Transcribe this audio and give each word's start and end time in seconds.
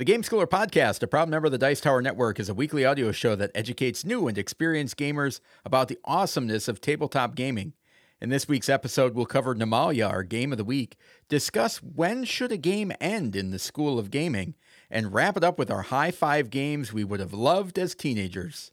The 0.00 0.06
Game 0.06 0.22
Schooler 0.22 0.46
Podcast, 0.46 1.02
a 1.02 1.06
proud 1.06 1.28
member 1.28 1.44
of 1.44 1.52
the 1.52 1.58
Dice 1.58 1.82
Tower 1.82 2.00
Network, 2.00 2.40
is 2.40 2.48
a 2.48 2.54
weekly 2.54 2.86
audio 2.86 3.12
show 3.12 3.36
that 3.36 3.50
educates 3.54 4.02
new 4.02 4.28
and 4.28 4.38
experienced 4.38 4.96
gamers 4.96 5.40
about 5.62 5.88
the 5.88 5.98
awesomeness 6.06 6.68
of 6.68 6.80
tabletop 6.80 7.34
gaming. 7.34 7.74
In 8.18 8.30
this 8.30 8.48
week's 8.48 8.70
episode, 8.70 9.14
we'll 9.14 9.26
cover 9.26 9.54
Nimalia, 9.54 10.08
our 10.08 10.22
game 10.22 10.52
of 10.52 10.56
the 10.56 10.64
week, 10.64 10.96
discuss 11.28 11.82
when 11.82 12.24
should 12.24 12.50
a 12.50 12.56
game 12.56 12.92
end 12.98 13.36
in 13.36 13.50
the 13.50 13.58
school 13.58 13.98
of 13.98 14.10
gaming, 14.10 14.54
and 14.90 15.12
wrap 15.12 15.36
it 15.36 15.44
up 15.44 15.58
with 15.58 15.70
our 15.70 15.82
high 15.82 16.12
five 16.12 16.48
games 16.48 16.94
we 16.94 17.04
would 17.04 17.20
have 17.20 17.34
loved 17.34 17.78
as 17.78 17.94
teenagers. 17.94 18.72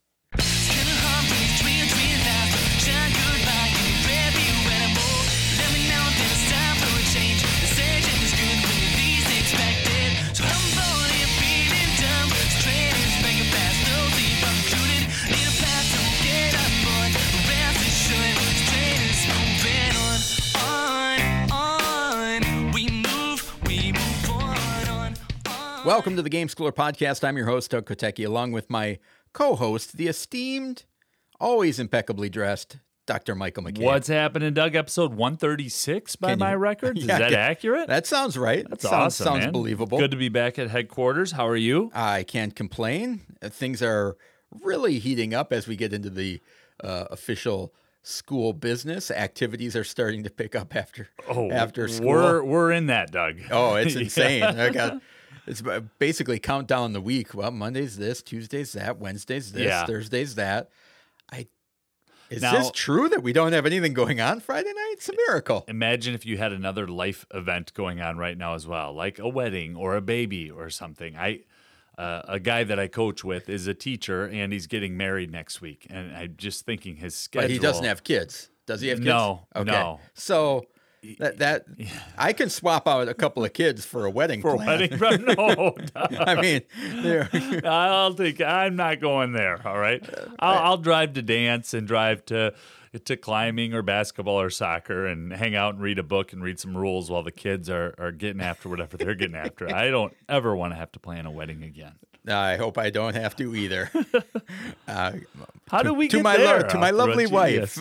Welcome 25.87 26.18
to 26.18 26.21
the 26.21 26.29
Game 26.29 26.50
Schooler 26.50 26.73
Podcast. 26.73 27.23
I'm 27.25 27.37
your 27.37 27.46
host, 27.46 27.71
Doug 27.71 27.86
Kotecki, 27.86 28.25
along 28.25 28.51
with 28.51 28.69
my 28.69 29.00
co 29.32 29.55
host, 29.55 29.95
the 29.95 30.07
esteemed, 30.09 30.83
always 31.39 31.79
impeccably 31.79 32.28
dressed 32.28 32.80
Dr. 33.05 33.36
Michael 33.36 33.64
McCabe. 33.64 33.83
What's 33.86 34.09
happening, 34.09 34.53
Doug? 34.53 34.75
Episode 34.75 35.14
136 35.14 36.17
by 36.17 36.31
Can 36.31 36.39
my 36.39 36.52
you- 36.52 36.58
records. 36.58 37.00
Yeah, 37.05 37.14
Is 37.14 37.19
that 37.19 37.33
accurate? 37.33 37.88
That 37.88 38.05
sounds 38.05 38.38
right. 38.38 38.69
That's 38.69 38.83
sounds, 38.83 38.94
awesome. 38.94 39.23
Sounds 39.23 39.45
man. 39.45 39.53
believable. 39.53 39.97
Good 39.97 40.11
to 40.11 40.17
be 40.17 40.28
back 40.28 40.59
at 40.59 40.69
headquarters. 40.69 41.31
How 41.31 41.47
are 41.47 41.55
you? 41.55 41.89
I 41.95 42.23
can't 42.23 42.53
complain. 42.53 43.22
Uh, 43.42 43.47
Things 43.47 43.81
are 43.81 44.17
really 44.61 45.00
heating 45.00 45.34
up 45.34 45.53
as 45.53 45.67
we 45.69 45.78
get 45.78 45.94
into 45.94 46.09
the 46.09 46.42
uh, 46.84 47.06
official 47.12 47.73
school 48.03 48.52
business. 48.52 49.09
Activities 49.09 49.73
are 49.78 49.86
starting 49.86 50.25
to 50.25 50.30
pick 50.30 50.53
up 50.53 50.75
after 50.75 51.08
Oh, 51.30 51.50
after 51.50 51.88
school. 51.88 52.08
We're 52.09 52.44
we're 52.44 52.72
in 52.73 52.88
that, 52.88 53.09
Doug. 53.14 53.38
Oh, 53.52 53.75
it's 53.75 53.95
insane. 53.95 54.44
I 54.44 54.69
got 54.69 55.02
it's 55.48 55.64
basically 56.00 56.40
count 56.40 56.67
down 56.67 56.94
the 56.94 57.02
week. 57.02 57.34
Well, 57.34 57.52
Monday's 57.52 57.98
this, 57.98 58.22
Tuesday's 58.22 58.73
that, 58.73 59.00
Wednesday's 59.00 59.52
this, 59.53 59.64
Yeah. 59.67 59.86
Thursday's 59.86 60.36
that. 60.36 60.70
I 61.31 61.48
is 62.30 62.42
Now- 62.42 62.58
this 62.58 62.72
true 62.73 63.08
that 63.09 63.23
we 63.23 63.31
don't 63.34 63.53
have 63.53 63.66
anything 63.66 63.94
going 63.94 64.20
on 64.20 64.42
Friday 64.42 64.68
night? 64.73 64.90
It's 64.94 65.08
a 65.08 65.14
miracle. 65.28 65.64
Imagine 65.70 66.14
if 66.14 66.25
you 66.25 66.38
had 66.38 66.52
another 66.52 66.86
life 66.88 67.25
event 67.34 67.73
going 67.73 68.02
on 68.02 68.18
right 68.18 68.38
now 68.38 68.53
as 68.56 68.68
well, 68.68 68.94
like 68.94 69.18
a 69.20 69.30
wedding 69.30 69.75
or 69.78 69.95
a 69.95 70.02
baby 70.02 70.52
or 70.52 70.70
something. 70.70 71.16
I 71.18 71.42
uh, 71.98 72.22
a 72.28 72.40
guy 72.40 72.64
that 72.64 72.78
I 72.78 72.88
coach 72.88 73.23
with 73.23 73.50
is 73.50 73.66
a 73.66 73.73
teacher 73.73 74.25
and 74.25 74.53
he's 74.53 74.68
getting 74.68 74.95
married 74.98 75.31
next 75.31 75.62
week, 75.62 75.88
and 75.90 76.16
I'm 76.16 76.36
just 76.38 76.64
thinking 76.66 76.98
his 76.98 77.16
schedule. 77.16 77.48
But 77.48 77.52
he 77.52 77.58
doesn't 77.58 77.86
have 77.86 78.03
kids. 78.03 78.50
Does 78.68 78.81
he 78.81 78.90
have 78.90 78.98
kids? 79.00 79.08
No, 79.08 79.48
Okay. 79.56 79.72
no. 79.72 80.00
So 80.14 80.66
that 81.19 81.38
that 81.39 81.66
I 82.17 82.33
can 82.33 82.50
swap 82.50 82.88
out 82.88 83.08
a 83.08 83.13
couple 83.13 83.44
of 83.45 83.53
kids 83.53 83.86
for 83.86 84.05
a 84.05 84.09
wedding 84.09 84.41
for 84.41 84.55
a 84.55 84.58
plan. 84.58 84.67
wedding. 84.67 85.00
no, 85.38 85.75
I 86.19 86.41
mean, 86.41 87.63
I'll 87.66 88.13
take. 88.13 88.41
I'm 88.41 88.75
not 88.75 89.00
going 89.00 89.33
there. 89.33 89.66
All 89.67 89.78
right. 89.80 90.03
I'll, 90.39 90.59
I'll 90.59 90.78
drive 90.78 91.13
to 91.13 91.22
dance 91.22 91.73
and 91.73 91.88
drive 91.88 92.25
to 92.28 92.53
to 93.06 93.18
climbing 93.18 93.74
or 93.74 93.82
basketball 93.82 94.40
or 94.40 94.50
soccer 94.50 95.06
and 95.06 95.34
hang 95.34 95.56
out 95.56 95.74
and 95.76 95.84
read 95.84 96.00
a 96.00 96.04
book 96.04 96.34
and 96.34 96.42
read 96.44 96.60
some 96.60 96.76
rules 96.76 97.10
while 97.12 97.24
the 97.24 97.32
kids 97.32 97.70
are 97.70 97.94
are 97.98 98.12
getting 98.12 98.42
after 98.42 98.70
whatever 98.70 98.98
they're 98.98 99.16
getting 99.16 99.36
after. 99.36 99.74
I 99.74 99.90
don't 99.92 100.14
ever 100.30 100.56
want 100.56 100.74
to 100.74 100.78
have 100.78 100.92
to 100.94 101.00
plan 101.00 101.26
a 101.26 101.32
wedding 101.32 101.64
again. 101.64 101.94
I 102.30 102.58
hope 102.58 102.78
I 102.78 102.90
don't 102.90 103.16
have 103.16 103.36
to 103.38 103.56
either. 103.56 103.90
Uh, 104.88 105.12
How 105.70 105.84
do 105.84 105.94
we 105.94 106.08
to 106.08 106.18
get 106.18 106.24
my 106.24 106.38
there? 106.38 106.62
lo- 106.62 106.68
to 106.70 106.78
my 106.78 106.92
lovely 106.92 107.28
wife. 107.28 107.78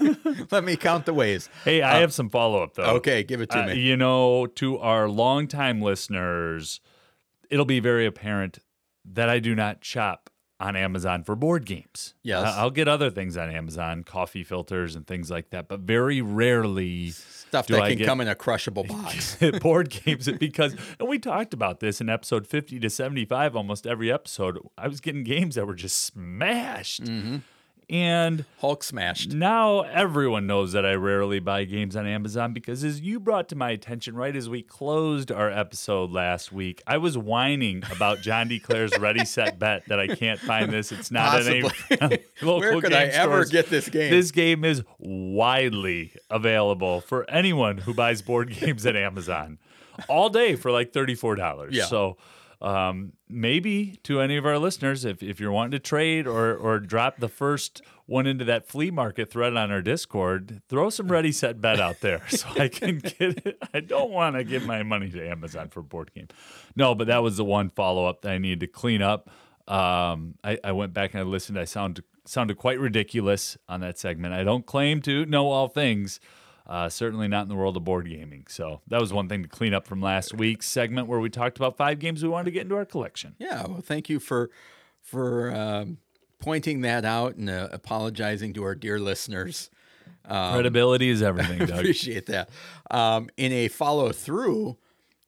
Let 0.52 0.64
me 0.64 0.76
count 0.76 1.06
the 1.06 1.14
ways. 1.14 1.48
hey, 1.64 1.82
I 1.82 1.98
have 2.00 2.12
some 2.12 2.28
follow 2.30 2.62
up 2.64 2.74
though. 2.74 2.96
Okay, 2.96 3.22
give 3.22 3.40
it 3.40 3.50
to 3.50 3.62
Uh, 3.62 3.66
me. 3.68 3.74
you 3.80 3.96
know, 3.96 4.46
to 4.56 4.78
our 4.78 5.08
longtime 5.08 5.80
listeners, 5.80 6.80
it'll 7.48 7.64
be 7.64 7.78
very 7.80 8.06
apparent 8.06 8.58
that 9.04 9.28
I 9.28 9.38
do 9.38 9.54
not 9.54 9.84
shop 9.84 10.30
on 10.60 10.74
Amazon 10.74 11.22
for 11.22 11.36
board 11.36 11.64
games. 11.64 12.14
Yes. 12.24 12.44
I'll 12.56 12.70
get 12.70 12.88
other 12.88 13.10
things 13.10 13.36
on 13.36 13.48
Amazon, 13.48 14.02
coffee 14.02 14.42
filters 14.42 14.96
and 14.96 15.06
things 15.06 15.30
like 15.30 15.50
that, 15.50 15.68
but 15.68 15.80
very 15.80 16.20
rarely 16.20 17.10
Stuff 17.10 17.68
that 17.68 17.80
I 17.80 17.90
can 17.90 17.98
get- 17.98 18.06
come 18.06 18.20
in 18.20 18.28
a 18.28 18.34
crushable 18.34 18.84
box. 18.88 19.36
board 19.60 19.90
games 19.90 20.28
because 20.32 20.74
and 20.98 21.08
we 21.08 21.18
talked 21.18 21.54
about 21.54 21.78
this 21.80 22.00
in 22.00 22.08
episode 22.08 22.46
50 22.46 22.80
to 22.80 22.90
75 22.90 23.54
almost 23.56 23.86
every 23.86 24.10
episode 24.12 24.58
i 24.76 24.86
was 24.88 25.00
getting 25.00 25.22
games 25.24 25.54
that 25.54 25.66
were 25.66 25.74
just 25.74 25.98
smashed 26.04 27.04
Mm-hmm. 27.04 27.36
And 27.90 28.44
Hulk 28.60 28.82
smashed. 28.82 29.32
now 29.32 29.80
everyone 29.80 30.46
knows 30.46 30.72
that 30.72 30.84
I 30.84 30.92
rarely 30.92 31.38
buy 31.40 31.64
games 31.64 31.96
on 31.96 32.06
Amazon 32.06 32.52
because, 32.52 32.84
as 32.84 33.00
you 33.00 33.18
brought 33.18 33.48
to 33.48 33.56
my 33.56 33.70
attention 33.70 34.14
right 34.14 34.36
as 34.36 34.46
we 34.48 34.62
closed 34.62 35.32
our 35.32 35.50
episode 35.50 36.10
last 36.10 36.52
week, 36.52 36.82
I 36.86 36.98
was 36.98 37.16
whining 37.16 37.82
about 37.90 38.20
John 38.20 38.48
D. 38.48 38.60
Clair's 38.60 38.90
Ready 38.98 39.24
Set 39.24 39.58
Bet 39.58 39.84
that 39.88 39.98
I 39.98 40.06
can't 40.08 40.38
find 40.38 40.70
this. 40.70 40.92
It's 40.92 41.10
not 41.10 41.40
in 41.40 41.48
any 41.48 41.62
local 42.42 42.60
Where 42.60 42.80
could 42.80 42.92
I 42.92 43.06
game 43.06 43.14
ever 43.14 43.32
stores. 43.44 43.50
get 43.50 43.70
this 43.70 43.88
game? 43.88 44.10
This 44.10 44.32
game 44.32 44.64
is 44.66 44.82
widely 44.98 46.12
available 46.30 47.00
for 47.00 47.28
anyone 47.30 47.78
who 47.78 47.94
buys 47.94 48.20
board 48.22 48.50
games 48.50 48.84
at 48.84 48.96
Amazon 48.96 49.58
all 50.08 50.28
day 50.28 50.56
for 50.56 50.70
like 50.70 50.92
$34. 50.92 51.68
Yeah. 51.72 51.86
So 51.86 52.18
um, 52.60 53.12
maybe 53.28 53.98
to 54.02 54.20
any 54.20 54.36
of 54.36 54.44
our 54.44 54.58
listeners, 54.58 55.04
if, 55.04 55.22
if 55.22 55.38
you're 55.38 55.52
wanting 55.52 55.72
to 55.72 55.78
trade 55.78 56.26
or, 56.26 56.56
or 56.56 56.80
drop 56.80 57.18
the 57.18 57.28
first 57.28 57.82
one 58.06 58.26
into 58.26 58.44
that 58.46 58.66
flea 58.66 58.90
market 58.90 59.30
thread 59.30 59.56
on 59.56 59.70
our 59.70 59.82
Discord, 59.82 60.62
throw 60.68 60.90
some 60.90 61.08
ready 61.08 61.30
set 61.30 61.60
bet 61.60 61.78
out 61.78 62.00
there 62.00 62.22
so 62.28 62.48
I 62.58 62.68
can 62.68 62.98
get 62.98 63.46
it. 63.46 63.58
I 63.72 63.80
don't 63.80 64.10
want 64.10 64.36
to 64.36 64.44
give 64.44 64.64
my 64.64 64.82
money 64.82 65.10
to 65.10 65.28
Amazon 65.28 65.68
for 65.68 65.82
board 65.82 66.12
game. 66.14 66.28
No, 66.74 66.94
but 66.94 67.06
that 67.06 67.22
was 67.22 67.36
the 67.36 67.44
one 67.44 67.70
follow 67.70 68.06
up 68.06 68.22
that 68.22 68.32
I 68.32 68.38
needed 68.38 68.60
to 68.60 68.66
clean 68.66 69.02
up. 69.02 69.30
Um, 69.68 70.34
I, 70.42 70.58
I 70.64 70.72
went 70.72 70.94
back 70.94 71.12
and 71.12 71.20
I 71.20 71.24
listened. 71.24 71.58
I 71.58 71.64
sound 71.64 72.02
sounded 72.24 72.56
quite 72.56 72.78
ridiculous 72.80 73.56
on 73.68 73.80
that 73.80 73.98
segment. 73.98 74.34
I 74.34 74.44
don't 74.44 74.66
claim 74.66 75.00
to 75.02 75.24
know 75.26 75.50
all 75.50 75.68
things. 75.68 76.20
Uh, 76.68 76.88
certainly 76.88 77.28
not 77.28 77.42
in 77.42 77.48
the 77.48 77.54
world 77.54 77.78
of 77.78 77.84
board 77.84 78.08
gaming. 78.08 78.44
So 78.48 78.82
that 78.88 79.00
was 79.00 79.10
one 79.10 79.26
thing 79.26 79.42
to 79.42 79.48
clean 79.48 79.72
up 79.72 79.86
from 79.86 80.02
last 80.02 80.34
week's 80.34 80.66
segment 80.66 81.08
where 81.08 81.18
we 81.18 81.30
talked 81.30 81.56
about 81.56 81.78
five 81.78 81.98
games 81.98 82.22
we 82.22 82.28
wanted 82.28 82.44
to 82.46 82.50
get 82.50 82.62
into 82.62 82.76
our 82.76 82.84
collection. 82.84 83.34
Yeah, 83.38 83.66
well, 83.66 83.80
thank 83.80 84.10
you 84.10 84.20
for 84.20 84.50
for 85.00 85.54
um, 85.54 85.96
pointing 86.38 86.82
that 86.82 87.06
out 87.06 87.36
and 87.36 87.48
uh, 87.48 87.68
apologizing 87.72 88.52
to 88.54 88.64
our 88.64 88.74
dear 88.74 89.00
listeners. 89.00 89.70
Credibility 90.26 91.08
is 91.08 91.22
everything, 91.22 91.58
Doug. 91.66 91.78
Appreciate 91.78 92.26
that. 92.26 92.50
Um, 92.90 93.30
in 93.38 93.52
a 93.52 93.68
follow 93.68 94.12
through, 94.12 94.76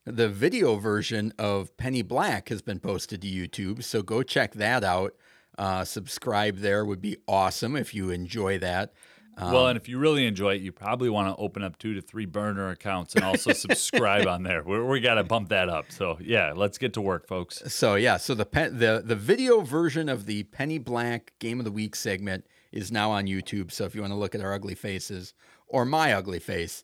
the 0.05 0.29
video 0.29 0.75
version 0.75 1.33
of 1.39 1.75
Penny 1.77 2.01
Black 2.01 2.49
has 2.49 2.61
been 2.61 2.79
posted 2.79 3.21
to 3.21 3.27
YouTube, 3.27 3.83
so 3.83 4.01
go 4.01 4.21
check 4.23 4.53
that 4.53 4.83
out. 4.83 5.15
Uh, 5.57 5.83
subscribe 5.83 6.57
there 6.57 6.85
would 6.85 7.01
be 7.01 7.17
awesome 7.27 7.75
if 7.75 7.93
you 7.93 8.09
enjoy 8.09 8.57
that. 8.59 8.93
Well, 9.37 9.67
and 9.67 9.77
if 9.77 9.87
you 9.87 9.97
really 9.97 10.27
enjoy 10.27 10.55
it, 10.55 10.61
you 10.61 10.71
probably 10.71 11.09
want 11.09 11.35
to 11.35 11.41
open 11.41 11.63
up 11.63 11.77
two 11.77 11.93
to 11.93 12.01
three 12.01 12.25
burner 12.25 12.69
accounts 12.69 13.15
and 13.15 13.23
also 13.23 13.53
subscribe 13.53 14.27
on 14.27 14.43
there. 14.43 14.63
We, 14.63 14.81
we 14.83 14.99
got 14.99 15.15
to 15.15 15.23
bump 15.23 15.49
that 15.49 15.69
up. 15.69 15.85
So 15.91 16.17
yeah, 16.21 16.53
let's 16.55 16.77
get 16.77 16.93
to 16.93 17.01
work, 17.01 17.27
folks. 17.27 17.61
So 17.73 17.95
yeah, 17.95 18.17
so 18.17 18.35
the 18.35 18.45
pen, 18.45 18.79
the 18.79 19.01
the 19.03 19.15
video 19.15 19.61
version 19.61 20.09
of 20.09 20.25
the 20.25 20.43
Penny 20.43 20.77
Black 20.77 21.33
Game 21.39 21.59
of 21.59 21.65
the 21.65 21.71
Week 21.71 21.95
segment 21.95 22.45
is 22.71 22.91
now 22.91 23.11
on 23.11 23.25
YouTube. 23.25 23.71
So 23.71 23.85
if 23.85 23.95
you 23.95 24.01
want 24.01 24.11
to 24.11 24.17
look 24.17 24.35
at 24.35 24.41
our 24.41 24.53
ugly 24.53 24.75
faces 24.75 25.33
or 25.67 25.85
my 25.85 26.13
ugly 26.13 26.39
face, 26.39 26.83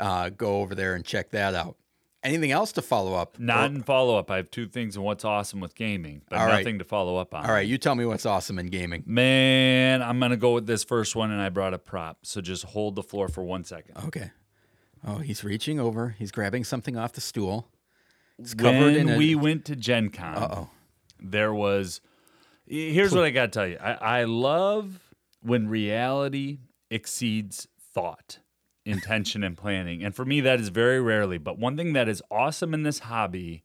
uh, 0.00 0.30
go 0.30 0.60
over 0.60 0.74
there 0.74 0.94
and 0.94 1.04
check 1.04 1.30
that 1.30 1.54
out. 1.54 1.76
Anything 2.24 2.50
else 2.50 2.72
to 2.72 2.82
follow 2.82 3.14
up? 3.14 3.38
Not 3.38 3.70
in 3.70 3.82
follow 3.82 4.18
up. 4.18 4.28
I 4.30 4.36
have 4.38 4.50
two 4.50 4.66
things 4.66 4.96
and 4.96 5.04
what's 5.04 5.24
awesome 5.24 5.60
with 5.60 5.74
gaming, 5.76 6.22
but 6.28 6.38
All 6.40 6.46
right. 6.46 6.58
nothing 6.58 6.78
to 6.80 6.84
follow 6.84 7.16
up 7.16 7.32
on. 7.32 7.46
All 7.46 7.52
right, 7.52 7.66
you 7.66 7.78
tell 7.78 7.94
me 7.94 8.04
what's 8.04 8.26
awesome 8.26 8.58
in 8.58 8.66
gaming. 8.66 9.04
Man, 9.06 10.02
I'm 10.02 10.18
going 10.18 10.32
to 10.32 10.36
go 10.36 10.52
with 10.52 10.66
this 10.66 10.82
first 10.82 11.14
one, 11.14 11.30
and 11.30 11.40
I 11.40 11.48
brought 11.48 11.74
a 11.74 11.78
prop. 11.78 12.18
So 12.26 12.40
just 12.40 12.64
hold 12.64 12.96
the 12.96 13.04
floor 13.04 13.28
for 13.28 13.44
one 13.44 13.62
second. 13.64 13.96
Okay. 14.06 14.32
Oh, 15.06 15.18
he's 15.18 15.44
reaching 15.44 15.78
over. 15.78 16.16
He's 16.18 16.32
grabbing 16.32 16.64
something 16.64 16.96
off 16.96 17.12
the 17.12 17.20
stool. 17.20 17.68
It's 18.36 18.52
covered 18.54 18.80
when 18.80 18.96
in 18.96 19.08
a. 19.10 19.16
we 19.16 19.36
went 19.36 19.64
to 19.66 19.76
Gen 19.76 20.10
Con, 20.10 20.34
Uh-oh. 20.36 20.68
there 21.20 21.54
was. 21.54 22.00
Here's 22.66 23.14
what 23.14 23.24
I 23.24 23.30
got 23.30 23.46
to 23.52 23.58
tell 23.58 23.66
you 23.66 23.78
I, 23.80 24.20
I 24.20 24.24
love 24.24 25.00
when 25.40 25.68
reality 25.68 26.58
exceeds 26.90 27.66
thought, 27.94 28.38
intention, 28.88 29.44
and 29.44 29.56
planning. 29.56 30.02
And 30.02 30.14
for 30.14 30.24
me, 30.24 30.40
that 30.40 30.60
is 30.60 30.68
very 30.68 31.00
rarely. 31.00 31.38
But 31.38 31.58
one 31.58 31.76
thing 31.76 31.92
that 31.92 32.08
is 32.08 32.22
awesome 32.30 32.74
in 32.74 32.82
this 32.82 33.00
hobby 33.00 33.62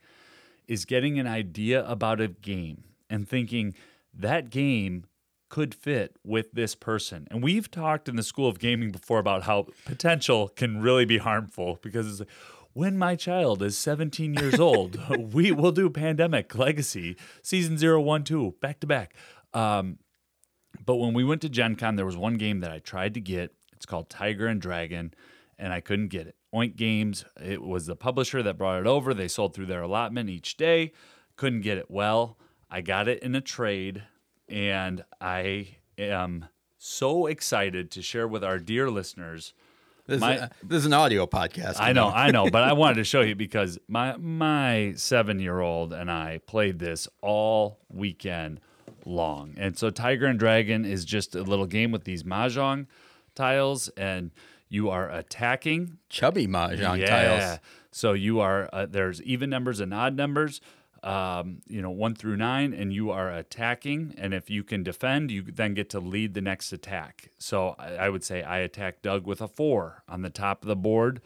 is 0.68 0.86
getting 0.86 1.20
an 1.20 1.28
idea 1.28 1.86
about 1.88 2.22
a 2.22 2.28
game 2.28 2.84
and 3.10 3.28
thinking 3.28 3.74
that 4.14 4.50
game 4.50 5.06
could 5.50 5.76
fit 5.76 6.16
with 6.24 6.52
this 6.54 6.74
person. 6.74 7.28
And 7.30 7.44
we've 7.44 7.70
talked 7.70 8.10
in 8.10 8.16
the 8.16 8.24
school 8.24 8.48
of 8.48 8.60
gaming 8.60 8.92
before 8.92 9.20
about 9.20 9.44
how 9.44 9.68
potential 9.86 10.48
can 10.50 10.82
really 10.82 11.06
be 11.06 11.20
harmful 11.20 11.80
because 11.82 12.08
it's 12.10 12.20
like, 12.22 12.30
when 12.74 12.98
my 12.98 13.16
child 13.16 13.62
is 13.62 13.78
17 13.78 14.34
years 14.34 14.60
old, 14.60 14.98
we 15.34 15.52
will 15.52 15.72
do 15.72 15.90
Pandemic 15.90 16.56
Legacy 16.56 17.16
season 17.44 17.78
zero, 17.78 18.02
one, 18.02 18.24
two, 18.24 18.56
back 18.62 18.80
to 18.80 18.88
back. 18.88 19.14
Um, 19.54 20.00
but 20.84 20.96
when 20.96 21.14
we 21.14 21.24
went 21.24 21.42
to 21.42 21.50
Gen 21.50 21.76
Con, 21.76 21.96
there 21.96 22.06
was 22.06 22.18
one 22.18 22.36
game 22.36 22.62
that 22.62 22.72
I 22.72 22.80
tried 22.80 23.14
to 23.14 23.22
get. 23.22 23.54
It's 23.84 23.90
called 23.90 24.10
Tiger 24.10 24.48
and 24.48 24.62
Dragon, 24.62 25.14
and 25.60 25.74
I 25.74 25.82
couldn't 25.82 26.08
get 26.08 26.26
it. 26.26 26.38
Oink 26.56 26.78
Games, 26.78 27.26
it 27.44 27.62
was 27.62 27.86
the 27.86 27.98
publisher 27.98 28.42
that 28.42 28.58
brought 28.58 28.80
it 28.80 28.88
over. 28.88 29.14
They 29.14 29.28
sold 29.28 29.54
through 29.54 29.66
their 29.66 29.82
allotment 29.82 30.30
each 30.30 30.56
day. 30.56 30.94
Couldn't 31.36 31.64
get 31.64 31.78
it. 31.78 31.92
Well, 31.92 32.38
I 32.72 32.80
got 32.80 33.10
it 33.10 33.22
in 33.22 33.36
a 33.36 33.42
trade, 33.42 34.04
and 34.48 35.04
I 35.20 35.76
am 35.98 36.46
so 36.78 37.26
excited 37.26 37.92
to 37.92 38.02
share 38.02 38.26
with 38.26 38.42
our 38.42 38.58
dear 38.58 38.90
listeners. 38.90 39.54
This, 40.08 40.22
My- 40.22 40.36
is, 40.36 40.42
uh, 40.44 40.48
this 40.64 40.78
is 40.78 40.86
an 40.86 40.94
audio 40.94 41.28
podcast. 41.28 41.76
I 41.78 41.92
know, 41.92 42.08
I 42.08 42.32
know, 42.32 42.50
but 42.50 42.64
I 42.64 42.72
wanted 42.84 42.96
to 42.96 43.04
show 43.04 43.20
you 43.20 43.36
because 43.36 43.78
my 43.90 44.16
my 44.16 44.94
seven 44.96 45.40
year 45.40 45.60
old 45.60 45.92
and 45.92 46.10
I 46.10 46.40
played 46.48 46.80
this 46.80 47.10
all 47.20 47.80
weekend 47.90 48.62
long. 49.06 49.56
And 49.58 49.78
so 49.78 49.90
Tiger 49.90 50.28
and 50.28 50.40
Dragon 50.40 50.86
is 50.86 51.04
just 51.04 51.36
a 51.36 51.44
little 51.44 51.66
game 51.66 51.92
with 51.92 52.06
these 52.06 52.24
mahjong 52.24 52.86
tiles, 53.36 53.90
and 53.90 54.32
you 54.70 54.90
are 54.90 55.10
attacking 55.10 55.98
Chubby 56.10 56.48
mahjong 56.48 57.00
yeah. 57.00 57.06
tiles. 57.06 57.60
So 57.92 58.14
you 58.14 58.40
are 58.40 58.70
uh, 58.74 58.86
there's 58.88 59.22
even 59.22 59.50
numbers 59.50 59.80
and 59.80 59.94
odd 59.94 60.16
numbers, 60.16 60.62
um, 61.04 61.62
you 61.68 61.82
know, 61.82 61.92
one 61.92 62.16
through 62.16 62.38
nine, 62.38 62.74
and 62.74 62.92
you 62.92 63.12
are 63.12 63.32
attacking. 63.32 64.16
And 64.18 64.34
if 64.34 64.50
you 64.50 64.64
can 64.64 64.82
defend, 64.84 65.30
you 65.30 65.44
then 65.44 65.74
get 65.74 65.90
to 65.92 66.00
lead 66.00 66.34
the 66.34 66.42
next 66.42 66.74
attack. 66.74 67.30
So 67.38 67.76
I, 67.78 67.96
I 67.96 68.10
would 68.10 68.24
say 68.24 68.42
I 68.42 68.60
attack 68.60 69.02
Doug 69.02 69.28
with 69.28 69.42
a 69.42 69.48
four 69.48 70.04
on 70.10 70.24
the 70.24 70.32
top 70.32 70.64
of 70.64 70.68
the 70.68 70.76
board, 70.76 71.22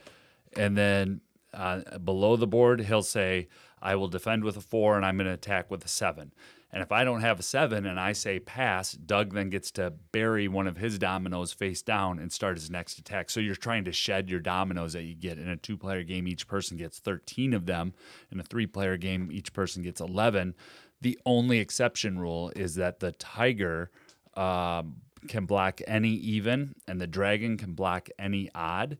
and 0.55 0.75
then 0.75 1.21
uh, 1.53 1.97
below 1.99 2.35
the 2.35 2.47
board 2.47 2.81
he'll 2.81 3.01
say 3.01 3.47
I 3.81 3.95
will 3.95 4.07
defend 4.07 4.43
with 4.43 4.57
a 4.57 4.61
four, 4.61 4.97
and 4.97 5.05
I'm 5.05 5.17
going 5.17 5.27
to 5.27 5.33
attack 5.33 5.71
with 5.71 5.85
a 5.85 5.87
seven. 5.87 6.33
And 6.71 6.83
if 6.83 6.91
I 6.91 7.05
don't 7.05 7.21
have 7.21 7.39
a 7.39 7.43
seven 7.43 7.85
and 7.85 7.99
I 7.99 8.11
say 8.11 8.39
pass, 8.39 8.91
Doug 8.91 9.33
then 9.33 9.49
gets 9.49 9.71
to 9.71 9.93
bury 10.11 10.47
one 10.47 10.67
of 10.67 10.77
his 10.77 10.99
dominoes 10.99 11.53
face 11.53 11.81
down 11.81 12.19
and 12.19 12.31
start 12.31 12.57
his 12.57 12.69
next 12.69 12.99
attack. 12.99 13.29
So 13.29 13.39
you're 13.39 13.55
trying 13.55 13.85
to 13.85 13.93
shed 13.93 14.29
your 14.29 14.41
dominoes 14.41 14.93
that 14.93 15.03
you 15.03 15.15
get. 15.15 15.37
In 15.37 15.47
a 15.47 15.55
two 15.55 15.77
player 15.77 16.03
game, 16.03 16.27
each 16.27 16.45
person 16.47 16.75
gets 16.75 16.99
13 16.99 17.53
of 17.53 17.65
them. 17.65 17.93
In 18.31 18.39
a 18.39 18.43
three 18.43 18.67
player 18.67 18.97
game, 18.97 19.29
each 19.31 19.53
person 19.53 19.81
gets 19.81 20.01
11. 20.01 20.55
The 20.99 21.17
only 21.25 21.59
exception 21.59 22.19
rule 22.19 22.51
is 22.55 22.75
that 22.75 22.99
the 22.99 23.13
tiger 23.13 23.91
um, 24.35 24.97
can 25.27 25.45
block 25.45 25.79
any 25.87 26.11
even 26.11 26.75
and 26.87 26.99
the 26.99 27.07
dragon 27.07 27.57
can 27.57 27.73
block 27.73 28.09
any 28.19 28.49
odd 28.53 28.97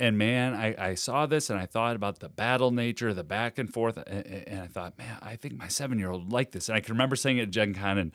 and 0.00 0.16
man, 0.16 0.54
I, 0.54 0.74
I 0.78 0.94
saw 0.94 1.26
this 1.26 1.50
and 1.50 1.58
I 1.58 1.66
thought 1.66 1.94
about 1.94 2.20
the 2.20 2.30
battle 2.30 2.70
nature, 2.70 3.12
the 3.12 3.22
back 3.22 3.58
and 3.58 3.72
forth, 3.72 3.98
and, 3.98 4.26
and 4.26 4.60
I 4.62 4.66
thought, 4.66 4.98
man, 4.98 5.18
I 5.20 5.36
think 5.36 5.58
my 5.58 5.68
seven 5.68 5.98
year 5.98 6.10
old 6.10 6.32
liked 6.32 6.52
this. 6.52 6.70
And 6.70 6.76
I 6.76 6.80
can 6.80 6.94
remember 6.94 7.16
saying 7.16 7.36
it 7.36 7.42
at 7.42 7.50
Gen 7.50 7.74
Con, 7.74 7.98
and 7.98 8.12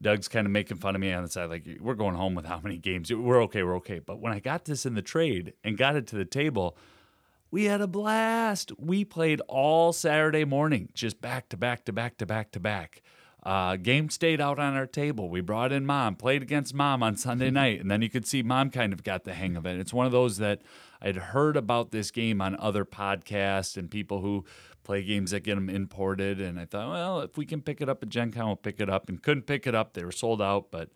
Doug's 0.00 0.28
kind 0.28 0.46
of 0.46 0.52
making 0.52 0.76
fun 0.76 0.94
of 0.94 1.00
me 1.00 1.10
on 1.10 1.22
the 1.22 1.30
side, 1.30 1.48
like, 1.48 1.66
we're 1.80 1.94
going 1.94 2.16
home 2.16 2.34
with 2.34 2.44
how 2.44 2.60
many 2.60 2.76
games? 2.76 3.12
We're 3.12 3.42
okay, 3.44 3.62
we're 3.62 3.76
okay. 3.76 3.98
But 3.98 4.20
when 4.20 4.32
I 4.32 4.40
got 4.40 4.66
this 4.66 4.84
in 4.84 4.94
the 4.94 5.02
trade 5.02 5.54
and 5.64 5.78
got 5.78 5.96
it 5.96 6.06
to 6.08 6.16
the 6.16 6.26
table, 6.26 6.76
we 7.50 7.64
had 7.64 7.80
a 7.80 7.86
blast. 7.86 8.72
We 8.78 9.04
played 9.04 9.40
all 9.48 9.94
Saturday 9.94 10.44
morning, 10.44 10.90
just 10.92 11.22
back 11.22 11.48
to 11.48 11.56
back 11.56 11.86
to 11.86 11.92
back 11.92 12.18
to 12.18 12.26
back 12.26 12.52
to 12.52 12.60
back. 12.60 13.02
Uh, 13.42 13.74
game 13.76 14.08
stayed 14.08 14.40
out 14.40 14.58
on 14.58 14.74
our 14.74 14.86
table. 14.86 15.28
We 15.28 15.40
brought 15.40 15.72
in 15.72 15.84
mom, 15.84 16.14
played 16.14 16.42
against 16.42 16.74
mom 16.74 17.02
on 17.02 17.16
Sunday 17.16 17.50
night, 17.62 17.80
and 17.80 17.90
then 17.90 18.02
you 18.02 18.08
could 18.08 18.26
see 18.26 18.42
mom 18.42 18.70
kind 18.70 18.92
of 18.92 19.02
got 19.02 19.24
the 19.24 19.34
hang 19.34 19.56
of 19.56 19.66
it. 19.66 19.80
It's 19.80 19.92
one 19.92 20.06
of 20.06 20.12
those 20.12 20.36
that 20.38 20.62
I'd 21.02 21.16
heard 21.16 21.56
about 21.56 21.90
this 21.90 22.10
game 22.10 22.40
on 22.40 22.56
other 22.58 22.84
podcasts 22.84 23.76
and 23.76 23.90
people 23.90 24.20
who 24.20 24.44
play 24.84 25.02
games 25.02 25.32
that 25.32 25.40
get 25.40 25.56
them 25.56 25.68
imported. 25.68 26.40
And 26.40 26.58
I 26.60 26.64
thought, 26.64 26.90
well, 26.90 27.20
if 27.20 27.36
we 27.36 27.44
can 27.44 27.60
pick 27.60 27.80
it 27.80 27.88
up 27.88 28.02
at 28.02 28.08
Gen 28.08 28.30
Con, 28.32 28.46
we'll 28.46 28.56
pick 28.56 28.80
it 28.80 28.88
up. 28.88 29.08
And 29.08 29.22
couldn't 29.22 29.42
pick 29.46 29.66
it 29.66 29.74
up; 29.74 29.94
they 29.94 30.04
were 30.04 30.12
sold 30.12 30.40
out. 30.40 30.70
But 30.70 30.90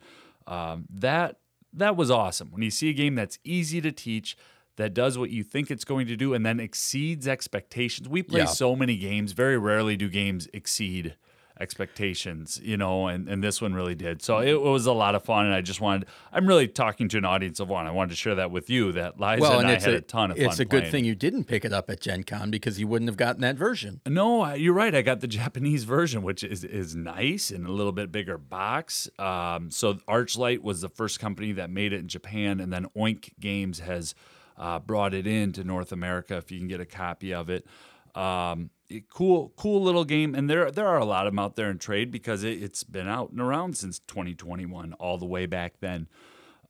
um, 0.46 0.86
that 0.90 1.38
that 1.72 1.96
was 1.96 2.10
awesome. 2.10 2.50
When 2.50 2.62
you 2.62 2.70
see 2.70 2.88
a 2.90 2.94
game 2.94 3.14
that's 3.16 3.38
easy 3.44 3.80
to 3.80 3.90
teach, 3.92 4.36
that 4.76 4.94
does 4.94 5.18
what 5.18 5.30
you 5.30 5.42
think 5.42 5.70
it's 5.70 5.84
going 5.84 6.06
to 6.06 6.16
do, 6.16 6.34
and 6.34 6.46
then 6.46 6.60
exceeds 6.60 7.26
expectations. 7.26 8.08
We 8.08 8.22
play 8.22 8.40
Yeah. 8.40 8.46
so 8.46 8.76
many 8.76 8.96
games. 8.96 9.32
Very 9.32 9.58
rarely 9.58 9.96
do 9.96 10.08
games 10.08 10.48
exceed 10.54 11.16
expectations, 11.60 12.60
you 12.62 12.76
know, 12.76 13.06
and, 13.08 13.28
and 13.28 13.42
this 13.42 13.60
one 13.62 13.74
really 13.74 13.94
did. 13.94 14.22
So 14.22 14.38
it 14.38 14.60
was 14.60 14.86
a 14.86 14.92
lot 14.92 15.14
of 15.14 15.24
fun, 15.24 15.46
and 15.46 15.54
I 15.54 15.60
just 15.60 15.80
wanted, 15.80 16.08
I'm 16.32 16.46
really 16.46 16.68
talking 16.68 17.08
to 17.08 17.18
an 17.18 17.24
audience 17.24 17.60
of 17.60 17.68
one. 17.68 17.86
I 17.86 17.90
wanted 17.90 18.10
to 18.10 18.16
share 18.16 18.34
that 18.36 18.50
with 18.50 18.68
you 18.68 18.92
that 18.92 19.18
Liza 19.18 19.40
Well, 19.40 19.60
and, 19.60 19.68
and 19.68 19.68
I 19.68 19.80
had 19.80 19.94
a, 19.94 19.96
a, 19.96 20.00
ton 20.00 20.30
of 20.30 20.36
fun. 20.36 20.46
it's 20.46 20.58
a 20.58 20.64
good 20.64 20.80
playing. 20.80 20.92
thing 20.92 21.04
you 21.04 21.14
didn't 21.14 21.44
pick 21.44 21.64
it 21.64 21.72
up 21.72 21.88
at 21.90 22.00
Gen 22.00 22.24
Con 22.24 22.50
because 22.50 22.78
you 22.78 22.86
wouldn't 22.86 23.08
have 23.08 23.16
gotten 23.16 23.40
that 23.42 23.56
version. 23.56 24.00
No, 24.06 24.52
you're 24.54 24.74
right. 24.74 24.94
I 24.94 25.02
got 25.02 25.20
the 25.20 25.28
Japanese 25.28 25.84
version, 25.84 26.22
which 26.22 26.44
is 26.44 26.64
is 26.64 26.94
nice 26.94 27.50
and 27.50 27.66
a 27.66 27.72
little 27.72 27.92
bit 27.92 28.12
bigger 28.12 28.38
box. 28.38 29.08
Um, 29.18 29.70
so 29.70 29.94
Arclight 30.08 30.60
was 30.62 30.80
the 30.80 30.88
first 30.88 31.20
company 31.20 31.52
that 31.52 31.70
made 31.70 31.92
it 31.92 32.00
in 32.00 32.08
Japan, 32.08 32.60
and 32.60 32.72
then 32.72 32.86
Oink 32.96 33.32
Games 33.40 33.80
has 33.80 34.14
uh, 34.58 34.78
brought 34.78 35.14
it 35.14 35.26
into 35.26 35.64
North 35.64 35.92
America. 35.92 36.36
If 36.36 36.50
you 36.50 36.58
can 36.58 36.68
get 36.68 36.80
a 36.80 36.86
copy 36.86 37.32
of 37.32 37.50
it, 37.50 37.66
um, 38.14 38.62
it- 38.64 38.70
cool, 39.10 39.52
cool 39.56 39.82
little 39.82 40.04
game. 40.04 40.34
And 40.34 40.48
there 40.48 40.70
there 40.70 40.86
are 40.86 40.98
a 40.98 41.04
lot 41.04 41.26
of 41.26 41.32
them 41.32 41.38
out 41.38 41.56
there 41.56 41.70
in 41.70 41.78
trade 41.78 42.10
because 42.10 42.44
it, 42.44 42.62
it's 42.62 42.84
been 42.84 43.08
out 43.08 43.30
and 43.30 43.40
around 43.40 43.76
since 43.76 43.98
2021, 44.00 44.92
all 44.94 45.18
the 45.18 45.26
way 45.26 45.46
back 45.46 45.74
then. 45.80 46.08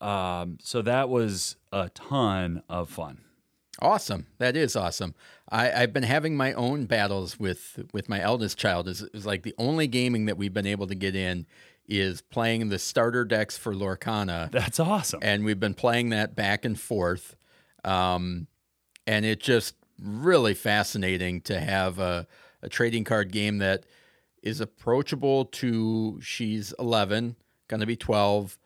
Um, 0.00 0.58
so 0.60 0.82
that 0.82 1.08
was 1.08 1.56
a 1.72 1.88
ton 1.90 2.62
of 2.68 2.90
fun. 2.90 3.22
Awesome. 3.80 4.26
That 4.38 4.56
is 4.56 4.74
awesome. 4.74 5.14
I, 5.50 5.70
I've 5.70 5.92
been 5.92 6.02
having 6.02 6.36
my 6.36 6.52
own 6.54 6.86
battles 6.86 7.38
with 7.38 7.84
with 7.92 8.08
my 8.08 8.20
eldest 8.20 8.56
child. 8.58 8.88
Is 8.88 9.02
is 9.14 9.26
like 9.26 9.42
the 9.42 9.54
only 9.58 9.86
gaming 9.86 10.26
that 10.26 10.36
we've 10.38 10.54
been 10.54 10.66
able 10.66 10.86
to 10.86 10.94
get 10.94 11.14
in 11.14 11.46
is 11.88 12.20
playing 12.20 12.68
the 12.68 12.78
starter 12.78 13.24
decks 13.24 13.56
for 13.56 13.72
Lorcana, 13.72 14.50
That's 14.50 14.80
awesome. 14.80 15.20
and 15.22 15.44
we've 15.44 15.60
been 15.60 15.74
playing 15.74 16.08
that 16.08 16.34
back 16.34 16.64
and 16.64 16.78
forth. 16.78 17.36
Um, 17.84 18.48
and 19.06 19.24
it 19.24 19.38
just 19.40 19.76
really 20.00 20.54
fascinating 20.54 21.40
to 21.42 21.60
have 21.60 21.98
a, 21.98 22.26
a 22.62 22.68
trading 22.68 23.04
card 23.04 23.32
game 23.32 23.58
that 23.58 23.84
is 24.42 24.60
approachable 24.60 25.46
to 25.46 26.20
she's 26.22 26.72
11, 26.78 27.36
going 27.68 27.80
to 27.80 27.86
be 27.86 27.96
12, 27.96 28.58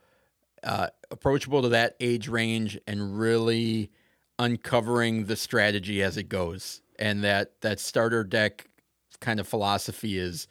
uh, 0.63 0.89
approachable 1.11 1.63
to 1.63 1.69
that 1.71 1.97
age 2.01 2.29
range, 2.29 2.79
and 2.87 3.19
really 3.19 3.91
uncovering 4.39 5.27
the 5.27 5.37
strategy 5.37 6.03
as 6.03 6.17
it 6.17 6.29
goes. 6.29 6.83
And 6.99 7.25
that 7.25 7.61
that 7.63 7.81
starter 7.81 8.25
deck 8.25 8.67
kind 9.21 9.41
of 9.41 9.49
philosophy 9.49 10.19
is 10.19 10.47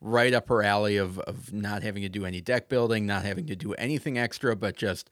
right 0.00 0.32
up 0.32 0.48
her 0.48 0.62
alley 0.62 0.96
of 0.96 1.18
of 1.20 1.52
not 1.52 1.82
having 1.82 2.02
to 2.02 2.08
do 2.08 2.24
any 2.24 2.40
deck 2.40 2.70
building, 2.70 3.04
not 3.06 3.24
having 3.24 3.46
to 3.46 3.56
do 3.56 3.74
anything 3.74 4.16
extra, 4.16 4.56
but 4.56 4.76
just 4.76 5.10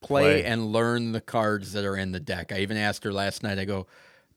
play, 0.00 0.22
Play. 0.40 0.44
and 0.44 0.72
learn 0.72 1.12
the 1.12 1.20
cards 1.20 1.72
that 1.74 1.84
are 1.84 1.96
in 1.96 2.12
the 2.12 2.20
deck. 2.20 2.52
I 2.52 2.60
even 2.60 2.78
asked 2.78 3.04
her 3.04 3.12
last 3.12 3.42
night. 3.42 3.58
I 3.58 3.66
go, 3.66 3.86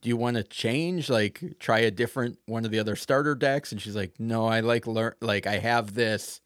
"Do 0.04 0.10
you 0.10 0.18
want 0.18 0.38
to 0.38 0.44
change? 0.44 1.10
Like 1.10 1.42
try 1.60 1.80
a 1.80 1.90
different 1.90 2.38
one 2.46 2.64
of 2.66 2.70
the 2.72 2.78
other 2.78 2.96
starter 2.96 3.34
decks?" 3.34 3.72
And 3.72 3.82
she's 3.82 3.96
like, 3.96 4.20
"No, 4.20 4.46
I 4.46 4.60
like 4.60 4.86
learn. 4.86 5.14
Like 5.22 5.48
I 5.48 5.58
have 5.58 5.96
this 5.96 6.42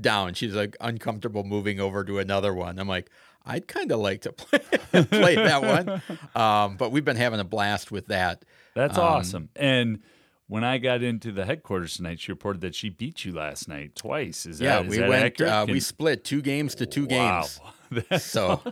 down." 0.00 0.32
She's 0.34 0.54
like 0.54 0.76
uncomfortable 0.80 1.44
moving 1.44 1.78
over 1.80 2.02
to 2.04 2.18
another 2.18 2.54
one. 2.54 2.78
I'm 2.78 2.88
like. 2.88 3.10
I'd 3.44 3.66
kind 3.66 3.90
of 3.90 3.98
like 3.98 4.20
to 4.20 4.32
play, 4.32 4.60
play 5.02 5.34
that 5.34 5.62
one, 5.64 6.00
um, 6.40 6.76
but 6.76 6.92
we've 6.92 7.04
been 7.04 7.16
having 7.16 7.40
a 7.40 7.44
blast 7.44 7.90
with 7.90 8.06
that. 8.06 8.44
That's 8.76 8.96
Um, 8.96 9.02
awesome. 9.04 9.48
And 9.56 9.98
when 10.46 10.62
I 10.62 10.78
got 10.78 11.02
into 11.02 11.32
the 11.32 11.44
headquarters 11.44 11.96
tonight, 11.96 12.20
she 12.20 12.30
reported 12.30 12.60
that 12.60 12.76
she 12.76 12.88
beat 12.88 13.24
you 13.24 13.32
last 13.32 13.66
night 13.66 13.96
twice. 13.96 14.46
Is 14.46 14.60
Yeah, 14.60 14.82
that, 14.82 14.86
we 14.88 14.98
that 14.98 15.08
went. 15.08 15.24
accurate? 15.24 15.50
Uh, 15.52 15.66
we 15.68 15.80
split 15.80 16.22
two 16.22 16.40
games 16.40 16.76
to 16.76 16.86
two 16.86 17.06
wow. 17.06 17.44
games. 17.90 18.22
So 18.22 18.62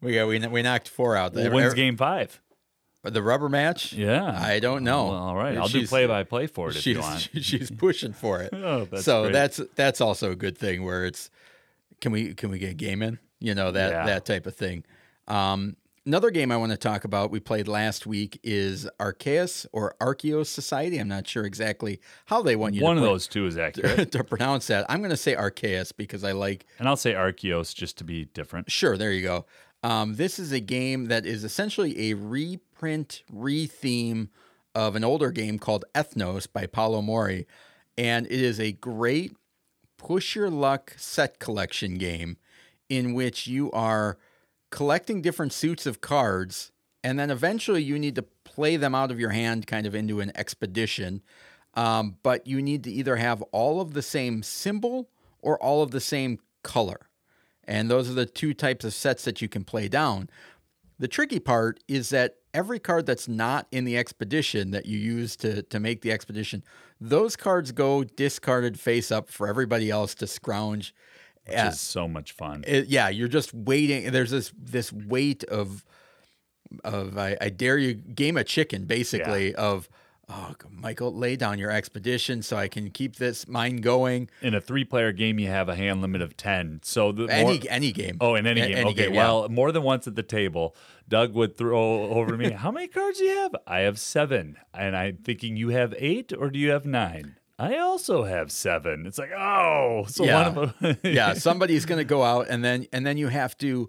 we 0.00 0.14
got 0.14 0.28
we, 0.28 0.38
we 0.46 0.62
knocked 0.62 0.88
four 0.88 1.16
out. 1.16 1.34
Well, 1.34 1.50
when's 1.50 1.74
game 1.74 1.96
five? 1.96 2.40
The 3.10 3.22
rubber 3.22 3.48
match? 3.48 3.92
Yeah. 3.92 4.24
I 4.38 4.58
don't 4.60 4.84
know. 4.84 5.06
Well, 5.06 5.14
all 5.16 5.36
right. 5.36 5.56
I'll 5.56 5.68
do 5.68 5.86
play 5.86 6.06
by 6.06 6.22
play 6.24 6.46
for 6.46 6.68
it 6.70 6.76
if 6.76 6.82
She's 6.82 6.96
you 6.96 7.00
want. 7.02 7.28
she's 7.42 7.70
pushing 7.70 8.12
for 8.12 8.40
it. 8.42 8.50
Oh, 8.54 8.86
that's 8.90 9.04
so 9.04 9.22
great. 9.24 9.32
that's 9.32 9.60
that's 9.74 10.00
also 10.00 10.30
a 10.30 10.36
good 10.36 10.56
thing 10.58 10.84
where 10.84 11.04
it's 11.06 11.30
can 12.00 12.12
we 12.12 12.34
can 12.34 12.50
we 12.50 12.58
get 12.58 12.70
a 12.70 12.74
game 12.74 13.02
in? 13.02 13.18
You 13.40 13.54
know 13.54 13.70
that 13.72 13.90
Yeah. 13.92 14.06
that 14.06 14.24
type 14.24 14.46
of 14.46 14.54
thing. 14.56 14.84
Um, 15.28 15.76
another 16.04 16.30
game 16.30 16.52
I 16.52 16.56
want 16.56 16.72
to 16.72 16.78
talk 16.78 17.04
about 17.04 17.30
we 17.30 17.40
played 17.40 17.66
last 17.68 18.06
week 18.06 18.38
is 18.42 18.88
Arceus 19.00 19.66
or 19.72 19.94
Archeos 20.00 20.46
Society. 20.46 20.98
I'm 20.98 21.08
not 21.08 21.26
sure 21.26 21.44
exactly 21.44 22.00
how 22.26 22.42
they 22.42 22.54
want 22.56 22.74
you 22.74 22.82
One 22.82 22.96
to 22.96 23.02
of 23.02 23.06
put- 23.08 23.12
those 23.12 23.26
two 23.28 23.46
is 23.46 23.56
accurate. 23.66 24.12
to 24.12 24.24
pronounce 24.24 24.66
that. 24.68 24.86
I'm 24.88 25.00
going 25.00 25.10
to 25.10 25.16
say 25.16 25.34
Arceus 25.34 25.92
because 25.96 26.22
I 26.24 26.32
like 26.32 26.64
and 26.78 26.88
I'll 26.88 26.96
say 26.96 27.12
Archeos 27.14 27.74
just 27.74 27.98
to 27.98 28.04
be 28.04 28.26
different. 28.26 28.70
Sure, 28.70 28.96
there 28.96 29.12
you 29.12 29.22
go. 29.22 29.46
Um, 29.82 30.14
this 30.16 30.38
is 30.38 30.52
a 30.52 30.60
game 30.60 31.06
that 31.06 31.26
is 31.26 31.44
essentially 31.44 32.10
a 32.10 32.14
reprint, 32.76 33.22
retheme 33.32 34.28
of 34.74 34.96
an 34.96 35.04
older 35.04 35.30
game 35.30 35.58
called 35.58 35.84
Ethnos 35.94 36.46
by 36.52 36.66
Paolo 36.66 37.00
Mori. 37.00 37.46
And 37.96 38.26
it 38.26 38.40
is 38.40 38.60
a 38.60 38.72
great 38.72 39.34
push 39.96 40.36
your 40.36 40.50
luck 40.50 40.92
set 40.98 41.38
collection 41.38 41.96
game 41.96 42.36
in 42.88 43.14
which 43.14 43.46
you 43.46 43.70
are 43.72 44.18
collecting 44.70 45.22
different 45.22 45.52
suits 45.52 45.86
of 45.86 46.02
cards. 46.02 46.72
And 47.02 47.18
then 47.18 47.30
eventually 47.30 47.82
you 47.82 47.98
need 47.98 48.14
to 48.16 48.22
play 48.44 48.76
them 48.76 48.94
out 48.94 49.10
of 49.10 49.18
your 49.18 49.30
hand 49.30 49.66
kind 49.66 49.86
of 49.86 49.94
into 49.94 50.20
an 50.20 50.32
expedition. 50.34 51.22
Um, 51.74 52.16
but 52.22 52.46
you 52.46 52.60
need 52.60 52.84
to 52.84 52.90
either 52.90 53.16
have 53.16 53.42
all 53.52 53.80
of 53.80 53.94
the 53.94 54.02
same 54.02 54.42
symbol 54.42 55.08
or 55.40 55.60
all 55.62 55.82
of 55.82 55.90
the 55.90 56.00
same 56.00 56.40
color. 56.62 57.08
And 57.64 57.90
those 57.90 58.10
are 58.10 58.14
the 58.14 58.26
two 58.26 58.54
types 58.54 58.84
of 58.84 58.94
sets 58.94 59.24
that 59.24 59.40
you 59.40 59.48
can 59.48 59.64
play 59.64 59.88
down. 59.88 60.28
The 60.98 61.08
tricky 61.08 61.38
part 61.38 61.80
is 61.88 62.10
that 62.10 62.36
every 62.56 62.78
card 62.78 63.04
that's 63.06 63.28
not 63.28 63.66
in 63.70 63.84
the 63.84 63.96
expedition 63.98 64.70
that 64.70 64.86
you 64.86 64.98
use 64.98 65.36
to, 65.36 65.62
to 65.62 65.78
make 65.78 66.00
the 66.00 66.10
expedition, 66.10 66.64
those 67.00 67.36
cards 67.36 67.70
go 67.70 68.02
discarded 68.02 68.80
face 68.80 69.12
up 69.12 69.28
for 69.28 69.46
everybody 69.46 69.90
else 69.90 70.14
to 70.16 70.26
scrounge. 70.26 70.94
Which 71.44 71.52
Yeah. 71.54 71.68
is 71.68 71.78
so 71.80 72.08
much 72.08 72.32
fun. 72.32 72.64
It- 72.66 72.86
yeah, 72.88 73.08
you're 73.10 73.28
just 73.28 73.52
waiting. 73.54 74.10
There's 74.10 74.30
this 74.32 74.52
this 74.58 74.92
weight 74.92 75.44
of 75.44 75.84
of 76.82 77.16
I, 77.16 77.36
I 77.40 77.48
dare 77.50 77.78
you 77.78 77.94
game 77.94 78.36
of 78.36 78.46
chicken 78.46 78.86
basically 78.86 79.54
of 79.54 79.88
oh 80.28 80.54
Michael 80.70 81.14
lay 81.14 81.36
down 81.36 81.58
your 81.58 81.70
expedition 81.70 82.42
so 82.42 82.56
I 82.56 82.68
can 82.68 82.90
keep 82.90 83.16
this 83.16 83.46
mine 83.46 83.76
going. 83.76 84.28
In 84.42 84.54
a 84.54 84.60
three-player 84.60 85.12
game, 85.12 85.38
you 85.38 85.48
have 85.48 85.68
a 85.68 85.76
hand 85.76 86.02
limit 86.02 86.20
of 86.22 86.36
ten. 86.36 86.80
So 86.82 87.12
the 87.12 87.22
more, 87.22 87.30
Any 87.30 87.68
any 87.68 87.92
game. 87.92 88.16
Oh, 88.20 88.34
in 88.34 88.46
any 88.46 88.60
A- 88.60 88.68
game. 88.68 88.76
any 88.76 88.90
okay. 88.90 89.04
game, 89.06 89.14
yeah. 89.14 89.24
well, 89.24 89.48
more 89.48 89.72
than 89.72 89.82
once 89.82 90.06
at 90.06 90.14
the 90.16 90.22
table, 90.22 90.74
Doug 91.08 91.34
would 91.34 91.56
throw 91.56 92.04
over 92.10 92.32
to 92.32 92.36
me, 92.36 92.50
How 92.64 92.70
many 92.70 92.88
cards 92.88 93.18
do 93.18 93.24
you 93.24 93.36
have? 93.36 93.54
I 93.66 93.80
have 93.80 93.98
seven. 93.98 94.56
And 94.74 94.96
I'm 94.96 95.16
thinking, 95.18 95.56
You 95.56 95.68
have 95.70 95.94
eight 95.98 96.32
or 96.36 96.50
do 96.50 96.58
you 96.58 96.70
have 96.70 96.84
nine? 96.86 97.36
I 97.58 97.78
also 97.78 98.24
have 98.24 98.52
seven. 98.52 99.06
It's 99.06 99.16
like, 99.18 99.30
oh, 99.32 100.04
so 100.08 100.24
Yeah. 100.24 100.48
one 100.50 100.58
of 100.68 100.78
them. 100.80 100.96
yeah, 101.02 101.32
somebody's 101.32 101.86
going 101.86 101.98
to 102.00 102.04
go 102.04 102.22
out, 102.22 102.48
and 102.50 102.62
then 102.64 102.86
and 102.92 103.06
then 103.06 103.16
you 103.16 103.28
have 103.28 103.56
to. 103.58 103.88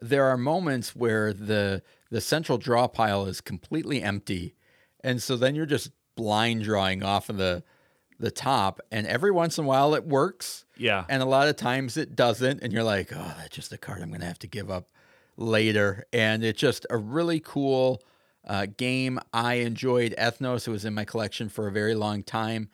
There 0.00 0.26
are 0.26 0.36
moments 0.36 0.94
where 0.94 1.32
the 1.32 1.82
the 2.10 2.20
central 2.20 2.58
draw 2.58 2.86
pile 2.86 3.26
is 3.26 3.40
completely 3.40 4.00
empty, 4.02 4.54
and 5.08 5.22
so 5.22 5.36
then 5.36 5.54
you're 5.54 5.64
just 5.64 5.90
blind 6.16 6.62
drawing 6.62 7.02
off 7.02 7.30
of 7.30 7.38
the 7.38 7.62
the 8.20 8.30
top, 8.30 8.80
and 8.90 9.06
every 9.06 9.30
once 9.30 9.58
in 9.58 9.64
a 9.64 9.66
while 9.66 9.94
it 9.94 10.04
works, 10.04 10.64
yeah. 10.76 11.04
and 11.08 11.22
a 11.22 11.24
lot 11.24 11.46
of 11.46 11.54
times 11.54 11.96
it 11.96 12.16
doesn't, 12.16 12.60
and 12.64 12.72
you're 12.72 12.82
like, 12.82 13.12
oh, 13.12 13.34
that's 13.38 13.54
just 13.54 13.72
a 13.72 13.78
card 13.78 14.02
I'm 14.02 14.08
going 14.08 14.20
to 14.22 14.26
have 14.26 14.40
to 14.40 14.48
give 14.48 14.72
up 14.72 14.88
later, 15.36 16.04
and 16.12 16.44
it's 16.44 16.60
just 16.60 16.84
a 16.90 16.96
really 16.96 17.38
cool 17.38 18.02
uh, 18.44 18.66
game. 18.76 19.20
I 19.32 19.54
enjoyed 19.54 20.16
Ethnos; 20.18 20.66
it 20.66 20.72
was 20.72 20.84
in 20.84 20.94
my 20.94 21.04
collection 21.04 21.48
for 21.48 21.68
a 21.68 21.72
very 21.72 21.94
long 21.94 22.22
time. 22.22 22.68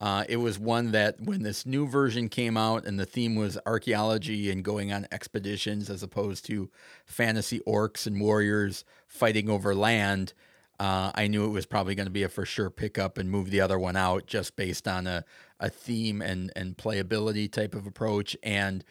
Uh, 0.00 0.24
it 0.28 0.36
was 0.36 0.58
one 0.58 0.92
that 0.92 1.20
when 1.20 1.42
this 1.42 1.64
new 1.64 1.86
version 1.86 2.28
came 2.28 2.56
out 2.56 2.86
and 2.86 3.00
the 3.00 3.06
theme 3.06 3.34
was 3.34 3.58
archaeology 3.66 4.50
and 4.50 4.64
going 4.64 4.92
on 4.92 5.08
expeditions 5.10 5.90
as 5.90 6.04
opposed 6.04 6.44
to 6.46 6.70
fantasy 7.04 7.60
orcs 7.66 8.06
and 8.06 8.20
warriors 8.20 8.84
fighting 9.08 9.48
over 9.50 9.74
land, 9.74 10.34
uh, 10.78 11.10
I 11.14 11.26
knew 11.26 11.44
it 11.44 11.50
was 11.50 11.66
probably 11.66 11.94
going 11.94 12.06
to 12.06 12.12
be 12.12 12.22
a 12.22 12.28
for 12.28 12.46
sure 12.46 12.70
pickup 12.70 13.18
and 13.18 13.30
move 13.30 13.50
the 13.50 13.60
other 13.60 13.78
one 13.78 13.96
out 13.96 14.26
just 14.26 14.56
based 14.56 14.86
on 14.86 15.06
a, 15.06 15.24
a 15.58 15.68
theme 15.68 16.22
and, 16.22 16.52
and 16.54 16.76
playability 16.76 17.50
type 17.50 17.74
of 17.74 17.86
approach. 17.86 18.36
And 18.42 18.84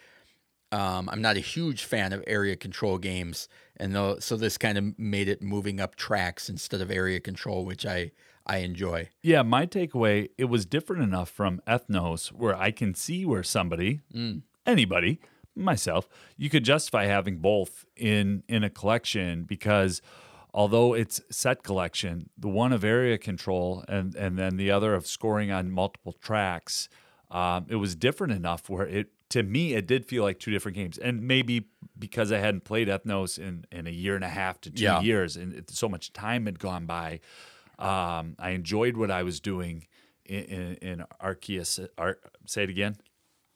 um, 0.72 1.10
I'm 1.10 1.22
not 1.22 1.38
a 1.38 1.42
huge 1.42 1.86
fan 1.86 2.12
of 2.12 2.24
area 2.28 2.58
control 2.58 2.98
games, 2.98 3.48
and 3.78 3.96
though, 3.96 4.20
so 4.20 4.36
this 4.36 4.58
kind 4.58 4.78
of 4.78 5.00
made 5.00 5.30
it 5.30 5.42
moving 5.42 5.80
up 5.80 5.96
tracks 5.96 6.50
instead 6.50 6.82
of 6.82 6.92
area 6.92 7.22
control, 7.22 7.64
which 7.64 7.86
I 7.86 8.12
I 8.46 8.58
enjoy. 8.58 9.10
Yeah, 9.22 9.44
my 9.44 9.66
takeaway, 9.66 10.30
it 10.38 10.46
was 10.46 10.66
different 10.66 11.04
enough 11.04 11.30
from 11.30 11.62
Ethnos 11.68 12.34
where 12.34 12.56
I 12.56 12.72
can 12.72 12.96
see 12.96 13.26
where 13.26 13.44
somebody, 13.44 14.02
anybody, 14.66 15.20
myself, 15.56 16.08
you 16.38 16.50
could 16.50 16.64
justify 16.64 17.06
having 17.06 17.38
both 17.38 17.86
in 17.96 18.44
in 18.50 18.64
a 18.64 18.70
collection 18.70 19.44
because 19.44 20.02
although 20.54 20.94
it's 20.94 21.22
set 21.30 21.64
collection, 21.64 22.30
the 22.38 22.48
one 22.48 22.74
of 22.74 22.84
area 22.84 23.18
control 23.18 23.84
and 23.88 24.16
and 24.16 24.38
then 24.38 24.58
the 24.58 24.72
other 24.72 24.94
of 24.96 25.06
scoring 25.08 25.52
on 25.52 25.72
multiple 25.72 26.14
tracks, 26.14 26.90
um, 27.32 27.66
it 27.70 27.76
was 27.76 27.96
different 27.96 28.34
enough 28.34 28.70
where 28.70 28.88
it 28.88 29.08
to 29.30 29.44
me 29.44 29.74
it 29.74 29.86
did 29.86 30.06
feel 30.06 30.24
like 30.24 30.40
two 30.40 30.52
different 30.52 30.76
games. 30.78 30.98
And 30.98 31.22
maybe 31.22 31.68
because 32.00 32.32
I 32.32 32.38
hadn't 32.40 32.64
played 32.64 32.88
Ethnos 32.88 33.38
in 33.38 33.66
in 33.72 33.88
a 33.88 33.92
year 33.92 34.16
and 34.16 34.24
a 34.24 34.30
half 34.30 34.62
to 34.62 34.70
two 34.72 34.84
Yeah. 34.84 35.02
years 35.02 35.36
and 35.38 35.54
it, 35.54 35.70
so 35.70 35.90
much 35.90 36.14
time 36.14 36.46
had 36.46 36.60
gone 36.60 36.86
by. 36.86 37.20
Um, 37.80 38.36
I 38.40 38.52
enjoyed 38.52 38.98
what 38.98 39.12
I 39.12 39.22
was 39.24 39.40
doing 39.40 39.86
in, 40.26 40.44
in, 40.46 40.74
in 40.78 41.04
Arceus. 41.22 41.86
Ar- 41.98 42.18
say 42.46 42.64
it 42.64 42.70
again. 42.70 42.98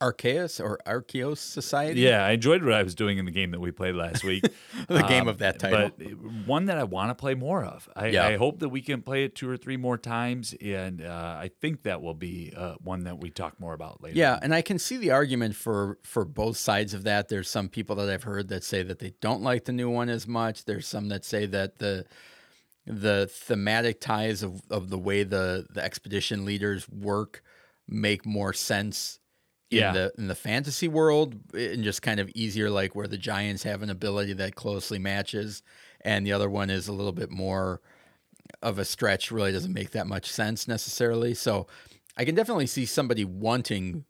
Arceus 0.02 0.60
or 0.60 0.80
Archeos 0.86 1.38
Society? 1.38 2.02
Yeah, 2.02 2.26
I 2.26 2.32
enjoyed 2.32 2.64
what 2.64 2.74
I 2.74 2.84
was 2.84 2.96
doing 2.96 3.18
in 3.18 3.26
the 3.26 3.32
game 3.32 3.52
that 3.52 3.60
we 3.60 3.72
played 3.72 3.96
last 3.96 4.24
week. 4.24 4.44
The 4.88 5.04
game 5.04 5.22
Um, 5.24 5.28
of 5.28 5.38
that 5.38 5.60
title. 5.60 5.92
But 5.98 6.08
one 6.48 6.66
that 6.66 6.78
I 6.78 6.84
want 6.84 7.12
to 7.12 7.16
play 7.16 7.36
more 7.36 7.64
of. 7.64 7.88
I, 7.96 8.08
Yeah. 8.08 8.26
I 8.28 8.36
hope 8.38 8.60
that 8.60 8.70
we 8.70 8.82
can 8.82 9.02
play 9.04 9.24
it 9.26 9.36
two 9.36 9.48
or 9.50 9.56
three 9.58 9.78
more 9.78 9.98
times, 9.98 10.56
and 10.60 11.02
uh, 11.04 11.38
I 11.40 11.52
think 11.62 11.84
that 11.84 12.02
will 12.02 12.16
be 12.16 12.52
uh, 12.58 12.76
one 12.84 13.04
that 13.04 13.20
we 13.20 13.30
talk 13.30 13.60
more 13.60 13.74
about 13.74 14.02
later. 14.02 14.18
Yeah, 14.18 14.40
and 14.42 14.54
I 14.56 14.62
can 14.62 14.80
see 14.80 14.98
the 14.98 15.12
argument 15.12 15.56
for 15.56 16.00
for 16.04 16.26
both 16.26 16.58
sides 16.58 16.94
of 16.94 17.04
that. 17.04 17.30
There's 17.30 17.50
some 17.50 17.70
people 17.70 17.96
that 17.98 18.10
I've 18.10 18.24
heard 18.24 18.48
that 18.50 18.64
say 18.64 18.82
that 18.84 19.00
they 19.00 19.14
don't 19.22 19.42
like 19.44 19.66
the 19.66 19.72
new 19.72 19.90
one 19.90 20.10
as 20.10 20.28
much. 20.28 20.66
There's 20.66 20.88
some 20.88 21.10
that 21.10 21.24
say 21.24 21.46
that 21.46 21.78
the 21.80 22.06
the 22.88 23.30
thematic 23.32 24.02
ties 24.02 24.42
of, 24.42 24.62
of 24.72 24.90
the 24.90 24.98
way 24.98 25.24
the 25.24 25.68
the 25.70 25.84
expedition 25.84 26.44
leaders 26.44 26.90
work 26.90 27.44
make 27.88 28.26
more 28.26 28.52
sense 28.54 29.20
in 29.72 29.78
Yeah. 29.78 29.92
the 29.94 30.14
in 30.18 30.28
the 30.28 30.36
fantasy 30.36 30.88
world 30.88 31.36
and 31.54 31.84
just 31.84 32.02
kind 32.02 32.20
of 32.20 32.30
easier 32.36 32.70
like 32.70 32.96
where 32.96 33.08
the 33.08 33.18
giants 33.18 33.64
have 33.64 33.82
an 33.82 33.90
ability 33.90 34.34
that 34.34 34.56
closely 34.56 35.00
matches 35.00 35.64
and 36.02 36.26
the 36.28 36.34
other 36.34 36.50
one 36.50 36.70
is 36.70 36.88
a 36.88 36.94
little 36.94 37.12
bit 37.14 37.32
more 37.32 37.82
of 38.62 38.78
a 38.78 38.86
stretch 38.86 39.32
really 39.32 39.52
doesn't 39.52 39.74
make 39.74 39.92
that 39.92 40.08
much 40.08 40.30
sense 40.30 40.68
necessarily 40.68 41.34
so 41.34 41.68
i 42.18 42.26
can 42.26 42.36
definitely 42.36 42.68
see 42.68 42.86
somebody 42.86 43.24
wanting 43.24 44.04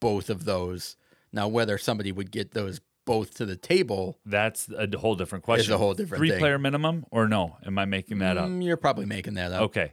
both 0.00 0.28
of 0.28 0.44
those 0.44 0.96
now 1.32 1.48
whether 1.48 1.78
somebody 1.78 2.12
would 2.12 2.30
get 2.30 2.50
those 2.52 2.80
both 3.06 3.32
to 3.32 3.46
the 3.46 3.56
table 3.56 4.18
That's 4.26 4.68
a 4.68 4.86
whole 4.98 5.14
different 5.14 5.42
question. 5.42 5.60
It's 5.62 5.70
a 5.74 5.78
whole 5.78 5.94
different 5.94 6.20
Three 6.20 6.28
thing. 6.28 6.40
player 6.40 6.58
minimum 6.58 7.06
or 7.10 7.26
no? 7.26 7.56
Am 7.64 7.78
I 7.78 7.86
making 7.86 8.18
that 8.18 8.36
up? 8.36 8.50
mm, 8.50 8.62
you're 8.62 8.76
probably 8.76 9.06
making 9.06 9.32
that 9.34 9.50
up 9.50 9.62
Okay. 9.62 9.92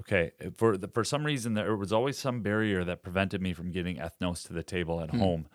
Okay. 0.00 0.32
For 0.56 0.76
the, 0.76 0.88
for 0.88 1.04
some 1.04 1.24
reason, 1.24 1.54
there 1.54 1.76
was 1.76 1.92
always 1.92 2.18
some 2.18 2.42
barrier 2.42 2.84
that 2.84 3.02
prevented 3.02 3.40
me 3.40 3.52
from 3.54 3.70
getting 3.70 3.96
Ethnos 3.96 4.46
to 4.48 4.52
the 4.52 4.62
table 4.62 4.98
Hmm. 4.98 5.04
at 5.04 5.10
home. 5.20 5.46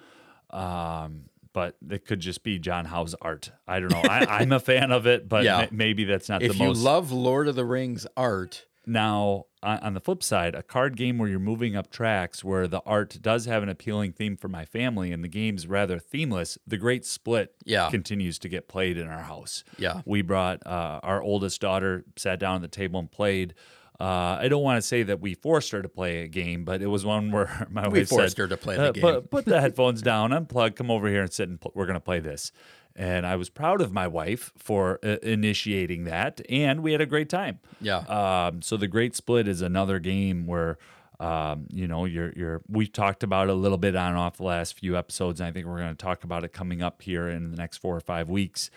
Um, 0.52 1.26
but 1.54 1.78
it 1.90 2.06
could 2.06 2.20
just 2.20 2.44
be 2.44 2.60
John 2.60 2.86
Howe's 2.86 3.16
art. 3.22 3.52
I 3.68 3.80
don't 3.80 3.92
know. 3.92 4.02
I, 4.04 4.26
I'm 4.42 4.52
a 4.52 4.60
fan 4.60 4.92
of 4.92 5.08
it, 5.08 5.28
but 5.30 5.44
Yeah. 5.44 5.62
ma- 5.62 5.68
maybe 5.72 6.04
that's 6.04 6.28
not 6.30 6.42
if 6.42 6.52
the 6.52 6.58
most. 6.58 6.78
If 6.78 6.82
you 6.82 6.84
love 6.84 7.12
lord 7.12 7.48
of 7.48 7.56
the 7.56 7.66
rings 7.66 8.06
art 8.18 8.66
now, 8.86 9.46
on, 9.64 9.80
on 9.80 9.94
the 9.94 10.00
flip 10.02 10.22
side, 10.22 10.54
a 10.54 10.62
card 10.62 10.96
game 10.98 11.18
where 11.18 11.30
you're 11.30 11.40
moving 11.40 11.76
up 11.76 11.90
tracks, 11.90 12.44
where 12.44 12.68
the 12.68 12.82
art 12.86 13.18
does 13.22 13.46
have 13.46 13.64
an 13.64 13.70
appealing 13.70 14.12
theme 14.12 14.36
for 14.38 14.48
my 14.50 14.66
family, 14.66 15.12
and 15.14 15.24
the 15.24 15.28
game's 15.30 15.66
rather 15.66 15.98
themeless. 15.98 16.58
The 16.68 16.78
Great 16.78 17.06
Split 17.06 17.56
Yeah. 17.66 17.90
continues 17.90 18.38
to 18.40 18.50
get 18.50 18.68
played 18.68 18.98
in 18.98 19.08
our 19.08 19.24
house. 19.24 19.64
Yeah. 19.78 20.02
we 20.06 20.22
brought 20.22 20.66
uh, 20.68 21.00
our 21.04 21.22
oldest 21.22 21.62
daughter, 21.62 22.04
sat 22.18 22.38
down 22.40 22.58
at 22.58 22.62
the 22.62 22.68
table 22.68 23.00
and 23.00 23.10
played. 23.10 23.54
Uh, 24.00 24.38
I 24.42 24.48
don't 24.50 24.64
want 24.64 24.78
to 24.78 24.82
say 24.82 25.04
that 25.04 25.22
we 25.22 25.36
forced 25.36 25.72
her 25.72 25.82
to 25.82 25.88
play 25.88 26.24
a 26.24 26.28
game, 26.28 26.66
but 26.66 26.82
it 26.82 26.88
was 26.88 27.06
one 27.06 27.32
where 27.32 27.66
my 27.72 27.88
We 27.88 28.00
wife 28.00 28.10
forced 28.10 28.36
said, 28.36 28.42
her 28.44 28.48
to 28.50 28.58
play 28.58 28.76
the 28.76 28.90
"Uh, 28.90 28.92
game." 28.92 29.02
Put, 29.02 29.30
put 29.30 29.46
the 29.46 29.62
headphones 29.62 30.02
down, 30.02 30.32
unplug, 30.32 30.76
come 30.76 30.92
over 30.92 31.08
here 31.08 31.22
and 31.22 31.32
sit 31.32 31.48
and 31.48 31.60
pl- 31.62 31.72
we're 31.76 31.86
going 31.86 31.94
to 31.96 32.00
play 32.02 32.20
this. 32.20 32.52
And 32.98 33.26
I 33.28 33.36
was 33.36 33.50
proud 33.50 33.82
of 33.82 33.92
my 33.92 34.08
wife 34.08 34.54
for 34.58 35.00
uh, 35.04 35.18
initiating 35.22 36.06
that, 36.06 36.40
and 36.50 36.82
we 36.82 36.94
had 36.94 37.02
a 37.02 37.06
great 37.06 37.28
time. 37.30 37.60
Yeah. 37.82 37.98
Um, 38.00 38.62
so 38.62 38.78
the 38.78 38.88
Great 38.88 39.16
Split 39.18 39.50
is 39.50 39.62
another 39.62 40.00
game 40.00 40.46
where, 40.48 40.78
um, 41.20 41.68
you 41.74 41.88
know, 41.90 42.06
you're 42.06 42.32
you're. 42.38 42.62
We 42.70 42.88
talked 42.88 43.22
about 43.24 43.50
it 43.50 43.52
a 43.52 43.56
little 43.56 43.78
bit 43.78 43.98
on 43.98 44.10
and 44.12 44.18
off 44.18 44.38
the 44.38 44.44
last 44.44 44.80
few 44.80 44.96
episodes, 44.98 45.42
and 45.42 45.48
I 45.50 45.52
think 45.52 45.66
we're 45.66 45.78
going 45.80 45.90
to 45.90 46.06
talk 46.06 46.24
about 46.24 46.46
it 46.46 46.54
coming 46.54 46.82
up 46.82 47.02
here 47.02 47.28
in 47.28 47.52
the 47.52 47.58
next 47.58 47.78
four 47.78 47.96
or 47.98 48.02
five 48.02 48.30
weeks. 48.30 48.70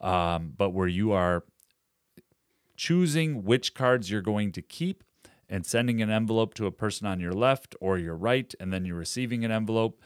Um, 0.00 0.52
but 0.56 0.70
where 0.70 0.88
you 0.88 1.12
are 1.12 1.44
choosing 2.80 3.44
which 3.44 3.74
cards 3.74 4.10
you're 4.10 4.22
going 4.22 4.50
to 4.50 4.62
keep 4.62 5.04
and 5.50 5.66
sending 5.66 6.00
an 6.00 6.08
envelope 6.08 6.54
to 6.54 6.64
a 6.64 6.72
person 6.72 7.06
on 7.06 7.20
your 7.20 7.34
left 7.34 7.76
or 7.78 7.98
your 7.98 8.16
right, 8.16 8.54
and 8.58 8.72
then 8.72 8.86
you're 8.86 8.96
receiving 8.96 9.44
an 9.44 9.50
envelope. 9.50 10.00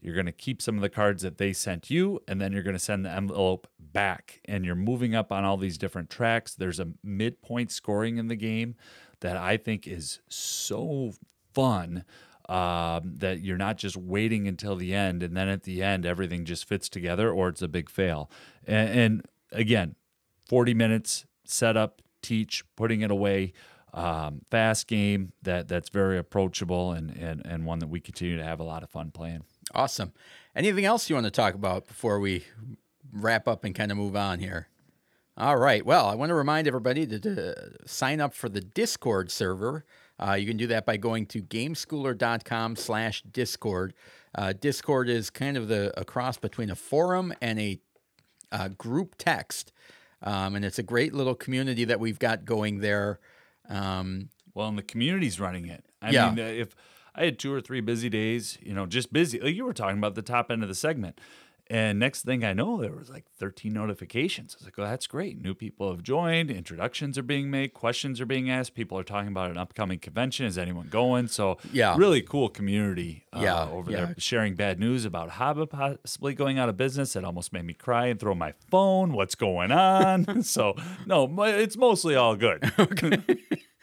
You're 0.00 0.16
going 0.16 0.26
to 0.26 0.32
keep 0.32 0.60
some 0.60 0.74
of 0.74 0.80
the 0.82 0.88
cards 0.88 1.22
that 1.22 1.38
they 1.38 1.52
sent 1.52 1.88
you, 1.88 2.20
and 2.26 2.40
then 2.40 2.52
you're 2.52 2.64
going 2.64 2.74
to 2.74 2.80
send 2.80 3.04
the 3.04 3.12
envelope 3.12 3.68
back. 3.78 4.40
And 4.44 4.64
you're 4.64 4.74
moving 4.74 5.14
up 5.14 5.30
on 5.30 5.44
all 5.44 5.56
these 5.56 5.78
different 5.78 6.10
tracks. 6.10 6.52
There's 6.52 6.80
a 6.80 6.88
midpoint 7.04 7.70
scoring 7.70 8.16
in 8.16 8.26
the 8.26 8.34
game 8.34 8.74
that 9.20 9.36
I 9.36 9.56
think 9.56 9.86
is 9.86 10.18
so 10.28 11.12
fun 11.54 12.02
um, 12.48 13.14
that 13.18 13.38
you're 13.40 13.56
not 13.56 13.76
just 13.76 13.96
waiting 13.96 14.48
until 14.48 14.74
the 14.74 14.92
end, 14.92 15.22
and 15.22 15.36
then 15.36 15.46
at 15.46 15.62
the 15.62 15.80
end, 15.80 16.04
everything 16.04 16.44
just 16.44 16.66
fits 16.66 16.88
together, 16.88 17.30
or 17.30 17.50
it's 17.50 17.62
a 17.62 17.68
big 17.68 17.88
fail. 17.88 18.28
And, 18.66 18.88
and 18.98 19.26
again, 19.52 19.94
40 20.48 20.74
minutes, 20.74 21.24
setup, 21.44 22.02
teach, 22.26 22.64
putting 22.76 23.02
it 23.02 23.10
away. 23.10 23.52
Um, 23.94 24.42
fast 24.50 24.88
game 24.88 25.32
that 25.42 25.68
that's 25.68 25.88
very 25.88 26.18
approachable 26.18 26.92
and, 26.92 27.16
and 27.16 27.40
and 27.46 27.64
one 27.64 27.78
that 27.78 27.86
we 27.86 27.98
continue 27.98 28.36
to 28.36 28.44
have 28.44 28.60
a 28.60 28.64
lot 28.64 28.82
of 28.82 28.90
fun 28.90 29.10
playing. 29.10 29.44
Awesome. 29.74 30.12
Anything 30.54 30.84
else 30.84 31.08
you 31.08 31.16
want 31.16 31.24
to 31.24 31.30
talk 31.30 31.54
about 31.54 31.86
before 31.86 32.20
we 32.20 32.44
wrap 33.12 33.48
up 33.48 33.64
and 33.64 33.74
kind 33.74 33.90
of 33.90 33.96
move 33.96 34.14
on 34.14 34.38
here? 34.38 34.68
All 35.38 35.56
right. 35.56 35.84
Well, 35.84 36.06
I 36.06 36.14
want 36.14 36.30
to 36.30 36.34
remind 36.34 36.66
everybody 36.66 37.06
to, 37.06 37.20
to 37.20 37.54
sign 37.86 38.20
up 38.20 38.34
for 38.34 38.48
the 38.48 38.60
Discord 38.60 39.30
server. 39.30 39.84
Uh, 40.18 40.32
you 40.32 40.46
can 40.46 40.56
do 40.56 40.66
that 40.68 40.86
by 40.86 40.96
going 40.96 41.26
to 41.26 41.42
gameschooler.com 41.42 42.76
slash 42.76 43.22
discord. 43.22 43.92
Uh, 44.34 44.52
discord 44.52 45.08
is 45.08 45.30
kind 45.30 45.56
of 45.56 45.68
the 45.68 45.92
a 45.98 46.04
cross 46.04 46.38
between 46.38 46.70
a 46.70 46.74
forum 46.74 47.34
and 47.40 47.58
a 47.58 47.78
uh, 48.50 48.68
group 48.68 49.16
text. 49.18 49.72
Um, 50.22 50.54
and 50.56 50.64
it's 50.64 50.78
a 50.78 50.82
great 50.82 51.12
little 51.14 51.34
community 51.34 51.84
that 51.84 52.00
we've 52.00 52.18
got 52.18 52.44
going 52.44 52.78
there. 52.80 53.20
Um, 53.68 54.30
Well, 54.54 54.68
and 54.68 54.78
the 54.78 54.82
community's 54.82 55.38
running 55.38 55.66
it. 55.66 55.84
I 56.00 56.10
Yeah. 56.10 56.30
mean, 56.30 56.38
if 56.38 56.74
I 57.14 57.24
had 57.24 57.38
two 57.38 57.52
or 57.52 57.60
three 57.60 57.80
busy 57.80 58.08
days, 58.08 58.58
you 58.62 58.72
know, 58.74 58.86
just 58.86 59.12
busy, 59.12 59.38
like 59.40 59.54
you 59.54 59.64
were 59.64 59.72
talking 59.74 59.98
about 59.98 60.14
the 60.14 60.22
top 60.22 60.50
end 60.50 60.62
of 60.62 60.68
the 60.68 60.74
segment. 60.74 61.20
And 61.68 61.98
next 61.98 62.22
thing 62.24 62.44
I 62.44 62.52
know, 62.52 62.80
there 62.80 62.92
was 62.94 63.10
like 63.10 63.24
13 63.38 63.72
notifications. 63.72 64.54
I 64.54 64.56
was 64.60 64.64
like, 64.66 64.78
oh, 64.78 64.84
that's 64.84 65.06
great. 65.08 65.42
New 65.42 65.54
people 65.54 65.90
have 65.90 66.02
joined. 66.02 66.50
Introductions 66.50 67.18
are 67.18 67.24
being 67.24 67.50
made. 67.50 67.74
Questions 67.74 68.20
are 68.20 68.26
being 68.26 68.48
asked. 68.48 68.74
People 68.74 68.96
are 68.98 69.02
talking 69.02 69.28
about 69.28 69.50
an 69.50 69.58
upcoming 69.58 69.98
convention. 69.98 70.46
Is 70.46 70.58
anyone 70.58 70.86
going? 70.88 71.26
So, 71.26 71.58
Yeah. 71.72 71.96
really 71.98 72.22
cool 72.22 72.48
community 72.48 73.24
uh, 73.32 73.40
Yeah, 73.42 73.68
over 73.68 73.90
yeah. 73.90 73.96
there 74.06 74.14
sharing 74.18 74.54
bad 74.54 74.78
news 74.78 75.04
about 75.04 75.30
Hobbit 75.30 75.70
possibly 75.70 76.34
going 76.34 76.56
out 76.58 76.68
of 76.68 76.76
business. 76.76 77.16
It 77.16 77.24
almost 77.24 77.52
made 77.52 77.64
me 77.64 77.74
cry 77.74 78.06
and 78.06 78.20
throw 78.20 78.34
my 78.34 78.52
phone. 78.70 79.12
What's 79.12 79.34
going 79.34 79.72
on? 79.72 80.42
so, 80.44 80.76
no, 81.04 81.28
it's 81.42 81.76
mostly 81.76 82.14
all 82.14 82.36
good. 82.36 82.62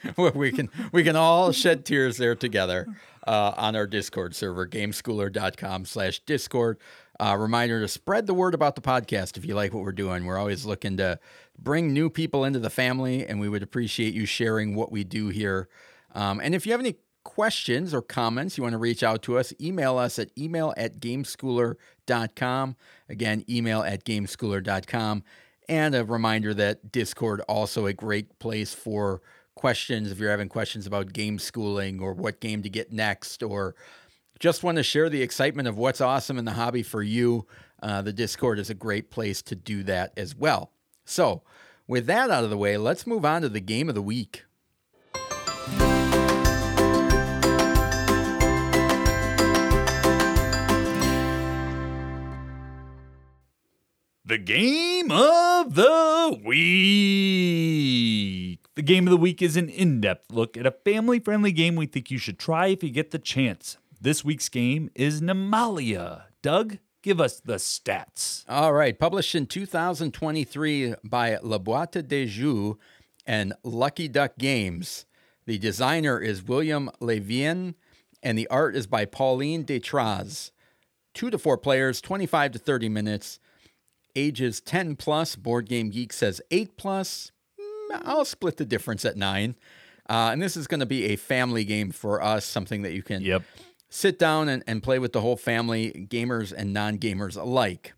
where 0.16 0.32
we 0.32 0.52
can 0.52 0.70
we 0.92 1.04
can 1.04 1.16
all 1.16 1.52
shed 1.52 1.86
tears 1.86 2.18
there 2.18 2.36
together 2.36 2.88
uh, 3.26 3.54
on 3.56 3.76
our 3.76 3.88
Discord 3.88 4.36
server, 4.36 4.68
gameschooler.com 4.68 5.86
slash 5.86 6.20
Discord. 6.20 6.78
Uh, 7.20 7.36
reminder 7.38 7.80
to 7.80 7.88
spread 7.88 8.26
the 8.26 8.34
word 8.34 8.54
about 8.54 8.76
the 8.76 8.82
podcast 8.82 9.38
if 9.38 9.46
you 9.46 9.54
like 9.54 9.74
what 9.74 9.84
we're 9.84 9.92
doing. 9.92 10.26
We're 10.26 10.38
always 10.38 10.66
looking 10.66 10.98
to 10.98 11.20
bring 11.60 11.94
new 11.94 12.10
people 12.10 12.44
into 12.44 12.60
the 12.60 12.70
family, 12.70 13.26
and 13.26 13.40
we 13.40 13.48
would 13.50 13.64
appreciate 13.64 14.14
you 14.14 14.26
sharing 14.26 14.76
what 14.76 14.92
we 14.92 15.04
do 15.04 15.28
here. 15.30 15.70
Um, 16.16 16.40
and 16.40 16.56
if 16.56 16.66
you 16.66 16.72
have 16.72 16.82
any 16.82 16.96
questions 17.24 17.94
or 17.94 18.02
comments, 18.02 18.58
you 18.58 18.64
want 18.64 18.74
to 18.74 18.80
reach 18.80 19.04
out 19.04 19.22
to 19.24 19.38
us, 19.38 19.54
email 19.62 19.98
us 19.98 20.20
at 20.20 20.30
email 20.38 20.74
at 20.78 21.00
gameschooler.com. 21.00 22.76
Again, 23.10 23.46
email 23.50 23.82
at 23.82 24.04
gameschooler.com. 24.06 25.24
And 25.70 25.96
a 25.96 26.04
reminder 26.04 26.54
that 26.56 26.92
Discord 26.92 27.42
also 27.42 27.86
a 27.86 27.94
great 27.94 28.38
place 28.40 28.74
for 28.74 29.22
questions 29.56 30.12
if 30.12 30.20
you're 30.20 30.32
having 30.32 30.50
questions 30.50 30.86
about 30.86 31.14
game 31.14 31.40
schooling 31.40 32.02
or 32.02 32.14
what 32.14 32.42
game 32.42 32.62
to 32.64 32.70
get 32.70 32.92
next 32.92 33.44
or 33.44 33.76
just 34.40 34.64
want 34.64 34.78
to 34.78 34.84
share 34.84 35.10
the 35.10 35.22
excitement 35.22 35.68
of 35.68 35.78
what's 35.78 36.02
awesome 36.02 36.38
in 36.38 36.46
the 36.46 36.54
hobby 36.54 36.84
for 36.84 37.02
you. 37.02 37.48
Uh, 37.82 38.02
the 38.02 38.14
Discord 38.14 38.60
is 38.60 38.70
a 38.70 38.74
great 38.74 39.10
place 39.10 39.42
to 39.44 39.56
do 39.56 39.84
that 39.84 40.14
as 40.18 40.36
well. 40.36 40.72
So, 41.06 41.44
with 41.88 42.06
that 42.08 42.30
out 42.30 42.44
of 42.44 42.50
the 42.50 42.58
way, 42.58 42.78
let's 42.78 43.06
move 43.06 43.26
on 43.26 43.42
to 43.42 43.50
the 43.50 43.60
game 43.60 43.90
of 43.90 43.96
the 43.96 44.02
week. 44.02 44.46
The 54.26 54.38
game 54.38 55.12
of 55.12 55.76
the 55.76 56.40
week. 56.44 58.60
The 58.76 58.82
game 58.82 59.06
of 59.06 59.12
the 59.12 59.18
week 59.18 59.42
is 59.42 59.58
an 59.58 59.70
in 59.70 60.02
depth 60.02 60.32
look 60.32 60.58
at 60.58 60.66
a 60.66 60.72
family 60.72 61.20
friendly 61.20 61.52
game 61.52 61.76
we 61.76 61.86
think 61.86 62.10
you 62.10 62.18
should 62.18 62.40
try 62.40 62.68
if 62.68 62.82
you 62.82 62.90
get 62.90 63.12
the 63.12 63.20
chance. 63.20 63.78
This 64.04 64.26
week's 64.26 64.50
game 64.50 64.90
is 64.96 65.22
Nimalia. 65.22 66.24
Doug, 66.42 66.80
give 67.04 67.22
us 67.22 67.40
the 67.40 67.56
stats. 67.56 68.44
All 68.50 68.74
right, 68.74 69.00
published 69.00 69.34
in 69.34 69.46
2023 69.46 70.96
by 71.06 71.38
La 71.42 71.58
Boîte 71.58 72.06
de 72.06 72.26
Jeux 72.26 72.78
and 73.26 73.54
Lucky 73.64 74.10
Duck 74.10 74.34
Games. 74.38 75.06
The 75.46 75.58
designer 75.58 76.20
is 76.20 76.44
William 76.44 76.92
Levien, 77.00 77.76
and 78.22 78.38
the 78.38 78.50
art 78.50 78.76
is 78.76 78.88
by 78.88 79.06
Pauline 79.06 79.64
Detraz. 79.64 80.52
Two 81.14 81.30
to 81.30 81.38
four 81.38 81.58
players, 81.58 82.02
25 82.02 82.52
to 82.52 82.60
30 82.60 82.90
minutes, 82.90 83.40
ages 84.18 84.60
10 84.60 84.98
plus. 84.98 85.38
Board 85.38 85.70
Game 85.70 85.90
Geek 85.90 86.12
says 86.12 86.42
8 86.52 86.76
plus. 86.76 87.32
Mm, 87.58 88.02
I'll 88.04 88.26
split 88.26 88.58
the 88.58 88.66
difference 88.66 89.06
at 89.06 89.16
9. 89.16 89.56
Uh, 90.10 90.32
and 90.34 90.42
this 90.42 90.58
is 90.58 90.68
going 90.68 90.82
to 90.82 90.86
be 90.86 91.06
a 91.06 91.16
family 91.16 91.64
game 91.64 91.90
for 91.90 92.22
us, 92.22 92.44
something 92.44 92.82
that 92.82 92.92
you 92.92 93.02
can 93.02 93.22
Yep. 93.22 93.44
Sit 93.96 94.18
down 94.18 94.50
and, 94.50 94.64
and 94.66 94.82
play 94.82 94.98
with 94.98 95.14
the 95.14 95.22
whole 95.22 95.38
family, 95.38 96.08
gamers 96.10 96.52
and 96.52 96.74
non 96.74 96.98
gamers 96.98 97.38
alike. 97.38 97.94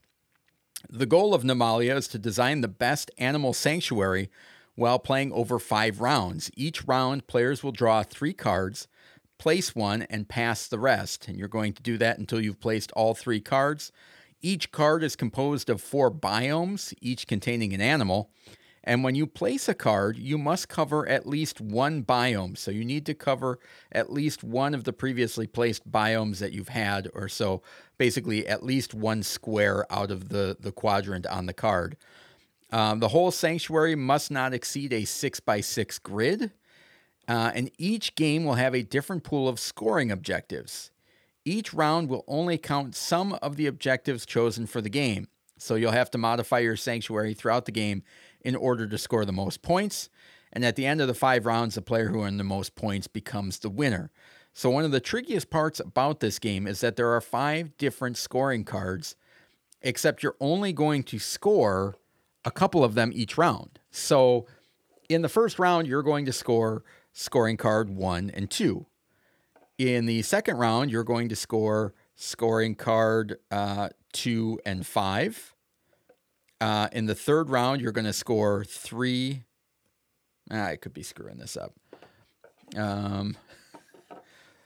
The 0.89 1.05
goal 1.05 1.34
of 1.34 1.43
Nimalia 1.43 1.95
is 1.95 2.10
to 2.10 2.19
design 2.19 2.60
the 2.60 2.67
best 2.67 3.12
animal 3.17 3.53
sanctuary 3.53 4.29
while 4.75 4.99
playing 4.99 5.31
over 5.31 5.58
five 5.58 6.01
rounds. 6.01 6.51
Each 6.58 6.84
round, 6.84 7.27
players 7.27 7.63
will 7.63 7.71
draw 7.71 8.03
three 8.03 8.34
cards, 8.34 8.89
place 9.38 9.73
one, 9.73 10.01
and 10.10 10.27
pass 10.27 10.67
the 10.67 10.79
rest. 10.79 11.29
And 11.29 11.39
you're 11.39 11.47
going 11.47 11.71
to 11.71 11.81
do 11.81 11.97
that 11.97 12.17
until 12.17 12.41
you've 12.41 12.60
placed 12.60 12.91
all 12.91 13.15
three 13.15 13.39
cards. 13.39 13.93
Each 14.41 14.73
card 14.73 15.01
is 15.01 15.15
composed 15.15 15.69
of 15.69 15.79
four 15.81 16.12
biomes, 16.12 16.93
each 16.99 17.25
containing 17.25 17.73
an 17.73 17.79
animal. 17.79 18.29
And 18.86 19.04
when 19.04 19.15
you 19.15 19.26
place 19.26 19.67
a 19.67 19.74
card, 19.74 20.17
you 20.17 20.38
must 20.38 20.69
cover 20.69 21.08
at 21.10 21.28
least 21.28 21.60
one 21.60 22.04
biome. 22.04 22.56
So 22.56 22.69
you 22.69 22.86
need 22.86 23.06
to 23.08 23.15
cover 23.15 23.60
at 23.91 24.13
least 24.13 24.43
one 24.43 24.76
of 24.76 24.84
the 24.84 24.93
previously 24.93 25.48
placed 25.48 25.91
biomes 25.91 26.38
that 26.38 26.54
you've 26.54 26.69
had, 26.69 27.10
or 27.15 27.28
so 27.28 27.63
basically 27.98 28.48
at 28.48 28.63
least 28.63 28.93
one 28.93 29.24
square 29.24 29.91
out 29.91 30.12
of 30.12 30.30
the, 30.30 30.56
the 30.60 30.71
quadrant 30.71 31.26
on 31.26 31.48
the 31.48 31.54
card. 31.54 31.98
Um, 32.71 33.00
the 33.00 33.08
whole 33.08 33.32
sanctuary 33.32 33.95
must 33.95 34.30
not 34.30 34.54
exceed 34.54 34.93
a 34.93 35.06
six 35.06 35.39
by 35.39 35.62
six 35.62 35.98
grid, 35.98 36.52
uh, 37.28 37.52
and 37.56 37.71
each 37.80 38.15
game 38.15 38.43
will 38.43 38.56
have 38.56 38.76
a 38.76 38.84
different 38.84 39.24
pool 39.24 39.48
of 39.48 39.60
scoring 39.60 40.12
objectives. 40.12 40.91
Each 41.43 41.74
round 41.74 42.10
will 42.10 42.24
only 42.28 42.58
count 42.58 42.95
some 42.95 43.34
of 43.34 43.56
the 43.56 43.67
objectives 43.67 44.26
chosen 44.26 44.67
for 44.67 44.82
the 44.82 44.89
game, 44.89 45.28
so 45.58 45.76
you'll 45.76 45.91
have 45.91 46.12
to 46.12 46.17
modify 46.17 46.60
your 46.60 46.76
sanctuary 46.76 47.34
throughout 47.34 47.65
the 47.65 47.71
game 47.71 48.04
in 48.45 48.55
order 48.55 48.88
to 48.88 48.97
score 48.97 49.25
the 49.25 49.34
most 49.34 49.62
points. 49.62 50.10
And 50.53 50.63
at 50.63 50.77
the 50.77 50.86
end 50.86 51.01
of 51.01 51.08
the 51.08 51.13
five 51.13 51.45
rounds, 51.45 51.75
the 51.75 51.81
player 51.81 52.08
who 52.08 52.23
earned 52.23 52.39
the 52.39 52.45
most 52.45 52.75
points 52.75 53.08
becomes 53.08 53.60
the 53.60 53.69
winner. 53.69 54.12
So, 54.53 54.69
one 54.69 54.86
of 54.86 54.91
the 54.91 55.01
trickiest 55.01 55.49
parts 55.49 55.81
about 55.81 56.21
this 56.21 56.39
game 56.39 56.65
is 56.65 56.79
that 56.79 56.95
there 56.95 57.12
are 57.12 57.19
five 57.19 57.75
different 57.77 58.15
scoring 58.15 58.63
cards, 58.63 59.17
except 59.81 60.23
you're 60.23 60.38
only 60.39 60.71
going 60.71 61.03
to 61.03 61.19
score 61.19 61.97
a 62.45 62.51
couple 62.51 62.84
of 62.84 62.93
them 62.93 63.12
each 63.13 63.38
round. 63.38 63.79
So, 63.91 64.45
in 65.10 65.23
the 65.23 65.29
first 65.29 65.60
round, 65.60 65.88
you're 65.88 66.03
going 66.03 66.25
to 66.25 66.31
score 66.31 66.84
scoring 67.12 67.58
card 67.58 67.89
one 67.89 68.29
and 68.29 68.49
two. 68.49 68.86
In 69.77 70.05
the 70.05 70.21
second 70.21 70.58
round, 70.58 70.89
you're 70.89 71.03
going 71.03 71.27
to 71.29 71.36
score 71.36 71.93
scoring 72.15 72.75
card 72.75 73.38
uh, 73.51 73.89
two 74.13 74.60
and 74.65 74.88
five. 74.88 75.54
Uh, 76.61 76.87
in 76.91 77.05
the 77.05 77.15
third 77.15 77.49
round, 77.49 77.81
you're 77.81 77.91
going 77.91 78.05
to 78.05 78.13
score 78.13 78.63
three. 78.63 79.43
Ah, 80.51 80.67
I 80.67 80.75
could 80.75 80.93
be 80.93 81.03
screwing 81.03 81.37
this 81.37 81.57
up. 81.57 81.73
Um, 82.77 83.35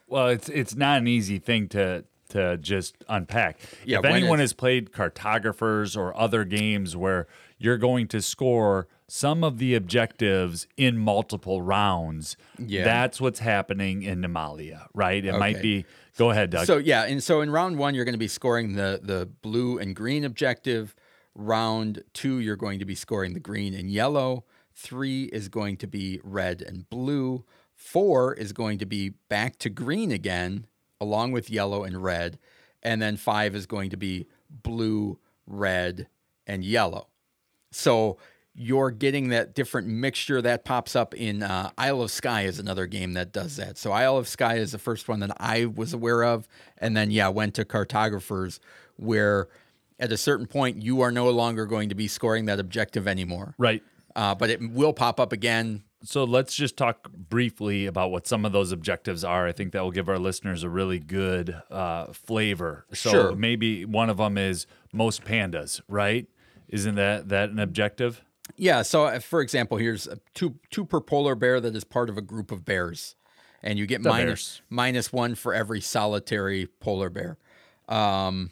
Well, 0.06 0.28
it's 0.28 0.48
it's 0.48 0.74
not 0.74 0.98
an 0.98 1.06
easy 1.06 1.38
thing 1.38 1.68
to 1.68 2.04
to 2.30 2.56
just 2.58 2.96
unpack. 3.08 3.60
Yeah, 3.84 3.98
if 3.98 4.04
anyone 4.04 4.38
has 4.40 4.52
played 4.52 4.92
cartographers 4.92 5.96
or 5.96 6.16
other 6.16 6.44
games 6.44 6.96
where 6.96 7.26
you're 7.58 7.76
going 7.78 8.08
to 8.08 8.20
score 8.22 8.86
some 9.08 9.42
of 9.44 9.58
the 9.58 9.74
objectives 9.74 10.66
in 10.76 10.96
multiple 10.96 11.60
rounds, 11.62 12.36
Yeah. 12.58 12.84
that's 12.84 13.20
what's 13.20 13.40
happening 13.40 14.02
in 14.02 14.20
Nimalia, 14.22 14.86
right? 14.94 15.24
It 15.24 15.36
might 15.38 15.60
be. 15.60 15.84
Go 16.16 16.30
ahead, 16.30 16.50
Doug. 16.50 16.66
So 16.66 16.76
yeah, 16.78 17.04
and 17.04 17.22
so 17.22 17.40
in 17.40 17.50
round 17.50 17.78
one, 17.78 17.94
you're 17.94 18.04
going 18.04 18.14
to 18.14 18.18
be 18.18 18.28
scoring 18.28 18.74
the 18.74 19.00
the 19.02 19.26
blue 19.42 19.78
and 19.78 19.94
green 19.94 20.24
objective. 20.24 20.94
Round 21.34 22.02
two, 22.12 22.38
you're 22.38 22.56
going 22.56 22.78
to 22.78 22.84
be 22.84 22.94
scoring 22.94 23.34
the 23.34 23.40
green 23.40 23.74
and 23.74 23.90
yellow. 23.90 24.44
Three 24.74 25.24
is 25.24 25.48
going 25.48 25.76
to 25.78 25.86
be 25.86 26.20
red 26.22 26.62
and 26.62 26.88
blue. 26.90 27.44
Four 27.74 28.34
is 28.34 28.52
going 28.52 28.78
to 28.78 28.86
be 28.86 29.10
back 29.28 29.58
to 29.58 29.70
green 29.70 30.10
again, 30.10 30.66
along 31.00 31.32
with 31.32 31.50
yellow 31.50 31.84
and 31.84 32.02
red. 32.02 32.38
And 32.82 33.00
then 33.00 33.16
five 33.16 33.54
is 33.54 33.66
going 33.66 33.90
to 33.90 33.96
be 33.96 34.26
blue, 34.50 35.18
red, 35.46 36.08
and 36.46 36.64
yellow. 36.64 37.08
So 37.70 38.18
you're 38.54 38.90
getting 38.90 39.28
that 39.28 39.54
different 39.54 39.86
mixture 39.86 40.42
that 40.42 40.64
pops 40.64 40.96
up 40.96 41.14
in 41.14 41.42
uh, 41.42 41.70
Isle 41.78 42.02
of 42.02 42.10
Skye 42.10 42.42
is 42.42 42.58
another 42.58 42.86
game 42.86 43.12
that 43.12 43.32
does 43.32 43.56
that. 43.56 43.78
So 43.78 43.92
Isle 43.92 44.18
of 44.18 44.28
Skye 44.28 44.56
is 44.56 44.72
the 44.72 44.78
first 44.78 45.08
one 45.08 45.20
that 45.20 45.30
I 45.38 45.66
was 45.66 45.92
aware 45.92 46.24
of, 46.24 46.48
and 46.78 46.96
then 46.96 47.10
yeah, 47.10 47.28
went 47.28 47.54
to 47.54 47.64
cartographers 47.64 48.60
where 48.96 49.48
at 50.00 50.10
a 50.10 50.16
certain 50.16 50.46
point 50.46 50.82
you 50.82 51.00
are 51.02 51.12
no 51.12 51.30
longer 51.30 51.66
going 51.66 51.88
to 51.90 51.94
be 51.94 52.08
scoring 52.08 52.46
that 52.46 52.58
objective 52.58 53.06
anymore. 53.06 53.54
right. 53.58 53.82
Uh, 54.16 54.34
but 54.34 54.50
it 54.50 54.60
will 54.72 54.92
pop 54.92 55.20
up 55.20 55.32
again. 55.32 55.84
So 56.02 56.24
let's 56.24 56.56
just 56.56 56.76
talk 56.76 57.12
briefly 57.12 57.86
about 57.86 58.10
what 58.10 58.26
some 58.26 58.44
of 58.44 58.50
those 58.50 58.72
objectives 58.72 59.22
are. 59.22 59.46
I 59.46 59.52
think 59.52 59.72
that 59.72 59.82
will 59.84 59.92
give 59.92 60.08
our 60.08 60.18
listeners 60.18 60.64
a 60.64 60.68
really 60.68 60.98
good 60.98 61.54
uh, 61.70 62.06
flavor. 62.12 62.86
So 62.92 63.10
Sure. 63.10 63.36
maybe 63.36 63.84
one 63.84 64.10
of 64.10 64.16
them 64.16 64.36
is 64.36 64.66
most 64.92 65.22
pandas, 65.24 65.80
right? 65.86 66.26
Isn't 66.68 66.96
that 66.96 67.28
that 67.28 67.50
an 67.50 67.60
objective? 67.60 68.22
Yeah. 68.56 68.82
So, 68.82 69.04
uh, 69.04 69.20
for 69.20 69.40
example, 69.40 69.76
here's 69.78 70.08
a 70.08 70.18
two 70.34 70.56
two 70.70 70.84
per 70.84 71.00
polar 71.00 71.36
bear 71.36 71.60
that 71.60 71.76
is 71.76 71.84
part 71.84 72.10
of 72.10 72.18
a 72.18 72.22
group 72.22 72.50
of 72.50 72.64
bears, 72.64 73.14
and 73.62 73.78
you 73.78 73.86
get 73.86 74.00
minus 74.00 74.60
minus 74.68 75.12
one 75.12 75.36
for 75.36 75.54
every 75.54 75.80
solitary 75.80 76.66
polar 76.80 77.10
bear. 77.10 77.38
Um, 77.88 78.50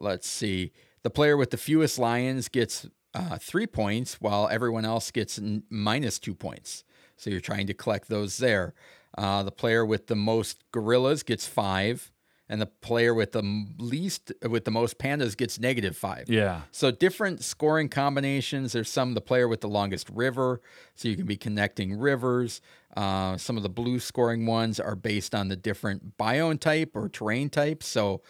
let's 0.00 0.28
see. 0.28 0.72
The 1.02 1.10
player 1.10 1.36
with 1.36 1.50
the 1.50 1.56
fewest 1.56 1.98
lions 1.98 2.48
gets 2.48 2.86
uh, 3.14 3.38
three 3.38 3.66
points, 3.66 4.20
while 4.20 4.48
everyone 4.48 4.84
else 4.84 5.10
gets 5.10 5.38
n- 5.38 5.62
minus 5.70 6.18
two 6.18 6.34
points. 6.34 6.84
So 7.16 7.30
you're 7.30 7.40
trying 7.40 7.66
to 7.66 7.74
collect 7.74 8.08
those 8.08 8.38
there. 8.38 8.74
Uh, 9.16 9.42
the 9.42 9.52
player 9.52 9.84
with 9.84 10.06
the 10.06 10.16
most 10.16 10.64
gorillas 10.72 11.22
gets 11.22 11.46
five, 11.46 12.12
and 12.48 12.60
the 12.60 12.66
player 12.66 13.14
with 13.14 13.32
the 13.32 13.66
least 13.78 14.32
with 14.48 14.64
the 14.64 14.70
most 14.70 14.98
pandas 14.98 15.36
gets 15.36 15.58
negative 15.58 15.96
five. 15.96 16.28
Yeah. 16.28 16.62
So 16.72 16.90
different 16.90 17.44
scoring 17.44 17.88
combinations. 17.88 18.72
There's 18.72 18.88
some 18.88 19.14
the 19.14 19.20
player 19.20 19.48
with 19.48 19.60
the 19.60 19.68
longest 19.68 20.08
river, 20.10 20.60
so 20.94 21.08
you 21.08 21.16
can 21.16 21.26
be 21.26 21.36
connecting 21.36 21.98
rivers. 21.98 22.60
Uh, 22.96 23.36
some 23.36 23.56
of 23.56 23.62
the 23.62 23.68
blue 23.68 24.00
scoring 24.00 24.46
ones 24.46 24.80
are 24.80 24.96
based 24.96 25.34
on 25.34 25.48
the 25.48 25.56
different 25.56 26.16
biome 26.18 26.58
type 26.58 26.92
or 26.94 27.08
terrain 27.08 27.50
type. 27.50 27.82
So 27.82 28.22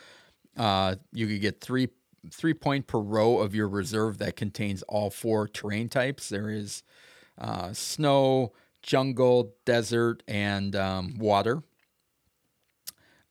uh, 0.56 0.96
you 1.12 1.26
could 1.26 1.40
get 1.40 1.60
three 1.60 1.88
three 2.30 2.54
point 2.54 2.86
per 2.86 2.98
row 2.98 3.38
of 3.38 3.54
your 3.54 3.68
reserve 3.68 4.18
that 4.18 4.36
contains 4.36 4.82
all 4.82 5.10
four 5.10 5.48
terrain 5.48 5.88
types. 5.88 6.28
There 6.28 6.50
is 6.50 6.82
uh, 7.38 7.72
snow, 7.72 8.52
jungle, 8.82 9.54
desert, 9.64 10.22
and 10.28 10.76
um, 10.76 11.16
water. 11.18 11.62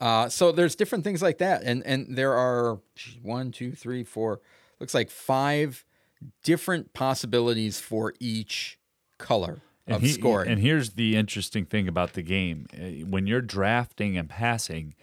Uh, 0.02 0.30
so 0.30 0.52
there's 0.52 0.76
different 0.76 1.04
things 1.04 1.22
like 1.22 1.40
that, 1.40 1.62
and 1.64 1.86
and 1.86 2.18
there 2.18 2.34
are 2.34 2.80
one, 3.22 3.52
two, 3.52 3.72
three, 3.74 4.04
four. 4.04 4.42
Looks 4.80 4.94
like 4.94 5.10
five 5.10 5.86
different 6.44 6.94
possibilities 6.94 7.80
for 7.80 8.14
each 8.20 8.80
color 9.18 9.60
of 9.88 10.02
he- 10.02 10.10
scoring. 10.10 10.50
And 10.50 10.62
here's 10.62 10.92
the 10.92 11.18
interesting 11.18 11.66
thing 11.66 11.88
about 11.88 12.14
the 12.14 12.22
game: 12.22 12.68
Uh, 12.74 13.06
when 13.10 13.28
you're 13.28 13.42
drafting 13.42 14.18
and 14.18 14.30
passing, 14.30 14.96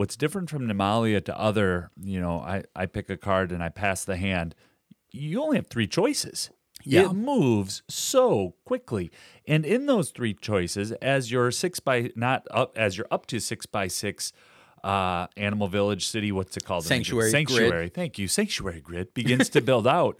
what's 0.00 0.16
different 0.16 0.48
from 0.48 0.66
Nimalia 0.66 1.22
to 1.26 1.38
other, 1.38 1.90
you 2.02 2.18
know, 2.18 2.38
I 2.38 2.64
I 2.74 2.86
pick 2.86 3.10
a 3.10 3.18
card 3.18 3.52
and 3.52 3.62
I 3.62 3.68
pass 3.68 4.02
the 4.02 4.16
hand. 4.16 4.54
You 5.10 5.42
only 5.42 5.58
have 5.58 5.66
three 5.66 5.86
choices. 5.86 6.48
Yeah. 6.82 7.10
It 7.10 7.12
moves 7.12 7.82
so 7.90 8.54
quickly, 8.64 9.10
and 9.46 9.66
in 9.66 9.84
those 9.84 10.10
three 10.10 10.32
choices, 10.32 10.92
as 11.02 11.30
your 11.30 11.50
six 11.50 11.80
by 11.80 12.12
not 12.16 12.46
up 12.50 12.78
as 12.78 12.96
you're 12.96 13.08
up 13.10 13.26
to 13.26 13.38
six 13.40 13.66
by 13.66 13.86
six. 13.88 14.32
Uh, 14.82 15.26
Animal 15.36 15.68
Village 15.68 16.06
City, 16.06 16.32
what's 16.32 16.56
it 16.56 16.64
called? 16.64 16.86
Sanctuary 16.86 17.30
grid. 17.30 17.32
Sanctuary. 17.32 17.88
Thank 17.90 18.18
you. 18.18 18.26
Sanctuary 18.26 18.80
grid 18.80 19.12
begins 19.12 19.50
to 19.50 19.60
build 19.60 19.86
out 19.86 20.18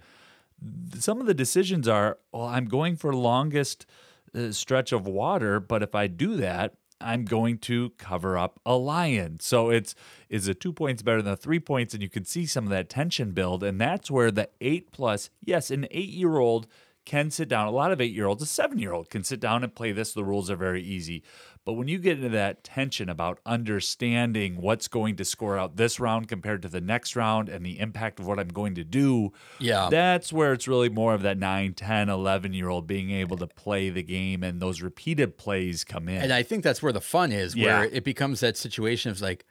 some 0.98 1.18
of 1.18 1.26
the 1.26 1.32
decisions 1.32 1.88
are 1.88 2.18
well 2.32 2.44
i'm 2.44 2.66
going 2.66 2.94
for 2.96 3.14
longest 3.14 3.86
uh, 4.34 4.52
stretch 4.52 4.92
of 4.92 5.06
water 5.06 5.58
but 5.58 5.82
if 5.82 5.94
i 5.94 6.06
do 6.06 6.36
that 6.36 6.74
i'm 7.00 7.24
going 7.24 7.58
to 7.58 7.90
cover 7.98 8.36
up 8.36 8.60
a 8.64 8.76
lion. 8.76 9.38
So 9.40 9.70
it's 9.70 9.94
is 10.28 10.48
it 10.48 10.60
two 10.60 10.72
points 10.72 11.02
better 11.02 11.22
than 11.22 11.32
the 11.32 11.36
three 11.36 11.60
points? 11.60 11.94
And 11.94 12.02
you 12.02 12.08
can 12.08 12.24
see 12.24 12.46
some 12.46 12.64
of 12.64 12.70
that 12.70 12.88
tension 12.88 13.32
build. 13.32 13.62
And 13.62 13.80
that's 13.80 14.10
where 14.10 14.30
the 14.30 14.48
eight 14.60 14.92
plus 14.92 15.30
yes 15.44 15.70
an 15.70 15.86
eight 15.90 16.10
year 16.10 16.38
old 16.38 16.66
can 17.04 17.30
sit 17.30 17.48
down. 17.48 17.66
A 17.66 17.70
lot 17.72 17.92
of 17.92 18.00
eight 18.00 18.12
year 18.12 18.26
olds 18.26 18.42
a 18.42 18.46
seven 18.46 18.78
year 18.78 18.92
old 18.92 19.10
can 19.10 19.24
sit 19.24 19.40
down 19.40 19.64
and 19.64 19.74
play 19.74 19.92
this. 19.92 20.12
The 20.12 20.24
rules 20.24 20.50
are 20.50 20.56
very 20.56 20.82
easy 20.82 21.22
but 21.64 21.75
when 21.75 21.88
you 21.88 21.99
get 21.99 22.16
into 22.16 22.31
that 22.31 22.64
tension 22.64 23.09
about 23.09 23.38
understanding 23.46 24.57
what's 24.61 24.88
going 24.88 25.16
to 25.16 25.25
score 25.25 25.59
out 25.59 25.77
this 25.77 26.01
round 26.01 26.29
compared 26.29 26.62
to 26.62 26.68
the 26.68 26.81
next 26.81 27.16
round 27.16 27.49
and 27.49 27.64
the 27.64 27.79
impact 27.79 28.18
of 28.20 28.27
what 28.27 28.38
I'm 28.38 28.49
going 28.49 28.75
to 28.77 28.85
do, 28.85 29.33
Yeah. 29.59 29.88
that's 29.90 30.33
where 30.33 30.53
it's 30.53 30.66
really 30.68 30.88
more 30.88 31.14
of 31.14 31.23
that 31.23 31.38
9, 31.38 31.75
10, 31.75 32.09
11 32.09 32.53
year 32.55 32.68
old 32.68 32.87
being 32.87 33.11
able 33.11 33.37
to 33.38 33.46
play 33.46 33.90
the 33.90 34.03
game 34.03 34.42
and 34.42 34.61
those 34.61 34.81
repeated 34.83 35.37
plays 35.38 35.85
come 35.85 36.09
in. 36.09 36.23
And 36.23 36.33
I 36.33 36.42
think 36.42 36.64
that's 36.64 36.83
where 36.83 36.92
the 36.92 37.01
fun 37.01 37.33
is, 37.33 37.55
Yeah. 37.55 37.81
where 37.81 37.85
it 37.90 38.05
becomes 38.05 38.40
that 38.40 38.57
situation 38.57 39.11
of 39.11 39.20
like, 39.20 39.44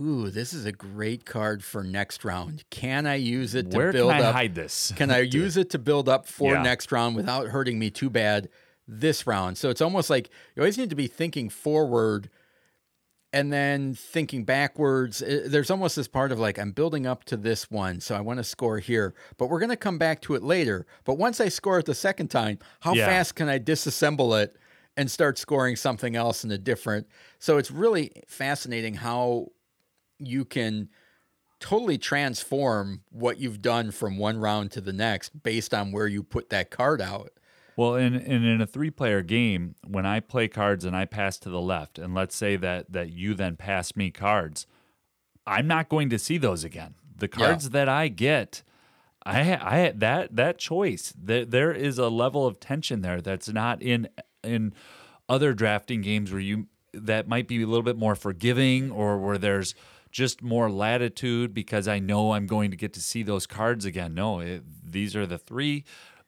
ooh, 0.00 0.30
this 0.30 0.52
is 0.54 0.64
a 0.64 0.72
great 0.72 1.26
card 1.26 1.62
for 1.62 1.82
next 1.84 2.24
round. 2.24 2.64
Can 2.70 3.06
I 3.06 3.16
use 3.16 3.54
it 3.54 3.70
to 3.72 3.76
where 3.76 3.92
build 3.92 4.12
can 4.12 4.22
I 4.22 4.26
up? 4.28 4.34
hide 4.34 4.54
this? 4.54 4.92
Can 4.96 5.10
I 5.10 5.18
use 5.20 5.56
it 5.56 5.70
to 5.70 5.78
build 5.78 6.08
up 6.08 6.26
for 6.26 6.54
Yeah. 6.54 6.62
next 6.62 6.92
round 6.92 7.14
without 7.16 7.48
hurting 7.48 7.78
me 7.78 7.90
too 7.90 8.08
bad 8.10 8.48
this 8.86 9.26
round? 9.26 9.58
So 9.58 9.70
it's 9.70 9.80
almost 9.80 10.10
like 10.10 10.30
you 10.54 10.62
always 10.62 10.78
need 10.78 10.90
to 10.90 10.96
be 10.96 11.06
thinking 11.06 11.48
forward 11.48 12.30
and 13.32 13.50
then 13.52 13.94
thinking 13.94 14.44
backwards. 14.44 15.22
There's 15.26 15.70
almost 15.70 15.96
this 15.96 16.08
part 16.08 16.32
of 16.32 16.38
like, 16.38 16.58
I'm 16.58 16.72
building 16.72 17.06
up 17.06 17.24
to 17.24 17.36
this 17.36 17.70
one, 17.70 18.00
so 18.00 18.14
I 18.14 18.20
want 18.20 18.38
to 18.38 18.44
score 18.44 18.78
here, 18.78 19.14
but 19.38 19.48
we're 19.48 19.58
going 19.58 19.70
to 19.70 19.76
come 19.76 19.96
back 19.96 20.20
to 20.22 20.34
it 20.34 20.42
later. 20.42 20.86
But 21.04 21.14
once 21.16 21.40
I 21.40 21.48
score 21.48 21.78
it 21.78 21.86
the 21.86 21.94
second 21.94 22.28
time, 22.28 22.58
how 22.80 22.94
Yeah. 22.94 23.06
fast 23.06 23.34
can 23.34 23.48
I 23.48 23.58
disassemble 23.58 24.42
it 24.42 24.56
and 24.98 25.10
start 25.10 25.38
scoring 25.38 25.76
something 25.76 26.14
else 26.14 26.44
in 26.44 26.50
a 26.50 26.58
different? 26.58 27.06
So 27.38 27.56
it's 27.56 27.70
really 27.70 28.12
fascinating 28.26 28.94
how 28.94 29.48
you 30.18 30.44
can 30.44 30.90
totally 31.58 31.96
transform 31.96 33.02
what 33.10 33.38
you've 33.38 33.62
done 33.62 33.92
from 33.92 34.18
one 34.18 34.36
round 34.36 34.72
to 34.72 34.80
the 34.82 34.92
next 34.92 35.42
based 35.42 35.72
on 35.72 35.90
where 35.92 36.06
you 36.06 36.22
put 36.22 36.50
that 36.50 36.70
card 36.70 37.00
out. 37.00 37.32
Well, 37.76 37.94
in, 37.94 38.14
in 38.14 38.44
in 38.44 38.60
a 38.60 38.66
three 38.66 38.90
player 38.90 39.22
game, 39.22 39.74
when 39.86 40.04
I 40.04 40.20
play 40.20 40.48
cards 40.48 40.84
and 40.84 40.96
I 40.96 41.04
pass 41.04 41.38
to 41.38 41.50
the 41.50 41.60
left, 41.60 41.98
and 41.98 42.14
let's 42.14 42.36
say 42.36 42.56
that 42.56 42.92
that 42.92 43.12
you 43.12 43.34
then 43.34 43.56
pass 43.56 43.96
me 43.96 44.10
cards, 44.10 44.66
I'm 45.46 45.66
not 45.66 45.88
going 45.88 46.10
to 46.10 46.18
see 46.18 46.38
those 46.38 46.64
again. 46.64 46.94
The 47.16 47.28
cards 47.28 47.70
that 47.70 47.88
I 47.88 48.08
get, 48.08 48.62
I 49.24 49.40
I 49.40 49.78
had 49.78 50.00
that 50.00 50.36
that 50.36 50.58
choice. 50.58 51.14
There 51.16 51.44
there 51.44 51.72
is 51.72 51.98
a 51.98 52.08
level 52.08 52.46
of 52.46 52.60
tension 52.60 53.00
there 53.00 53.20
that's 53.20 53.48
not 53.48 53.80
in 53.82 54.08
in 54.44 54.74
other 55.28 55.54
drafting 55.54 56.02
games 56.02 56.30
where 56.30 56.40
you 56.40 56.66
that 56.92 57.26
might 57.26 57.48
be 57.48 57.62
a 57.62 57.66
little 57.66 57.82
bit 57.82 57.96
more 57.96 58.14
forgiving 58.14 58.90
or 58.90 59.18
where 59.18 59.38
there's 59.38 59.74
just 60.10 60.42
more 60.42 60.70
latitude 60.70 61.54
because 61.54 61.88
I 61.88 61.98
know 61.98 62.32
I'm 62.34 62.46
going 62.46 62.70
to 62.70 62.76
get 62.76 62.92
to 62.94 63.00
see 63.00 63.22
those 63.22 63.46
cards 63.46 63.86
again. 63.86 64.14
No, 64.14 64.40
it, 64.40 64.62
these 64.84 65.16
are 65.16 65.26
the 65.26 65.38
three. 65.38 65.84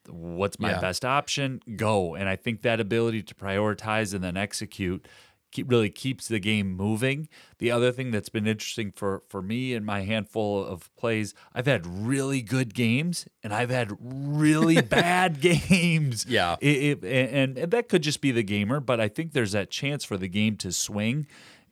What's 0.08 0.58
my 0.58 0.70
Yeah. 0.72 0.80
best 0.80 1.04
option? 1.04 1.60
Go. 1.76 2.14
And 2.14 2.28
I 2.28 2.36
think 2.36 2.62
that 2.62 2.80
ability 2.80 3.22
to 3.22 3.34
prioritize 3.34 4.14
and 4.14 4.22
then 4.22 4.36
execute 4.36 5.06
keep, 5.50 5.70
really 5.70 5.88
keeps 5.90 6.26
the 6.28 6.40
game 6.40 6.72
moving. 6.76 7.28
The 7.58 7.70
other 7.70 7.92
thing 7.92 8.10
that's 8.10 8.28
been 8.28 8.46
interesting 8.46 8.90
for 8.90 9.22
for 9.28 9.40
me 9.40 9.72
and 9.72 9.86
my 9.86 10.00
handful 10.02 10.64
of 10.64 10.94
plays, 10.96 11.32
I've 11.54 11.66
had 11.66 11.86
really 11.86 12.42
good 12.42 12.74
games 12.74 13.26
and 13.42 13.54
I've 13.54 13.70
had 13.70 13.92
really 14.00 14.80
bad 14.82 15.40
games. 15.40 16.26
Yeah. 16.28 16.56
It, 16.60 17.04
it, 17.04 17.04
and, 17.04 17.56
and 17.56 17.70
that 17.70 17.88
could 17.88 18.02
just 18.02 18.20
be 18.20 18.32
the 18.32 18.42
gamer, 18.42 18.80
but 18.80 19.00
I 19.00 19.08
think 19.08 19.32
there's 19.32 19.52
that 19.52 19.70
chance 19.70 20.04
for 20.04 20.16
the 20.16 20.28
game 20.28 20.56
to 20.58 20.72
swing 20.72 21.26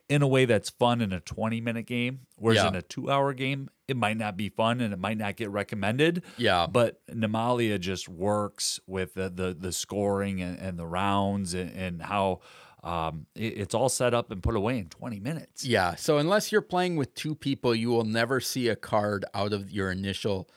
in 0.09 0.21
a 0.21 0.27
way 0.27 0.45
that's 0.45 0.69
fun 0.69 1.01
in 1.01 1.11
a 1.13 1.19
20 1.19 1.61
minute 1.61 1.85
game. 1.85 2.21
Whereas 2.35 2.61
Yeah. 2.63 2.67
in 2.69 2.75
a 2.75 2.81
two 2.81 3.09
hour 3.09 3.33
game, 3.33 3.69
it 3.87 3.97
might 3.97 4.17
not 4.17 4.35
be 4.37 4.49
fun 4.49 4.81
and 4.81 4.93
it 4.93 4.99
might 4.99 5.17
not 5.17 5.35
get 5.37 5.49
recommended. 5.49 6.23
Yeah. 6.37 6.67
But 6.69 7.05
Nimalia 7.07 7.79
just 7.79 8.07
works 8.09 8.79
with 8.87 9.13
the 9.13 9.29
the, 9.29 9.53
the 9.57 9.71
scoring 9.71 10.41
and, 10.41 10.59
and 10.59 10.77
the 10.77 10.85
rounds 10.85 11.53
and, 11.53 11.71
and 11.71 12.01
how 12.01 12.41
um, 12.83 13.27
it- 13.35 13.57
it's 13.57 13.73
all 13.73 13.87
set 13.89 14.13
up 14.13 14.29
and 14.29 14.43
put 14.43 14.55
away 14.57 14.77
in 14.77 14.89
20 14.89 15.19
minutes. 15.21 15.63
Yeah. 15.65 15.95
So 15.95 16.17
unless 16.17 16.51
you're 16.51 16.61
playing 16.61 16.97
with 16.97 17.15
two 17.15 17.33
people, 17.33 17.73
you 17.73 17.89
will 17.89 18.03
never 18.03 18.41
see 18.41 18.67
a 18.67 18.75
card 18.75 19.23
out 19.33 19.53
of 19.53 19.71
your 19.71 19.89
initial 19.89 20.49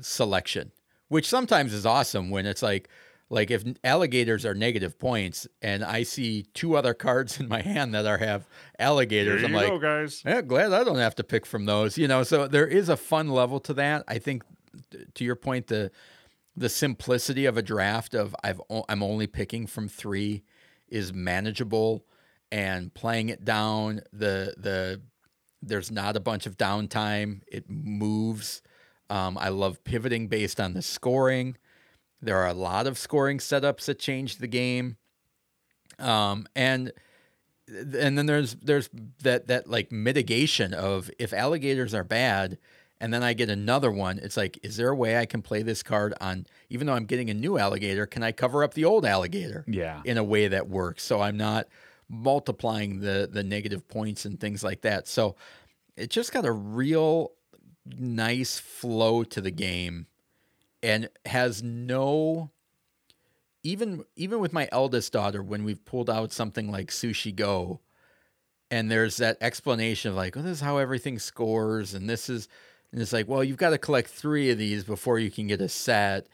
selection, 0.00 0.72
which 1.08 1.28
sometimes 1.28 1.72
is 1.72 1.86
awesome 1.86 2.30
when 2.30 2.46
it's 2.46 2.62
like 2.62 2.88
like 3.28 3.50
if 3.50 3.64
alligators 3.82 4.46
are 4.46 4.54
negative 4.54 4.98
points 4.98 5.46
and 5.60 5.84
I 5.84 6.04
see 6.04 6.44
two 6.54 6.76
other 6.76 6.94
cards 6.94 7.40
in 7.40 7.48
my 7.48 7.60
hand 7.62 7.94
that 7.94 8.06
are 8.06 8.18
have 8.18 8.46
alligators, 8.78 9.42
I'm 9.42 9.52
like, 9.52 9.80
guys. 9.80 10.22
Yeah, 10.24 10.42
glad 10.42 10.72
I 10.72 10.84
don't 10.84 10.98
have 10.98 11.16
to 11.16 11.24
pick 11.24 11.44
from 11.44 11.66
those. 11.66 11.98
You 11.98 12.08
know, 12.08 12.22
so 12.22 12.46
there 12.46 12.66
is 12.66 12.88
a 12.88 12.96
fun 12.96 13.28
level 13.28 13.58
to 13.60 13.74
that. 13.74 14.04
I 14.06 14.18
think, 14.18 14.44
to 15.14 15.24
your 15.24 15.36
point, 15.36 15.66
the 15.66 15.90
the 16.56 16.68
simplicity 16.68 17.46
of 17.46 17.56
a 17.56 17.62
draft 17.62 18.14
of 18.14 18.34
I've 18.42 18.60
I'm 18.88 19.02
only 19.02 19.26
picking 19.26 19.66
from 19.66 19.88
three 19.88 20.44
is 20.88 21.12
manageable, 21.12 22.04
and 22.52 22.94
playing 22.94 23.28
it 23.28 23.44
down. 23.44 24.02
The 24.12 24.54
the 24.56 25.02
there's 25.62 25.90
not 25.90 26.16
a 26.16 26.20
bunch 26.20 26.46
of 26.46 26.56
downtime. 26.56 27.40
It 27.50 27.68
moves. 27.68 28.62
Um, 29.08 29.38
I 29.38 29.48
love 29.50 29.84
pivoting 29.84 30.28
based 30.28 30.60
on 30.60 30.74
the 30.74 30.82
scoring. 30.82 31.56
There 32.22 32.36
are 32.38 32.46
a 32.48 32.54
lot 32.54 32.86
of 32.86 32.98
scoring 32.98 33.38
setups 33.38 33.84
that 33.86 33.98
change 33.98 34.36
the 34.38 34.46
game. 34.46 34.96
Um, 35.98 36.46
and 36.54 36.92
and 37.68 38.16
then 38.16 38.26
there's 38.26 38.54
there's 38.56 38.88
that 39.22 39.48
that 39.48 39.68
like 39.68 39.90
mitigation 39.90 40.72
of 40.74 41.10
if 41.18 41.32
alligators 41.32 41.94
are 41.94 42.04
bad 42.04 42.58
and 43.00 43.12
then 43.12 43.22
I 43.22 43.34
get 43.34 43.50
another 43.50 43.90
one, 43.92 44.18
it's 44.18 44.38
like, 44.38 44.58
is 44.62 44.78
there 44.78 44.88
a 44.88 44.94
way 44.96 45.18
I 45.18 45.26
can 45.26 45.42
play 45.42 45.62
this 45.62 45.82
card 45.82 46.14
on 46.20 46.46
even 46.70 46.86
though 46.86 46.94
I'm 46.94 47.04
getting 47.04 47.28
a 47.28 47.34
new 47.34 47.58
alligator, 47.58 48.06
can 48.06 48.22
I 48.22 48.32
cover 48.32 48.64
up 48.64 48.72
the 48.74 48.86
old 48.86 49.04
alligator 49.04 49.64
Yeah. 49.68 50.00
in 50.04 50.16
a 50.16 50.24
way 50.24 50.48
that 50.48 50.68
works? 50.68 51.02
So 51.02 51.20
I'm 51.20 51.36
not 51.36 51.66
multiplying 52.08 53.00
the 53.00 53.28
the 53.30 53.42
negative 53.42 53.86
points 53.88 54.24
and 54.24 54.38
things 54.40 54.62
like 54.64 54.82
that. 54.82 55.08
So 55.08 55.36
it 55.96 56.10
just 56.10 56.32
got 56.32 56.44
a 56.44 56.52
real 56.52 57.32
nice 57.98 58.58
flow 58.58 59.22
to 59.24 59.40
the 59.40 59.50
game 59.50 60.06
and 60.86 61.08
has 61.26 61.62
no 61.62 62.50
even 63.62 64.04
even 64.14 64.38
with 64.40 64.52
my 64.52 64.68
eldest 64.70 65.12
daughter 65.12 65.42
when 65.42 65.64
we've 65.64 65.84
pulled 65.84 66.08
out 66.08 66.32
something 66.32 66.70
like 66.70 66.88
sushi 66.90 67.34
go 67.34 67.80
and 68.70 68.90
there's 68.90 69.16
that 69.16 69.36
explanation 69.40 70.10
of 70.10 70.16
like 70.16 70.36
oh 70.36 70.42
this 70.42 70.52
is 70.52 70.60
how 70.60 70.78
everything 70.78 71.18
scores 71.18 71.94
and 71.94 72.08
this 72.08 72.28
is 72.28 72.48
and 72.92 73.00
it's 73.02 73.12
like 73.12 73.26
well 73.28 73.42
you've 73.42 73.56
got 73.56 73.70
to 73.70 73.78
collect 73.78 74.08
three 74.08 74.50
of 74.50 74.58
these 74.58 74.84
before 74.84 75.18
you 75.18 75.30
can 75.30 75.46
get 75.46 75.60
a 75.60 75.68
set 75.68 76.28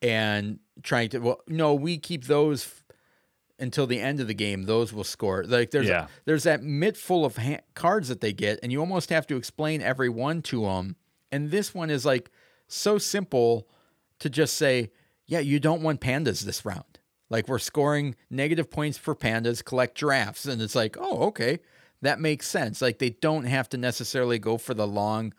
and 0.00 0.58
trying 0.82 1.08
to 1.10 1.18
well 1.18 1.40
no 1.46 1.74
we 1.74 1.98
keep 1.98 2.24
those 2.24 2.64
f- 2.64 2.84
until 3.60 3.86
the 3.88 4.00
end 4.00 4.20
of 4.20 4.28
the 4.28 4.34
game 4.34 4.62
those 4.64 4.92
will 4.92 5.04
score 5.04 5.44
like 5.44 5.70
there's 5.72 5.88
Yeah. 5.88 6.06
there's 6.24 6.44
that 6.44 6.62
mitt 6.62 6.96
full 6.96 7.24
of 7.24 7.36
ha- 7.36 7.60
cards 7.74 8.08
that 8.08 8.20
they 8.22 8.32
get 8.32 8.60
and 8.62 8.72
you 8.72 8.80
almost 8.80 9.10
have 9.10 9.26
to 9.26 9.36
explain 9.36 9.82
every 9.82 10.08
one 10.08 10.40
to 10.42 10.62
them 10.62 10.96
and 11.30 11.50
this 11.50 11.74
one 11.74 11.90
is 11.90 12.06
like 12.06 12.30
so 12.68 12.96
simple 12.98 13.66
to 14.18 14.30
just 14.30 14.56
say 14.56 14.90
yeah 15.26 15.40
you 15.40 15.60
don't 15.60 15.82
want 15.82 16.00
pandas 16.00 16.42
this 16.42 16.64
round 16.64 16.98
like 17.30 17.48
we're 17.48 17.58
scoring 17.58 18.14
negative 18.30 18.70
points 18.70 18.98
for 18.98 19.14
pandas 19.14 19.64
collect 19.64 19.96
giraffes 19.96 20.46
and 20.46 20.60
it's 20.62 20.74
like 20.74 20.96
oh 20.98 21.24
okay 21.24 21.58
that 22.02 22.20
makes 22.20 22.48
sense 22.48 22.80
like 22.80 22.98
they 22.98 23.10
don't 23.10 23.44
have 23.44 23.68
to 23.68 23.76
necessarily 23.76 24.38
go 24.38 24.56
for 24.56 24.74
the 24.74 24.86
long 24.86 25.32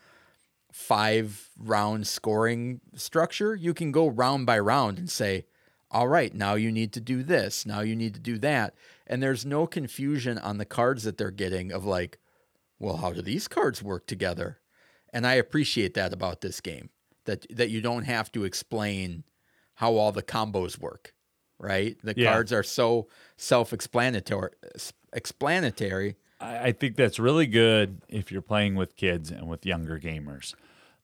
five 0.72 1.50
round 1.58 2.08
scoring 2.08 2.82
structure, 2.96 3.56
you 3.56 3.74
can 3.74 3.92
go 3.92 4.08
round 4.08 4.46
by 4.46 4.60
round 4.60 4.98
and 4.98 5.10
say, 5.10 5.46
all 5.92 6.08
right, 6.08 6.34
now 6.34 6.54
you 6.54 6.72
need 6.72 6.94
to 6.94 7.02
do 7.02 7.24
this, 7.24 7.65
now 7.65 7.82
you 7.82 7.96
need 7.96 8.13
to 8.13 8.20
do 8.20 8.38
that. 8.38 8.76
And 9.08 9.24
there's 9.24 9.46
no 9.46 9.65
confusion 9.65 10.38
on 10.38 10.58
the 10.58 10.65
cards 10.65 11.04
that 11.04 11.18
they're 11.18 11.32
getting 11.32 11.72
of 11.72 11.86
like, 11.86 12.20
well, 12.78 12.98
how 12.98 13.12
do 13.12 13.22
these 13.22 13.48
cards 13.48 13.82
work 13.82 14.06
together? 14.06 14.60
And 15.12 15.26
I 15.26 15.34
appreciate 15.34 15.96
that 15.96 16.13
about 16.13 16.42
this 16.42 16.62
game. 16.62 16.89
That 17.25 17.45
that 17.55 17.69
you 17.69 17.82
don't 17.82 18.03
have 18.03 18.32
to 18.34 18.43
explain 18.43 19.23
how 19.75 19.95
all 19.95 20.12
the 20.12 20.23
combos 20.23 20.77
work, 20.79 21.13
right? 21.60 21.97
The 22.03 22.15
Yeah. 22.15 22.32
cards 22.32 22.51
are 22.53 22.63
so 22.63 23.08
self-explanatory 23.38 24.51
explanatory. 25.13 26.15
I, 26.39 26.67
I 26.67 26.71
think 26.71 26.95
that's 26.95 27.19
really 27.19 27.47
good 27.47 28.01
if 28.08 28.32
you're 28.32 28.41
playing 28.41 28.75
with 28.75 28.95
kids 28.95 29.32
and 29.32 29.47
with 29.47 29.65
younger 29.65 29.99
gamers. 29.99 30.53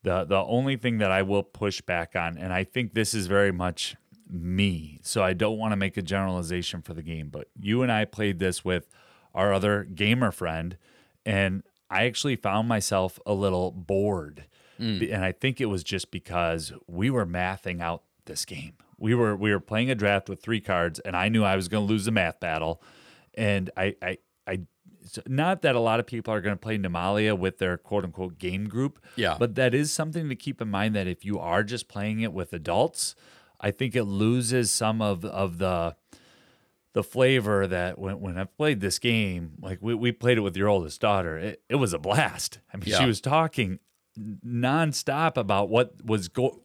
The 0.04 0.24
the 0.24 0.44
only 0.44 0.78
thing 0.78 1.00
that 1.00 1.12
I 1.12 1.22
will 1.24 1.44
push 1.44 1.82
back 1.82 2.16
on, 2.16 2.38
and 2.38 2.54
I 2.54 2.64
think 2.64 2.94
this 2.94 3.14
is 3.14 3.28
very 3.28 3.52
much 3.52 3.96
me, 4.30 5.00
so 5.04 5.24
I 5.24 5.34
don't 5.34 5.58
want 5.58 5.72
to 5.72 5.76
make 5.78 5.98
a 5.98 6.02
generalization 6.02 6.82
for 6.82 6.94
the 6.94 7.04
game, 7.04 7.30
but 7.30 7.48
you 7.60 7.84
and 7.84 7.92
I 7.92 8.06
played 8.06 8.40
this 8.40 8.64
with 8.66 8.88
our 9.34 9.54
other 9.54 9.84
gamer 9.84 10.32
friend, 10.32 10.78
and 11.26 11.64
I 11.90 12.06
actually 12.06 12.36
found 12.36 12.68
myself 12.68 13.20
a 13.26 13.34
little 13.34 13.72
bored. 13.72 14.46
Mm. 14.80 15.00
Be- 15.00 15.12
And 15.12 15.24
I 15.24 15.32
think 15.32 15.62
it 15.62 15.66
was 15.68 15.84
just 15.84 16.12
because 16.12 16.74
we 16.88 17.10
were 17.10 17.26
mathing 17.26 17.82
out 17.82 18.04
this 18.26 18.46
game. 18.46 18.74
We 18.98 19.14
were 19.16 19.36
we 19.36 19.52
were 19.52 19.60
playing 19.60 19.90
a 19.92 19.96
draft 19.96 20.30
with 20.30 20.42
three 20.42 20.62
cards, 20.62 21.00
and 21.00 21.16
I 21.16 21.30
knew 21.30 21.44
I 21.44 21.56
was 21.56 21.68
going 21.68 21.86
to 21.86 21.92
lose 21.92 22.06
the 22.06 22.12
math 22.12 22.40
battle. 22.40 22.82
And 23.34 23.70
I 23.76 23.96
I 24.02 24.18
I 24.48 24.60
not 25.28 25.62
that 25.62 25.76
a 25.76 25.80
lot 25.80 26.00
of 26.00 26.08
people 26.08 26.34
are 26.34 26.42
going 26.42 26.56
to 26.56 26.60
play 26.60 26.78
Nimalia 26.78 27.38
with 27.38 27.58
their 27.60 27.78
quote 27.78 28.04
unquote 28.06 28.40
game 28.40 28.68
group. 28.68 29.00
Yeah. 29.16 29.36
But 29.38 29.56
that 29.56 29.74
is 29.76 29.92
something 29.92 30.30
to 30.30 30.36
keep 30.36 30.62
in 30.62 30.70
mind 30.70 30.96
that 30.96 31.08
if 31.08 31.24
you 31.26 31.40
are 31.40 31.64
just 31.64 31.88
playing 31.88 32.22
it 32.22 32.34
with 32.34 32.54
adults, 32.54 33.16
I 33.62 33.72
think 33.72 33.96
it 33.96 34.06
loses 34.06 34.72
some 34.72 35.02
of 35.02 35.24
of 35.26 35.58
the 35.58 35.96
the 36.94 37.04
flavor 37.04 37.68
that 37.68 38.00
when, 38.00 38.22
when 38.22 38.38
I've 38.38 38.56
played 38.58 38.80
this 38.80 39.00
game, 39.00 39.52
like 39.62 39.80
we, 39.82 39.94
we 39.94 40.14
played 40.14 40.38
it 40.38 40.42
with 40.42 40.56
your 40.56 40.70
oldest 40.70 41.02
daughter, 41.02 41.38
it, 41.38 41.62
it 41.68 41.76
was 41.76 41.92
a 41.94 42.00
blast. 42.00 42.60
I 42.74 42.78
mean, 42.78 42.86
Yeah. 42.88 43.00
she 43.00 43.06
was 43.06 43.20
talking 43.20 43.80
nonstop 44.18 45.38
about 45.38 45.70
what 45.70 45.94
was 46.06 46.28
go 46.30 46.62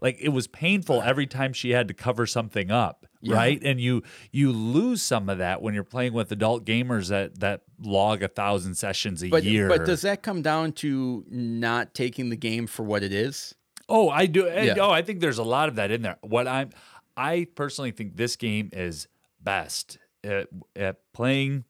like 0.00 0.16
it 0.20 0.28
was 0.28 0.46
painful 0.46 1.02
every 1.02 1.26
time 1.26 1.52
she 1.52 1.70
had 1.70 1.88
to 1.88 1.94
cover 1.94 2.24
something 2.26 2.70
up 2.70 3.06
right 3.26 3.60
and 3.64 3.80
you 3.80 4.02
you 4.30 4.52
lose 4.52 5.02
some 5.02 5.28
of 5.28 5.38
that 5.38 5.60
when 5.60 5.74
you're 5.74 5.82
playing 5.82 6.12
with 6.12 6.30
adult 6.30 6.64
gamers 6.64 7.08
that 7.08 7.40
that 7.40 7.62
log 7.80 8.22
a 8.22 8.28
thousand 8.28 8.74
sessions 8.74 9.22
a 9.22 9.28
But 9.28 9.42
year 9.44 9.68
but 9.68 9.84
does 9.84 10.02
that 10.02 10.22
come 10.22 10.42
down 10.42 10.72
to 10.74 11.24
not 11.28 11.94
taking 11.94 12.28
the 12.30 12.36
game 12.36 12.66
for 12.66 12.84
what 12.84 13.02
it 13.02 13.12
is? 13.12 13.54
Oh, 13.88 14.08
I 14.08 14.26
do. 14.26 14.46
Yeah. 14.46 14.76
Oh, 14.80 14.90
I 14.90 15.02
think 15.02 15.20
there's 15.20 15.38
a 15.38 15.44
lot 15.44 15.68
of 15.68 15.76
that 15.76 15.90
in 15.90 16.00
there. 16.02 16.16
What 16.22 16.48
I'm, 16.48 16.70
I 17.16 17.46
personally 17.54 17.90
think 17.90 18.16
this 18.16 18.34
game 18.36 18.70
is 18.72 19.08
best 19.42 19.98
at, 20.22 20.48
at 20.74 20.96
playing 21.12 21.64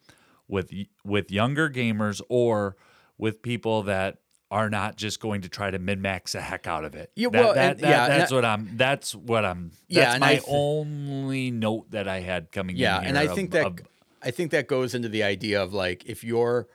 with 0.46 0.70
with 1.04 1.30
younger 1.30 1.68
gamers 1.68 2.20
or 2.28 2.76
with 3.18 3.42
people 3.42 3.82
that 3.84 4.18
are 4.50 4.70
not 4.70 4.96
just 4.96 5.20
going 5.20 5.40
to 5.42 5.48
try 5.48 5.70
to 5.70 5.78
min 5.78 6.00
max 6.00 6.32
the 6.32 6.40
heck 6.40 6.66
out 6.66 6.84
of 6.84 6.94
it. 6.94 7.10
Yeah, 7.16 7.28
That- 7.30 7.44
well, 7.44 7.54
that- 7.54 7.70
and- 7.76 7.80
that- 7.80 7.88
yeah, 7.90 8.08
that's 8.18 8.32
what 8.32 8.44
I'm. 8.44 8.76
That's 8.76 9.14
what 9.14 9.44
I'm. 9.44 9.72
Yeah, 9.88 10.02
That's 10.02 10.14
and 10.14 10.20
my 10.20 10.30
th- 10.34 10.44
only 10.48 11.50
note 11.50 11.90
that 11.90 12.06
I 12.08 12.20
had 12.20 12.52
coming 12.52 12.76
Yeah, 12.76 13.00
in. 13.00 13.08
and 13.08 13.18
I 13.18 13.24
of- 13.24 13.34
think 13.34 13.50
that 13.52 13.66
of- 13.66 13.78
I 14.22 14.30
think 14.30 14.52
that 14.52 14.68
goes 14.68 14.94
into 14.94 15.08
the 15.08 15.22
idea 15.22 15.62
of 15.62 15.74
like 15.74 16.04
if 16.06 16.22
you're 16.24 16.66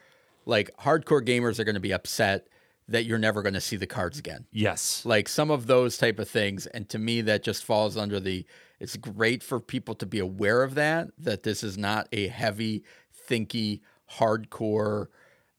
like 0.46 0.70
hardcore 0.78 1.26
gamers 1.26 1.60
are 1.60 1.64
going 1.64 1.76
to 1.76 1.80
be 1.82 1.94
upset 1.94 2.48
that 2.88 3.06
you're 3.06 3.20
never 3.20 3.42
going 3.44 3.54
to 3.54 3.62
see 3.62 3.76
the 3.76 3.86
cards 3.88 4.18
again. 4.18 4.46
yes, 4.52 5.04
Like 5.06 5.30
some 5.30 5.52
of 5.52 5.68
those 5.68 5.96
type 5.98 6.18
of 6.20 6.28
things 6.28 6.66
and 6.68 6.90
to 6.90 6.98
me 6.98 7.22
that 7.22 7.44
just 7.44 7.64
falls 7.64 7.96
under 7.98 8.20
the 8.20 8.46
it's 8.80 8.96
great 8.98 9.44
for 9.44 9.60
people 9.60 9.94
to 9.96 10.06
be 10.08 10.18
aware 10.20 10.64
of 10.64 10.74
that 10.76 11.10
that 11.20 11.44
this 11.44 11.64
is 11.64 11.78
not 11.78 12.08
a 12.12 12.28
heavy 12.30 12.84
thinky 13.30 13.82
hardcore 14.18 15.08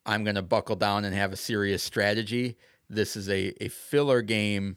I'm 0.06 0.24
going 0.24 0.36
to 0.36 0.42
buckle 0.42 0.76
down 0.76 1.04
and 1.04 1.14
have 1.14 1.32
a 1.32 1.36
serious 1.36 1.82
strategy. 1.82 2.56
This 2.88 3.16
is 3.16 3.28
a 3.28 3.52
a 3.62 3.68
filler 3.68 4.22
game 4.22 4.76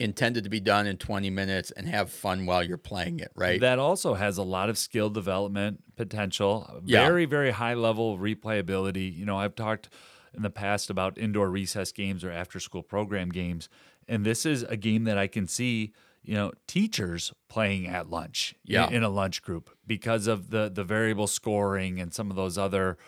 intended 0.00 0.44
to 0.44 0.50
be 0.50 0.60
done 0.60 0.86
in 0.86 0.96
20 0.96 1.28
minutes 1.28 1.72
and 1.72 1.88
have 1.88 2.08
fun 2.08 2.46
while 2.46 2.62
you're 2.62 2.76
playing 2.78 3.18
it, 3.18 3.32
right? 3.34 3.60
That 3.60 3.80
also 3.80 4.14
has 4.14 4.38
a 4.38 4.44
lot 4.44 4.68
of 4.70 4.78
skill 4.78 5.10
development 5.10 5.82
potential, 5.96 6.82
Yeah. 6.84 7.04
very, 7.04 7.24
very 7.24 7.50
high 7.50 7.74
level 7.74 8.16
replayability. 8.16 9.12
You 9.12 9.26
know, 9.26 9.36
I've 9.36 9.56
talked 9.56 9.88
in 10.32 10.42
the 10.42 10.50
past 10.50 10.88
about 10.88 11.18
indoor 11.18 11.50
recess 11.50 11.90
games 11.90 12.22
or 12.22 12.30
after 12.30 12.60
school 12.60 12.84
program 12.84 13.30
games, 13.30 13.68
and 14.06 14.24
this 14.24 14.46
is 14.46 14.62
a 14.62 14.76
game 14.76 15.02
that 15.04 15.18
I 15.18 15.26
can 15.26 15.48
see, 15.48 15.92
you 16.22 16.34
know, 16.34 16.52
teachers 16.68 17.32
playing 17.48 17.88
at 17.88 18.08
lunch 18.08 18.54
Yeah. 18.64 18.88
in 18.88 19.02
a 19.02 19.08
lunch 19.08 19.42
group 19.42 19.68
because 19.84 20.28
of 20.28 20.50
the 20.50 20.70
the 20.72 20.84
variable 20.84 21.26
scoring 21.26 21.98
and 22.00 22.14
some 22.14 22.30
of 22.30 22.36
those 22.36 22.56
other 22.56 22.98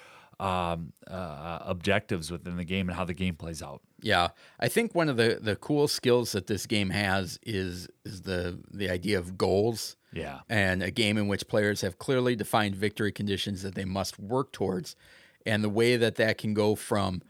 um, 0.40 0.94
uh, 1.06 1.58
objectives 1.66 2.30
within 2.30 2.56
the 2.56 2.64
game 2.64 2.88
and 2.88 2.96
how 2.96 3.04
the 3.04 3.14
game 3.14 3.36
plays 3.36 3.62
out. 3.62 3.82
Yeah, 4.00 4.28
I 4.58 4.68
think 4.68 4.94
one 4.94 5.10
of 5.10 5.16
the 5.18 5.38
the 5.40 5.54
cool 5.56 5.86
skills 5.86 6.32
that 6.32 6.46
this 6.46 6.66
game 6.66 6.90
has 6.90 7.38
is 7.42 7.88
is 8.04 8.22
the 8.22 8.58
the 8.72 8.88
idea 8.90 9.18
of 9.18 9.36
goals. 9.36 9.96
Yeah. 10.12 10.40
and 10.48 10.82
a 10.82 10.90
game 10.90 11.18
in 11.18 11.28
which 11.28 11.46
players 11.46 11.82
have 11.82 12.00
clearly 12.00 12.34
defined 12.34 12.74
victory 12.74 13.12
conditions 13.12 13.62
that 13.62 13.76
they 13.76 13.84
must 13.84 14.18
work 14.18 14.50
towards, 14.50 14.96
and 15.46 15.62
the 15.62 15.68
way 15.68 15.96
that 15.96 16.16
that 16.16 16.36
can 16.36 16.52
go 16.52 16.74
from, 16.74 17.22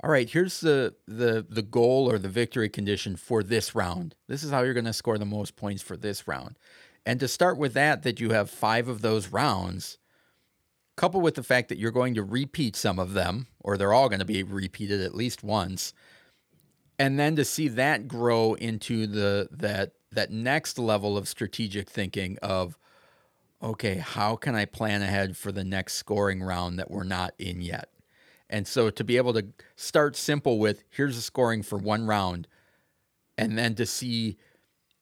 all 0.00 0.10
right, 0.10 0.30
here's 0.30 0.60
the 0.60 0.94
the 1.08 1.44
the 1.48 1.62
goal 1.62 2.08
or 2.08 2.18
the 2.18 2.28
victory 2.28 2.68
condition 2.68 3.16
for 3.16 3.42
this 3.42 3.74
round. 3.74 4.14
This 4.28 4.44
is 4.44 4.52
how 4.52 4.62
you're 4.62 4.74
going 4.74 4.84
to 4.84 4.92
score 4.92 5.18
the 5.18 5.24
most 5.24 5.56
points 5.56 5.82
for 5.82 5.96
this 5.96 6.28
round, 6.28 6.56
and 7.04 7.18
to 7.18 7.26
start 7.26 7.56
with 7.56 7.72
that, 7.72 8.04
that 8.04 8.20
you 8.20 8.30
have 8.30 8.48
five 8.48 8.86
of 8.86 9.00
those 9.00 9.28
rounds 9.28 9.98
coupled 11.00 11.22
with 11.22 11.34
the 11.34 11.42
fact 11.42 11.70
that 11.70 11.78
you're 11.78 11.90
going 11.90 12.12
to 12.12 12.22
repeat 12.22 12.76
some 12.76 12.98
of 12.98 13.14
them, 13.14 13.46
or 13.60 13.78
they're 13.78 13.94
all 13.94 14.10
going 14.10 14.18
to 14.18 14.24
be 14.26 14.42
repeated 14.42 15.00
at 15.00 15.14
least 15.14 15.42
once, 15.42 15.94
and 16.98 17.18
then 17.18 17.34
to 17.36 17.42
see 17.42 17.68
that 17.68 18.06
grow 18.06 18.52
into 18.52 19.06
the 19.06 19.48
that 19.50 19.92
that 20.12 20.30
next 20.30 20.78
level 20.78 21.16
of 21.16 21.26
strategic 21.26 21.88
thinking 21.88 22.36
of 22.42 22.76
okay, 23.62 23.94
how 23.94 24.36
can 24.36 24.54
I 24.54 24.66
plan 24.66 25.00
ahead 25.00 25.38
for 25.38 25.50
the 25.50 25.64
next 25.64 25.94
scoring 25.94 26.42
round 26.42 26.78
that 26.78 26.90
we're 26.90 27.04
not 27.04 27.32
in 27.38 27.62
yet? 27.62 27.88
And 28.50 28.66
so 28.66 28.90
to 28.90 29.02
be 29.02 29.16
able 29.16 29.32
to 29.32 29.46
start 29.76 30.16
simple 30.16 30.58
with 30.58 30.84
here's 30.90 31.16
the 31.16 31.22
scoring 31.22 31.62
for 31.62 31.78
one 31.78 32.06
round, 32.06 32.46
and 33.38 33.56
then 33.56 33.74
to 33.76 33.86
see 33.86 34.36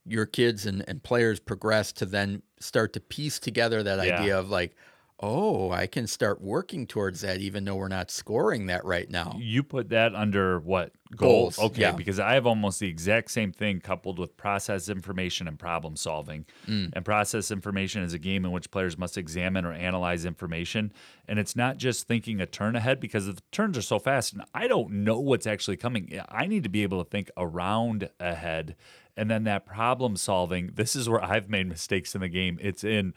your 0.06 0.26
kids 0.26 0.64
and, 0.64 0.84
and 0.86 1.02
players 1.02 1.40
progress 1.40 1.92
to 1.94 2.06
then 2.06 2.42
start 2.60 2.92
to 2.92 3.00
piece 3.00 3.40
together 3.40 3.82
that 3.82 3.98
Yeah. 3.98 4.14
idea 4.14 4.38
of 4.38 4.48
like, 4.48 4.76
oh, 5.20 5.70
I 5.70 5.86
can 5.86 6.06
start 6.06 6.40
working 6.40 6.86
towards 6.86 7.22
that 7.22 7.40
even 7.40 7.64
though 7.64 7.76
we're 7.76 7.88
not 7.88 8.10
scoring 8.10 8.66
that 8.66 8.84
right 8.84 9.10
now. 9.10 9.36
You 9.38 9.62
put 9.62 9.88
that 9.90 10.14
under 10.14 10.60
what 10.60 10.92
Goals, 11.16 11.56
goals? 11.56 11.70
Okay, 11.70 11.82
yeah. 11.82 11.92
because 11.92 12.20
I 12.20 12.34
have 12.34 12.46
almost 12.46 12.80
the 12.80 12.88
exact 12.88 13.30
same 13.30 13.50
thing 13.50 13.80
coupled 13.80 14.18
with 14.18 14.36
process 14.36 14.90
information 14.90 15.48
and 15.48 15.58
problem 15.58 15.96
solving. 15.96 16.44
Mm. 16.66 16.90
And 16.92 17.04
process 17.04 17.50
information 17.50 18.02
is 18.02 18.12
a 18.12 18.18
game 18.18 18.44
in 18.44 18.52
which 18.52 18.70
players 18.70 18.98
must 18.98 19.16
examine 19.16 19.64
or 19.64 19.72
analyze 19.72 20.26
information, 20.26 20.92
and 21.26 21.38
it's 21.38 21.56
not 21.56 21.78
just 21.78 22.06
thinking 22.06 22.40
a 22.40 22.46
turn 22.46 22.76
ahead 22.76 23.00
because 23.00 23.26
the 23.26 23.38
turns 23.52 23.78
are 23.78 23.82
so 23.82 23.98
fast, 23.98 24.34
and 24.34 24.42
I 24.52 24.68
don't 24.68 24.90
know 24.90 25.18
what's 25.18 25.46
actually 25.46 25.78
coming. 25.78 26.20
I 26.28 26.46
need 26.46 26.62
to 26.64 26.68
be 26.68 26.82
able 26.82 27.02
to 27.02 27.08
think 27.08 27.30
around 27.38 28.10
ahead, 28.20 28.76
and 29.16 29.30
then 29.30 29.44
that 29.44 29.64
problem 29.64 30.14
solving. 30.16 30.72
This 30.74 30.94
is 30.94 31.08
where 31.08 31.24
I've 31.24 31.48
made 31.48 31.68
mistakes 31.68 32.14
in 32.14 32.20
the 32.20 32.28
game. 32.28 32.58
It's 32.60 32.84
in 32.84 33.14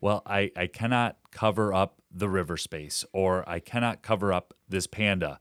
well, 0.00 0.22
I, 0.26 0.50
I 0.56 0.66
cannot 0.66 1.16
cover 1.30 1.74
up 1.74 2.00
the 2.10 2.28
river 2.28 2.56
space 2.56 3.04
or 3.12 3.48
I 3.48 3.60
cannot 3.60 4.02
cover 4.02 4.32
up 4.32 4.54
this 4.68 4.86
panda. 4.86 5.40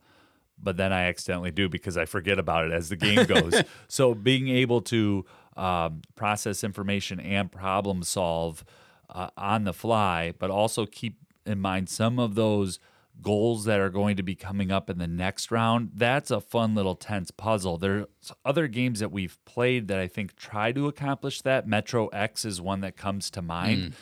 but 0.62 0.76
then 0.78 0.92
I 0.92 1.04
accidentally 1.04 1.52
do 1.52 1.70
because 1.70 1.98
I 1.98 2.06
forget 2.06 2.40
about 2.40 2.66
it 2.66 2.72
as 2.72 2.90
the 2.90 2.96
game 2.96 3.26
goes. 3.28 3.62
so 3.88 4.16
being 4.16 4.48
able 4.50 4.82
to 4.82 5.26
um, 5.56 6.02
process 6.16 6.64
information 6.64 7.20
and 7.20 7.52
problem 7.52 8.04
solve 8.04 8.64
uh, 9.10 9.30
on 9.38 9.64
the 9.64 9.74
fly, 9.74 10.34
but 10.38 10.50
also 10.50 10.86
keep 10.86 11.18
in 11.46 11.60
mind 11.60 11.90
some 11.90 12.20
of 12.20 12.36
those 12.36 12.80
goals 13.22 13.66
that 13.66 13.80
are 13.80 13.90
going 13.90 14.16
to 14.16 14.24
be 14.24 14.36
coming 14.36 14.72
up 14.72 14.90
in 14.90 14.98
the 15.00 15.08
next 15.08 15.50
round. 15.50 15.92
That's 15.96 16.30
a 16.30 16.40
fun 16.40 16.76
little 16.76 16.96
tense 16.96 17.32
puzzle. 17.32 17.78
There's 17.78 18.06
other 18.46 18.68
games 18.68 19.00
that 19.00 19.12
we've 19.12 19.38
played 19.46 19.88
that 19.88 19.98
I 19.98 20.08
think 20.08 20.36
try 20.36 20.72
to 20.72 20.88
accomplish 20.88 21.42
that. 21.42 21.68
Metro 21.68 22.08
X 22.08 22.46
is 22.46 22.62
one 22.62 22.82
that 22.82 22.96
comes 22.96 23.32
to 23.32 23.42
mind 23.42 23.82
mm. 23.82 23.94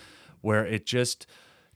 Where 0.45 0.65
it 0.65 0.86
just 0.86 1.25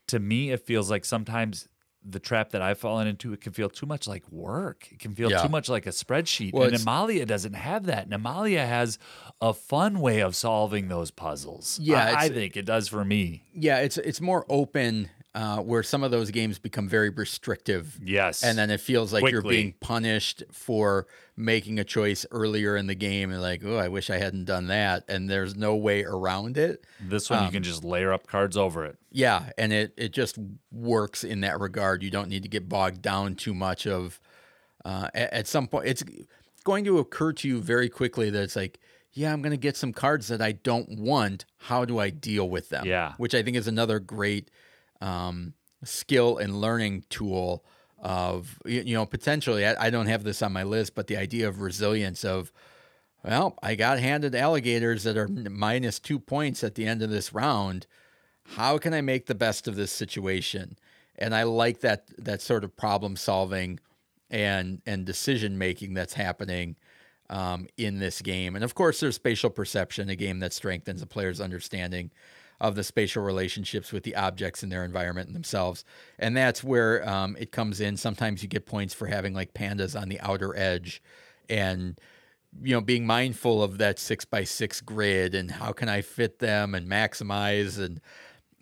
to 0.07 0.19
me 0.19 0.51
it 0.51 0.59
feels 0.59 0.91
like 0.91 1.05
sometimes 1.05 1.67
the 2.03 2.19
trap 2.19 2.51
that 2.51 2.61
I've 2.61 2.77
fallen 2.77 3.07
into, 3.07 3.33
it 3.33 3.41
can 3.41 3.51
feel 3.51 3.69
too 3.69 3.85
much 3.85 4.07
like 4.07 4.29
work. 4.31 4.87
It 4.91 4.99
can 4.99 5.13
feel 5.13 5.29
yeah. 5.29 5.41
too 5.41 5.49
much 5.49 5.69
like 5.69 5.85
a 5.85 5.89
spreadsheet. 5.89 6.53
Well, 6.53 6.63
and 6.63 6.73
Nimalia 6.75 7.27
doesn't 7.27 7.53
have 7.53 7.87
that. 7.87 8.09
Nimalia 8.09 8.65
has 8.65 8.97
a 9.41 9.53
fun 9.53 9.99
way 9.99 10.21
of 10.21 10.35
solving 10.35 10.87
those 10.87 11.11
puzzles. 11.11 11.79
Yeah, 11.81 12.05
I, 12.05 12.25
I 12.25 12.29
think 12.29 12.55
it 12.55 12.65
does 12.65 12.87
for 12.87 13.03
me. 13.03 13.43
Yeah, 13.53 13.79
it's 13.79 13.97
it's 13.97 14.21
more 14.21 14.45
open 14.49 15.09
uh, 15.35 15.57
where 15.59 15.83
some 15.83 16.03
of 16.03 16.11
those 16.11 16.31
games 16.31 16.57
become 16.57 16.87
very 16.87 17.09
restrictive. 17.09 17.99
Yes. 18.03 18.43
And 18.43 18.57
then 18.57 18.71
it 18.71 18.81
feels 18.81 19.13
like 19.13 19.21
Quickly. 19.21 19.33
you're 19.33 19.43
being 19.43 19.73
punished 19.79 20.43
for 20.51 21.05
making 21.37 21.77
a 21.79 21.83
choice 21.83 22.25
earlier 22.31 22.75
in 22.75 22.87
the 22.87 22.95
game 22.95 23.31
and 23.31 23.41
like, 23.41 23.61
oh, 23.63 23.77
I 23.77 23.89
wish 23.89 24.09
I 24.09 24.17
hadn't 24.17 24.45
done 24.45 24.67
that. 24.67 25.03
And 25.07 25.29
there's 25.29 25.55
no 25.55 25.75
way 25.75 26.03
around 26.03 26.57
it. 26.57 26.83
This 26.99 27.29
one 27.29 27.39
um, 27.39 27.45
you 27.45 27.51
can 27.51 27.63
just 27.63 27.83
layer 27.83 28.11
up 28.11 28.25
cards 28.25 28.57
over 28.57 28.85
it. 28.85 28.97
Yeah. 29.11 29.51
And 29.57 29.71
it, 29.71 29.93
it 29.97 30.13
just 30.13 30.37
works 30.71 31.23
in 31.23 31.41
that 31.41 31.59
regard. 31.59 32.01
You 32.01 32.09
don't 32.09 32.27
need 32.27 32.43
to 32.43 32.49
get 32.49 32.67
bogged 32.67 33.01
down 33.01 33.35
too 33.35 33.53
much 33.53 33.85
of 33.85 34.19
uh, 34.83 35.09
at, 35.13 35.33
at 35.33 35.47
some 35.47 35.67
point. 35.67 35.87
It's 35.87 36.03
going 36.63 36.85
to 36.85 36.97
occur 36.97 37.33
to 37.33 37.47
you 37.47 37.61
very 37.61 37.87
quickly 37.87 38.31
that 38.31 38.41
it's 38.41 38.55
like, 38.55 38.79
yeah, 39.13 39.31
I'm 39.31 39.41
going 39.41 39.51
to 39.51 39.57
get 39.57 39.77
some 39.77 39.93
cards 39.93 40.27
that 40.27 40.41
I 40.41 40.53
don't 40.53 40.99
want. 40.99 41.45
How 41.57 41.85
do 41.85 41.99
I 41.99 42.09
deal 42.09 42.49
with 42.49 42.69
them? 42.69 42.85
Yeah. 42.85 43.13
Which 43.17 43.35
I 43.35 43.43
think 43.43 43.57
is 43.57 43.67
another 43.67 43.99
great 43.99 44.49
um, 45.01 45.53
skill 45.83 46.37
and 46.37 46.59
learning 46.59 47.05
tool 47.09 47.63
of 48.01 48.59
you 48.65 48.93
know 48.93 49.05
potentially 49.05 49.65
I, 49.65 49.87
I, 49.87 49.89
don't 49.89 50.07
have 50.07 50.23
this 50.23 50.41
on 50.41 50.53
my 50.53 50.63
list 50.63 50.95
but 50.95 51.07
the 51.07 51.17
idea 51.17 51.49
of 51.49 51.59
resilience 51.59 52.23
of 52.23 52.51
well 53.25 53.57
i 53.61 53.75
got 53.75 53.99
handed 53.99 54.35
alligators 54.35 55.03
that 55.03 55.17
are 55.17 55.27
minus 55.27 55.99
two 55.99 56.17
points 56.17 56.63
at 56.63 56.75
the 56.75 56.85
end 56.85 57.01
of 57.01 57.09
this 57.09 57.33
round. 57.33 57.87
How 58.55 58.77
can 58.77 58.93
i 58.93 59.01
make 59.01 59.25
the 59.25 59.35
best 59.35 59.67
of 59.67 59.75
this 59.75 59.91
situation? 59.91 60.77
And 61.17 61.35
i 61.35 61.43
like 61.43 61.81
that 61.81 62.05
that 62.17 62.41
sort 62.41 62.63
of 62.63 62.77
problem 62.77 63.17
solving 63.17 63.79
and 64.29 64.81
and 64.85 65.05
decision 65.05 65.57
making 65.57 65.93
that's 65.93 66.13
happening 66.13 66.77
um, 67.29 67.67
in 67.77 67.99
this 67.99 68.21
game. 68.21 68.55
And 68.55 68.63
of 68.63 68.75
course 68.75 69.01
there's 69.01 69.15
spatial 69.15 69.49
perception 69.49 70.09
a 70.09 70.15
game 70.15 70.39
that 70.39 70.53
strengthens 70.53 71.01
a 71.01 71.05
player's 71.05 71.41
understanding 71.41 72.11
of 72.61 72.75
the 72.75 72.83
spatial 72.83 73.23
relationships 73.23 73.91
with 73.91 74.03
the 74.03 74.15
objects 74.15 74.63
in 74.63 74.69
their 74.69 74.83
environment 74.83 75.27
and 75.27 75.35
themselves. 75.35 75.85
And 76.17 76.35
that's 76.35 76.63
where 76.63 77.07
um, 77.07 77.37
it 77.39 77.51
comes 77.51 77.79
in. 77.79 77.95
Sometimes 77.95 78.43
you 78.43 78.49
get 78.49 78.65
points 78.65 78.93
for 78.93 79.07
having 79.07 79.33
like 79.33 79.53
pandas 79.53 79.99
on 79.99 80.09
the 80.09 80.19
outer 80.19 80.55
edge 80.57 81.01
and 81.49 81.99
you 82.61 82.73
know 82.73 82.81
being 82.81 83.05
mindful 83.05 83.61
of 83.61 83.77
that 83.77 83.99
six 83.99 84.25
by 84.25 84.43
six 84.43 84.81
grid 84.81 85.35
and 85.35 85.51
how 85.51 85.71
can 85.71 85.89
i 85.89 86.01
fit 86.01 86.39
them 86.39 86.73
and 86.73 86.89
maximize 86.89 87.77
and 87.83 88.01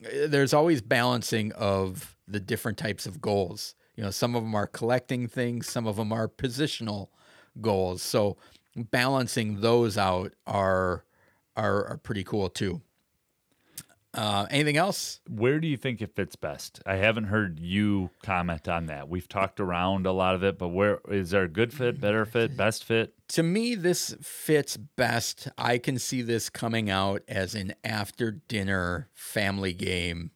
uh, 0.05 0.27
there's 0.27 0.53
always 0.53 0.81
balancing 0.81 1.51
of 1.53 2.15
the 2.27 2.39
different 2.39 2.77
types 2.77 3.05
of 3.05 3.21
goals 3.21 3.75
you 3.95 4.03
know 4.03 4.11
some 4.11 4.35
of 4.35 4.43
them 4.43 4.55
are 4.55 4.67
collecting 4.67 5.27
things 5.27 5.69
some 5.69 5.87
of 5.87 5.95
them 5.95 6.11
are 6.11 6.27
positional 6.27 7.09
goals 7.61 8.01
so 8.01 8.37
balancing 8.75 9.61
those 9.61 9.97
out 9.97 10.33
are 10.45 11.03
are, 11.55 11.85
are 11.87 11.97
pretty 11.97 12.23
cool 12.23 12.49
too 12.49 12.81
uh, 14.17 14.47
anything 14.49 14.77
else? 14.77 15.21
Where 15.29 15.59
do 15.59 15.67
you 15.67 15.77
think 15.77 16.01
it 16.01 16.15
fits 16.15 16.35
best? 16.35 16.81
I 16.85 16.95
haven't 16.95 17.25
heard 17.25 17.59
you 17.59 18.09
comment 18.23 18.67
on 18.67 18.87
that. 18.87 19.07
We've 19.07 19.29
talked 19.29 19.59
around 19.59 20.07
a 20.07 20.11
lot 20.11 20.33
of 20.33 20.43
it, 20.43 20.57
but 20.57 20.69
where 20.69 20.99
is 21.07 21.29
there 21.29 21.43
a 21.43 21.47
good 21.47 21.71
fit, 21.71 22.01
better 22.01 22.25
fit, 22.25 22.57
best 22.57 22.83
fit? 22.83 23.13
To 23.29 23.43
me, 23.43 23.75
this 23.75 24.15
fits 24.21 24.75
best. 24.75 25.49
I 25.57 25.77
can 25.77 25.99
see 25.99 26.23
this 26.23 26.49
coming 26.49 26.89
out 26.89 27.21
as 27.27 27.53
an 27.53 27.75
after 27.83 28.31
dinner 28.31 29.09
family 29.13 29.73
game 29.73 30.31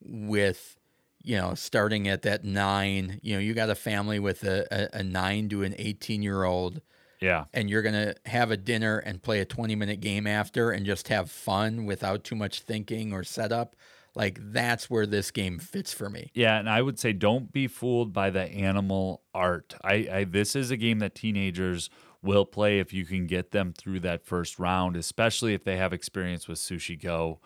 with, 0.00 0.78
you 1.22 1.36
know, 1.36 1.54
starting 1.54 2.08
at 2.08 2.22
that 2.22 2.44
nine. 2.44 3.20
You 3.22 3.34
know, 3.34 3.40
you 3.40 3.52
got 3.52 3.68
a 3.68 3.74
family 3.74 4.20
with 4.20 4.42
a, 4.42 4.66
a, 4.70 5.00
a 5.00 5.02
nine 5.02 5.50
to 5.50 5.62
an 5.62 5.74
18 5.76 6.22
year 6.22 6.44
old 6.44 6.80
yeah. 7.22 7.44
And 7.54 7.70
you're 7.70 7.82
going 7.82 7.94
to 7.94 8.14
have 8.26 8.50
a 8.50 8.56
dinner 8.56 8.98
and 8.98 9.22
play 9.22 9.40
a 9.40 9.44
20 9.44 9.74
minute 9.76 10.00
game 10.00 10.26
after 10.26 10.70
and 10.70 10.84
just 10.84 11.08
have 11.08 11.30
fun 11.30 11.86
without 11.86 12.24
too 12.24 12.34
much 12.34 12.60
thinking 12.60 13.12
or 13.12 13.22
setup. 13.22 13.76
Like 14.14 14.38
that's 14.40 14.90
where 14.90 15.06
this 15.06 15.30
game 15.30 15.58
fits 15.58 15.92
for 15.92 16.10
me. 16.10 16.30
Yeah, 16.34 16.58
and 16.58 16.68
I 16.68 16.82
would 16.82 16.98
say 16.98 17.12
don't 17.12 17.50
be 17.50 17.66
fooled 17.66 18.12
by 18.12 18.28
the 18.30 18.42
animal 18.42 19.22
art. 19.32 19.74
I, 19.82 20.08
I 20.12 20.24
this 20.24 20.54
is 20.54 20.70
a 20.70 20.76
game 20.76 20.98
that 20.98 21.14
teenagers 21.14 21.88
will 22.22 22.44
play 22.44 22.78
if 22.78 22.92
you 22.92 23.06
can 23.06 23.26
get 23.26 23.52
them 23.52 23.72
through 23.72 24.00
that 24.00 24.24
first 24.24 24.58
round, 24.58 24.96
especially 24.96 25.54
if 25.54 25.64
they 25.64 25.76
have 25.76 25.92
experience 25.92 26.46
with 26.46 26.58
Sushi 26.58 27.00
Go. 27.00 27.40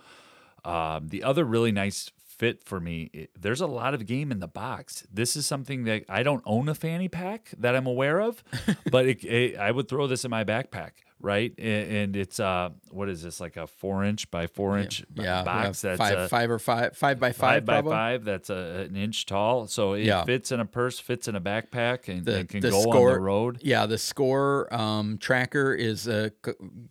Um, 0.65 1.09
the 1.09 1.23
other 1.23 1.45
really 1.45 1.71
nice 1.71 2.11
fit 2.39 2.63
for 2.65 2.81
me. 2.81 3.11
It, 3.13 3.31
there's 3.39 3.61
a 3.61 3.67
lot 3.67 3.95
of 3.95 4.07
game 4.07 4.31
in 4.31 4.41
the 4.41 4.49
box. 4.49 5.07
This 5.13 5.37
is 5.37 5.47
something 5.47 5.85
that 5.85 6.05
I 6.09 6.23
don't 6.23 6.43
own 6.45 6.69
a 6.69 6.75
fanny 6.75 7.09
pack 7.09 7.53
that 7.59 7.75
I'm 7.75 7.87
aware 7.87 8.21
of, 8.21 8.43
but 8.91 9.07
it, 9.07 9.25
it, 9.25 9.59
I 9.59 9.71
would 9.71 9.89
throw 9.89 10.07
this 10.07 10.25
in 10.25 10.31
my 10.31 10.45
backpack, 10.45 10.91
right? 11.21 11.53
And, 11.59 11.93
and, 11.93 12.17
it's 12.17 12.39
uh, 12.39 12.71
what 12.91 13.09
is 13.09 13.23
this 13.23 13.41
like 13.41 13.57
a 13.57 13.67
four 13.67 14.05
inch 14.05 14.31
by 14.31 14.47
four 14.47 14.79
inch 14.79 15.05
yeah, 15.15 15.43
box? 15.43 15.83
Yeah, 15.83 15.97
that's 15.97 15.99
five, 15.99 16.19
a, 16.19 16.29
five 16.29 16.51
or 16.51 16.59
five, 16.59 16.97
five 16.97 17.19
by 17.19 17.33
five, 17.33 17.67
five 17.67 17.85
by 17.85 17.91
five. 17.91 18.25
That's 18.25 18.51
a, 18.51 18.87
an 18.89 18.97
inch 18.97 19.27
tall, 19.27 19.67
so 19.67 19.95
it 19.95 20.05
yeah. 20.05 20.25
fits 20.25 20.53
in 20.53 20.61
a 20.61 20.67
purse, 20.67 20.99
fits 20.99 21.29
in 21.29 21.37
a 21.37 21.41
backpack, 21.41 22.09
and, 22.09 22.25
the, 22.25 22.39
and 22.39 22.49
can 22.49 22.61
go 22.61 22.83
score, 22.83 23.11
on 23.11 23.15
the 23.15 23.21
road. 23.21 23.59
Yeah, 23.63 23.87
the 23.87 23.99
score 23.99 24.73
um, 24.75 25.19
tracker 25.19 25.75
is 25.75 26.07
uh, 26.09 26.31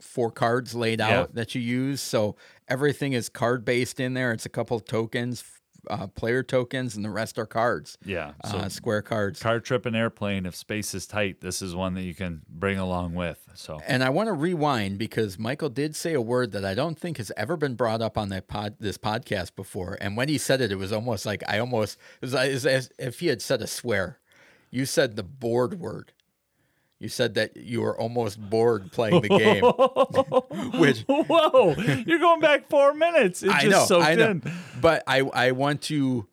four 0.02 0.32
cards 0.32 0.76
laid 0.76 1.02
out 1.02 1.36
that 1.36 1.56
you 1.56 1.62
use, 1.62 2.02
so 2.02 2.36
everything 2.68 3.14
is 3.14 3.30
card 3.30 3.66
based 3.66 4.00
in 4.00 4.14
there. 4.14 4.32
It's 4.32 4.46
a 4.46 4.50
couple 4.50 4.78
of 4.78 4.86
tokens, 4.86 5.44
uh, 5.90 6.08
player 6.08 6.44
tokens, 6.44 6.96
and 6.96 7.06
the 7.06 7.10
rest 7.10 7.38
are 7.38 7.46
cards. 7.46 7.98
Yeah, 8.06 8.34
uh, 8.44 8.52
so 8.52 8.58
uh, 8.58 8.70
square 8.70 9.02
cards. 9.02 9.42
Card 9.42 9.64
trip 9.66 9.86
and 9.86 9.96
airplane. 9.96 10.46
If 10.46 10.56
space 10.56 10.94
is 10.94 11.06
tight, 11.06 11.42
this 11.42 11.62
is 11.62 11.76
one 11.76 11.94
that 11.96 12.04
you 12.04 12.16
can 12.16 12.42
bring 12.50 12.78
along 12.78 13.14
with. 13.14 13.48
So, 13.54 13.80
and 13.86 14.04
I 14.04 14.10
want 14.10 14.28
to 14.28 14.34
rewind 14.34 14.98
because 14.98 15.38
Michael 15.38 15.70
did 15.70 15.96
say 15.96 16.14
a 16.14 16.22
word 16.22 16.52
that 16.54 16.66
I 16.66 16.74
don't 16.74 16.98
think 17.00 17.18
has 17.18 17.32
ever 17.38 17.58
been 17.58 17.76
brought 17.76 18.02
up 18.02 18.18
on 18.18 18.30
that 18.30 18.48
pod, 18.48 18.76
this 18.80 18.98
podcast 18.98 19.56
before. 19.56 19.98
And 20.02 20.18
when 20.18 20.30
he 20.30 20.38
said 20.38 20.62
it, 20.62 20.72
it 20.72 20.78
was 20.78 20.92
almost 20.92 21.26
like 21.26 21.44
I 21.48 21.60
almost 21.60 21.98
it 22.22 22.26
was 22.26 22.36
as 22.36 22.90
if 22.98 23.20
he 23.20 23.28
had 23.28 23.42
said 23.42 23.62
a 23.62 23.68
swear. 23.68 24.20
You 24.72 24.86
said 24.86 25.16
the 25.16 25.24
board 25.24 25.80
word. 25.80 26.12
You 27.00 27.10
said 27.10 27.34
that 27.36 27.58
you 27.58 27.82
were 27.82 28.00
almost 28.00 28.40
bored 28.40 28.92
playing 28.92 29.22
the 29.22 29.30
game. 29.30 30.80
Which 30.80 31.02
whoa, 31.08 31.76
you're 32.08 32.20
going 32.20 32.40
back 32.40 32.70
four 32.70 32.94
minutes. 32.94 33.44
It 33.44 33.52
I 33.52 33.64
know, 33.64 33.86
I 33.92 34.16
know. 34.16 34.32
In. 34.32 34.44
But 34.80 35.04
I 35.06 35.20
I 35.20 35.52
want 35.52 35.82
to 35.84 36.28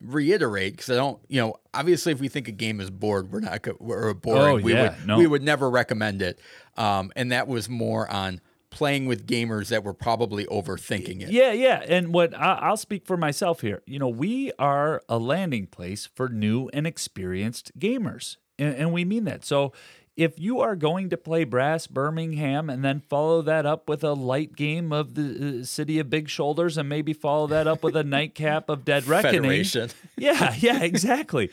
reiterate 0.00 0.74
because 0.74 0.90
I 0.90 0.94
don't, 0.94 1.20
you 1.28 1.40
know, 1.40 1.56
obviously 1.74 2.12
if 2.12 2.20
we 2.20 2.28
think 2.28 2.48
a 2.48 2.52
game 2.52 2.80
is 2.80 2.90
bored, 2.90 3.32
we're 3.32 3.40
not 3.40 3.66
we're 3.80 4.14
boring. 4.14 4.60
Oh, 4.60 4.62
we 4.62 4.72
yeah, 4.72 4.96
would 4.96 5.06
no. 5.06 5.18
we 5.18 5.26
would 5.26 5.42
never 5.42 5.68
recommend 5.68 6.22
it. 6.22 6.38
Um, 6.76 7.12
and 7.16 7.32
that 7.32 7.48
was 7.48 7.68
more 7.68 8.10
on 8.10 8.40
playing 8.70 9.06
with 9.06 9.26
gamers 9.26 9.68
that 9.68 9.84
were 9.84 9.92
probably 9.92 10.46
overthinking 10.46 11.22
it. 11.22 11.30
Yeah, 11.30 11.52
yeah. 11.52 11.84
And 11.86 12.12
what 12.12 12.34
I'll 12.34 12.76
speak 12.76 13.06
for 13.06 13.16
myself 13.16 13.60
here. 13.60 13.82
You 13.86 13.98
know, 13.98 14.08
we 14.08 14.50
are 14.58 15.02
a 15.08 15.18
landing 15.18 15.66
place 15.66 16.08
for 16.14 16.28
new 16.28 16.68
and 16.72 16.86
experienced 16.86 17.78
gamers. 17.78 18.38
And, 18.58 18.74
and 18.74 18.92
we 18.92 19.04
mean 19.04 19.24
that. 19.24 19.44
So 19.44 19.72
if 20.16 20.38
you 20.38 20.60
are 20.60 20.76
going 20.76 21.10
to 21.10 21.16
play 21.16 21.44
Brass 21.44 21.86
Birmingham 21.86 22.68
and 22.68 22.84
then 22.84 23.00
follow 23.00 23.40
that 23.42 23.64
up 23.64 23.88
with 23.88 24.04
a 24.04 24.12
light 24.12 24.54
game 24.54 24.92
of 24.92 25.14
the 25.14 25.60
uh, 25.60 25.64
City 25.64 25.98
of 25.98 26.10
Big 26.10 26.28
Shoulders 26.28 26.76
and 26.76 26.88
maybe 26.88 27.12
follow 27.12 27.46
that 27.46 27.66
up 27.66 27.82
with 27.82 27.96
a 27.96 28.04
nightcap 28.04 28.68
of 28.68 28.84
Dead 28.84 29.04
Reckoning. 29.06 29.42
Federation. 29.42 29.90
Yeah, 30.18 30.54
yeah, 30.58 30.82
exactly. 30.82 31.50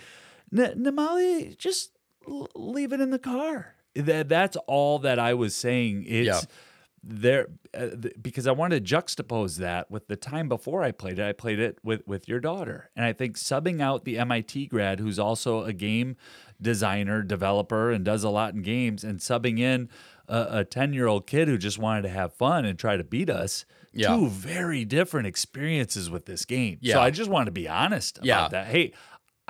N- 0.56 0.84
Nimalia, 0.84 1.58
just 1.58 1.92
leave 2.54 2.92
it 2.92 3.00
in 3.00 3.10
the 3.10 3.20
car. 3.20 3.76
That, 3.96 4.30
that's 4.30 4.58
all 4.68 5.00
that 5.00 5.18
I 5.18 5.34
was 5.34 5.56
saying. 5.56 6.06
It's 6.08 6.28
yeah. 6.28 6.42
There 7.04 7.48
uh, 7.74 7.88
th- 8.02 8.16
because 8.22 8.48
I 8.48 8.52
wanted 8.52 8.86
to 8.86 8.96
juxtapose 8.96 9.58
that 9.58 9.90
with 9.90 10.08
the 10.08 10.16
time 10.16 10.50
before 10.50 10.84
I 10.84 10.92
played 10.92 11.20
it. 11.20 11.28
I 11.28 11.34
played 11.34 11.60
it 11.60 11.80
with, 11.84 12.06
with 12.08 12.28
your 12.28 12.40
daughter. 12.40 12.90
And 12.96 13.06
I 13.06 13.14
think 13.14 13.38
subbing 13.38 13.82
out 13.82 14.06
the 14.06 14.18
MIT 14.18 14.68
grad, 14.68 15.00
who's 15.00 15.20
also 15.20 15.64
a 15.64 15.74
game 15.74 16.16
designer, 16.62 17.22
developer, 17.22 17.92
and 17.92 18.04
does 18.04 18.24
a 18.24 18.30
lot 18.30 18.54
in 18.54 18.62
games, 18.62 19.04
and 19.04 19.20
subbing 19.20 19.60
in 19.60 19.90
a 20.28 20.64
10 20.64 20.94
year 20.94 21.08
old 21.08 21.26
kid 21.26 21.48
who 21.48 21.58
just 21.58 21.80
wanted 21.80 22.04
to 22.04 22.10
have 22.10 22.34
fun 22.34 22.66
and 22.66 22.78
try 22.78 22.98
to 22.98 23.04
beat 23.04 23.30
us. 23.30 23.66
Yeah. 23.92 24.16
Two 24.16 24.28
very 24.28 24.86
different 24.86 25.26
experiences 25.26 26.10
with 26.10 26.26
this 26.26 26.46
game. 26.46 26.78
Yeah. 26.82 26.96
So 26.96 27.02
I 27.02 27.10
just 27.10 27.30
want 27.30 27.48
to 27.48 27.52
be 27.52 27.68
honest 27.68 28.20
about 28.20 28.28
yeah. 28.28 28.48
that. 28.50 28.68
Hey, 28.68 28.94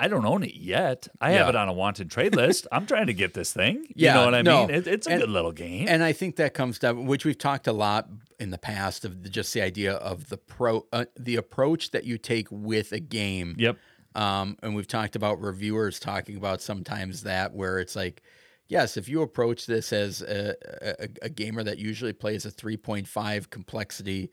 I 0.02 0.08
don't 0.08 0.24
own 0.24 0.42
it 0.42 0.54
yet. 0.54 1.06
I 1.20 1.32
have 1.32 1.48
it 1.50 1.54
on 1.56 1.68
a 1.68 1.72
wanted 1.72 2.10
trade 2.10 2.34
list. 2.34 2.66
I'm 2.72 2.86
trying 2.86 3.06
to 3.08 3.12
get 3.14 3.34
this 3.34 3.52
thing. 3.52 3.84
You 3.88 4.06
Yeah, 4.06 4.14
know 4.14 4.24
what 4.24 4.34
I 4.34 4.42
no. 4.42 4.66
mean? 4.66 4.76
It, 4.76 4.86
it's 4.86 5.06
a 5.06 5.10
And- 5.10 5.20
good 5.20 5.30
little 5.30 5.52
game. 5.52 5.86
And 5.88 6.02
I 6.02 6.12
think 6.12 6.36
that 6.36 6.54
comes 6.54 6.78
down, 6.78 7.04
which 7.06 7.24
we've 7.24 7.36
talked 7.38 7.66
a 7.66 7.72
lot 7.72 8.08
in 8.38 8.50
the 8.50 8.58
past 8.58 9.04
of 9.04 9.22
the, 9.22 9.28
just 9.28 9.52
the 9.52 9.60
idea 9.60 9.92
of 9.92 10.28
the 10.30 10.38
pro, 10.38 10.86
uh, 10.92 11.04
the 11.18 11.36
approach 11.36 11.90
that 11.90 12.04
you 12.04 12.16
take 12.18 12.48
with 12.50 12.92
a 12.92 13.00
game. 13.00 13.54
yep. 13.58 13.76
Um, 14.14 14.56
and 14.62 14.74
we've 14.74 14.88
talked 14.88 15.14
about 15.14 15.40
reviewers 15.40 16.00
talking 16.00 16.36
about 16.36 16.60
sometimes 16.62 17.22
that 17.24 17.52
where 17.54 17.78
it's 17.78 17.94
like, 17.94 18.22
yes, 18.68 18.96
if 18.96 19.08
you 19.08 19.22
approach 19.22 19.66
this 19.66 19.92
as 19.92 20.22
a, 20.22 20.54
a, 20.82 21.08
a 21.22 21.28
gamer 21.28 21.62
that 21.62 21.78
usually 21.78 22.12
plays 22.12 22.44
a 22.46 22.50
3.5 22.50 23.50
complexity 23.50 24.32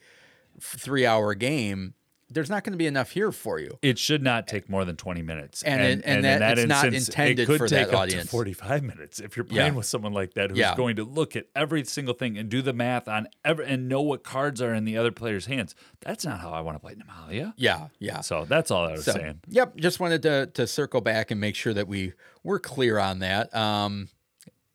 three 0.59 1.05
hour 1.05 1.36
game, 1.36 1.93
there's 2.30 2.49
not 2.49 2.63
going 2.63 2.73
to 2.73 2.78
be 2.78 2.88
enough 2.88 3.11
here 3.11 3.32
for 3.32 3.57
you. 3.59 3.78
It 3.82 3.97
should 3.97 4.21
not 4.21 4.47
take 4.47 4.69
more 4.69 4.84
than 4.84 4.97
20 4.97 5.21
minutes. 5.21 5.63
And 5.63 5.82
it- 5.82 6.01
and 6.05 6.25
that- 6.25 6.57
it's 6.57 6.67
not 6.67 6.93
intended 6.93 7.39
it 7.39 7.45
could 7.45 7.57
for 7.57 7.67
take 7.67 7.88
that 7.88 7.93
up 7.93 8.01
audience. 8.01 8.23
To 8.25 8.30
45 8.30 8.84
minutes 8.84 9.19
if 9.19 9.38
you're 9.38 9.43
playing 9.45 9.73
Yeah. 9.73 9.78
with 9.78 9.86
someone 9.86 10.11
like 10.11 10.34
that 10.34 10.49
who's 10.49 10.59
Yeah. 10.59 10.75
going 10.75 10.97
to 10.97 11.03
look 11.05 11.36
at 11.36 11.45
every 11.55 11.86
single 11.86 12.13
thing 12.13 12.38
and 12.38 12.49
do 12.49 12.61
the 12.61 12.73
math 12.73 13.07
on 13.07 13.28
every 13.45 13.65
and 13.65 13.88
know 13.88 14.01
what 14.01 14.23
cards 14.23 14.61
are 14.61 14.73
in 14.73 14.84
the 14.84 14.97
other 14.97 15.11
player's 15.11 15.45
hands. 15.45 15.73
That's 16.01 16.25
not 16.25 16.41
how 16.41 16.51
I 16.51 16.59
want 16.61 16.75
to 16.75 16.80
play 16.80 16.95
Nimalia. 16.95 17.53
Yeah, 17.55 17.88
yeah. 17.99 18.19
So 18.21 18.43
that's 18.45 18.71
all 18.71 18.86
I 18.88 18.91
was 18.93 19.05
So, 19.05 19.13
saying. 19.13 19.39
yep, 19.47 19.78
just 19.78 19.99
wanted 19.99 20.21
to 20.23 20.47
to 20.53 20.67
circle 20.67 20.99
back 21.01 21.32
and 21.32 21.39
make 21.39 21.55
sure 21.55 21.73
that 21.73 21.88
we 21.88 22.13
were 22.43 22.59
clear 22.59 22.97
on 22.99 23.19
that. 23.19 23.55
Um, 23.55 24.09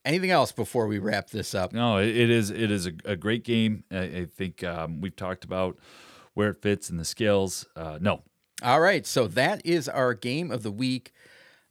anything 0.05 0.31
else 0.31 0.53
before 0.53 0.87
we 0.87 0.99
wrap 0.99 1.31
this 1.31 1.55
up? 1.55 1.73
No, 1.73 1.99
it, 1.99 2.09
it 2.17 2.31
is 2.31 2.51
it 2.51 2.71
is 2.71 2.87
a, 2.87 2.93
a 3.05 3.17
great 3.17 3.45
game. 3.45 3.85
I, 3.91 3.99
I 4.01 4.25
think 4.27 4.65
um, 4.65 5.01
we've 5.01 5.15
talked 5.17 5.45
about 5.45 5.79
where 6.35 6.51
it 6.51 6.63
fits 6.63 6.91
and 6.91 6.99
the 6.99 7.05
scales. 7.05 7.67
Uh, 7.77 7.99
no, 8.01 8.23
All 8.63 8.81
right, 8.81 9.07
so 9.07 9.27
that 9.29 9.61
is 9.65 9.89
our 9.89 10.15
game 10.15 10.51
of 10.51 10.63
the 10.63 10.71
week, 10.71 11.13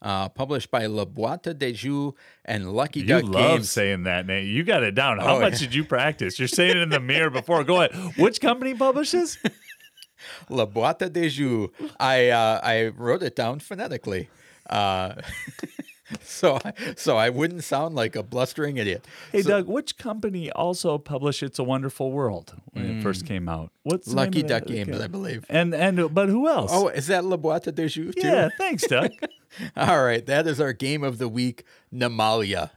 uh, 0.02 0.30
published 0.30 0.72
by 0.72 0.86
La 0.88 1.06
Boîte 1.06 1.58
de 1.58 1.74
Jeux 1.74 2.14
and 2.46 2.72
Lucky 2.74 3.02
you 3.02 3.06
Duck 3.08 3.24
love 3.24 3.34
Games. 3.58 3.72
saying 3.72 4.04
that 4.04 4.26
name. 4.26 4.48
You 4.48 4.64
got 4.64 4.84
it 4.84 4.96
down. 4.96 5.20
How 5.20 5.38
Oh, 5.38 5.40
much 5.40 5.54
yeah. 5.54 5.60
did 5.60 5.76
you 5.76 5.84
practice? 5.86 6.38
You're 6.40 6.48
saying 6.48 6.72
it 6.72 6.78
in 6.78 6.90
the 6.90 7.00
mirror 7.00 7.30
before. 7.30 7.64
Go 7.64 7.82
ahead. 7.82 8.18
Which 8.18 8.42
company 8.42 8.74
publishes? 8.74 9.38
La 10.50 10.66
Boîte 10.66 11.12
de 11.12 11.30
Jeux. 11.30 11.72
I 12.00 12.30
uh, 12.30 12.60
I 12.64 12.88
wrote 12.90 13.24
it 13.24 13.36
down 13.36 13.60
phonetically. 13.60 14.30
Uh, 14.70 15.16
so 16.24 16.60
I, 16.64 16.74
so 16.96 17.18
I 17.18 17.30
wouldn't 17.30 17.64
sound 17.64 17.96
like 17.96 18.16
a 18.16 18.24
blustering 18.24 18.78
idiot. 18.78 19.06
Hey 19.32 19.42
Doug, 19.42 19.68
which 19.68 19.98
company 19.98 20.52
also 20.52 20.98
published 20.98 21.44
"It's 21.44 21.60
a 21.60 21.64
Wonderful 21.64 22.12
World" 22.12 22.54
when 22.74 22.86
it 22.86 23.04
first 23.04 23.26
came 23.26 23.48
out? 23.50 23.72
What's 23.84 24.08
the 24.08 24.16
name 24.16 24.24
Mm. 24.24 24.26
Lucky 24.28 24.42
of 24.42 24.48
Duck? 24.48 24.66
Games, 24.66 24.90
Okay. 24.96 25.04
I 25.04 25.08
believe. 25.08 25.46
And 25.50 25.74
and 25.74 26.14
but 26.14 26.30
who 26.30 26.48
else? 26.48 26.72
Oh, 26.74 26.88
is 26.90 27.08
that 27.08 27.24
La 27.26 27.38
Boîte 27.38 27.74
de 27.74 27.88
Jeux 27.88 28.12
too? 28.14 28.28
yeah. 28.28 28.50
Thanks, 28.58 28.86
Doug. 28.88 29.12
All 29.76 30.04
right, 30.04 30.26
that 30.26 30.48
is 30.48 30.62
our 30.62 30.74
game 30.74 31.04
of 31.04 31.18
the 31.18 31.28
week, 31.28 31.64
Nimalia. 31.94 32.72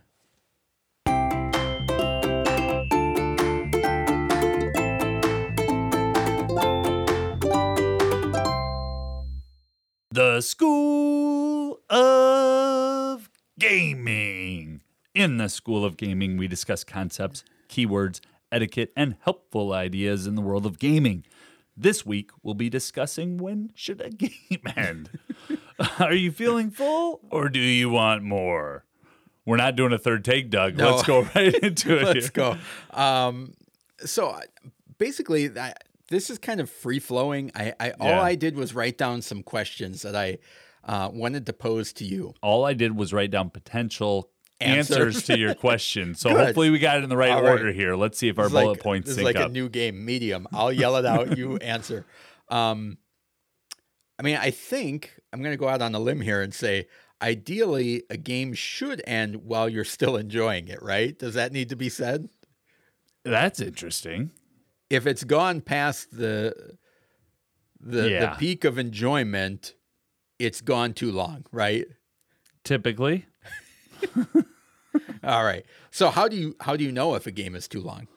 the 10.11 10.41
School 10.41 11.54
of 11.91 13.29
Gaming. 13.59 14.83
In 15.15 15.37
the 15.37 15.49
School 15.49 15.85
of 15.85 15.97
Gaming, 15.97 16.37
we 16.37 16.49
discuss 16.49 16.85
concepts, 16.85 17.45
keywords, 17.69 18.21
etiquette, 18.51 18.93
and 18.97 19.17
helpful 19.21 19.73
ideas 19.73 20.27
in 20.27 20.35
the 20.35 20.41
world 20.43 20.67
of 20.67 20.79
gaming. 20.79 21.25
This 21.77 22.07
week, 22.07 22.31
we'll 22.43 22.55
be 22.55 22.71
discussing 22.71 23.37
when 23.39 23.71
should 23.75 24.01
a 24.01 24.11
game 24.11 24.63
end. 24.77 25.11
Are 25.99 26.13
you 26.15 26.31
feeling 26.31 26.71
full 26.71 27.21
or 27.31 27.49
do 27.49 27.59
you 27.59 27.91
want 27.91 28.23
more? 28.23 28.85
We're 29.45 29.57
not 29.57 29.77
doing 29.77 29.93
a 29.93 29.99
third 29.99 30.25
take, 30.25 30.51
Doug. 30.51 30.77
No. 30.77 30.93
Let's 30.93 31.03
go 31.07 31.23
right 31.35 31.55
into 31.63 31.99
it. 31.99 32.05
Let's 32.05 32.27
here. 32.27 32.31
go. 32.33 32.57
Um, 32.91 33.55
so 33.99 34.39
basically, 34.99 35.51
I, 35.59 35.75
this 36.09 36.31
is 36.31 36.39
kind 36.39 36.61
of 36.61 36.71
free 36.71 36.99
flowing. 36.99 37.51
I, 37.55 37.75
I 37.79 37.91
all 38.01 38.09
Yeah. 38.09 38.23
I 38.23 38.35
did 38.37 38.57
was 38.57 38.75
write 38.75 38.97
down 38.97 39.21
some 39.21 39.43
questions 39.43 40.03
that 40.03 40.17
I 40.17 40.39
uh, 40.85 41.11
wanted 41.13 41.47
to 41.47 41.53
pose 41.53 41.93
to 41.95 42.05
you. 42.05 42.35
All 42.43 42.65
I 42.65 42.75
did 42.75 42.97
was 42.97 43.13
write 43.13 43.31
down 43.31 43.51
potential 43.51 44.31
Answer. 44.61 44.95
answers 45.07 45.23
to 45.25 45.39
your 45.39 45.55
question. 45.55 46.15
So 46.17 46.31
hopefully 46.37 46.71
we 46.71 46.79
got 46.79 46.99
it 46.99 47.05
in 47.05 47.11
the 47.11 47.17
right 47.17 47.35
order 47.43 47.73
here. 47.73 47.97
Let's 47.97 48.19
see 48.19 48.29
if 48.29 48.39
our 48.39 48.49
bullet 48.49 48.65
like, 48.73 48.81
points 48.81 49.07
this 49.07 49.13
is 49.13 49.25
sync 49.25 49.27
like 49.27 49.37
up. 49.37 49.51
a 49.51 49.53
new 49.53 49.69
game, 49.69 50.05
medium. 50.05 50.47
I'll 50.53 50.73
yell 50.73 50.97
it 50.97 51.05
out. 51.05 51.37
you 51.37 51.57
answer. 51.59 52.07
Um, 52.49 52.99
I 54.19 54.23
mean, 54.23 54.37
I 54.37 54.51
think 54.51 55.13
I'm 55.33 55.41
going 55.43 55.53
to 55.53 55.59
go 55.59 55.69
out 55.69 55.83
on 55.83 55.95
a 55.95 55.99
limb 55.99 56.21
here 56.21 56.41
and 56.41 56.55
say, 56.55 56.87
ideally, 57.21 58.05
a 58.11 58.17
game 58.17 58.55
should 58.55 59.03
end 59.07 59.37
while 59.45 59.69
you're 59.69 59.85
still 59.85 60.17
enjoying 60.17 60.69
it. 60.69 60.81
Right? 60.83 61.19
Does 61.19 61.35
that 61.35 61.53
need 61.53 61.69
to 61.71 61.77
be 61.77 61.89
said? 61.89 62.29
That's 63.25 63.59
interesting. 63.61 64.31
if 64.91 65.07
it's 65.07 65.25
gone 65.25 65.63
past 65.63 66.17
the 66.17 66.77
the, 67.81 68.09
Yeah. 68.09 68.21
the 68.27 68.37
peak 68.39 68.65
of 68.65 68.79
enjoyment, 68.79 69.75
it's 70.39 70.61
gone 70.61 70.93
too 70.95 71.13
long, 71.13 71.45
right? 71.53 71.87
Typically, 72.65 73.27
All 75.25 75.45
right. 75.45 75.65
So 75.91 76.11
how 76.11 76.29
do 76.29 76.37
you 76.37 76.57
how 76.61 76.77
do 76.77 76.85
you 76.85 76.93
know 76.93 77.15
if 77.15 77.27
a 77.27 77.31
game 77.31 77.55
is 77.55 77.67
too 77.69 77.81
long? 77.81 78.09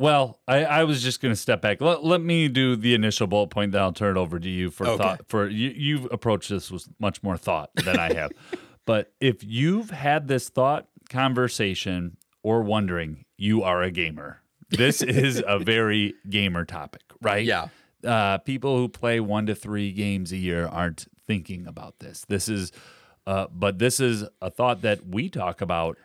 well, 0.00 0.40
I, 0.48 0.64
I 0.64 0.84
was 0.84 1.02
just 1.02 1.20
going 1.22 1.32
to 1.32 1.36
step 1.40 1.62
back. 1.62 1.80
Let, 1.80 2.02
let 2.04 2.20
me 2.20 2.48
do 2.48 2.74
the 2.74 2.94
initial 2.94 3.28
bullet 3.28 3.50
point, 3.50 3.70
then 3.72 3.80
I'll 3.80 3.92
turn 3.92 4.16
it 4.16 4.20
over 4.20 4.40
to 4.40 4.48
you 4.48 4.70
for 4.70 4.88
Okay. 4.88 4.96
thought. 5.02 5.20
For 5.28 5.48
you, 5.48 5.70
you've 5.70 6.08
approached 6.10 6.50
this 6.50 6.68
with 6.70 6.88
much 6.98 7.22
more 7.22 7.36
thought 7.36 7.70
than 7.76 7.96
I 8.00 8.10
have. 8.10 8.32
but 8.86 9.12
if 9.20 9.44
you've 9.44 9.90
had 9.90 10.26
this 10.26 10.48
thought 10.48 10.88
conversation 11.10 12.16
or 12.42 12.62
wondering, 12.62 13.24
you 13.38 13.62
are 13.62 13.82
a 13.82 13.90
gamer. 13.92 14.40
This 14.68 15.00
is 15.00 15.42
a 15.46 15.58
very 15.64 16.14
gamer 16.28 16.64
topic, 16.64 17.02
right? 17.22 17.44
Yeah. 17.44 17.68
uh, 18.04 18.38
people 18.38 18.76
who 18.76 18.88
play 18.88 19.20
one 19.20 19.46
to 19.46 19.54
three 19.54 19.92
games 19.92 20.32
a 20.32 20.36
year 20.36 20.66
aren't 20.66 21.06
thinking 21.26 21.66
about 21.66 21.98
this. 21.98 22.24
This 22.28 22.48
is, 22.48 22.72
uh, 23.26 23.46
but 23.52 23.78
this 23.78 24.00
is 24.00 24.24
a 24.42 24.50
thought 24.50 24.82
that 24.82 25.06
we 25.06 25.28
talk 25.28 25.60
about 25.60 25.98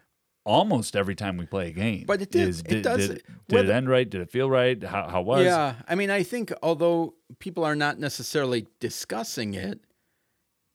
almost 0.46 0.96
every 0.96 1.16
time 1.16 1.38
we 1.38 1.46
play 1.46 1.68
a 1.68 1.72
game. 1.72 2.06
But 2.08 2.22
it 2.22 2.32
did- 2.32 2.48
Is, 2.50 2.60
it 2.62 2.68
did, 2.68 2.82
does- 2.84 3.08
Did, 3.10 3.24
did 3.50 3.66
it 3.66 3.72
end 3.72 3.90
right? 3.90 4.10
Did 4.10 4.22
it 4.22 4.30
feel 4.32 4.50
right? 4.50 4.82
How, 4.84 5.08
how 5.10 5.22
was? 5.22 5.44
Yeah. 5.46 5.76
I 5.88 5.96
mean, 5.96 6.10
I 6.10 6.24
think 6.24 6.52
although 6.64 7.14
people 7.40 7.64
are 7.64 7.76
not 7.76 8.00
necessarily 8.00 8.68
discussing 8.80 9.54
it, 9.54 9.80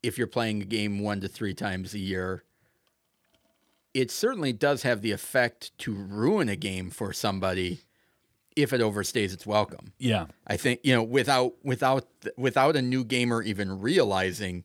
if 0.02 0.18
you're 0.18 0.26
playing 0.26 0.60
a 0.62 0.66
game 0.66 1.00
one 1.00 1.20
to 1.22 1.28
three 1.28 1.54
times 1.54 1.94
a 1.94 1.98
year, 1.98 2.44
it 3.94 4.10
certainly 4.10 4.52
does 4.52 4.82
have 4.82 5.00
the 5.02 5.12
effect 5.12 5.76
to 5.78 5.94
ruin 5.94 6.48
a 6.48 6.56
game 6.56 6.90
for 6.90 7.12
somebody 7.12 7.80
if 8.56 8.72
it 8.72 8.80
overstays 8.80 9.32
its 9.32 9.46
welcome. 9.46 9.92
Yeah. 9.98 10.26
I 10.46 10.56
think 10.56 10.80
you 10.84 10.94
know 10.94 11.02
without 11.02 11.54
without 11.62 12.06
without 12.36 12.76
a 12.76 12.82
new 12.82 13.04
gamer 13.04 13.42
even 13.42 13.80
realizing 13.80 14.64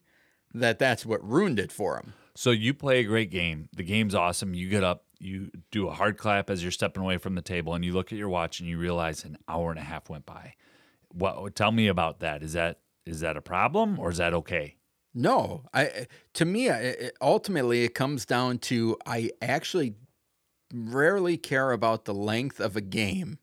that 0.53 0.79
that's 0.79 1.05
what 1.05 1.23
ruined 1.27 1.59
it 1.59 1.71
for 1.71 1.97
him. 1.97 2.13
So 2.35 2.51
you 2.51 2.73
play 2.73 2.99
a 2.99 3.03
great 3.03 3.31
game. 3.31 3.69
The 3.75 3.83
game's 3.83 4.15
awesome. 4.15 4.53
You 4.53 4.69
get 4.69 4.83
up, 4.83 5.03
you 5.19 5.51
do 5.71 5.87
a 5.87 5.91
hard 5.91 6.17
clap 6.17 6.49
as 6.49 6.63
you're 6.63 6.71
stepping 6.71 7.03
away 7.03 7.17
from 7.17 7.35
the 7.35 7.41
table, 7.41 7.73
and 7.73 7.83
you 7.83 7.91
look 7.91 8.11
at 8.11 8.17
your 8.17 8.29
watch 8.29 8.59
and 8.59 8.69
you 8.69 8.77
realize 8.77 9.25
an 9.25 9.37
hour 9.47 9.71
and 9.71 9.79
a 9.79 9.83
half 9.83 10.09
went 10.09 10.25
by. 10.25 10.53
What? 11.09 11.55
Tell 11.55 11.71
me 11.71 11.87
about 11.87 12.19
that. 12.21 12.43
Is 12.43 12.53
that 12.53 12.79
is 13.05 13.19
that 13.21 13.35
a 13.35 13.41
problem 13.41 13.99
or 13.99 14.11
is 14.11 14.17
that 14.17 14.33
okay? 14.33 14.75
No, 15.13 15.65
I 15.73 16.07
to 16.35 16.45
me 16.45 16.69
it, 16.69 17.17
ultimately 17.19 17.83
it 17.83 17.93
comes 17.95 18.25
down 18.25 18.59
to 18.59 18.97
I 19.05 19.31
actually 19.41 19.95
rarely 20.73 21.35
care 21.35 21.71
about 21.71 22.05
the 22.05 22.13
length 22.13 22.59
of 22.59 22.75
a 22.75 22.81
game 22.81 23.39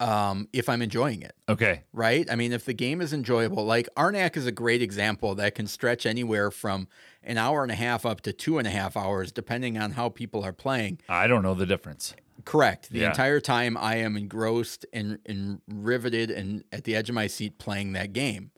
um, 0.00 0.48
if 0.52 0.68
I'm 0.68 0.82
enjoying 0.82 1.22
it. 1.22 1.32
Okay. 1.48 1.82
right? 1.92 2.26
I 2.30 2.34
mean, 2.34 2.52
if 2.52 2.64
the 2.64 2.72
game 2.72 3.00
is 3.00 3.12
enjoyable, 3.12 3.64
like 3.64 3.88
Arnak 3.96 4.36
is 4.36 4.46
a 4.46 4.52
great 4.52 4.82
example 4.82 5.34
that 5.36 5.54
can 5.54 5.66
stretch 5.66 6.06
anywhere 6.06 6.50
from 6.50 6.88
an 7.22 7.36
hour 7.38 7.62
and 7.62 7.70
a 7.70 7.74
half 7.76 8.06
up 8.06 8.22
to 8.22 8.32
two 8.32 8.58
and 8.58 8.66
a 8.66 8.70
half 8.70 8.96
hours, 8.96 9.30
depending 9.30 9.76
on 9.78 9.92
how 9.92 10.08
people 10.08 10.42
are 10.44 10.52
playing. 10.54 10.98
I 11.08 11.26
don't 11.26 11.42
know 11.42 11.54
the 11.54 11.66
difference. 11.66 12.14
Correct. 12.46 12.88
The 12.90 13.00
Yeah. 13.00 13.08
entire 13.10 13.40
time 13.40 13.76
I 13.76 13.96
am 13.96 14.16
engrossed 14.16 14.86
and, 14.92 15.18
and 15.26 15.60
riveted 15.68 16.30
and 16.30 16.64
at 16.72 16.84
the 16.84 16.96
edge 16.96 17.10
of 17.10 17.14
my 17.14 17.26
seat 17.26 17.58
playing 17.58 17.92
that 17.92 18.12
game. 18.14 18.50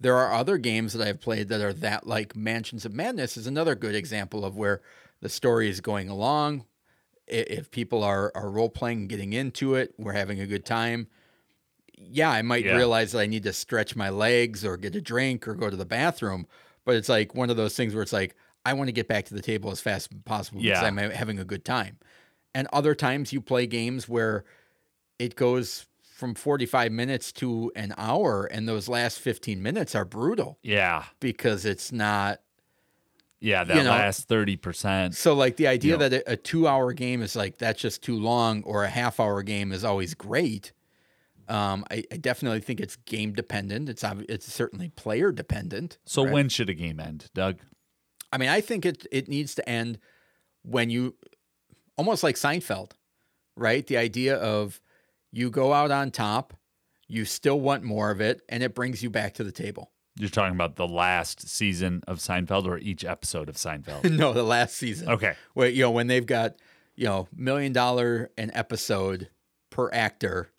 There 0.00 0.16
are 0.16 0.32
other 0.32 0.58
games 0.58 0.92
that 0.92 1.06
I've 1.06 1.20
played 1.20 1.48
that 1.48 1.60
are 1.60 1.72
that 1.72 2.06
like 2.06 2.36
Mansions 2.36 2.84
of 2.84 2.92
Madness 2.94 3.36
is 3.36 3.48
another 3.48 3.74
good 3.74 3.96
example 3.96 4.44
of 4.44 4.56
where 4.56 4.80
the 5.20 5.28
story 5.28 5.68
is 5.68 5.80
going 5.80 6.08
along. 6.08 6.64
If 7.30 7.70
people 7.70 8.02
are, 8.02 8.32
are 8.34 8.50
role 8.50 8.68
playing 8.70 8.98
and 9.00 9.08
getting 9.08 9.32
into 9.32 9.74
it, 9.74 9.94
we're 9.98 10.12
having 10.12 10.40
a 10.40 10.46
good 10.46 10.64
time. 10.64 11.08
Yeah, 11.96 12.30
I 12.30 12.42
might 12.42 12.64
Yeah. 12.64 12.76
realize 12.76 13.12
that 13.12 13.18
I 13.20 13.26
need 13.26 13.42
to 13.44 13.52
stretch 13.52 13.96
my 13.96 14.08
legs 14.08 14.64
or 14.64 14.76
get 14.76 14.94
a 14.94 15.00
drink 15.00 15.46
or 15.48 15.54
go 15.54 15.68
to 15.68 15.76
the 15.76 15.84
bathroom. 15.86 16.46
But 16.84 16.96
it's 16.96 17.08
like 17.08 17.34
one 17.34 17.50
of 17.50 17.56
those 17.56 17.74
things 17.76 17.92
where 17.94 18.02
it's 18.02 18.12
like, 18.12 18.34
I 18.64 18.72
want 18.72 18.88
to 18.88 18.92
get 18.92 19.08
back 19.08 19.24
to 19.26 19.34
the 19.34 19.42
table 19.42 19.70
as 19.70 19.80
fast 19.80 20.12
as 20.12 20.18
possible 20.24 20.60
because 20.62 20.82
I'm 20.82 20.96
having 20.96 21.38
a 21.38 21.44
good 21.44 21.64
time. 21.64 21.98
And 22.54 22.66
other 22.72 22.94
times 22.94 23.32
you 23.32 23.40
play 23.40 23.66
games 23.66 24.08
where 24.08 24.44
it 25.18 25.36
goes 25.36 25.86
from 26.02 26.34
45 26.34 26.90
minutes 26.92 27.30
to 27.32 27.70
an 27.76 27.94
hour 27.96 28.46
and 28.46 28.68
those 28.68 28.88
last 28.88 29.20
15 29.20 29.62
minutes 29.62 29.94
are 29.94 30.04
brutal 30.04 30.58
Yeah. 30.62 31.04
because 31.20 31.64
it's 31.64 31.92
not 31.92 32.40
Yeah. 33.40 33.64
That 33.64 33.76
You 33.76 33.82
know- 33.84 33.90
last 33.90 34.28
30%. 34.28 35.14
so 35.14 35.34
like 35.34 35.56
the 35.56 35.66
idea 35.66 35.92
Yeah. 35.98 36.08
that 36.08 36.12
a, 36.28 36.32
a 36.32 36.36
2-hour 36.36 36.92
game 36.92 37.22
is 37.22 37.36
like 37.36 37.58
that's 37.58 37.80
just 37.80 38.02
too 38.02 38.18
long 38.18 38.62
or 38.64 38.84
a 38.84 38.88
half 38.88 39.20
hour 39.20 39.42
game 39.42 39.72
is 39.72 39.84
always 39.84 40.14
great 40.14 40.72
um, 41.48 41.84
I, 41.90 42.04
I 42.12 42.18
definitely 42.18 42.60
think 42.60 42.78
it's 42.78 42.96
game 42.96 43.32
dependent. 43.32 43.88
It's 43.88 44.04
it's 44.28 44.52
certainly 44.52 44.90
player 44.90 45.32
dependent. 45.32 45.96
So 46.04 46.22
right? 46.24 46.32
when 46.34 46.48
should 46.50 46.68
a 46.68 46.74
game 46.74 47.00
end, 47.00 47.30
Doug? 47.32 47.60
I 48.30 48.36
mean, 48.36 48.50
I 48.50 48.60
think 48.60 48.84
it 48.84 49.06
it 49.10 49.28
needs 49.28 49.54
to 49.54 49.66
end 49.66 49.98
when 50.62 50.90
you 50.90 51.14
almost 51.96 52.22
like 52.22 52.34
Seinfeld, 52.36 52.90
right? 53.56 53.86
The 53.86 53.96
idea 53.96 54.36
of 54.36 54.78
you 55.32 55.48
go 55.48 55.72
out 55.72 55.90
on 55.90 56.10
top, 56.10 56.52
you 57.06 57.24
still 57.24 57.58
want 57.58 57.82
more 57.82 58.10
of 58.10 58.20
it, 58.20 58.42
and 58.50 58.62
it 58.62 58.74
brings 58.74 59.02
you 59.02 59.08
back 59.08 59.32
to 59.34 59.44
the 59.44 59.52
table. 59.52 59.90
You're 60.18 60.28
talking 60.30 60.54
about 60.54 60.76
the 60.76 60.88
last 60.88 61.48
season 61.48 62.02
of 62.08 62.18
Seinfeld 62.18 62.66
or 62.66 62.78
each 62.78 63.04
episode 63.04 63.48
of 63.48 63.56
Seinfeld? 63.56 64.10
no, 64.16 64.32
the 64.32 64.42
last 64.42 64.76
season. 64.76 65.08
Okay. 65.08 65.34
Where 65.54 65.68
you 65.68 65.82
know 65.82 65.90
when 65.90 66.06
they've 66.08 66.26
got 66.26 66.56
you 66.96 67.04
know 67.06 67.28
million 67.34 67.72
dollar 67.72 68.30
an 68.36 68.50
episode 68.54 69.28
per 69.70 69.90
actor 69.92 70.50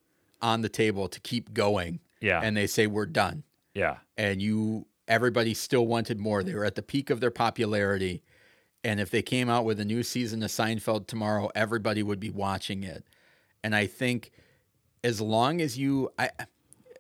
on 0.42 0.62
the 0.62 0.70
table 0.70 1.08
to 1.10 1.20
keep 1.20 1.54
going, 1.54 2.00
Yeah. 2.22 2.40
and 2.42 2.56
they 2.56 2.68
say 2.68 2.88
we're 2.88 3.06
done, 3.06 3.44
yeah. 3.74 3.98
and 4.18 4.42
you 4.42 4.88
everybody 5.08 5.54
still 5.54 5.86
wanted 5.86 6.20
more. 6.20 6.44
They 6.44 6.54
were 6.54 6.64
at 6.66 6.76
the 6.76 6.82
peak 6.82 7.10
of 7.10 7.20
their 7.20 7.32
popularity. 7.32 8.24
And 8.84 9.02
if 9.02 9.10
they 9.12 9.22
came 9.22 9.50
out 9.50 9.66
with 9.66 9.80
a 9.82 9.86
new 9.86 10.04
season 10.04 10.42
of 10.42 10.50
Seinfeld 10.52 11.08
tomorrow, 11.08 11.50
everybody 11.54 12.02
would 12.02 12.20
be 12.22 12.30
watching 12.30 12.84
it. 12.84 13.04
And 13.62 13.76
I 13.76 13.88
think 13.88 14.32
as 15.04 15.20
long 15.20 15.60
as 15.60 15.78
you 15.78 16.12
I 16.18 16.30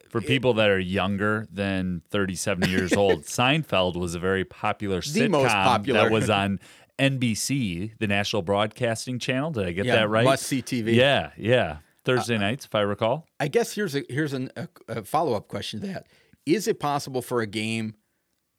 For 0.09 0.21
people 0.21 0.55
that 0.55 0.69
are 0.69 0.79
younger 0.79 1.47
than 1.51 2.01
37 2.09 2.69
years 2.69 2.93
old, 2.97 3.23
Seinfeld 3.23 3.95
was 3.95 4.15
a 4.15 4.19
very 4.19 4.43
popular 4.43 5.01
sitcom 5.01 5.47
popular. 5.47 6.01
that 6.01 6.11
was 6.11 6.29
on 6.29 6.59
NBC, 6.97 7.97
the 7.99 8.07
National 8.07 8.41
Broadcasting 8.41 9.19
Channel. 9.19 9.51
Did 9.51 9.67
I 9.67 9.71
get 9.71 9.85
yeah, 9.85 9.95
that 9.95 10.09
right? 10.09 10.25
must 10.25 10.43
see 10.43 10.61
TV. 10.61 10.95
Yeah, 10.95 11.31
yeah. 11.37 11.77
Thursday 12.05 12.35
uh, 12.35 12.37
uh, 12.37 12.41
nights, 12.41 12.65
if 12.65 12.75
I 12.75 12.81
recall. 12.81 13.27
I 13.39 13.47
guess 13.47 13.73
here's 13.73 13.95
a 13.95 14.03
here's 14.09 14.33
an, 14.33 14.51
a, 14.55 14.67
a 14.87 15.03
follow-up 15.03 15.47
question 15.47 15.81
to 15.81 15.87
that. 15.87 16.07
Is 16.45 16.67
it 16.67 16.79
possible 16.79 17.21
for 17.21 17.41
a 17.41 17.47
game 17.47 17.95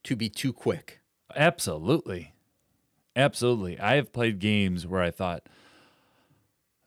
to 0.04 0.14
be 0.16 0.28
too 0.28 0.52
quick? 0.52 1.00
Absolutely. 1.34 2.34
Absolutely. 3.16 3.78
I 3.78 3.96
have 3.96 4.12
played 4.12 4.38
games 4.38 4.86
where 4.86 5.02
I 5.02 5.10
thought, 5.10 5.48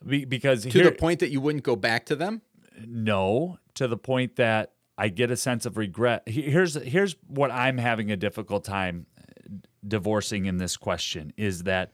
be, 0.05 0.26
because 0.26 0.64
To 0.64 0.70
here, 0.70 0.86
the 0.86 0.91
point 0.91 1.20
that 1.20 1.30
you 1.30 1.41
wouldn't 1.41 1.64
go 1.64 1.76
back 1.76 2.05
to 2.07 2.16
them? 2.16 2.41
no, 2.88 3.59
to 3.76 3.88
the 3.88 3.97
point 3.97 4.36
that 4.38 4.74
I 4.97 5.09
get 5.09 5.32
a 5.32 5.38
sense 5.38 5.65
of 5.65 5.78
regret. 5.78 6.24
Here's 6.28 6.76
here's 6.76 7.15
what 7.28 7.51
I'm 7.51 7.78
having 7.78 8.11
a 8.11 8.17
difficult 8.17 8.63
time 8.63 9.07
uh, 9.17 9.57
divorcing 9.88 10.45
in 10.45 10.57
this 10.57 10.78
question 10.78 11.34
is 11.38 11.63
that 11.63 11.91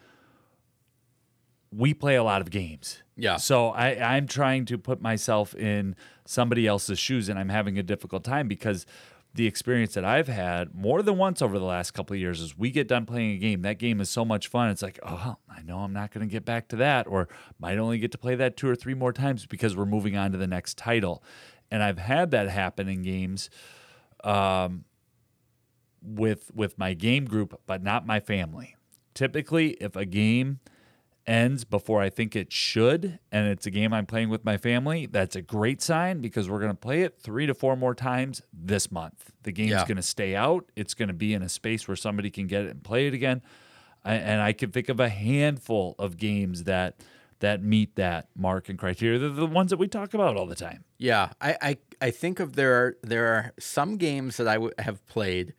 we 1.72 1.94
play 1.94 2.16
a 2.16 2.24
lot 2.24 2.42
of 2.42 2.50
games. 2.50 3.04
Yeah. 3.16 3.38
So 3.38 3.70
I, 3.70 4.16
I'm 4.16 4.28
trying 4.28 4.66
to 4.66 4.78
put 4.78 5.02
myself 5.02 5.54
in 5.56 5.96
somebody 6.26 6.66
else's 6.66 6.98
shoes 6.98 7.30
and 7.30 7.38
I'm 7.38 7.50
having 7.50 7.78
a 7.78 7.84
difficult 7.84 8.24
time 8.24 8.48
because 8.48 8.86
the 9.36 9.46
experience 9.46 9.94
that 9.94 10.04
I've 10.04 10.28
had 10.28 10.74
more 10.74 11.04
than 11.04 11.18
once 11.18 11.42
over 11.42 11.60
the 11.60 11.66
last 11.66 11.92
couple 11.92 12.16
of 12.16 12.20
years 12.20 12.42
is 12.42 12.58
we 12.58 12.72
get 12.72 12.88
done 12.88 13.06
playing 13.06 13.32
a 13.32 13.38
game. 13.38 13.62
That 13.62 13.78
game 13.78 14.02
is 14.02 14.10
so 14.10 14.26
much 14.26 14.48
fun. 14.48 14.70
It's 14.70 14.82
like, 14.82 15.00
oh, 15.06 15.36
I 15.48 15.62
know 15.62 15.80
I'm 15.80 15.94
not 15.94 16.12
going 16.12 16.28
to 16.28 16.32
get 16.32 16.46
back 16.46 16.68
to 16.70 16.76
that, 16.78 17.06
or 17.06 17.30
might 17.60 17.78
only 17.78 18.00
get 18.00 18.12
to 18.14 18.18
play 18.18 18.34
that 18.36 18.58
two 18.58 18.68
or 18.68 18.76
three 18.76 18.96
more 18.96 19.14
times 19.14 19.46
because 19.46 19.76
we're 19.76 19.86
moving 19.86 20.18
on 20.18 20.32
to 20.32 20.38
the 20.38 20.48
next 20.48 20.78
title. 20.78 21.24
And 21.72 21.84
I've 21.84 22.00
had 22.00 22.32
that 22.32 22.50
happen 22.50 22.88
in 22.88 23.04
games 23.04 23.50
um, 24.24 24.86
with 26.02 26.52
with 26.54 26.78
my 26.78 26.94
game 26.94 27.26
group, 27.26 27.60
but 27.66 27.84
not 27.84 28.06
my 28.06 28.20
family. 28.20 28.76
Typically, 29.14 29.72
if 29.82 29.96
a 29.96 30.06
game 30.06 30.60
ends 31.28 31.64
before 31.64 32.02
I 32.02 32.10
think 32.10 32.36
it 32.36 32.52
should, 32.52 33.20
and 33.32 33.48
it's 33.48 33.66
a 33.68 33.72
game 33.72 33.94
I'm 33.94 34.06
playing 34.08 34.30
with 34.30 34.44
my 34.44 34.58
family, 34.58 35.06
that's 35.06 35.36
a 35.36 35.42
great 35.42 35.82
sign 35.82 36.22
because 36.22 36.50
we're 36.50 36.60
going 36.60 36.72
to 36.72 36.78
play 36.78 37.04
it 37.04 37.20
three 37.22 37.46
to 37.46 37.54
four 37.54 37.76
more 37.76 37.94
times 37.94 38.42
this 38.52 38.92
month. 38.92 39.32
The 39.44 39.52
game's 39.52 39.72
Yeah. 39.72 39.86
going 39.86 39.98
to 39.98 40.02
stay 40.02 40.36
out. 40.36 40.72
It's 40.76 40.94
going 40.96 41.10
to 41.10 41.14
be 41.14 41.34
in 41.34 41.44
a 41.44 41.50
space 41.50 41.88
where 41.88 41.96
somebody 41.98 42.32
can 42.32 42.48
get 42.48 42.64
it 42.64 42.72
and 42.72 42.84
play 42.84 43.08
it 43.08 43.14
again. 43.14 43.42
I, 44.04 44.16
and 44.16 44.42
I 44.42 44.54
can 44.54 44.72
think 44.72 44.90
of 44.90 45.00
a 45.00 45.10
handful 45.10 45.94
of 46.00 46.18
games 46.18 46.64
that 46.64 46.96
that 47.40 47.64
meet 47.64 47.96
that 47.96 48.28
mark 48.36 48.70
and 48.70 48.78
criteria. 48.78 49.18
They're 49.20 49.30
the 49.30 49.46
ones 49.46 49.70
that 49.70 49.78
we 49.78 49.88
talk 49.88 50.14
about 50.14 50.36
all 50.38 50.46
the 50.46 50.56
time. 50.56 50.84
Yeah, 50.98 51.32
I, 51.40 51.58
I, 51.62 51.78
I 52.02 52.12
think 52.12 52.40
of 52.40 52.56
there 52.56 52.74
are 52.76 52.98
there 53.02 53.28
are 53.28 53.54
some 53.60 53.98
games 53.98 54.38
that 54.38 54.48
I 54.48 54.56
w- 54.56 54.74
have 54.80 55.06
played, 55.08 55.54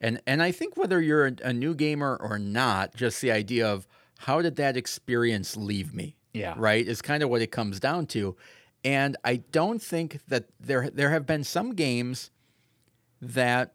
and 0.00 0.20
and 0.26 0.42
I 0.42 0.50
think 0.52 0.76
whether 0.76 1.00
you're 1.00 1.26
a, 1.26 1.32
a 1.44 1.52
new 1.52 1.74
gamer 1.74 2.16
or 2.20 2.38
not, 2.38 2.94
just 2.94 3.20
the 3.20 3.30
idea 3.30 3.66
of 3.68 3.86
how 4.18 4.42
did 4.42 4.56
that 4.56 4.76
experience 4.76 5.56
leave 5.56 5.94
me? 5.94 6.16
Yeah. 6.32 6.54
right 6.56 6.86
is 6.86 7.02
kind 7.02 7.24
of 7.24 7.28
what 7.28 7.42
it 7.42 7.50
comes 7.50 7.80
down 7.80 8.06
to, 8.08 8.36
and 8.84 9.16
I 9.24 9.36
don't 9.36 9.82
think 9.82 10.20
that 10.28 10.44
there 10.60 10.88
there 10.90 11.10
have 11.10 11.26
been 11.26 11.42
some 11.42 11.74
games 11.74 12.30
that 13.20 13.74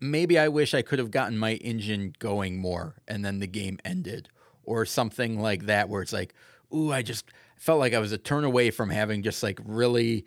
maybe 0.00 0.38
I 0.38 0.48
wish 0.48 0.74
I 0.74 0.82
could 0.82 0.98
have 0.98 1.10
gotten 1.10 1.38
my 1.38 1.54
engine 1.54 2.14
going 2.18 2.58
more, 2.58 2.96
and 3.08 3.24
then 3.24 3.38
the 3.38 3.46
game 3.46 3.78
ended, 3.84 4.28
or 4.70 4.86
something 4.86 5.40
like 5.40 5.66
that, 5.66 5.88
where 5.88 6.00
it's 6.00 6.12
like, 6.12 6.32
ooh, 6.72 6.92
I 6.92 7.02
just 7.02 7.24
felt 7.56 7.80
like 7.80 7.92
I 7.92 7.98
was 7.98 8.12
a 8.12 8.18
turn 8.18 8.44
away 8.44 8.70
from 8.70 8.88
having 8.88 9.22
just 9.24 9.42
like 9.42 9.58
really 9.64 10.24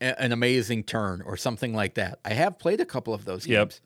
a- 0.00 0.18
an 0.22 0.30
amazing 0.30 0.84
turn 0.84 1.20
or 1.22 1.36
something 1.36 1.74
like 1.74 1.94
that. 1.94 2.20
I 2.24 2.32
have 2.34 2.58
played 2.60 2.80
a 2.80 2.86
couple 2.86 3.12
of 3.12 3.24
those 3.24 3.44
Yep. 3.46 3.68
games, 3.70 3.80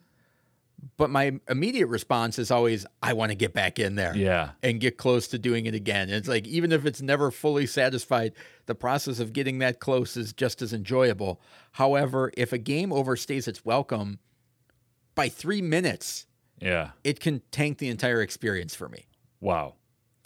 but 0.98 1.08
my 1.08 1.40
immediate 1.48 1.86
response 1.86 2.38
is 2.38 2.50
always, 2.50 2.84
I 3.02 3.14
want 3.14 3.30
to 3.32 3.34
get 3.36 3.54
back 3.54 3.78
in 3.78 3.94
there 3.94 4.14
Yeah. 4.14 4.50
and 4.62 4.78
get 4.78 4.98
close 4.98 5.26
to 5.28 5.38
doing 5.38 5.64
it 5.64 5.74
again. 5.74 6.08
And 6.08 6.16
it's 6.16 6.28
like 6.28 6.46
even 6.46 6.70
if 6.72 6.84
it's 6.84 7.00
never 7.00 7.30
fully 7.30 7.66
satisfied, 7.66 8.34
the 8.66 8.74
process 8.74 9.18
of 9.18 9.32
getting 9.32 9.58
that 9.60 9.80
close 9.80 10.14
is 10.16 10.34
just 10.34 10.60
as 10.60 10.74
enjoyable. 10.74 11.40
However, 11.72 12.30
if 12.36 12.52
a 12.52 12.58
game 12.58 12.90
overstays 12.90 13.48
its 13.48 13.64
welcome 13.64 14.18
by 15.14 15.30
three 15.30 15.62
minutes, 15.62 16.26
Yeah. 16.60 16.90
it 17.02 17.18
can 17.20 17.40
tank 17.50 17.78
the 17.78 17.88
entire 17.88 18.20
experience 18.20 18.74
for 18.74 18.88
me. 18.90 19.06
Wow. 19.40 19.74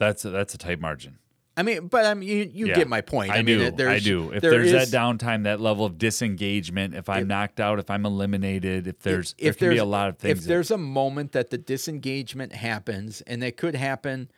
That's 0.01 0.25
a, 0.25 0.31
that's 0.31 0.55
a 0.55 0.59
tight 0.59 0.81
margin. 0.81 1.19
I 1.57 1.63
mean, 1.63 1.89
but 1.89 2.07
I 2.07 2.15
mean, 2.15 2.29
you, 2.29 2.51
you 2.53 2.67
Yeah. 2.69 2.75
get 2.75 2.89
my 2.89 3.03
point. 3.03 3.31
I, 3.33 3.43
mean, 3.43 3.59
do. 3.59 3.71
there's- 3.71 3.97
I 3.97 3.99
do. 4.03 4.33
If 4.33 4.41
there 4.41 4.51
there's 4.53 4.73
is- 4.73 4.91
that 4.91 4.97
downtime, 4.99 5.45
that 5.45 5.61
level 5.61 5.85
of 5.85 5.99
disengagement, 5.99 6.95
if 6.95 7.09
I'm 7.09 7.27
knocked 7.29 7.61
out, 7.61 7.79
if 7.79 7.91
I'm 7.91 8.07
eliminated, 8.07 8.87
if 8.87 9.01
there's 9.01 9.35
there 9.39 9.53
can 9.53 9.69
be 9.71 9.77
a 9.77 9.85
lot 9.85 10.09
of 10.09 10.17
things. 10.19 10.39
If 10.39 10.43
that- 10.45 10.49
there's 10.49 10.71
a 10.71 10.79
moment 10.79 11.33
that 11.33 11.51
the 11.51 11.59
disengagement 11.59 12.55
happens, 12.55 13.21
and 13.23 13.45
it 13.45 13.57
could 13.59 13.75
happen 13.75 14.31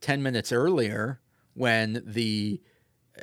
ten 0.00 0.22
minutes 0.22 0.52
earlier, 0.52 1.20
when 1.54 2.02
the 2.06 2.60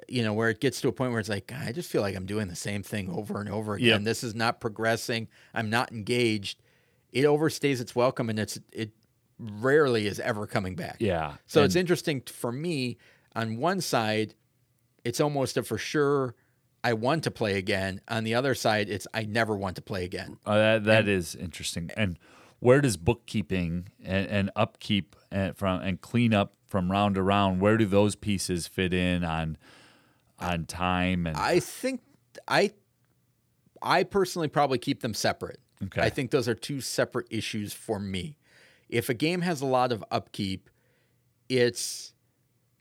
you 0.09 0.21
know 0.23 0.33
where 0.33 0.49
it 0.49 0.59
gets 0.59 0.81
to 0.81 0.89
a 0.89 0.91
point 0.91 1.11
where 1.11 1.19
it's 1.21 1.29
like 1.29 1.51
I 1.53 1.71
just 1.71 1.89
feel 1.89 2.01
like 2.01 2.15
I'm 2.17 2.25
doing 2.25 2.49
the 2.49 2.55
same 2.55 2.83
thing 2.83 3.09
over 3.09 3.39
and 3.39 3.49
over 3.49 3.75
again. 3.75 3.87
Yep. 3.87 4.01
This 4.03 4.23
is 4.23 4.35
not 4.35 4.59
progressing. 4.59 5.27
I'm 5.53 5.69
not 5.69 5.91
engaged. 5.93 6.59
It 7.13 7.23
overstays 7.23 7.79
its 7.79 7.95
welcome, 7.95 8.29
and 8.29 8.37
it's 8.39 8.59
it 8.73 8.91
rarely 9.39 10.07
is 10.07 10.19
ever 10.19 10.47
coming 10.47 10.75
back. 10.75 10.97
yeah. 10.99 11.35
So 11.45 11.61
and- 11.61 11.65
it's 11.65 11.75
interesting 11.75 12.21
for 12.21 12.51
me. 12.51 12.97
On 13.35 13.57
one 13.57 13.81
side, 13.81 14.33
it's 15.03 15.19
almost 15.19 15.57
a 15.57 15.63
for 15.63 15.77
sure. 15.77 16.35
I 16.83 16.93
want 16.93 17.23
to 17.25 17.31
play 17.31 17.57
again. 17.57 18.01
On 18.07 18.23
the 18.23 18.33
other 18.35 18.55
side, 18.55 18.89
it's 18.89 19.07
I 19.13 19.23
never 19.23 19.55
want 19.55 19.75
to 19.75 19.81
play 19.81 20.05
again. 20.05 20.37
Uh, 20.45 20.55
that 20.55 20.83
that 20.85 21.07
is 21.07 21.35
interesting. 21.35 21.91
And 21.95 22.17
where 22.59 22.81
does 22.81 22.97
bookkeeping 22.97 23.89
and, 24.03 24.27
and 24.27 24.51
upkeep 24.55 25.15
and 25.31 25.55
from 25.55 25.81
and 25.81 26.01
cleanup 26.01 26.53
from 26.65 26.91
round 26.91 27.15
to 27.15 27.21
round? 27.21 27.61
Where 27.61 27.77
do 27.77 27.85
those 27.85 28.15
pieces 28.15 28.67
fit 28.67 28.93
in 28.93 29.23
on 29.23 29.57
on 30.39 30.65
time 30.65 31.27
and 31.27 31.35
I 31.37 31.59
think 31.59 32.01
I 32.47 32.71
I 33.81 34.03
personally 34.03 34.47
probably 34.47 34.77
keep 34.77 35.01
them 35.01 35.13
separate. 35.13 35.59
Okay. 35.83 36.01
I 36.01 36.09
think 36.09 36.31
those 36.31 36.47
are 36.47 36.55
two 36.55 36.81
separate 36.81 37.27
issues 37.29 37.73
for 37.73 37.99
me. 37.99 38.37
If 38.89 39.09
a 39.09 39.13
game 39.13 39.41
has 39.41 39.61
a 39.61 39.65
lot 39.65 39.91
of 39.91 40.03
upkeep, 40.11 40.69
it's 41.49 42.13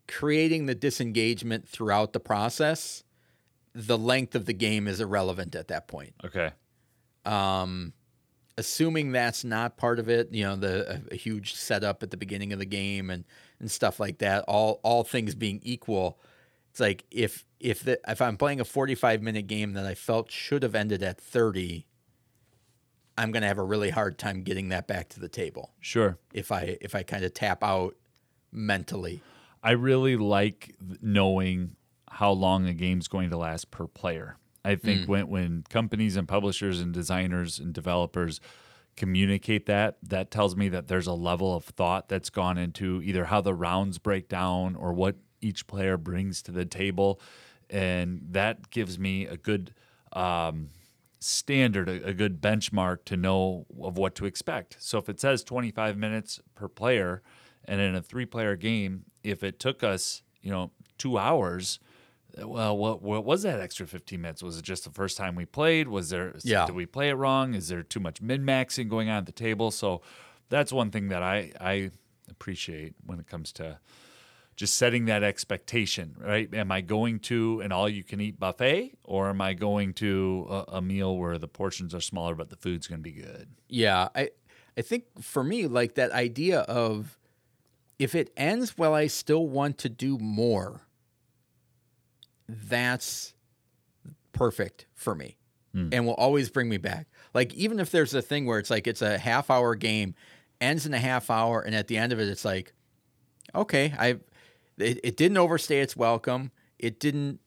creating 0.09 0.67
the 0.67 0.75
disengagement 0.75 1.69
throughout 1.69 2.13
the 2.13 2.21
process. 2.21 3.03
The 3.75 3.99
length 3.99 4.35
of 4.35 4.47
the 4.47 4.53
game 4.53 4.89
is 4.89 5.01
irrelevant 5.01 5.55
at 5.55 5.69
that 5.69 5.89
point. 5.89 6.15
okay? 6.25 6.53
Um, 7.25 7.93
assuming 8.59 9.13
that's 9.13 9.45
not 9.45 9.77
part 9.77 9.99
of 9.99 10.09
it, 10.09 10.33
you 10.33 10.45
know, 10.45 10.57
the 10.57 11.03
a, 11.11 11.15
a 11.15 11.17
huge 11.17 11.55
setup 11.55 12.03
at 12.03 12.11
the 12.11 12.17
beginning 12.17 12.53
of 12.53 12.59
the 12.59 12.67
game 12.67 13.11
and 13.11 13.25
and 13.61 13.71
stuff 13.71 14.01
like 14.01 14.19
that. 14.19 14.45
All 14.49 14.81
all 14.83 15.05
things 15.05 15.35
being 15.35 15.61
equal, 15.63 16.21
it's 16.71 16.81
like 16.81 17.05
if 17.11 17.45
if 17.61 17.83
the 17.83 18.01
if 18.09 18.23
I'm 18.23 18.37
playing 18.37 18.61
a 18.61 18.65
45 18.65 19.23
minute 19.23 19.47
game 19.47 19.73
that 19.75 19.87
I 19.87 19.95
felt 19.95 20.31
should 20.31 20.63
have 20.63 20.75
ended 20.75 21.03
at 21.03 21.21
30, 21.21 21.87
I'm 23.19 23.33
gonna 23.33 23.47
have 23.49 23.59
a 23.59 23.65
really 23.65 23.91
hard 23.91 24.19
time 24.19 24.43
getting 24.43 24.69
that 24.71 24.87
back 24.87 25.09
to 25.11 25.21
the 25.21 25.29
table 25.29 25.73
Sure. 25.81 26.19
if 26.33 26.53
I 26.53 26.77
if 26.81 26.95
I 26.95 27.03
kind 27.03 27.25
of 27.25 27.33
tap 27.35 27.63
out 27.65 27.97
mentally. 28.53 29.23
I 29.63 29.73
really 29.73 30.17
like 30.17 30.75
knowing 31.01 31.77
how 32.11 32.31
long 32.33 32.67
a 32.67 32.73
game's 32.75 33.09
going 33.09 33.31
to 33.31 33.37
last 33.37 33.71
per 33.71 33.87
player. 33.87 34.37
I 34.65 34.75
think 34.77 35.03
Mm. 35.03 35.07
when 35.09 35.29
when 35.29 35.65
companies 35.69 36.17
and 36.17 36.27
publishers 36.29 36.81
and 36.81 36.93
designers 36.93 37.59
and 37.59 37.73
developers 37.73 38.41
communicate 38.97 39.67
that, 39.67 39.99
that 40.03 40.31
tells 40.31 40.57
me 40.57 40.69
that 40.71 40.89
there's 40.89 41.07
a 41.07 41.13
level 41.13 41.55
of 41.55 41.65
thought 41.65 42.09
that's 42.09 42.31
gone 42.31 42.57
into 42.57 43.03
either 43.03 43.27
how 43.27 43.41
the 43.43 43.53
rounds 43.55 43.99
break 43.99 44.29
down 44.29 44.75
or 44.75 44.93
what 44.93 45.17
each 45.43 45.67
player 45.67 45.97
brings 45.99 46.41
to 46.43 46.51
the 46.51 46.65
table, 46.65 47.21
and 47.69 48.23
that 48.31 48.71
gives 48.71 48.99
me 48.99 49.27
a 49.27 49.37
good 49.37 49.75
um, 50.15 50.71
standard, 51.27 51.89
a, 51.89 52.09
a 52.09 52.13
good 52.15 52.41
benchmark 52.41 53.05
to 53.07 53.17
know 53.17 53.67
of 53.83 53.99
what 53.99 54.15
to 54.17 54.25
expect. 54.27 54.77
So 54.79 54.99
if 54.99 55.09
it 55.09 55.21
says 55.21 55.43
25 55.45 55.97
minutes 55.97 56.41
per 56.55 56.69
player, 56.69 57.23
and 57.65 57.81
in 57.81 57.95
a 57.97 58.03
three-player 58.03 58.57
game, 58.57 59.05
if 59.25 59.43
it 59.43 59.59
took 59.59 59.83
us, 59.83 60.23
you 60.41 60.51
know, 60.51 60.71
two 60.99 61.19
hours, 61.19 61.81
well, 62.39 62.77
what 62.77 63.03
what 63.03 63.25
was 63.25 63.43
that 63.43 63.61
extra 63.61 63.87
15 63.87 64.21
minutes? 64.21 64.43
Was 64.43 64.59
it 64.59 64.63
just 64.65 64.85
the 64.85 64.91
first 64.91 65.17
time 65.17 65.35
we 65.35 65.47
played? 65.47 65.89
Was 65.89 66.11
there 66.11 66.35
Yeah. 66.45 66.67
did 66.67 66.75
we 66.77 66.87
play 66.87 67.09
it 67.09 67.15
wrong? 67.15 67.55
Is 67.55 67.69
there 67.69 67.83
too 67.83 67.99
much 68.01 68.21
min-maxing 68.23 68.89
going 68.89 69.09
on 69.09 69.17
at 69.19 69.27
the 69.27 69.33
table? 69.33 69.71
So 69.71 70.03
that's 70.49 70.73
one 70.73 70.91
thing 70.91 71.09
that 71.09 71.23
I 71.23 71.53
I 71.61 71.91
appreciate 72.31 72.95
when 73.05 73.19
it 73.19 73.27
comes 73.27 73.53
to 73.55 73.79
just 74.57 74.77
setting 74.77 75.05
that 75.05 75.23
expectation, 75.23 76.17
right? 76.19 76.53
Am 76.55 76.73
I 76.73 76.81
going 76.81 77.21
to 77.21 77.61
an 77.61 77.73
all 77.73 77.89
you 77.89 78.03
can 78.03 78.23
eat 78.23 78.41
buffet 78.41 78.95
or 79.05 79.29
am 79.29 79.43
I 79.43 79.53
going 79.53 79.93
to 79.95 80.47
a, 80.49 80.65
a 80.77 80.83
meal 80.83 81.17
where 81.19 81.37
the 81.37 81.47
portions 81.47 81.95
are 81.95 82.01
smaller 82.01 82.35
but 82.35 82.49
the 82.49 82.57
food's 82.57 82.87
going 82.87 82.99
to 82.99 83.03
be 83.03 83.13
good? 83.13 83.49
Yeah, 83.69 84.09
I 84.15 84.31
I 84.77 84.81
think 84.81 85.05
for 85.21 85.45
me 85.45 85.67
like 85.67 85.95
that 85.97 86.11
idea 86.13 86.61
of 86.61 87.19
if 87.99 88.15
it 88.15 88.33
ends 88.37 88.77
well 88.79 88.95
I 88.95 89.07
still 89.09 89.47
want 89.47 89.79
to 89.79 89.91
do 89.91 90.19
more. 90.19 90.81
That's 92.49 93.35
perfect 94.33 94.87
for 94.95 95.15
me. 95.15 95.37
Hmm. 95.75 95.89
And 95.93 96.07
will 96.07 96.15
always 96.15 96.49
bring 96.49 96.71
me 96.71 96.79
back. 96.79 97.09
Like 97.35 97.53
even 97.53 97.79
if 97.79 97.91
there's 97.91 98.15
a 98.15 98.23
thing 98.23 98.47
where 98.47 98.59
it's 98.59 98.71
like 98.71 98.87
it's 98.87 99.03
a 99.03 99.19
half 99.19 99.51
hour 99.51 99.75
game, 99.75 100.15
ends 100.63 100.87
in 100.87 100.95
a 100.95 100.99
half 100.99 101.29
hour 101.29 101.61
and 101.61 101.75
at 101.75 101.89
the 101.89 101.99
end 101.99 102.15
of 102.15 102.21
it 102.21 102.29
it's 102.29 102.47
like 102.47 102.73
okay, 103.55 103.93
I 103.99 104.17
it, 104.79 105.01
it 105.03 105.17
didn't 105.17 105.39
overstay 105.39 105.81
its 105.81 105.97
welcome. 105.97 106.51
It 106.79 107.01
didn't 107.01 107.41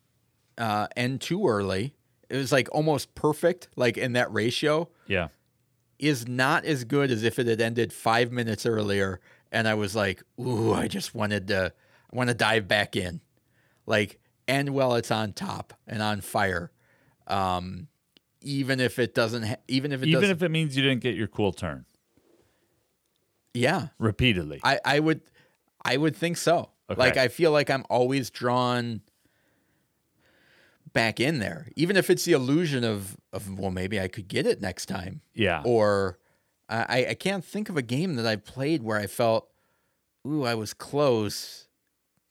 uh, 0.57 0.87
end 0.95 1.21
too 1.21 1.47
early. 1.47 1.95
It 2.29 2.37
was 2.37 2.51
like 2.51 2.67
almost 2.71 3.15
perfect 3.15 3.69
like 3.75 3.97
in 3.97 4.13
that 4.13 4.31
ratio 4.33 4.89
Yeah. 5.07 5.29
is 5.97 6.27
not 6.27 6.65
as 6.65 6.83
good 6.83 7.11
as 7.11 7.23
if 7.23 7.39
it 7.39 7.47
had 7.47 7.61
ended 7.61 7.91
five 7.93 8.31
minutes 8.31 8.65
earlier 8.65 9.19
and 9.51 9.67
I 9.67 9.73
was 9.73 9.95
like, 9.95 10.21
ooh, 10.39 10.73
I 10.73 10.87
just 10.87 11.15
wanted 11.15 11.47
to 11.47 11.73
I 12.11 12.15
want 12.15 12.29
to 12.29 12.35
dive 12.35 12.67
back 12.67 12.95
in. 12.95 13.21
Like 13.85 14.19
end 14.47 14.69
while 14.71 14.95
it's 14.95 15.11
on 15.11 15.33
top 15.33 15.73
and 15.87 16.01
on 16.01 16.21
fire. 16.21 16.71
Um 17.27 17.87
even 18.41 18.79
if 18.79 18.99
it 18.99 19.13
doesn't 19.15 19.43
ha- 19.43 19.55
even 19.67 19.91
if 19.91 20.01
it 20.03 20.07
Even 20.09 20.29
if 20.29 20.41
it 20.43 20.49
means 20.49 20.75
you 20.77 20.83
didn't 20.83 21.01
get 21.01 21.15
your 21.15 21.27
cool 21.27 21.51
turn 21.53 21.85
yeah 23.53 23.87
repeatedly. 23.97 24.59
I, 24.63 24.79
I 24.85 24.99
would 24.99 25.21
I 25.83 25.97
would 25.97 26.15
think 26.15 26.37
so. 26.37 26.69
Okay. 26.89 26.99
Like 26.99 27.17
I 27.17 27.27
feel 27.27 27.51
like 27.51 27.69
I'm 27.69 27.85
always 27.89 28.29
drawn 28.29 29.01
back 30.93 31.19
in 31.19 31.39
there. 31.39 31.67
Even 31.75 31.95
if 31.95 32.09
it's 32.09 32.25
the 32.25 32.33
illusion 32.33 32.83
of 32.83 33.17
of 33.31 33.59
well 33.59 33.71
maybe 33.71 33.99
I 33.99 34.07
could 34.07 34.27
get 34.27 34.45
it 34.47 34.61
next 34.61 34.87
time. 34.87 35.21
yeah. 35.33 35.61
Or 35.65 36.17
I, 36.71 37.07
I 37.09 37.13
can't 37.15 37.43
think 37.43 37.69
of 37.69 37.77
a 37.77 37.81
game 37.81 38.13
that 38.15 38.27
I've 38.27 38.45
played 38.45 38.83
where 38.83 38.99
I 38.99 39.07
felt, 39.07 39.49
ooh, 40.27 40.43
I 40.43 40.53
was 40.53 40.71
close, 40.71 41.67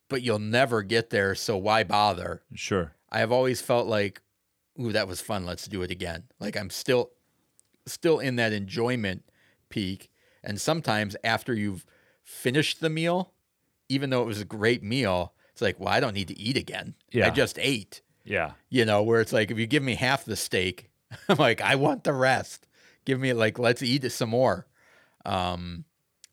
but 0.09 0.23
you'll 0.23 0.39
never 0.39 0.83
get 0.83 1.11
there, 1.11 1.35
so 1.35 1.57
why 1.57 1.83
bother? 1.83 2.43
Sure. 2.55 2.95
I 3.11 3.19
have 3.19 3.33
always 3.33 3.61
felt 3.61 3.89
like, 3.89 4.23
ooh, 4.81 4.93
that 4.93 5.09
was 5.09 5.21
fun. 5.21 5.45
Let's 5.45 5.67
do 5.67 5.83
it 5.83 5.91
again. 5.91 6.25
Like 6.39 6.57
I'm 6.57 6.71
still 6.71 7.11
still 7.87 8.19
in 8.21 8.37
that 8.37 8.53
enjoyment 8.53 9.25
peak. 9.71 10.11
And 10.45 10.61
sometimes 10.61 11.17
after 11.25 11.53
you've 11.53 11.85
finished 12.23 12.81
the 12.81 12.91
meal, 12.91 13.33
even 13.89 14.11
though 14.11 14.23
it 14.23 14.27
was 14.27 14.41
a 14.41 14.45
great 14.45 14.83
meal, 14.83 15.33
it's 15.53 15.63
like, 15.63 15.79
well, 15.81 15.89
I 15.89 16.01
don't 16.01 16.15
need 16.15 16.29
to 16.29 16.39
eat 16.39 16.57
again. 16.57 16.95
I 17.15 17.31
just 17.31 17.59
ate. 17.59 18.03
Yeah. 18.25 18.53
You 18.69 18.85
know, 18.85 19.03
where 19.03 19.21
it's 19.21 19.33
like 19.33 19.51
if 19.51 19.59
you 19.59 19.67
give 19.67 19.83
me 19.83 19.95
half 19.95 20.25
the 20.25 20.37
steak, 20.37 20.91
I'm 21.29 21.37
like, 21.39 21.61
I 21.61 21.75
want 21.77 22.05
the 22.05 22.13
rest. 22.13 22.67
Give 23.05 23.19
me 23.19 23.33
like 23.33 23.59
let's 23.59 23.83
eat 23.83 24.11
some 24.13 24.31
more. 24.31 24.67
Um 25.25 25.85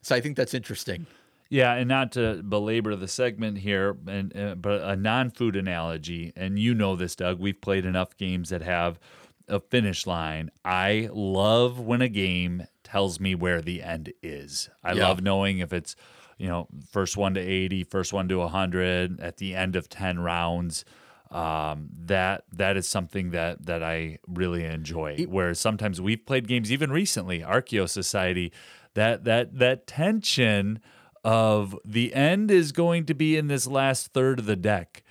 so 0.02 0.16
I 0.16 0.22
think 0.22 0.38
that's 0.38 0.54
interesting. 0.54 1.08
Yeah, 1.50 1.74
and 1.74 1.88
not 1.88 2.12
to 2.14 2.42
belabor 2.44 2.96
the 2.96 3.08
segment 3.08 3.60
here, 3.60 3.96
and 4.08 4.36
uh, 4.36 4.56
but 4.56 4.82
a 4.82 4.96
non-food 4.96 5.56
analogy, 5.56 6.34
and 6.36 6.58
you 6.58 6.74
know 6.74 6.96
this, 6.96 7.16
Doug. 7.16 7.40
We've 7.40 7.60
played 7.60 7.86
enough 7.86 8.18
games 8.18 8.50
that 8.50 8.62
have 8.64 9.00
a 9.48 9.60
finish 9.60 10.08
line. 10.08 10.50
I 10.66 11.08
love 11.14 11.80
when 11.80 12.02
a 12.02 12.10
game 12.10 12.66
tells 12.84 13.20
me 13.20 13.36
where 13.36 13.62
the 13.62 13.84
end 13.84 14.12
is. 14.24 14.70
I 14.84 14.94
Yeah. 14.94 15.08
love 15.08 15.22
knowing 15.22 15.60
if 15.60 15.72
it's 15.72 15.96
you 16.38 16.48
know 16.48 16.68
first 16.92 17.18
one 17.18 17.34
to 17.36 17.40
80, 17.40 17.84
first 17.86 18.14
one 18.14 18.28
to 18.30 18.38
100 18.40 19.20
at 19.20 19.38
the 19.38 19.56
end 19.56 19.76
of 19.76 19.90
10 19.90 20.20
rounds. 20.20 20.86
Um, 21.32 21.90
that 22.06 22.44
that 22.54 22.78
is 22.78 22.88
something 22.88 23.32
that 23.32 23.66
that 23.66 23.84
I 23.84 24.20
really 24.28 24.64
enjoy. 24.64 25.26
Whereas 25.28 25.60
sometimes 25.60 26.00
we've 26.00 26.26
played 26.26 26.48
games, 26.48 26.72
even 26.72 26.92
recently, 26.92 27.40
Archeos 27.40 27.90
Society, 27.90 28.54
that 28.94 29.24
that 29.26 29.58
that 29.58 29.88
tension 29.88 30.80
of 31.26 31.76
the 31.84 32.14
end 32.14 32.52
is 32.52 32.72
going 32.72 33.06
to 33.08 33.16
be 33.16 33.36
in 33.36 33.48
this 33.48 33.66
last 33.66 34.14
third 34.14 34.40
of 34.40 34.46
the 34.46 34.56
deck. 34.56 35.04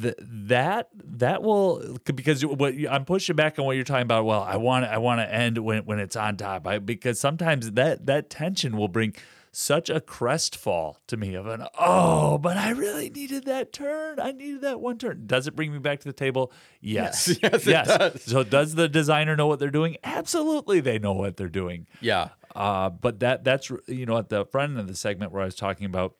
Th- 0.00 0.16
that 0.18 0.88
that 0.94 1.42
will 1.42 1.98
because 2.06 2.44
what 2.44 2.74
I'm 2.90 3.04
pushing 3.04 3.36
back 3.36 3.58
on 3.58 3.66
what 3.66 3.76
you're 3.76 3.84
talking 3.84 4.02
about. 4.02 4.24
Well, 4.24 4.42
I 4.42 4.56
want 4.56 4.86
I 4.86 4.98
want 4.98 5.20
to 5.20 5.32
end 5.32 5.58
when 5.58 5.84
when 5.84 5.98
it's 6.00 6.16
on 6.16 6.38
top. 6.38 6.66
I, 6.66 6.78
because 6.78 7.20
sometimes 7.20 7.72
that 7.72 8.06
that 8.06 8.30
tension 8.30 8.76
will 8.76 8.88
bring 8.88 9.14
such 9.58 9.88
a 9.88 10.02
crestfall 10.02 10.98
to 11.06 11.16
me 11.16 11.34
of 11.34 11.46
an 11.46 11.66
oh, 11.78 12.36
but 12.36 12.58
I 12.58 12.72
really 12.72 13.08
needed 13.08 13.46
that 13.46 13.72
turn. 13.72 14.20
I 14.20 14.32
needed 14.32 14.60
that 14.60 14.80
one 14.82 14.98
turn. 14.98 15.22
Does 15.26 15.46
it 15.46 15.56
bring 15.56 15.72
me 15.72 15.78
back 15.78 16.00
to 16.00 16.08
the 16.08 16.12
table? 16.12 16.52
Yes, 16.82 17.38
Yes, 17.42 17.66
it 17.66 17.70
does. 17.72 18.22
So 18.22 18.44
does 18.44 18.74
the 18.74 18.86
designer 18.86 19.34
know 19.34 19.46
what 19.46 19.58
they're 19.58 19.70
doing? 19.70 19.96
Absolutely, 20.04 20.80
they 20.80 20.98
know 20.98 21.14
what 21.14 21.38
they're 21.38 21.48
doing. 21.48 21.86
Yeah. 22.02 22.28
Uh, 22.54 22.90
but 22.90 23.20
that 23.20 23.44
that's 23.44 23.72
you 23.86 24.04
know 24.04 24.18
at 24.18 24.28
the 24.28 24.44
front 24.44 24.72
end 24.72 24.80
of 24.80 24.88
the 24.88 24.94
segment 24.94 25.32
where 25.32 25.40
I 25.40 25.46
was 25.46 25.54
talking 25.54 25.86
about, 25.86 26.16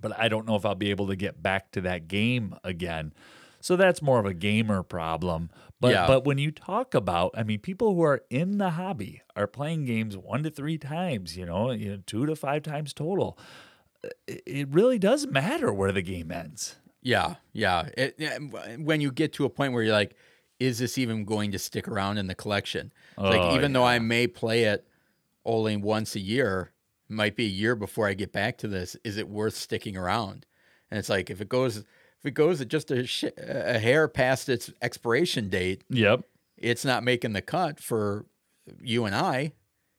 but 0.00 0.16
I 0.16 0.28
don't 0.28 0.46
know 0.46 0.54
if 0.54 0.64
I'll 0.64 0.76
be 0.76 0.90
able 0.90 1.08
to 1.08 1.16
get 1.16 1.42
back 1.42 1.72
to 1.72 1.80
that 1.80 2.06
game 2.06 2.54
again. 2.62 3.12
So 3.60 3.74
that's 3.74 4.00
more 4.00 4.20
of 4.20 4.26
a 4.26 4.32
gamer 4.32 4.84
problem. 4.84 5.50
But 5.80 5.92
Yeah. 5.92 6.06
but 6.06 6.24
when 6.24 6.38
you 6.38 6.50
talk 6.50 6.94
about, 6.94 7.32
I 7.34 7.42
mean, 7.42 7.58
people 7.60 7.94
who 7.94 8.02
are 8.02 8.22
in 8.28 8.58
the 8.58 8.70
hobby 8.70 9.22
are 9.34 9.46
playing 9.46 9.86
games 9.86 10.16
one 10.16 10.42
to 10.42 10.50
three 10.50 10.76
times, 10.78 11.36
you 11.36 11.46
know, 11.46 11.70
you 11.70 11.90
know 11.92 12.02
two 12.06 12.26
to 12.26 12.36
five 12.36 12.62
times 12.62 12.92
total. 12.92 13.38
It, 14.26 14.42
it 14.46 14.68
really 14.70 14.98
does 14.98 15.26
matter 15.26 15.72
where 15.72 15.92
the 15.92 16.02
game 16.02 16.30
ends. 16.30 16.76
Yeah, 17.02 17.36
yeah. 17.52 17.88
It, 17.96 18.14
yeah, 18.18 18.38
when 18.78 19.00
you 19.00 19.10
get 19.10 19.32
to 19.34 19.46
a 19.46 19.50
point 19.50 19.72
where 19.72 19.82
you're 19.82 19.92
like, 19.94 20.14
is 20.58 20.78
this 20.78 20.98
even 20.98 21.24
going 21.24 21.52
to 21.52 21.58
stick 21.58 21.88
around 21.88 22.18
in 22.18 22.26
the 22.26 22.34
collection? 22.34 22.92
It's 23.12 23.18
like 23.18 23.40
Oh, 23.40 23.54
even 23.54 23.72
though 23.72 23.84
I 23.86 23.98
may 23.98 24.26
play 24.26 24.64
it 24.64 24.86
only 25.46 25.76
once 25.78 26.14
a 26.14 26.20
year, 26.20 26.72
might 27.08 27.36
be 27.36 27.46
a 27.46 27.48
year 27.48 27.74
before 27.74 28.06
I 28.06 28.12
get 28.12 28.32
back 28.32 28.58
to 28.58 28.68
this. 28.68 28.96
Is 29.02 29.16
it 29.16 29.28
worth 29.28 29.54
sticking 29.54 29.96
around? 29.96 30.44
And 30.90 30.98
it's 30.98 31.08
like 31.08 31.30
if 31.30 31.40
it 31.40 31.48
goes, 31.48 31.84
if 32.20 32.26
it 32.26 32.32
goes 32.32 32.64
just 32.66 32.90
a, 32.90 33.06
sh- 33.06 33.24
a 33.38 33.78
hair 33.78 34.06
past 34.08 34.48
its 34.48 34.70
expiration 34.82 35.48
date, 35.48 35.82
Yep. 35.90 36.22
it's 36.56 36.84
not 36.84 37.02
making 37.02 37.32
the 37.32 37.42
cut 37.42 37.80
for 37.80 38.26
you 38.80 39.04
and 39.06 39.14
I, 39.14 39.52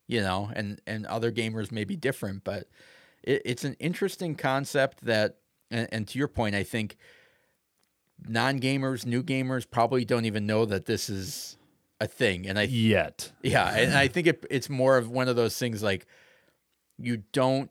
you 0.07 0.21
know, 0.21 0.51
and 0.55 0.79
and 0.85 1.05
other 1.07 1.31
gamers 1.31 1.71
may 1.71 1.83
be 1.83 1.95
different, 1.95 2.43
but 2.43 2.67
it, 3.23 3.41
it's 3.45 3.63
an 3.63 3.75
interesting 3.79 4.35
concept 4.35 5.03
that, 5.05 5.37
and, 5.71 5.87
and 5.91 6.07
to 6.09 6.19
your 6.19 6.27
point, 6.27 6.53
I 6.55 6.63
think 6.63 6.95
non 8.27 8.59
gamers, 8.59 9.05
new 9.05 9.23
gamers 9.23 9.65
probably 9.69 10.05
don't 10.05 10.25
even 10.25 10.45
know 10.45 10.65
that 10.65 10.85
this 10.85 11.09
is 11.09 11.57
a 11.99 12.07
thing, 12.07 12.47
and 12.47 12.57
I 12.59 12.63
Yet. 12.63 13.31
yeah, 13.41 13.67
and 13.75 13.93
I 13.93 14.07
think 14.07 14.27
it, 14.27 14.45
it's 14.49 14.69
more 14.69 14.97
of 14.97 15.09
one 15.09 15.27
of 15.27 15.35
those 15.35 15.57
things 15.57 15.81
like 15.81 16.05
you 16.97 17.23
don't 17.31 17.69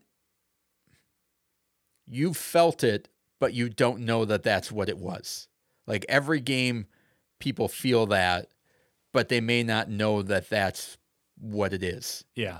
you 2.07 2.33
felt 2.33 2.83
it, 2.83 3.07
but 3.41 3.55
you 3.55 3.67
don't 3.69 4.01
know 4.01 4.23
that 4.23 4.43
that's 4.43 4.71
what 4.71 4.87
it 4.87 4.99
was. 4.99 5.47
Like 5.87 6.05
every 6.07 6.39
game, 6.39 6.85
people 7.39 7.67
feel 7.67 8.05
that, 8.05 8.49
but 9.11 9.29
they 9.29 9.41
may 9.41 9.63
not 9.63 9.89
know 9.89 10.21
that 10.21 10.47
that's 10.47 10.99
what 11.39 11.73
it 11.73 11.81
is. 11.81 12.23
Yeah. 12.35 12.59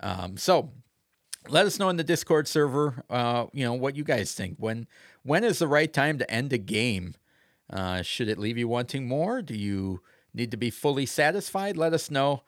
Um, 0.00 0.36
so 0.36 0.72
let 1.48 1.66
us 1.66 1.78
know 1.78 1.88
in 1.88 1.96
the 1.96 2.04
Discord 2.04 2.48
server, 2.48 3.04
uh, 3.08 3.46
you 3.52 3.64
know, 3.64 3.74
what 3.74 3.94
you 3.94 4.02
guys 4.02 4.32
think. 4.32 4.56
When 4.58 4.88
when 5.22 5.44
is 5.44 5.60
the 5.60 5.68
right 5.68 5.92
time 5.92 6.18
to 6.18 6.28
end 6.28 6.52
a 6.52 6.58
game? 6.58 7.14
Uh, 7.70 8.02
should 8.02 8.28
it 8.28 8.38
leave 8.38 8.58
you 8.58 8.66
wanting 8.66 9.06
more? 9.06 9.40
Do 9.40 9.54
you 9.54 10.00
need 10.34 10.50
to 10.50 10.56
be 10.56 10.70
fully 10.70 11.06
satisfied? 11.06 11.76
Let 11.76 11.92
us 11.94 12.10
know. 12.10 12.42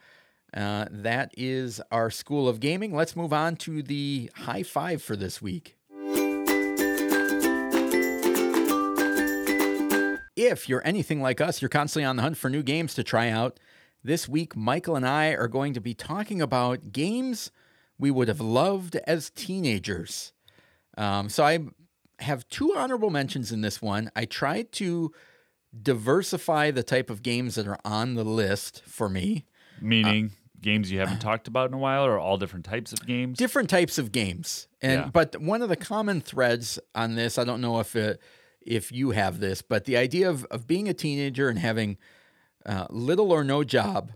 Uh, 0.53 0.87
that 0.91 1.33
is 1.39 1.81
our 1.93 2.11
School 2.11 2.49
of 2.49 2.59
Gaming. 2.59 2.97
Let's 2.97 3.15
move 3.15 3.33
on 3.33 3.55
to 3.57 3.81
the 3.81 4.29
high 4.35 4.65
five 4.65 5.03
for 5.03 5.15
this 5.15 5.41
week. 5.41 5.77
If 10.47 10.69
you're 10.69 10.87
anything 10.87 11.21
like 11.21 11.41
us, 11.41 11.61
you're 11.61 11.69
constantly 11.69 12.05
on 12.05 12.17
the 12.17 12.23
hunt 12.23 12.37
for 12.37 12.49
new 12.51 12.63
games 12.63 12.95
to 12.95 13.03
try 13.05 13.29
out. 13.29 13.61
This 14.03 14.29
week, 14.29 14.57
Michael 14.57 14.97
and 14.97 15.07
I 15.07 15.31
are 15.33 15.49
going 15.49 15.75
to 15.75 15.81
be 15.81 15.93
talking 15.95 16.41
about 16.41 16.93
games 16.93 17.51
we 17.99 18.11
would 18.11 18.29
have 18.29 18.41
loved 18.41 18.97
as 19.07 19.29
teenagers. 19.31 20.33
Um, 20.97 21.29
so 21.29 21.45
I 21.45 21.59
have 22.21 22.49
two 22.49 22.75
honorable 22.75 23.11
mentions 23.11 23.53
in 23.53 23.61
this 23.61 23.83
one. 23.83 24.11
I 24.17 24.25
tried 24.25 24.73
to 24.73 25.13
diversify 25.83 26.71
the 26.71 26.83
type 26.83 27.11
of 27.11 27.23
games 27.23 27.55
that 27.55 27.67
are 27.67 27.79
on 27.85 28.15
the 28.15 28.25
list 28.25 28.83
for 28.87 29.09
me. 29.09 29.45
Meaning 29.81 30.33
games 30.61 30.91
you 30.91 30.99
haven't 30.99 31.21
talked 31.21 31.49
about 31.49 31.69
in 31.69 31.75
a 31.75 31.79
while, 31.79 32.05
or 32.05 32.19
all 32.19 32.37
different 32.37 32.65
types 32.65 32.93
of 32.93 33.07
games. 33.07 33.39
different 33.39 33.71
types 33.71 33.97
of 33.99 34.13
games 34.13 34.67
and 34.83 35.01
Yeah. 35.01 35.11
but 35.13 35.41
one 35.41 35.63
of 35.63 35.69
the 35.71 35.77
common 35.77 36.21
threads 36.21 36.79
on 36.95 37.15
this 37.15 37.39
i 37.39 37.45
don't 37.45 37.63
know 37.63 37.81
if 37.81 37.97
it, 37.97 38.21
if 38.71 38.93
you 38.93 39.11
have 39.11 39.41
this 39.41 39.63
but 39.63 39.85
the 39.85 39.97
idea 39.97 40.29
of, 40.31 40.45
of 40.47 40.67
being 40.67 40.89
a 40.89 40.95
teenager 40.95 41.49
and 41.49 41.59
having 41.59 41.99
uh, 42.65 42.87
little 42.91 43.33
or 43.33 43.43
no 43.43 43.65
job 43.65 44.13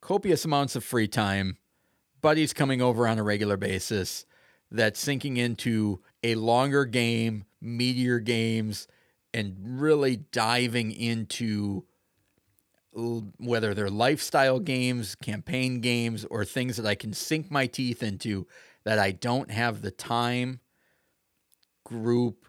copious 0.00 0.44
amounts 0.44 0.76
of 0.76 0.84
free 0.84 1.08
time 1.08 1.56
buddies 2.20 2.52
coming 2.52 2.80
over 2.80 3.06
on 3.06 3.18
a 3.18 3.22
regular 3.22 3.56
basis 3.56 4.24
that's 4.70 5.00
sinking 5.00 5.36
into 5.36 6.00
a 6.22 6.34
longer 6.34 6.84
game 6.84 7.44
meatier 7.62 8.22
games 8.22 8.86
and 9.34 9.80
really 9.80 10.16
diving 10.16 10.92
into 10.92 11.84
whether 13.38 13.74
they're 13.74 13.90
lifestyle 13.90 14.58
games, 14.58 15.14
campaign 15.16 15.80
games, 15.80 16.24
or 16.30 16.44
things 16.44 16.76
that 16.78 16.86
I 16.86 16.94
can 16.94 17.12
sink 17.12 17.50
my 17.50 17.66
teeth 17.66 18.02
into 18.02 18.46
that 18.84 18.98
I 18.98 19.10
don't 19.10 19.50
have 19.50 19.82
the 19.82 19.90
time, 19.90 20.60
group, 21.84 22.45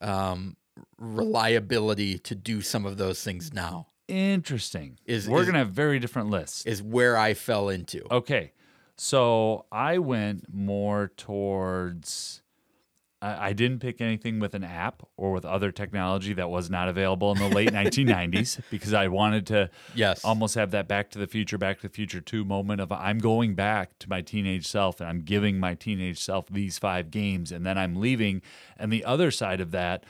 um, 0.00 0.56
reliability 0.98 2.18
to 2.18 2.34
do 2.34 2.60
some 2.60 2.86
of 2.86 2.96
those 2.98 3.22
things 3.22 3.52
now 3.52 3.88
Interesting. 4.08 4.98
Is- 5.04 5.28
We're 5.28 5.40
is- 5.42 5.46
gonna 5.46 5.58
have 5.58 5.72
very 5.72 5.98
different 5.98 6.30
lists. 6.30 6.64
is 6.64 6.82
where 6.82 7.18
I 7.18 7.34
fell 7.34 7.68
into. 7.68 8.06
Okay. 8.10 8.52
So 8.96 9.66
I 9.70 9.98
went 9.98 10.52
more 10.52 11.12
towards. 11.14 12.42
I 13.20 13.52
didn't 13.52 13.80
pick 13.80 14.00
anything 14.00 14.38
with 14.38 14.54
an 14.54 14.62
app 14.62 15.02
or 15.16 15.32
with 15.32 15.44
other 15.44 15.72
technology 15.72 16.32
that 16.34 16.50
was 16.50 16.70
not 16.70 16.88
available 16.88 17.32
in 17.32 17.38
the 17.38 17.48
late 17.48 17.68
1990s 17.72 18.60
because 18.70 18.92
I 18.92 19.08
wanted 19.08 19.44
to 19.48 19.70
Yes. 19.94 20.24
almost 20.24 20.54
have 20.54 20.70
that 20.70 20.86
Back 20.86 21.10
to 21.10 21.18
the 21.18 21.26
Future, 21.26 21.58
Back 21.58 21.80
to 21.80 21.88
the 21.88 21.92
Future 21.92 22.20
2 22.20 22.44
moment 22.44 22.80
of 22.80 22.92
I'm 22.92 23.18
going 23.18 23.54
back 23.56 23.98
to 23.98 24.08
my 24.08 24.20
teenage 24.20 24.68
self 24.68 25.00
and 25.00 25.08
I'm 25.08 25.22
giving 25.22 25.58
my 25.58 25.74
teenage 25.74 26.20
self 26.20 26.46
these 26.48 26.78
five 26.78 27.10
games 27.10 27.50
and 27.50 27.66
then 27.66 27.76
I'm 27.76 27.96
leaving. 27.96 28.40
And 28.76 28.92
the 28.92 29.04
other 29.04 29.32
side 29.32 29.60
of 29.60 29.72
that, 29.72 30.04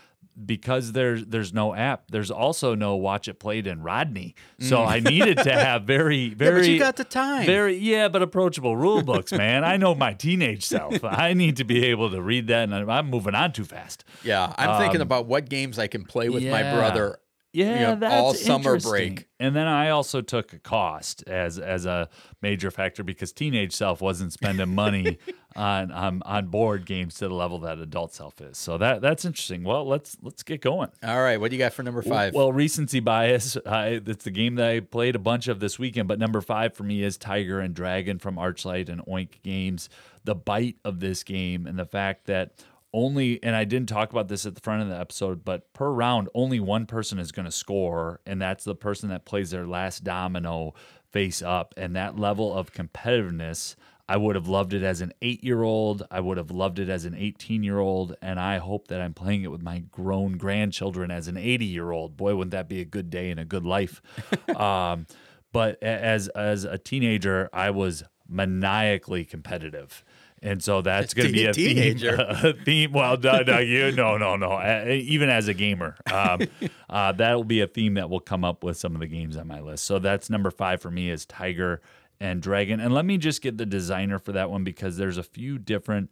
because 0.46 0.92
there's 0.92 1.24
there's 1.26 1.52
no 1.52 1.74
app, 1.74 2.10
there's 2.10 2.30
also 2.30 2.74
no 2.74 2.96
watch 2.96 3.28
it 3.28 3.38
played 3.40 3.66
in 3.66 3.82
Rodney. 3.82 4.34
So 4.60 4.82
I 4.84 5.00
needed 5.00 5.38
to 5.38 5.52
have 5.52 5.82
very, 5.84 6.30
Mm. 6.30 6.30
yeah, 6.30 6.36
very 6.36 6.60
but 6.60 6.68
you 6.68 6.78
got 6.78 6.96
the 6.96 7.04
time. 7.04 7.46
very 7.46 7.76
yeah, 7.76 8.08
but 8.08 8.22
approachable 8.22 8.76
rule 8.76 9.02
books, 9.02 9.32
man. 9.32 9.64
I 9.64 9.76
know 9.76 9.94
my 9.94 10.14
teenage 10.14 10.64
self. 10.64 11.02
I 11.04 11.32
need 11.34 11.56
to 11.58 11.64
be 11.64 11.84
able 11.86 12.10
to 12.10 12.20
read 12.22 12.46
that, 12.48 12.68
and 12.70 12.90
I'm- 12.90 13.08
moving 13.10 13.34
on 13.34 13.52
too 13.52 13.64
fast. 13.64 14.04
yeah, 14.24 14.52
I'm 14.58 14.80
thinking 14.80 15.00
um, 15.00 15.06
about 15.06 15.26
what 15.26 15.48
games 15.48 15.78
I 15.78 15.86
can 15.86 16.04
play 16.04 16.28
with 16.28 16.42
my 16.44 16.62
brother. 16.62 17.18
Yeah, 17.52 17.80
know, 17.80 17.96
that's 17.96 18.14
all 18.14 18.34
summer 18.34 18.78
break. 18.78 19.26
And 19.40 19.56
then 19.56 19.66
I 19.66 19.90
also 19.90 20.20
took 20.20 20.52
a 20.52 20.58
cost 20.58 21.24
as 21.26 21.58
as 21.58 21.86
a 21.86 22.10
major 22.42 22.70
factor 22.70 23.02
because 23.02 23.32
teenage 23.32 23.72
self 23.72 24.02
wasn't 24.02 24.34
spending 24.34 24.74
money 24.74 25.18
on, 25.56 25.90
on 25.90 26.22
on 26.26 26.48
board 26.48 26.84
games 26.84 27.14
to 27.16 27.28
the 27.28 27.34
level 27.34 27.60
that 27.60 27.78
adult 27.78 28.12
self 28.12 28.40
is. 28.42 28.58
So 28.58 28.76
that 28.78 29.00
that's 29.00 29.24
interesting. 29.24 29.64
Well, 29.64 29.86
let's 29.86 30.18
let's 30.20 30.42
get 30.42 30.60
going. 30.60 30.90
All 31.02 31.22
right, 31.22 31.40
what 31.40 31.50
do 31.50 31.56
you 31.56 31.58
got 31.58 31.72
for 31.72 31.82
number 31.82 32.02
five? 32.02 32.34
Well, 32.34 32.52
recency 32.52 33.00
bias. 33.00 33.56
I, 33.66 34.00
it's 34.04 34.24
the 34.24 34.30
game 34.30 34.56
that 34.56 34.68
I 34.68 34.80
played 34.80 35.16
a 35.16 35.20
bunch 35.20 35.48
of 35.48 35.58
this 35.58 35.78
weekend, 35.78 36.06
but 36.06 36.18
number 36.18 36.42
five 36.42 36.74
for 36.74 36.82
me 36.82 37.02
is 37.02 37.16
Tiger 37.16 37.60
and 37.60 37.74
Dragon 37.74 38.18
from 38.18 38.36
Arclight 38.36 38.90
and 38.90 39.00
Oink 39.06 39.42
Games. 39.42 39.88
The 40.24 40.34
bite 40.34 40.76
of 40.84 41.00
this 41.00 41.22
game 41.22 41.66
and 41.66 41.78
the 41.78 41.86
fact 41.86 42.26
that 42.26 42.52
only, 42.92 43.42
and 43.42 43.54
I 43.54 43.64
didn't 43.64 43.88
talk 43.88 44.10
about 44.10 44.28
this 44.28 44.46
at 44.46 44.54
the 44.54 44.60
front 44.60 44.82
of 44.82 44.88
the 44.88 44.98
episode, 44.98 45.44
but 45.44 45.72
per 45.72 45.90
round, 45.90 46.28
only 46.34 46.60
one 46.60 46.86
person 46.86 47.18
is 47.18 47.32
going 47.32 47.46
to 47.46 47.52
score, 47.52 48.20
and 48.26 48.40
that's 48.40 48.64
the 48.64 48.74
person 48.74 49.08
that 49.10 49.24
plays 49.24 49.50
their 49.50 49.66
last 49.66 50.04
domino 50.04 50.74
face 51.12 51.42
up. 51.42 51.74
And 51.76 51.94
that 51.96 52.18
level 52.18 52.54
of 52.54 52.72
competitiveness. 52.72 53.76
I 54.10 54.16
would 54.16 54.36
have 54.36 54.48
loved 54.48 54.72
it 54.72 54.82
as 54.82 55.02
an 55.02 55.12
eight 55.20 55.44
year 55.44 55.62
old. 55.62 56.02
I 56.10 56.20
would 56.20 56.38
have 56.38 56.50
loved 56.50 56.78
it 56.78 56.88
as 56.88 57.04
an 57.04 57.14
18 57.14 57.62
year 57.62 57.78
old. 57.78 58.16
And 58.22 58.40
I 58.40 58.56
hope 58.56 58.88
that 58.88 59.02
I'm 59.02 59.12
playing 59.12 59.42
it 59.42 59.50
with 59.50 59.60
my 59.62 59.80
grown 59.80 60.38
grandchildren 60.38 61.10
as 61.10 61.28
an 61.28 61.36
80 61.36 61.66
year 61.66 61.90
old. 61.90 62.16
Boy, 62.16 62.34
wouldn't 62.34 62.52
that 62.52 62.70
be 62.70 62.80
a 62.80 62.86
good 62.86 63.10
day 63.10 63.30
and 63.30 63.38
a 63.38 63.44
good 63.44 63.66
life? 63.66 64.00
um, 64.56 65.06
but 65.52 65.82
as 65.82 66.28
as 66.28 66.64
a 66.64 66.78
teenager, 66.78 67.50
I 67.52 67.68
was 67.70 68.02
maniacally 68.28 69.24
competitive. 69.24 70.04
And 70.42 70.62
so 70.62 70.82
that's 70.82 71.14
going 71.14 71.28
to 71.28 71.32
be 71.32 71.46
a 71.46 71.52
theme, 71.52 71.76
Teenager. 71.76 72.14
a 72.28 72.52
theme. 72.52 72.92
Well, 72.92 73.16
no, 73.16 73.42
no, 73.42 73.58
you, 73.58 73.92
no, 73.92 74.16
no, 74.16 74.36
no. 74.36 74.60
Even 74.88 75.28
as 75.28 75.48
a 75.48 75.54
gamer, 75.54 75.96
um, 76.12 76.42
uh, 76.90 77.12
that 77.12 77.34
will 77.34 77.44
be 77.44 77.60
a 77.60 77.66
theme 77.66 77.94
that 77.94 78.10
will 78.10 78.20
come 78.20 78.44
up 78.44 78.62
with 78.62 78.76
some 78.76 78.94
of 78.94 79.00
the 79.00 79.06
games 79.06 79.36
on 79.36 79.46
my 79.46 79.60
list. 79.60 79.84
So 79.84 79.98
that's 79.98 80.30
number 80.30 80.50
five 80.50 80.80
for 80.80 80.90
me 80.90 81.10
is 81.10 81.26
Tiger 81.26 81.80
and 82.20 82.42
Dragon. 82.42 82.80
And 82.80 82.92
let 82.94 83.04
me 83.04 83.18
just 83.18 83.42
get 83.42 83.58
the 83.58 83.66
designer 83.66 84.18
for 84.18 84.32
that 84.32 84.50
one 84.50 84.64
because 84.64 84.96
there's 84.96 85.18
a 85.18 85.22
few 85.22 85.58
different 85.58 86.10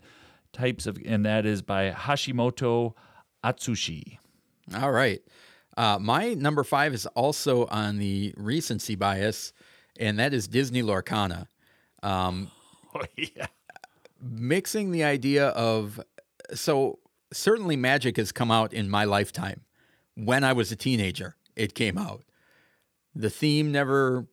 types 0.52 0.86
of, 0.86 0.98
and 1.04 1.24
that 1.26 1.46
is 1.46 1.62
by 1.62 1.90
Hashimoto 1.90 2.94
Atsushi. 3.44 4.18
All 4.74 4.92
right. 4.92 5.20
Uh, 5.76 5.98
my 6.00 6.32
number 6.32 6.64
five 6.64 6.94
is 6.94 7.06
also 7.06 7.66
on 7.66 7.98
the 7.98 8.32
recency 8.36 8.94
bias, 8.94 9.52
and 10.00 10.18
that 10.18 10.32
is 10.32 10.48
Disney 10.48 10.82
Lorcana. 10.82 11.48
Um, 12.02 12.50
Oh 12.96 13.04
yeah, 13.16 13.46
mixing 14.20 14.90
the 14.90 15.04
idea 15.04 15.48
of 15.48 16.00
so 16.54 16.98
certainly 17.32 17.76
magic 17.76 18.16
has 18.16 18.32
come 18.32 18.50
out 18.50 18.72
in 18.72 18.88
my 18.88 19.04
lifetime. 19.04 19.62
When 20.14 20.44
i 20.44 20.52
was 20.52 20.72
a 20.72 20.76
teenager 20.76 21.36
it 21.54 21.74
came 21.74 21.98
out. 21.98 22.22
The 23.14 23.30
theme 23.30 23.72
never 23.72 24.26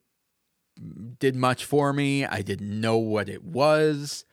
did 1.18 1.36
much 1.36 1.64
for 1.64 1.92
me. 1.92 2.26
I 2.26 2.42
didn't 2.42 2.80
know 2.80 2.98
what 2.98 3.28
it 3.28 3.42
was. 3.42 4.24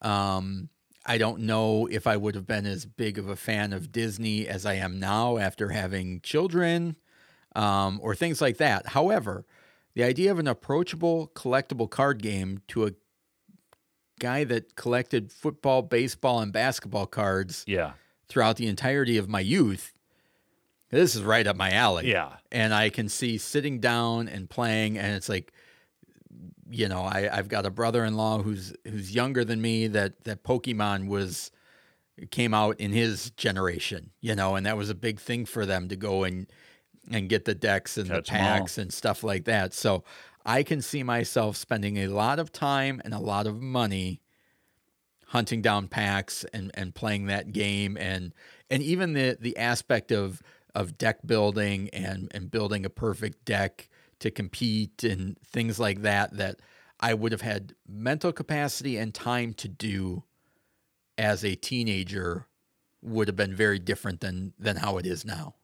Um, 0.00 0.68
i 1.04 1.18
don't 1.18 1.40
know 1.40 1.88
if 1.90 2.06
i 2.06 2.16
would 2.16 2.36
have 2.36 2.46
been 2.46 2.64
as 2.64 2.86
big 2.86 3.18
of 3.18 3.28
a 3.28 3.34
fan 3.34 3.72
of 3.72 3.90
disney 3.90 4.46
as 4.46 4.64
i 4.64 4.74
am 4.74 5.00
now 5.00 5.36
after 5.36 5.70
having 5.70 6.20
children 6.20 6.96
um, 7.54 7.98
or 8.02 8.14
things 8.14 8.40
like 8.40 8.56
that. 8.58 8.88
However 8.88 9.44
the 9.94 10.04
idea 10.04 10.30
of 10.30 10.38
an 10.38 10.48
approachable 10.48 11.30
collectible 11.34 11.90
card 11.90 12.22
game 12.22 12.62
to 12.68 12.86
a 12.86 12.92
guy 14.20 14.44
that 14.44 14.76
collected 14.76 15.32
football, 15.32 15.82
baseball, 15.82 16.40
and 16.40 16.52
basketball 16.52 17.06
cards 17.06 17.64
yeah, 17.66 17.92
throughout 18.28 18.56
the 18.56 18.66
entirety 18.66 19.18
of 19.18 19.28
my 19.28 19.40
youth. 19.40 19.92
This 20.90 21.14
is 21.16 21.22
right 21.22 21.46
up 21.46 21.56
my 21.56 21.70
alley. 21.70 22.10
yeah. 22.10 22.36
And 22.50 22.74
I 22.74 22.90
can 22.90 23.08
see 23.08 23.38
sitting 23.38 23.80
down 23.80 24.28
and 24.28 24.48
playing, 24.48 24.98
and 24.98 25.16
it's 25.16 25.28
like, 25.28 25.52
you 26.70 26.86
know, 26.86 27.00
I, 27.02 27.30
I've 27.32 27.48
got 27.48 27.64
a 27.64 27.70
brother-in-law 27.70 28.42
who's 28.42 28.74
who's 28.84 29.14
younger 29.14 29.44
than 29.44 29.60
me. 29.62 29.86
That 29.86 30.24
that 30.24 30.42
Pokemon 30.44 31.08
was 31.08 31.50
came 32.30 32.52
out 32.54 32.78
in 32.78 32.92
his 32.92 33.30
generation, 33.32 34.10
you 34.20 34.34
know, 34.34 34.54
and 34.54 34.66
that 34.66 34.76
was 34.76 34.90
a 34.90 34.94
big 34.94 35.18
thing 35.18 35.46
for 35.46 35.64
them 35.66 35.88
to 35.88 35.96
go 35.96 36.24
and 36.24 36.46
and 37.10 37.28
get 37.28 37.44
the 37.44 37.54
decks 37.54 37.98
and 37.98 38.08
Catch 38.08 38.26
the 38.26 38.32
packs 38.32 38.78
and 38.78 38.92
stuff 38.92 39.24
like 39.24 39.44
that. 39.44 39.74
So 39.74 40.04
I 40.44 40.62
can 40.62 40.82
see 40.82 41.02
myself 41.02 41.56
spending 41.56 41.98
a 41.98 42.08
lot 42.08 42.38
of 42.38 42.52
time 42.52 43.00
and 43.04 43.14
a 43.14 43.20
lot 43.20 43.46
of 43.46 43.60
money 43.60 44.20
hunting 45.26 45.62
down 45.62 45.88
packs 45.88 46.44
and, 46.52 46.70
and 46.74 46.94
playing 46.94 47.26
that 47.26 47.52
game 47.52 47.96
and 47.98 48.34
and 48.70 48.82
even 48.82 49.14
the 49.14 49.36
the 49.40 49.56
aspect 49.56 50.12
of 50.12 50.42
of 50.74 50.98
deck 50.98 51.26
building 51.26 51.88
and 51.90 52.30
and 52.34 52.50
building 52.50 52.84
a 52.84 52.90
perfect 52.90 53.44
deck 53.44 53.88
to 54.18 54.30
compete 54.30 55.02
and 55.04 55.38
things 55.38 55.78
like 55.78 56.02
that 56.02 56.36
that 56.36 56.60
I 57.00 57.14
would 57.14 57.32
have 57.32 57.40
had 57.40 57.74
mental 57.88 58.32
capacity 58.32 58.96
and 58.96 59.12
time 59.12 59.54
to 59.54 59.68
do 59.68 60.24
as 61.16 61.44
a 61.44 61.54
teenager 61.54 62.46
would 63.00 63.26
have 63.26 63.36
been 63.36 63.54
very 63.54 63.78
different 63.78 64.20
than 64.20 64.52
than 64.58 64.76
how 64.76 64.98
it 64.98 65.06
is 65.06 65.24
now. 65.24 65.54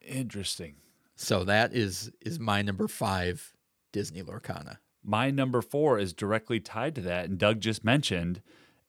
Interesting. 0.00 0.76
So 1.16 1.44
that 1.44 1.74
is 1.74 2.10
is 2.20 2.38
my 2.38 2.62
number 2.62 2.88
5 2.88 3.54
Disney 3.92 4.22
Lorcana. 4.22 4.78
My 5.02 5.30
number 5.30 5.62
four 5.62 5.98
is 5.98 6.12
directly 6.12 6.60
tied 6.60 6.94
to 6.96 7.00
that, 7.02 7.26
and 7.26 7.38
Doug 7.38 7.60
just 7.60 7.84
mentioned, 7.84 8.42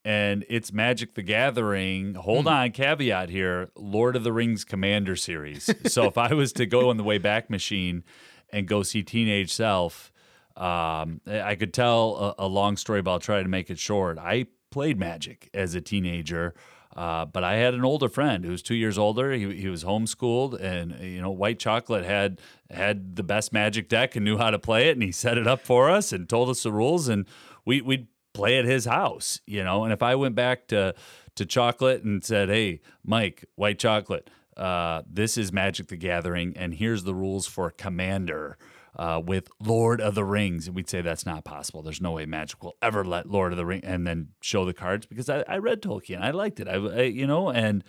and 0.04 0.45
it's 0.49 0.74
Magic 0.74 1.14
the 1.14 1.22
Gathering. 1.22 2.16
Hold 2.16 2.47
on, 2.47 2.72
caveat 2.72 3.30
here 3.30 3.70
Lord 3.76 4.16
of 4.16 4.24
the 4.24 4.34
Rings 4.34 4.64
Commander 4.64 5.16
series. 5.16 5.74
so 5.91 6.06
if 6.06 6.18
I 6.18 6.34
was 6.34 6.52
to 6.54 6.66
go 6.66 6.89
on 6.89 6.97
the 6.97 7.04
way 7.04 7.18
back 7.18 7.49
machine 7.49 8.04
and 8.52 8.68
go 8.68 8.84
see 8.84 9.04
Teenage 9.04 9.54
Self, 9.54 10.12
um, 10.58 11.22
I 11.26 11.56
could 11.56 11.74
tell 11.74 12.36
a, 12.39 12.45
a 12.45 12.47
long 12.47 12.76
story, 12.78 13.02
but 13.02 13.12
I'll 13.12 13.20
try 13.20 13.41
to 13.41 13.49
make 13.49 13.70
it 13.70 13.80
short. 13.80 14.18
I 14.18 14.47
played 14.70 14.99
Magic 14.99 15.49
as 15.54 15.76
a 15.76 15.82
teenager. 15.82 16.54
Uh, 16.96 17.26
but 17.26 17.44
I 17.44 17.56
had 17.56 17.74
an 17.74 17.86
older 17.86 18.10
friend 18.10 18.44
who 18.44 18.52
was 18.52 18.62
two 18.62 18.76
years 18.76 18.98
older. 18.98 19.32
He, 19.32 19.56
he 19.56 19.70
was 19.70 19.84
homeschooled, 19.84 20.60
and 20.62 21.00
you 21.00 21.22
know, 21.22 21.32
White 21.32 21.60
Chocolate 21.60 22.04
had 22.04 22.39
had 22.70 23.16
the 23.16 23.24
best 23.24 23.54
Magic 23.54 23.88
deck 23.88 24.16
and 24.16 24.26
knew 24.26 24.38
how 24.38 24.52
to 24.52 24.60
play 24.60 24.89
it, 24.89 24.94
and 24.94 25.04
he 25.04 25.12
set 25.12 25.38
it 25.38 25.48
up 25.48 25.62
for 25.62 25.89
us 25.89 26.12
and 26.12 26.28
told 26.28 26.50
us 26.50 26.64
the 26.64 26.72
rules, 26.72 27.08
and 27.08 27.26
we 27.66 27.82
we'd 27.82 28.08
play 28.34 28.58
at 28.58 28.66
his 28.66 28.86
house, 28.86 29.39
you 29.46 29.64
know. 29.64 29.84
And 29.84 29.94
if 29.94 30.04
I 30.04 30.16
went 30.16 30.36
back 30.36 30.68
to 30.68 30.94
to 31.36 31.46
Chocolate 31.46 32.04
and 32.04 32.24
said, 32.24 32.50
"Hey, 32.50 32.82
Mike, 33.06 33.46
White 33.56 33.80
Chocolate, 33.80 34.30
uh, 34.58 35.04
this 35.10 35.38
is 35.38 35.54
Magic 35.54 35.88
the 35.88 35.98
Gathering, 35.98 36.54
and 36.58 36.74
here's 36.74 37.04
the 37.04 37.16
rules 37.16 37.48
for 37.48 37.70
Commander." 37.70 38.58
Uh, 38.96 39.22
with 39.24 39.50
Lord 39.60 40.02
of 40.02 40.16
the 40.16 40.26
Rings. 40.26 40.68
And 40.68 40.76
we'd 40.76 40.89
say 40.89 41.02
that's 41.02 41.26
not 41.26 41.44
possible. 41.44 41.82
There's 41.82 42.02
no 42.02 42.12
way 42.12 42.26
Magic 42.26 42.64
will 42.64 42.76
ever 42.82 43.04
let 43.04 43.30
Lord 43.30 43.54
of 43.54 43.58
the 43.58 43.66
Ring 43.66 43.82
and 43.84 44.06
then 44.06 44.30
show 44.42 44.66
the 44.66 44.74
cards 44.74 45.06
because 45.06 45.30
I, 45.30 45.44
I 45.48 45.58
read 45.58 45.82
Tolkien. 45.82 46.22
I 46.22 46.32
liked 46.32 46.60
it. 46.60 46.68
I, 46.68 46.76
I, 46.76 47.02
you 47.04 47.28
know, 47.28 47.50
and 47.50 47.84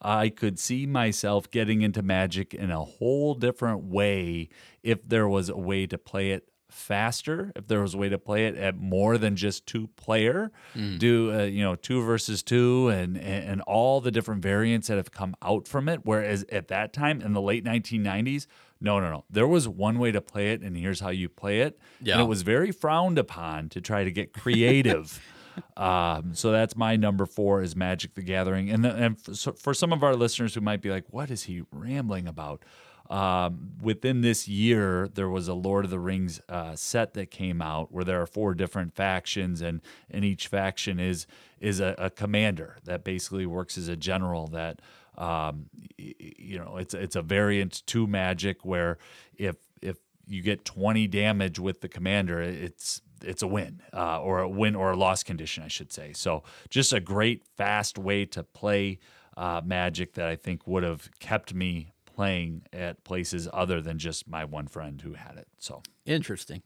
I 0.00 0.28
could 0.28 0.58
see 0.58 0.86
myself 0.86 1.50
getting 1.50 1.82
into 1.82 2.02
Magic 2.02 2.54
in 2.54 2.70
a 2.70 2.82
whole 2.82 3.34
different 3.34 3.84
way 3.84 4.48
if 4.82 5.06
there 5.06 5.28
was 5.28 5.48
a 5.48 5.56
way 5.56 5.86
to 5.86 5.98
play 5.98 6.30
it 6.30 6.48
faster 6.70 7.50
if 7.56 7.66
there 7.66 7.80
was 7.80 7.94
a 7.94 7.96
way 7.96 8.10
to 8.10 8.18
play 8.18 8.46
it 8.46 8.54
at 8.54 8.76
more 8.76 9.16
than 9.16 9.36
just 9.36 9.66
two 9.66 9.88
player 9.96 10.52
mm. 10.76 10.98
do 10.98 11.32
uh, 11.32 11.44
you 11.44 11.62
know 11.62 11.74
two 11.74 12.02
versus 12.02 12.42
two 12.42 12.88
and, 12.88 13.16
and 13.16 13.48
and 13.48 13.60
all 13.62 14.02
the 14.02 14.10
different 14.10 14.42
variants 14.42 14.88
that 14.88 14.96
have 14.96 15.10
come 15.10 15.34
out 15.40 15.66
from 15.66 15.88
it 15.88 16.00
whereas 16.04 16.44
at 16.52 16.68
that 16.68 16.92
time 16.92 17.22
in 17.22 17.32
the 17.32 17.40
late 17.40 17.64
1990s 17.64 18.46
no, 18.80 19.00
no, 19.00 19.10
no. 19.10 19.24
There 19.28 19.46
was 19.46 19.68
one 19.68 19.98
way 19.98 20.12
to 20.12 20.20
play 20.20 20.52
it, 20.52 20.62
and 20.62 20.76
here's 20.76 21.00
how 21.00 21.10
you 21.10 21.28
play 21.28 21.60
it. 21.60 21.78
Yeah. 22.00 22.14
And 22.14 22.22
it 22.22 22.26
was 22.26 22.42
very 22.42 22.70
frowned 22.70 23.18
upon 23.18 23.68
to 23.70 23.80
try 23.80 24.04
to 24.04 24.12
get 24.12 24.32
creative. 24.32 25.20
um, 25.76 26.34
so 26.34 26.52
that's 26.52 26.76
my 26.76 26.96
number 26.96 27.26
four 27.26 27.62
is 27.62 27.74
Magic 27.74 28.14
the 28.14 28.22
Gathering. 28.22 28.70
And, 28.70 28.84
the, 28.84 28.94
and 28.94 29.20
for, 29.20 29.34
so 29.34 29.52
for 29.52 29.74
some 29.74 29.92
of 29.92 30.02
our 30.04 30.14
listeners 30.14 30.54
who 30.54 30.60
might 30.60 30.80
be 30.80 30.90
like, 30.90 31.04
what 31.10 31.30
is 31.30 31.44
he 31.44 31.62
rambling 31.72 32.28
about? 32.28 32.64
Um, 33.10 33.70
within 33.80 34.20
this 34.20 34.48
year, 34.48 35.08
there 35.08 35.30
was 35.30 35.48
a 35.48 35.54
Lord 35.54 35.86
of 35.86 35.90
the 35.90 35.98
Rings 35.98 36.40
uh, 36.48 36.76
set 36.76 37.14
that 37.14 37.30
came 37.30 37.62
out 37.62 37.90
where 37.90 38.04
there 38.04 38.20
are 38.20 38.26
four 38.26 38.54
different 38.54 38.94
factions, 38.94 39.62
and 39.62 39.80
and 40.10 40.26
each 40.26 40.46
faction 40.46 41.00
is 41.00 41.26
is 41.58 41.80
a, 41.80 41.94
a 41.96 42.10
commander 42.10 42.76
that 42.84 43.04
basically 43.04 43.46
works 43.46 43.78
as 43.78 43.88
a 43.88 43.96
general 43.96 44.46
that 44.48 44.80
um, 45.18 45.66
you 45.98 46.58
know, 46.58 46.76
it's 46.76 46.94
it's 46.94 47.16
a 47.16 47.22
variant 47.22 47.86
to 47.88 48.06
Magic 48.06 48.64
where 48.64 48.98
if 49.36 49.56
if 49.82 49.98
you 50.26 50.42
get 50.42 50.64
20 50.64 51.06
damage 51.08 51.58
with 51.58 51.80
the 51.80 51.88
commander, 51.88 52.40
it's 52.40 53.02
it's 53.22 53.42
a 53.42 53.46
win 53.48 53.82
uh, 53.92 54.20
or 54.20 54.40
a 54.40 54.48
win 54.48 54.76
or 54.76 54.92
a 54.92 54.96
loss 54.96 55.24
condition, 55.24 55.64
I 55.64 55.68
should 55.68 55.92
say. 55.92 56.12
So 56.12 56.44
just 56.70 56.92
a 56.92 57.00
great 57.00 57.44
fast 57.56 57.98
way 57.98 58.24
to 58.26 58.44
play 58.44 59.00
uh, 59.36 59.60
Magic 59.64 60.14
that 60.14 60.28
I 60.28 60.36
think 60.36 60.66
would 60.66 60.84
have 60.84 61.10
kept 61.18 61.52
me 61.52 61.92
playing 62.04 62.62
at 62.72 63.02
places 63.04 63.48
other 63.52 63.80
than 63.80 63.98
just 63.98 64.28
my 64.28 64.44
one 64.44 64.68
friend 64.68 65.00
who 65.02 65.14
had 65.14 65.36
it. 65.36 65.48
So 65.58 65.82
interesting. 66.06 66.62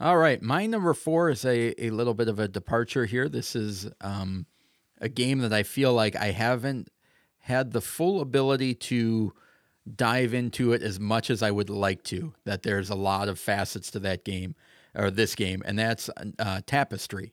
All 0.00 0.16
right, 0.16 0.42
my 0.42 0.66
number 0.66 0.94
four 0.94 1.30
is 1.30 1.44
a, 1.44 1.84
a 1.84 1.90
little 1.90 2.14
bit 2.14 2.28
of 2.28 2.38
a 2.38 2.48
departure 2.48 3.06
here. 3.06 3.28
This 3.28 3.54
is 3.54 3.88
um, 4.00 4.46
a 5.00 5.08
game 5.08 5.38
that 5.40 5.52
I 5.52 5.62
feel 5.62 5.92
like 5.92 6.16
I 6.16 6.32
haven't 6.32 6.88
had 7.42 7.72
the 7.72 7.80
full 7.80 8.20
ability 8.20 8.74
to 8.74 9.32
dive 9.96 10.32
into 10.32 10.72
it 10.72 10.82
as 10.82 11.00
much 11.00 11.28
as 11.28 11.42
I 11.42 11.50
would 11.50 11.70
like 11.70 12.02
to. 12.04 12.34
That 12.44 12.62
there's 12.62 12.90
a 12.90 12.94
lot 12.94 13.28
of 13.28 13.38
facets 13.38 13.90
to 13.92 13.98
that 14.00 14.24
game 14.24 14.54
or 14.94 15.10
this 15.10 15.34
game, 15.34 15.62
and 15.64 15.78
that's 15.78 16.08
uh, 16.38 16.60
Tapestry, 16.66 17.32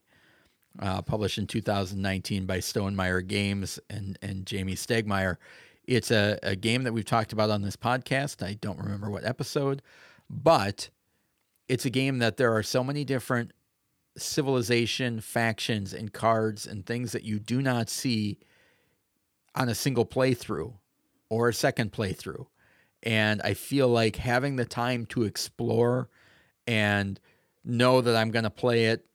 uh, 0.79 1.01
published 1.01 1.37
in 1.37 1.47
2019 1.47 2.45
by 2.45 2.57
Stonemaier 2.57 3.25
Games 3.25 3.79
and 3.89 4.17
and 4.21 4.45
Jamey 4.45 4.73
Stegmaier. 4.73 5.37
It's 5.85 6.11
a, 6.11 6.37
a 6.43 6.55
game 6.55 6.83
that 6.83 6.93
we've 6.93 7.05
talked 7.05 7.33
about 7.33 7.49
on 7.49 7.61
this 7.61 7.75
podcast. 7.75 8.45
I 8.45 8.53
don't 8.53 8.77
remember 8.77 9.09
what 9.09 9.25
episode, 9.25 9.81
but 10.29 10.89
it's 11.67 11.85
a 11.85 11.89
game 11.89 12.19
that 12.19 12.37
there 12.37 12.55
are 12.55 12.63
so 12.63 12.83
many 12.83 13.03
different 13.03 13.53
civilization 14.17 15.21
factions 15.21 15.93
and 15.93 16.11
cards 16.11 16.65
and 16.65 16.85
things 16.85 17.11
that 17.11 17.23
you 17.23 17.39
do 17.39 17.61
not 17.61 17.89
see 17.89 18.39
on 19.55 19.69
a 19.69 19.75
single 19.75 20.05
playthrough 20.05 20.73
or 21.29 21.49
a 21.49 21.53
second 21.53 21.91
playthrough. 21.91 22.47
And 23.03 23.41
I 23.43 23.53
feel 23.53 23.87
like 23.87 24.17
having 24.17 24.55
the 24.55 24.65
time 24.65 25.05
to 25.07 25.23
explore 25.23 26.09
and 26.67 27.19
know 27.63 28.01
that 28.01 28.15
I'm 28.15 28.31
going 28.31 28.43
to 28.43 28.49
play 28.49 28.87
it 28.87 29.05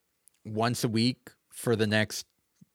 once 0.44 0.84
a 0.84 0.88
week 0.88 1.30
for 1.50 1.76
the 1.76 1.86
next, 1.86 2.26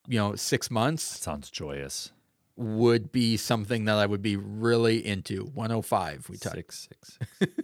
you 0.08 0.20
know, 0.20 0.36
six 0.36 0.70
months. 0.70 1.14
That 1.14 1.24
sounds 1.24 1.50
joyous. 1.50 2.12
Would 2.58 3.12
be 3.12 3.38
something 3.38 3.86
that 3.86 3.96
I 3.96 4.06
would 4.06 4.22
be 4.22 4.36
really 4.36 5.06
into. 5.06 5.46
105. 5.54 6.30
We 6.30 6.38
talked. 6.38 6.56
Six, 6.56 6.90
six, 7.00 7.18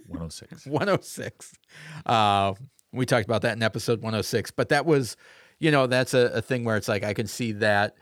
106. 0.06 0.66
106. 0.66 1.52
Uh, 2.06 2.54
we 2.92 3.04
talked 3.04 3.24
about 3.24 3.42
that 3.42 3.56
in 3.56 3.62
episode 3.62 4.00
106. 4.00 4.50
But 4.52 4.70
that 4.70 4.86
was, 4.86 5.16
you 5.58 5.70
know, 5.70 5.86
that's 5.86 6.14
a, 6.14 6.30
a 6.34 6.42
thing 6.42 6.64
where 6.64 6.76
it's 6.76 6.88
like 6.88 7.04
I 7.04 7.14
can 7.14 7.26
see 7.26 7.52
that 7.52 7.96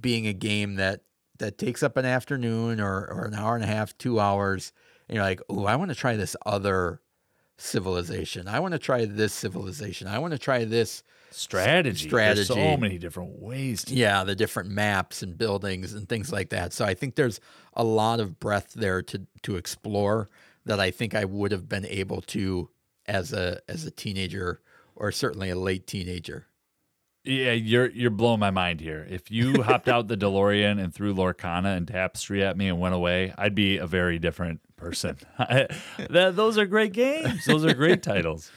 being 0.00 0.26
a 0.26 0.32
game 0.32 0.76
that 0.76 1.02
that 1.40 1.58
takes 1.58 1.82
up 1.82 1.96
an 1.96 2.04
afternoon 2.04 2.80
or, 2.80 3.06
or 3.06 3.24
an 3.26 3.34
hour 3.34 3.54
and 3.54 3.64
a 3.64 3.66
half, 3.66 3.96
two 3.98 4.20
hours, 4.20 4.72
and 5.08 5.16
you're 5.16 5.24
like, 5.24 5.40
oh, 5.48 5.66
I 5.66 5.76
want 5.76 5.90
to 5.90 5.94
try 5.94 6.16
this 6.16 6.36
other 6.46 7.00
civilization. 7.58 8.48
I 8.48 8.60
want 8.60 8.72
to 8.72 8.78
try 8.78 9.04
this 9.04 9.32
civilization. 9.32 10.06
I 10.06 10.18
want 10.18 10.32
to 10.32 10.38
try 10.38 10.64
this 10.64 11.02
strategy. 11.30 12.08
Strategy. 12.08 12.44
There's 12.46 12.48
so 12.48 12.76
many 12.76 12.98
different 12.98 13.40
ways. 13.40 13.84
yeah, 13.88 14.24
the 14.24 14.34
different 14.34 14.70
maps 14.70 15.22
and 15.22 15.36
buildings 15.36 15.92
and 15.92 16.08
things 16.08 16.32
like 16.32 16.50
that. 16.50 16.72
So 16.72 16.84
I 16.84 16.94
think 16.94 17.16
there's 17.16 17.40
a 17.74 17.84
lot 17.84 18.20
of 18.20 18.40
breadth 18.40 18.74
there 18.74 19.02
to 19.02 19.26
to 19.42 19.56
explore 19.56 20.30
that 20.64 20.80
I 20.80 20.90
think 20.90 21.14
I 21.14 21.24
would 21.24 21.52
have 21.52 21.68
been 21.68 21.86
able 21.86 22.20
to 22.22 22.70
as 23.06 23.32
a 23.32 23.60
as 23.68 23.84
a 23.84 23.90
teenager 23.90 24.60
or 24.96 25.12
certainly 25.12 25.50
a 25.50 25.56
late 25.56 25.86
teenager. 25.86 26.46
Yeah, 27.24 27.52
you're 27.52 27.90
you're 27.90 28.10
blowing 28.10 28.40
my 28.40 28.50
mind 28.50 28.80
here. 28.80 29.06
If 29.08 29.30
you 29.30 29.62
hopped 29.62 29.88
out 29.88 30.08
the 30.08 30.16
DeLorean 30.16 30.82
and 30.82 30.94
threw 30.94 31.14
Lorcana 31.14 31.76
and 31.76 31.86
Tapestry 31.86 32.42
at 32.42 32.56
me 32.56 32.68
and 32.68 32.80
went 32.80 32.94
away, 32.94 33.34
I'd 33.36 33.54
be 33.54 33.76
a 33.76 33.86
very 33.86 34.18
different 34.18 34.60
person. 34.76 35.18
that, 35.38 36.32
those 36.34 36.56
are 36.56 36.66
great 36.66 36.92
games. 36.92 37.44
Those 37.44 37.64
are 37.64 37.74
great 37.74 38.02
titles. 38.02 38.50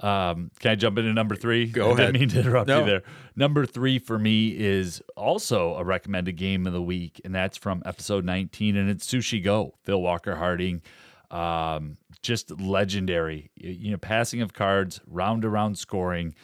Um, 0.00 0.50
can 0.58 0.72
I 0.72 0.74
jump 0.74 0.98
into 0.98 1.12
number 1.12 1.36
three? 1.36 1.66
Go 1.66 1.90
I 1.90 1.92
ahead. 1.92 2.12
didn't 2.12 2.20
mean 2.20 2.28
to 2.30 2.40
interrupt 2.40 2.68
no. 2.68 2.80
you 2.80 2.86
there. 2.86 3.02
Number 3.34 3.64
three 3.64 3.98
for 3.98 4.18
me 4.18 4.48
is 4.48 5.02
also 5.16 5.74
a 5.74 5.84
recommended 5.84 6.36
game 6.36 6.66
of 6.66 6.72
the 6.72 6.82
week, 6.82 7.20
and 7.24 7.34
that's 7.34 7.56
from 7.56 7.82
episode 7.86 8.24
19, 8.24 8.76
and 8.76 8.90
it's 8.90 9.06
Sushi 9.06 9.42
Go. 9.42 9.74
Phil 9.84 10.00
Walker 10.00 10.36
Harding, 10.36 10.82
um, 11.30 11.96
just 12.20 12.50
legendary. 12.60 13.50
You 13.56 13.92
know, 13.92 13.98
passing 13.98 14.42
of 14.42 14.52
cards, 14.52 15.00
round 15.06 15.42
to 15.42 15.48
round 15.48 15.78
scoring 15.78 16.34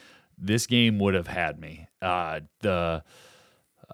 this 0.43 0.67
game 0.67 0.99
would 0.99 1.15
have 1.15 1.29
had 1.29 1.59
me. 1.59 1.89
Uh, 2.03 2.41
the 2.61 3.03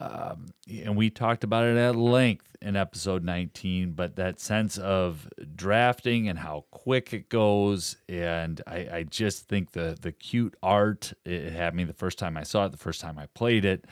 um, 0.01 0.47
and 0.71 0.97
we 0.97 1.11
talked 1.11 1.43
about 1.43 1.65
it 1.65 1.77
at 1.77 1.97
length 1.97 2.57
in 2.63 2.77
episode 2.77 3.25
19, 3.25 3.93
but 3.93 4.15
that 4.15 4.39
sense 4.39 4.79
of 4.79 5.29
drafting 5.57 6.29
and 6.29 6.39
how 6.39 6.67
quick 6.71 7.13
it 7.13 7.29
goes, 7.29 7.97
and 8.09 8.63
I, 8.67 8.89
I 8.93 9.03
just 9.03 9.49
think 9.49 9.73
the 9.73 9.99
the 10.01 10.13
cute 10.13 10.55
art 10.63 11.13
it 11.25 11.53
had 11.53 11.75
me 11.75 11.85
the 11.85 11.93
first 11.93 12.19
time 12.19 12.37
I 12.37 12.45
saw 12.45 12.67
it, 12.67 12.73
the 12.73 12.79
first 12.79 13.01
time 13.01 13.19
I 13.19 13.27
played 13.27 13.65
it. 13.65 13.87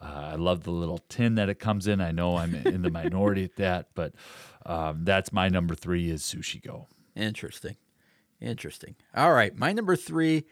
Uh, 0.00 0.30
I 0.32 0.34
love 0.36 0.64
the 0.64 0.70
little 0.70 1.00
tin 1.10 1.34
that 1.34 1.50
it 1.50 1.58
comes 1.58 1.86
in. 1.86 2.00
I 2.00 2.10
know 2.10 2.38
I'm 2.38 2.54
in 2.54 2.80
the 2.80 2.90
minority 2.90 3.44
at 3.44 3.56
that, 3.56 3.88
but 3.94 4.14
um, 4.64 5.04
that's 5.04 5.30
my 5.30 5.50
number 5.50 5.74
three 5.74 6.10
is 6.10 6.22
Sushi 6.22 6.62
Go. 6.62 6.86
Interesting, 7.14 7.76
interesting. 8.40 8.96
All 9.14 9.32
right, 9.34 9.54
my 9.54 9.72
number 9.74 9.94
three 9.94 10.44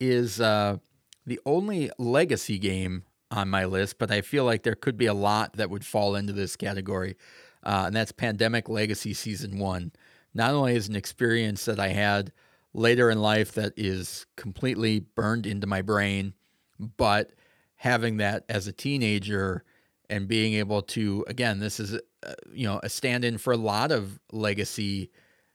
is. 0.00 0.40
Uh, 0.40 0.78
the 1.26 1.40
only 1.44 1.90
legacy 1.98 2.58
game 2.58 3.04
on 3.30 3.48
my 3.48 3.64
list, 3.64 3.98
but 3.98 4.10
I 4.10 4.20
feel 4.20 4.44
like 4.44 4.62
there 4.62 4.76
could 4.76 4.96
be 4.96 5.06
a 5.06 5.14
lot 5.14 5.54
that 5.54 5.70
would 5.70 5.84
fall 5.84 6.14
into 6.14 6.32
this 6.32 6.56
category, 6.56 7.16
uh, 7.64 7.84
and 7.86 7.96
that's 7.96 8.12
Pandemic 8.12 8.68
Legacy 8.68 9.12
Season 9.12 9.58
1. 9.58 9.92
Not 10.34 10.52
only 10.52 10.76
is 10.76 10.88
an 10.88 10.96
experience 10.96 11.64
that 11.64 11.80
I 11.80 11.88
had 11.88 12.32
later 12.72 13.10
in 13.10 13.20
life 13.20 13.52
that 13.52 13.72
is 13.76 14.26
completely 14.36 15.00
burned 15.00 15.46
into 15.46 15.66
my 15.66 15.82
brain, 15.82 16.34
but 16.78 17.32
having 17.76 18.18
that 18.18 18.44
as 18.48 18.66
a 18.66 18.72
teenager 18.72 19.64
and 20.08 20.28
being 20.28 20.54
able 20.54 20.82
to, 20.82 21.24
again, 21.26 21.58
this 21.58 21.80
is, 21.80 21.94
uh, 21.94 22.34
you 22.52 22.66
know, 22.66 22.80
a 22.82 22.88
stand 22.88 23.24
in 23.24 23.38
for 23.38 23.52
a 23.52 23.56
lot 23.56 23.90
of 23.90 24.20
legacy 24.30 25.10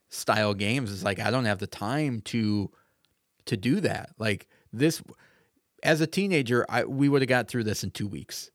style 0.08 0.52
games. 0.52 0.90
Is 0.90 1.04
like, 1.04 1.20
I 1.20 1.30
don't 1.30 1.46
have 1.46 1.58
the 1.58 1.66
time 1.66 2.20
to, 2.22 2.70
to 3.46 3.56
do 3.56 3.80
that. 3.80 4.10
Like, 4.18 4.48
this 4.72 5.02
as 5.82 6.00
a 6.00 6.06
teenager, 6.06 6.64
I 6.68 6.84
we 6.84 7.08
would 7.08 7.22
have 7.22 7.28
got 7.28 7.48
through 7.48 7.64
this 7.64 7.82
in 7.84 7.90
two 7.90 8.06
weeks. 8.08 8.50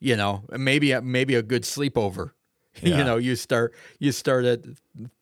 You 0.00 0.16
know, 0.16 0.42
maybe 0.50 0.98
maybe 1.00 1.34
a 1.34 1.42
good 1.42 1.62
sleepover. 1.62 2.32
Yeah. 2.80 2.96
You 2.98 3.04
know, 3.04 3.16
you 3.18 3.36
start 3.36 3.74
you 3.98 4.12
start 4.12 4.46
at 4.46 4.60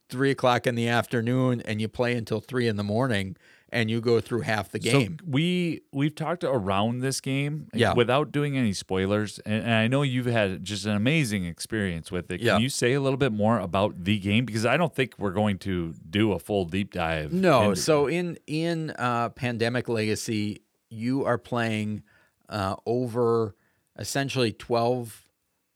three 0.08 0.30
o'clock 0.30 0.68
in 0.68 0.76
the 0.76 0.86
afternoon 0.86 1.60
and 1.62 1.80
you 1.80 1.88
play 1.88 2.14
until 2.16 2.40
three 2.40 2.68
in 2.68 2.76
the 2.76 2.84
morning, 2.84 3.34
and 3.70 3.90
you 3.90 4.00
go 4.00 4.20
through 4.20 4.42
half 4.42 4.70
the 4.70 4.78
game. 4.78 5.16
So 5.18 5.26
we 5.28 5.80
we've 5.92 6.14
talked 6.14 6.44
around 6.44 7.00
this 7.00 7.20
game 7.20 7.66
Yeah. 7.74 7.94
without 7.94 8.30
doing 8.30 8.56
any 8.56 8.72
spoilers, 8.72 9.40
and, 9.40 9.64
and 9.64 9.72
I 9.74 9.88
know 9.88 10.02
you've 10.02 10.26
had 10.26 10.62
just 10.64 10.86
an 10.86 10.92
amazing 10.92 11.44
experience 11.44 12.12
with 12.12 12.30
it. 12.30 12.38
Can 12.38 12.46
Yeah. 12.46 12.58
you 12.58 12.68
say 12.68 12.92
a 12.92 13.00
little 13.00 13.18
bit 13.18 13.32
more 13.32 13.58
about 13.58 14.04
the 14.04 14.16
game 14.20 14.44
because 14.44 14.64
I 14.64 14.76
don't 14.76 14.94
think 14.94 15.14
we're 15.18 15.32
going 15.32 15.58
to 15.58 15.92
do 16.08 16.30
a 16.30 16.38
full 16.38 16.66
deep 16.66 16.92
dive. 16.92 17.32
No, 17.32 17.74
so 17.74 18.06
in 18.06 18.38
in 18.46 18.90
uh, 18.96 19.30
Pandemic 19.30 19.88
Legacy, 19.88 20.62
you 20.90 21.24
are 21.24 21.38
playing 21.38 22.02
uh, 22.48 22.76
over 22.86 23.54
essentially 23.98 24.52
12, 24.52 25.28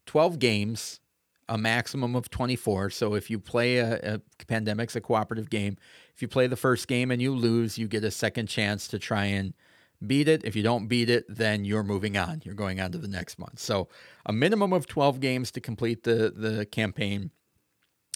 12 0.07 0.39
games, 0.39 1.01
a 1.49 1.59
maximum 1.59 2.17
of 2.17 2.31
twenty 2.31 2.57
four. 2.57 2.89
So 2.89 3.15
if 3.15 3.29
you 3.29 3.39
play 3.39 3.77
a, 3.77 4.15
a 4.15 4.45
Pandemic's 4.47 4.97
a 4.97 5.01
cooperative 5.03 5.51
game, 5.51 5.77
if 6.15 6.23
you 6.23 6.29
play 6.29 6.47
the 6.47 6.57
first 6.57 6.89
game 6.89 7.11
and 7.11 7.21
you 7.21 7.35
lose, 7.35 7.77
you 7.77 7.87
get 7.87 8.03
a 8.03 8.11
second 8.11 8.47
chance 8.47 8.89
to 8.89 8.99
try 8.99 9.27
and 9.27 9.53
beat 10.07 10.27
it. 10.27 10.43
If 10.45 10.57
you 10.57 10.62
don't 10.62 10.87
beat 10.87 11.11
it, 11.11 11.27
then 11.29 11.67
you're 11.67 11.83
moving 11.83 12.17
on. 12.17 12.41
You're 12.45 12.55
going 12.55 12.81
on 12.81 12.93
to 12.93 12.99
the 12.99 13.09
next 13.09 13.39
month. 13.39 13.59
So 13.59 13.89
a 14.25 14.33
minimum 14.33 14.73
of 14.73 14.87
twelve 14.87 15.21
games 15.21 15.51
to 15.51 15.61
complete 15.61 16.05
the 16.05 16.33
the 16.35 16.65
campaign 16.65 17.31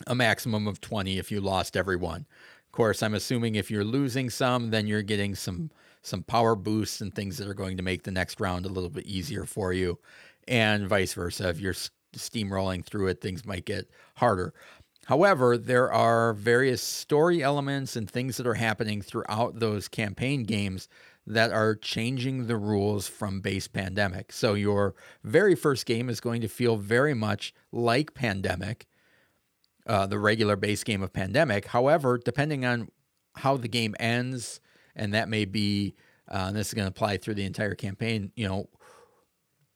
a 0.06 0.14
maximum 0.14 0.66
of 0.66 0.80
20 0.80 1.18
if 1.18 1.30
you 1.30 1.40
lost 1.40 1.76
every 1.76 1.96
one. 1.96 2.26
Of 2.66 2.72
course, 2.72 3.02
I'm 3.02 3.14
assuming 3.14 3.54
if 3.54 3.70
you're 3.70 3.84
losing 3.84 4.30
some, 4.30 4.70
then 4.70 4.86
you're 4.86 5.02
getting 5.02 5.34
some 5.34 5.70
some 6.08 6.22
power 6.22 6.54
boosts 6.54 7.00
and 7.00 7.14
things 7.14 7.38
that 7.38 7.48
are 7.48 7.54
going 7.54 7.76
to 7.76 7.82
make 7.82 8.02
the 8.02 8.10
next 8.10 8.40
round 8.40 8.66
a 8.66 8.70
little 8.70 8.90
bit 8.90 9.06
easier 9.06 9.44
for 9.44 9.72
you, 9.72 9.98
and 10.46 10.88
vice 10.88 11.14
versa. 11.14 11.48
If 11.48 11.60
you're 11.60 11.74
steamrolling 12.16 12.84
through 12.84 13.08
it, 13.08 13.20
things 13.20 13.44
might 13.46 13.64
get 13.64 13.90
harder. 14.16 14.54
However, 15.06 15.56
there 15.56 15.92
are 15.92 16.34
various 16.34 16.82
story 16.82 17.42
elements 17.42 17.96
and 17.96 18.10
things 18.10 18.36
that 18.36 18.46
are 18.46 18.54
happening 18.54 19.00
throughout 19.00 19.58
those 19.58 19.88
campaign 19.88 20.44
games 20.44 20.88
that 21.26 21.50
are 21.50 21.74
changing 21.74 22.46
the 22.46 22.56
rules 22.56 23.06
from 23.06 23.40
base 23.40 23.68
pandemic. 23.68 24.32
So 24.32 24.54
your 24.54 24.94
very 25.22 25.54
first 25.54 25.86
game 25.86 26.08
is 26.08 26.20
going 26.20 26.40
to 26.40 26.48
feel 26.48 26.76
very 26.76 27.14
much 27.14 27.54
like 27.70 28.14
pandemic 28.14 28.86
uh, 29.88 30.06
the 30.06 30.18
regular 30.18 30.54
base 30.54 30.84
game 30.84 31.02
of 31.02 31.12
Pandemic. 31.12 31.68
However, 31.68 32.18
depending 32.18 32.64
on 32.64 32.88
how 33.36 33.56
the 33.56 33.68
game 33.68 33.96
ends, 33.98 34.60
and 34.98 35.14
that 35.14 35.28
may 35.28 35.44
be, 35.44 35.94
uh, 36.30 36.46
and 36.48 36.56
this 36.56 36.68
is 36.68 36.74
going 36.74 36.86
to 36.86 36.90
apply 36.90 37.16
through 37.16 37.34
the 37.34 37.44
entire 37.44 37.74
campaign. 37.74 38.32
You 38.34 38.48
know, 38.48 38.68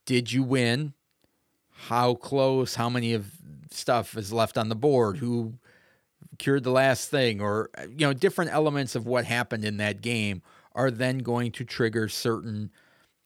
did 0.05 0.33
you 0.33 0.43
win? 0.43 0.95
How 1.70 2.14
close? 2.14 2.75
How 2.75 2.89
many 2.89 3.14
of 3.14 3.31
stuff 3.70 4.16
is 4.16 4.33
left 4.33 4.59
on 4.59 4.68
the 4.68 4.77
board? 4.77 5.18
Who 5.18 5.55
cured 6.39 6.64
the 6.64 6.70
last 6.70 7.11
thing? 7.11 7.41
Or 7.41 7.70
uh, 7.79 7.83
you 7.83 8.07
know, 8.07 8.12
different 8.12 8.53
elements 8.53 8.95
of 8.95 9.07
what 9.07 9.25
happened 9.25 9.64
in 9.64 9.79
that 9.79 10.03
game 10.03 10.43
are 10.75 10.91
then 10.91 11.18
going 11.18 11.53
to 11.53 11.64
trigger 11.64 12.09
certain 12.09 12.70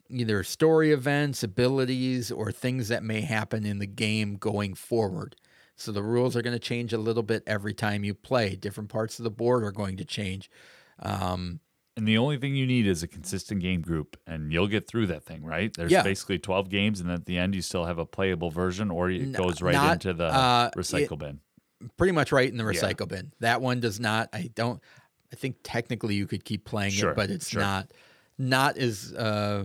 either 0.09 0.43
story 0.45 0.93
events, 0.93 1.43
abilities, 1.43 2.31
or 2.31 2.53
things 2.53 2.89
that 2.89 3.03
may 3.03 3.21
happen 3.21 3.67
in 3.67 3.79
the 3.79 3.87
game 3.87 4.37
going 4.37 4.75
forward. 4.75 5.37
So 5.77 5.93
the 5.93 6.03
rules 6.03 6.37
are 6.37 6.43
going 6.43 6.55
to 6.57 6.61
change 6.61 6.93
a 6.93 6.99
little 6.99 7.23
bit 7.23 7.43
every 7.47 7.75
time 7.75 8.05
you 8.05 8.15
play. 8.15 8.57
Different 8.57 8.89
parts 8.89 9.19
of 9.19 9.25
the 9.25 9.31
board 9.31 9.63
are 9.63 9.73
going 9.73 9.97
to 9.99 10.05
change. 10.05 10.51
Um, 11.01 11.61
and 11.97 12.07
the 12.07 12.19
only 12.19 12.37
thing 12.39 12.55
you 12.55 12.67
need 12.67 12.87
is 12.87 13.03
a 13.03 13.09
consistent 13.09 13.61
game 13.63 13.81
group, 13.81 14.17
and 14.27 14.53
you'll 14.53 14.67
get 14.67 14.87
through 14.87 15.07
that 15.09 15.25
thing, 15.25 15.43
right? 15.43 15.73
There's 15.75 15.91
Yeah. 15.93 16.03
basically 16.03 16.39
12 16.39 16.69
games, 16.69 17.01
and 17.01 17.11
at 17.11 17.25
the 17.27 17.39
end, 17.39 17.55
you 17.55 17.63
still 17.63 17.85
have 17.87 17.99
a 17.99 18.05
playable 18.07 18.51
version, 18.51 18.91
or 18.91 19.11
it 19.11 19.23
N- 19.23 19.33
goes 19.33 19.63
right 19.63 19.73
not, 19.75 19.93
into 19.95 20.13
the 20.13 20.27
uh, 20.27 20.71
recycle 20.77 21.19
bin. 21.19 21.41
pretty 21.97 22.13
much 22.13 22.33
right 22.33 22.49
in 22.51 22.57
the 22.57 22.65
recycle 22.65 23.09
bin. 23.09 23.33
That 23.41 23.61
one 23.63 23.81
does 23.81 23.99
not. 23.99 24.29
I 24.33 24.51
don't. 24.55 24.81
I 25.33 25.37
think 25.37 25.57
technically 25.65 26.15
you 26.15 26.27
could 26.27 26.45
keep 26.45 26.65
playing 26.65 26.93
Sure, 26.93 27.11
it, 27.11 27.17
but 27.17 27.31
it's 27.31 27.49
sure. 27.49 27.61
not 27.61 27.91
not 28.39 28.77
as 28.77 29.13
uh, 29.15 29.65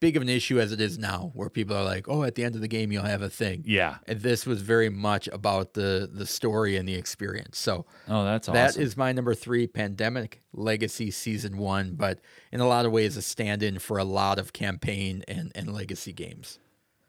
big 0.00 0.16
of 0.16 0.22
an 0.22 0.28
issue 0.28 0.60
as 0.60 0.72
it 0.72 0.80
is 0.80 0.98
now, 0.98 1.30
where 1.34 1.48
people 1.48 1.76
are 1.76 1.84
like, 1.84 2.08
"Oh, 2.08 2.22
at 2.22 2.34
the 2.34 2.44
end 2.44 2.54
of 2.54 2.60
the 2.60 2.68
game, 2.68 2.92
you'll 2.92 3.02
have 3.04 3.22
a 3.22 3.30
thing." 3.30 3.62
Yeah. 3.66 3.96
And 4.06 4.20
this 4.20 4.46
was 4.46 4.62
very 4.62 4.88
much 4.88 5.28
about 5.28 5.74
the 5.74 6.08
the 6.12 6.26
story 6.26 6.76
and 6.76 6.88
the 6.88 6.94
experience. 6.94 7.58
So 7.58 7.86
Oh, 8.08 8.24
that's 8.24 8.48
awesome. 8.48 8.54
That 8.54 8.76
is 8.76 8.96
my 8.96 9.12
number 9.12 9.34
three, 9.34 9.66
Pandemic 9.66 10.42
Legacy 10.52 11.10
Season 11.10 11.56
One, 11.58 11.94
but 11.94 12.20
in 12.50 12.60
a 12.60 12.66
lot 12.66 12.86
of 12.86 12.92
ways 12.92 13.16
a 13.16 13.22
stand-in 13.22 13.78
for 13.78 13.98
a 13.98 14.04
lot 14.04 14.38
of 14.38 14.52
campaign 14.52 15.24
and, 15.26 15.50
and 15.54 15.72
legacy 15.72 16.12
games. 16.12 16.58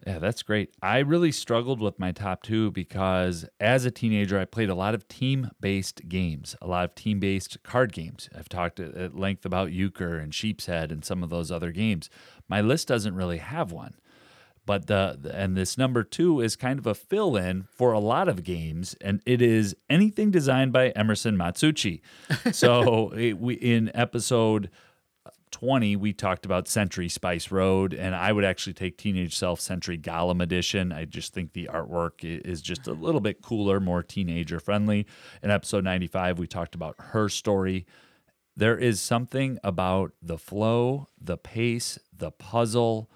Yeah, 0.05 0.19
that's 0.19 0.43
great. 0.43 0.73
I 0.81 0.99
really 0.99 1.31
struggled 1.31 1.79
with 1.79 1.97
my 1.97 2.11
top 2.11 2.43
two 2.43 2.71
because 2.71 3.45
as 3.61 3.85
a 3.85 3.91
teenager, 3.91 4.37
I 4.37 4.43
played 4.45 4.69
a 4.69 4.75
lot 4.75 4.93
of 4.93 5.07
team 5.07 5.49
based 5.61 6.09
games, 6.09 6.55
a 6.61 6.67
lot 6.67 6.83
of 6.83 6.95
team 6.95 7.19
based 7.19 7.63
card 7.63 7.93
games. 7.93 8.27
I've 8.37 8.49
talked 8.49 8.79
at- 8.81 9.17
length 9.17 9.45
about 9.45 9.71
Euchre 9.71 10.17
and 10.17 10.33
Sheep's 10.35 10.65
Head 10.65 10.91
and 10.91 11.05
some 11.05 11.23
of 11.23 11.29
those 11.29 11.51
other 11.51 11.71
games. 11.71 12.09
My 12.49 12.59
list 12.59 12.87
doesn't 12.89 13.15
really 13.15 13.37
have 13.37 13.71
one. 13.71 13.93
But 14.65 14.87
the 14.87 15.17
the- 15.21 15.35
and 15.35 15.55
this 15.57 15.77
number 15.77 16.03
two 16.03 16.39
is 16.41 16.55
kind 16.55 16.79
of 16.79 16.87
a 16.87 16.95
fill 16.95 17.35
in 17.37 17.63
for 17.63 17.91
a 17.91 17.99
lot 17.99 18.27
of 18.29 18.43
games, 18.45 18.95
and 19.01 19.21
it 19.25 19.41
is 19.41 19.75
anything 19.89 20.31
designed 20.31 20.71
by 20.73 20.89
Emerson 20.91 21.37
Matsuuchi. 21.37 22.01
So 22.53 23.09
it, 23.09 23.37
we 23.39 23.55
in 23.55 23.89
episode 23.93 24.69
20, 25.53 25.95
we 25.95 26.13
talked 26.13 26.45
about 26.45 26.67
Century 26.67 27.07
Spice 27.07 27.51
Road, 27.51 27.93
and 27.93 28.15
I 28.15 28.33
would 28.33 28.43
actually 28.43 28.73
take 28.73 28.97
Teenage 28.97 29.35
Self 29.35 29.61
Century 29.61 29.99
Golem 29.99 30.41
Edition. 30.41 30.91
I 30.91 31.05
just 31.05 31.31
think 31.31 31.53
the 31.53 31.69
artwork 31.71 32.23
is 32.23 32.61
just 32.61 32.87
a 32.87 32.93
little 32.93 33.21
bit 33.21 33.43
cooler, 33.43 33.79
more 33.79 34.01
teenager 34.01 34.59
friendly. 34.59 35.05
In 35.43 35.51
episode 35.51 35.83
95, 35.83 36.39
we 36.39 36.47
talked 36.47 36.73
about 36.73 36.95
her 36.97 37.29
story. 37.29 37.85
There 38.57 38.77
is 38.77 38.99
something 38.99 39.59
about 39.63 40.13
the 40.21 40.39
flow, 40.39 41.07
the 41.21 41.37
pace, 41.37 41.99
the 42.11 42.31
puzzle 42.31 43.11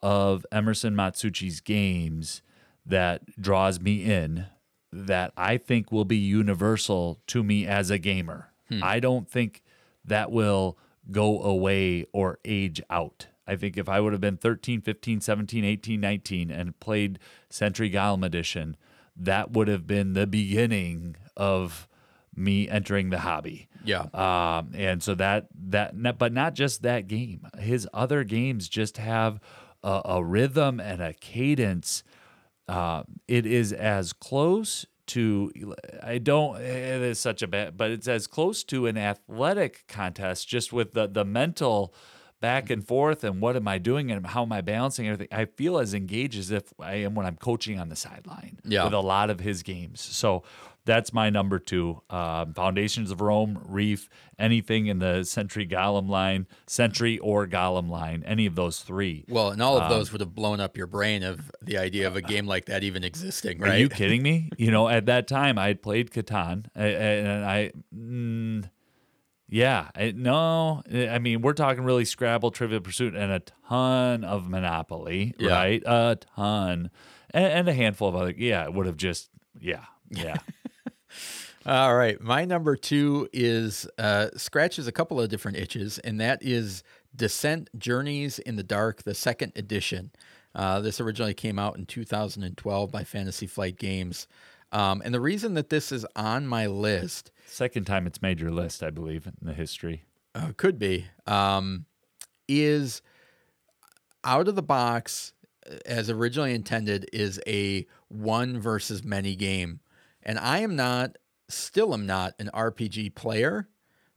of 0.00 0.46
Emerson 0.52 0.94
Matsuuchi's 0.94 1.60
games 1.60 2.40
that 2.86 3.40
draws 3.40 3.80
me 3.80 4.04
in 4.04 4.46
that 4.92 5.32
I 5.36 5.56
think 5.56 5.90
will 5.90 6.04
be 6.04 6.18
universal 6.18 7.20
to 7.26 7.42
me 7.42 7.66
as 7.66 7.90
a 7.90 7.98
gamer. 7.98 8.52
Hmm. 8.68 8.80
I 8.82 9.00
don't 9.00 9.28
think 9.28 9.62
that 10.04 10.30
will 10.30 10.78
go 11.10 11.42
away 11.42 12.06
or 12.12 12.38
age 12.44 12.80
out. 12.90 13.28
I 13.46 13.56
think 13.56 13.76
if 13.76 13.88
I 13.88 14.00
would 14.00 14.12
have 14.12 14.20
been 14.20 14.36
13, 14.36 14.80
15, 14.80 15.20
17, 15.20 15.64
18, 15.64 16.00
19 16.00 16.50
and 16.50 16.78
played 16.80 17.18
Century 17.50 17.90
Golem 17.90 18.24
Edition, 18.24 18.76
that 19.16 19.52
would 19.52 19.68
have 19.68 19.86
been 19.86 20.14
the 20.14 20.26
beginning 20.26 21.16
of 21.36 21.88
me 22.34 22.68
entering 22.68 23.10
the 23.10 23.20
hobby. 23.20 23.68
Yeah. 23.84 24.06
Um, 24.14 24.70
and 24.74 25.02
so 25.02 25.14
that 25.16 25.48
that 25.68 26.18
but 26.18 26.32
not 26.32 26.54
just 26.54 26.82
that 26.82 27.06
game. 27.06 27.46
His 27.58 27.86
other 27.92 28.24
games 28.24 28.68
just 28.68 28.96
have 28.96 29.40
a, 29.82 30.00
a 30.04 30.24
rhythm 30.24 30.80
and 30.80 31.02
a 31.02 31.12
cadence. 31.12 32.02
Uh, 32.66 33.04
it 33.28 33.44
is 33.44 33.72
as 33.72 34.12
close 34.14 34.86
to 35.08 35.52
I 36.02 36.18
don't 36.18 36.60
it 36.60 37.02
is 37.02 37.18
such 37.18 37.42
a 37.42 37.46
bad 37.46 37.76
but 37.76 37.90
it's 37.90 38.08
as 38.08 38.26
close 38.26 38.64
to 38.64 38.86
an 38.86 38.96
athletic 38.96 39.84
contest 39.88 40.48
just 40.48 40.72
with 40.72 40.92
the 40.94 41.06
the 41.06 41.24
mental 41.24 41.94
back 42.40 42.68
and 42.68 42.82
mm-hmm. 42.82 42.88
forth 42.88 43.24
and 43.24 43.40
what 43.40 43.56
am 43.56 43.66
I 43.66 43.78
doing 43.78 44.10
and 44.10 44.26
how 44.26 44.42
am 44.42 44.52
I 44.52 44.60
balancing 44.60 45.06
everything. 45.08 45.28
I 45.32 45.46
feel 45.46 45.78
as 45.78 45.94
engaged 45.94 46.38
as 46.38 46.50
if 46.50 46.74
I 46.78 46.96
am 46.96 47.14
when 47.14 47.24
I'm 47.24 47.36
coaching 47.36 47.80
on 47.80 47.88
the 47.88 47.96
sideline 47.96 48.58
Yeah. 48.64 48.84
with 48.84 48.92
a 48.92 49.00
lot 49.00 49.30
of 49.30 49.40
his 49.40 49.62
games. 49.62 50.02
So 50.02 50.42
that's 50.86 51.12
my 51.12 51.30
number 51.30 51.58
two. 51.58 52.02
Um, 52.10 52.52
Foundations 52.54 53.10
of 53.10 53.20
Rome, 53.20 53.60
Reef, 53.66 54.08
anything 54.38 54.86
in 54.86 54.98
the 54.98 55.24
Century 55.24 55.66
Golem 55.66 56.08
line, 56.08 56.46
Century 56.66 57.18
or 57.18 57.46
Golem 57.46 57.88
line, 57.88 58.22
any 58.26 58.44
of 58.46 58.54
those 58.54 58.80
three. 58.80 59.24
Well, 59.28 59.50
and 59.50 59.62
all 59.62 59.76
of 59.78 59.84
Um, 59.84 59.90
those 59.90 60.12
would 60.12 60.20
have 60.20 60.34
blown 60.34 60.60
up 60.60 60.76
your 60.76 60.86
brain 60.86 61.22
of 61.22 61.50
the 61.62 61.78
idea 61.78 62.06
of 62.06 62.16
a 62.16 62.22
game 62.22 62.46
like 62.46 62.66
that 62.66 62.82
even 62.84 63.02
existing, 63.04 63.62
Are 63.64 63.76
you 63.78 63.88
kidding 63.88 64.22
me? 64.22 64.50
You 64.58 64.70
know, 64.70 64.88
at 64.88 65.06
that 65.06 65.26
time 65.26 65.58
I 65.58 65.68
had 65.68 65.82
played 65.82 66.10
Catan, 66.10 66.66
and 66.74 67.44
I, 67.44 67.72
mm, 67.94 68.68
yeah, 69.48 69.88
I, 69.94 70.12
no, 70.16 70.82
I 70.92 71.18
mean 71.18 71.42
we're 71.42 71.52
talking 71.52 71.84
really 71.84 72.04
Scrabble, 72.04 72.50
Trivial 72.50 72.80
Pursuit, 72.80 73.14
and 73.14 73.30
a 73.32 73.40
ton 73.68 74.24
of 74.24 74.48
Monopoly, 74.48 75.34
Yeah. 75.38 75.50
right? 75.52 75.82
A 75.86 76.18
ton, 76.36 76.90
and, 77.30 77.44
and 77.46 77.68
a 77.68 77.72
handful 77.74 78.08
of 78.08 78.16
other. 78.16 78.34
Yeah, 78.36 78.64
it 78.64 78.74
would 78.74 78.86
have 78.86 78.96
just, 78.96 79.30
yeah, 79.60 79.84
yeah. 80.10 80.36
All 81.66 81.96
right. 81.96 82.20
My 82.20 82.44
number 82.44 82.76
two 82.76 83.26
is 83.32 83.88
uh, 83.96 84.28
scratches 84.36 84.86
a 84.86 84.92
couple 84.92 85.18
of 85.18 85.30
different 85.30 85.56
itches, 85.56 85.98
and 85.98 86.20
that 86.20 86.42
is 86.42 86.82
Descent 87.16 87.70
Journeys 87.78 88.38
in 88.38 88.56
the 88.56 88.62
Dark, 88.62 89.02
the 89.04 89.14
second 89.14 89.52
edition. 89.56 90.10
Uh, 90.54 90.80
this 90.80 91.00
originally 91.00 91.32
came 91.32 91.58
out 91.58 91.78
in 91.78 91.86
2012 91.86 92.92
by 92.92 93.02
Fantasy 93.02 93.46
Flight 93.46 93.78
Games. 93.78 94.28
Um, 94.72 95.00
and 95.04 95.14
the 95.14 95.20
reason 95.20 95.54
that 95.54 95.70
this 95.70 95.90
is 95.90 96.04
on 96.16 96.46
my 96.46 96.66
list 96.66 97.30
Second 97.46 97.86
time 97.86 98.06
it's 98.06 98.20
made 98.20 98.40
your 98.40 98.50
list, 98.50 98.82
I 98.82 98.90
believe, 98.90 99.26
in 99.26 99.34
the 99.40 99.54
history. 99.54 100.04
uh, 100.34 100.52
could 100.56 100.78
be 100.78 101.06
um, 101.26 101.86
is 102.48 103.00
out 104.22 104.48
of 104.48 104.54
the 104.54 104.62
box 104.62 105.32
uh, 105.70 105.76
as 105.86 106.10
originally 106.10 106.52
intended 106.54 107.08
is 107.12 107.40
a 107.46 107.86
one 108.08 108.58
versus 108.58 109.04
many 109.04 109.34
game 109.36 109.80
and 110.22 110.38
i 110.38 110.58
am 110.58 110.76
not 110.76 111.16
still 111.48 111.92
am 111.92 112.06
not 112.06 112.34
an 112.38 112.50
rpg 112.54 113.14
player 113.14 113.68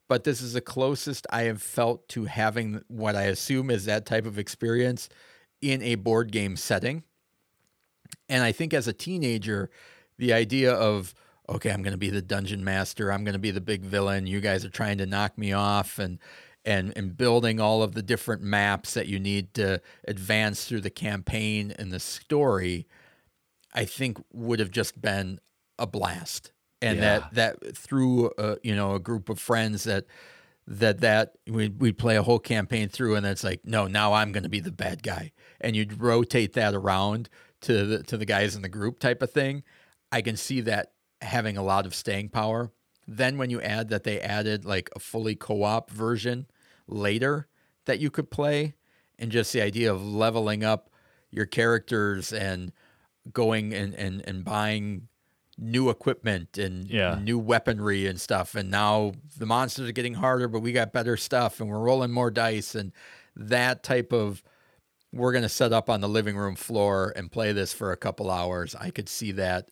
but 0.07 0.23
this 0.23 0.41
is 0.41 0.53
the 0.53 0.61
closest 0.61 1.27
I 1.29 1.43
have 1.43 1.61
felt 1.61 2.07
to 2.09 2.25
having 2.25 2.81
what 2.87 3.15
I 3.15 3.23
assume 3.23 3.69
is 3.69 3.85
that 3.85 4.05
type 4.05 4.25
of 4.25 4.39
experience 4.39 5.09
in 5.61 5.81
a 5.81 5.95
board 5.95 6.31
game 6.31 6.55
setting. 6.55 7.03
And 8.29 8.43
I 8.43 8.51
think 8.51 8.73
as 8.73 8.87
a 8.87 8.93
teenager, 8.93 9.69
the 10.17 10.33
idea 10.33 10.73
of, 10.73 11.13
okay, 11.49 11.71
I'm 11.71 11.81
going 11.81 11.91
to 11.91 11.97
be 11.97 12.09
the 12.09 12.21
dungeon 12.21 12.63
master, 12.63 13.11
I'm 13.11 13.23
going 13.23 13.33
to 13.33 13.39
be 13.39 13.51
the 13.51 13.61
big 13.61 13.81
villain, 13.81 14.27
you 14.27 14.39
guys 14.39 14.63
are 14.63 14.69
trying 14.69 14.97
to 14.99 15.05
knock 15.05 15.37
me 15.37 15.53
off, 15.53 15.99
and 15.99 16.19
and 16.63 16.93
and 16.97 17.15
building 17.15 17.59
all 17.59 17.83
of 17.83 17.93
the 17.93 18.01
different 18.01 18.41
maps 18.41 18.93
that 18.93 19.07
you 19.07 19.19
need 19.19 19.53
to 19.53 19.81
advance 20.07 20.65
through 20.65 20.81
the 20.81 20.89
campaign 20.89 21.73
and 21.77 21.91
the 21.91 21.99
story, 21.99 22.87
I 23.73 23.85
think 23.85 24.17
would 24.31 24.59
have 24.59 24.71
just 24.71 25.01
been 25.01 25.39
a 25.77 25.87
blast. 25.87 26.51
And 26.81 26.97
Yeah. 26.97 27.19
that 27.31 27.33
that 27.61 27.77
through 27.77 28.31
a, 28.37 28.57
you 28.63 28.75
know 28.75 28.95
a 28.95 28.99
group 28.99 29.29
of 29.29 29.39
friends 29.39 29.83
that 29.85 30.05
that 30.67 30.99
that 30.99 31.35
we'd, 31.47 31.79
we'd 31.79 31.97
play 31.97 32.17
a 32.17 32.23
whole 32.23 32.39
campaign 32.39 32.89
through 32.89 33.15
and 33.15 33.25
it's 33.25 33.43
like 33.43 33.61
no 33.63 33.87
now 33.87 34.11
i'm 34.13 34.33
going 34.33 34.43
to 34.43 34.49
be 34.49 34.59
the 34.59 34.71
bad 34.71 35.01
guy. 35.01 35.31
And 35.61 35.75
you'd 35.75 35.99
rotate 36.01 36.53
that 36.53 36.75
around 36.75 37.29
to 37.61 37.85
the 37.85 38.03
to 38.03 38.17
the 38.17 38.25
guys 38.25 38.55
in 38.55 38.61
the 38.61 38.69
group 38.69 38.99
type 38.99 39.21
of 39.21 39.31
thing. 39.31 39.63
I 40.11 40.21
can 40.21 40.37
see 40.37 40.61
that 40.61 40.91
having 41.21 41.57
a 41.57 41.63
lot 41.63 41.85
of 41.85 41.95
staying 41.95 42.29
power. 42.29 42.71
Then 43.07 43.37
when 43.37 43.49
you 43.49 43.61
add 43.61 43.89
that 43.89 44.03
they 44.03 44.19
added 44.19 44.65
like 44.65 44.89
a 44.95 44.99
fully 44.99 45.35
co-op 45.35 45.89
version 45.89 46.45
later 46.87 47.47
that 47.85 47.99
you 47.99 48.11
could 48.11 48.29
play 48.29 48.75
and 49.17 49.31
just 49.31 49.51
the 49.53 49.61
idea 49.61 49.91
of 49.91 50.05
leveling 50.05 50.63
up 50.63 50.89
your 51.31 51.45
characters 51.45 52.31
and 52.33 52.71
going 53.33 53.73
and 53.73 53.95
and, 53.95 54.21
and 54.27 54.43
buying 54.43 55.07
new 55.59 55.89
equipment 55.89 56.57
and 56.57 56.87
Yeah. 56.87 57.19
new 57.21 57.39
weaponry 57.39 58.05
and 58.05 58.21
stuff 58.21 58.53
and 58.55 58.69
now 58.69 59.13
the 59.37 59.45
monsters 59.45 59.89
are 59.89 59.91
getting 59.93 60.13
harder 60.15 60.47
but 60.47 60.59
we 60.59 60.71
got 60.71 60.93
better 60.93 61.17
stuff 61.17 61.59
and 61.59 61.67
we're 61.69 61.79
rolling 61.79 62.11
more 62.11 62.29
dice 62.29 62.75
and 62.75 62.91
that 63.35 63.81
type 63.83 64.11
of 64.13 64.43
we're 65.13 65.31
going 65.31 65.41
to 65.43 65.49
set 65.49 65.73
up 65.73 65.89
on 65.89 66.01
the 66.01 66.09
living 66.09 66.35
room 66.37 66.55
floor 66.55 67.11
and 67.15 67.31
play 67.31 67.53
this 67.53 67.73
for 67.73 67.91
a 67.91 67.97
couple 67.97 68.29
hours 68.29 68.75
i 68.75 68.91
could 68.91 69.09
see 69.09 69.31
that 69.31 69.69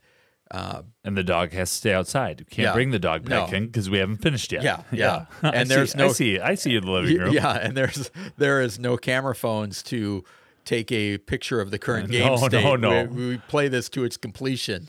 uh, 0.51 0.83
And 1.03 1.17
the 1.17 1.23
dog 1.23 1.51
has 1.53 1.71
to 1.71 1.75
stay 1.75 1.91
outside. 1.93 2.39
You 2.39 2.45
can't 2.45 2.65
Yeah. 2.67 2.73
bring 2.73 2.91
the 2.91 2.99
dog 2.99 3.27
back 3.27 3.49
No. 3.51 3.57
in 3.57 3.65
because 3.65 3.89
we 3.89 3.97
haven't 3.97 4.17
finished 4.17 4.51
yet. 4.51 4.61
Yeah, 4.61 4.83
yeah. 4.91 5.25
I 5.41 5.49
And 5.49 5.67
see- 5.67 5.73
there's 5.75 5.95
I 5.95 5.97
no- 5.97 6.11
see, 6.13 6.39
I 6.39 6.53
see 6.53 6.69
you 6.69 6.77
in 6.77 6.86
the 6.86 6.91
living 6.91 7.17
room. 7.17 7.33
yeah 7.33 7.53
and 7.57 7.75
there's 7.75 8.11
there 8.38 8.61
is 8.61 8.77
no 8.77 8.95
camera 8.95 9.33
phones 9.33 9.81
to 9.83 10.23
take 10.63 10.91
a 10.91 11.17
picture 11.17 11.61
of 11.61 11.71
the 11.71 11.79
current 11.79 12.11
game 12.11 12.25
No, 12.27 12.36
no, 12.36 12.47
state 12.47 12.79
no. 12.79 13.05
We, 13.05 13.27
we 13.29 13.38
play 13.47 13.67
this 13.69 13.89
to 13.89 14.03
its 14.03 14.17
completion 14.17 14.88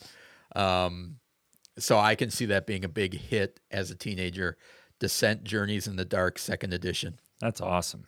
um, 0.56 1.16
so 1.78 1.98
i 1.98 2.14
can 2.14 2.30
see 2.30 2.46
that 2.46 2.66
being 2.66 2.84
a 2.84 2.88
big 2.88 3.14
hit 3.14 3.60
as 3.70 3.90
a 3.90 3.94
teenager 3.94 4.56
descent 4.98 5.44
journeys 5.44 5.86
in 5.86 5.96
the 5.96 6.04
dark 6.04 6.38
second 6.38 6.72
edition 6.72 7.18
That's 7.40 7.60
awesome. 7.60 8.06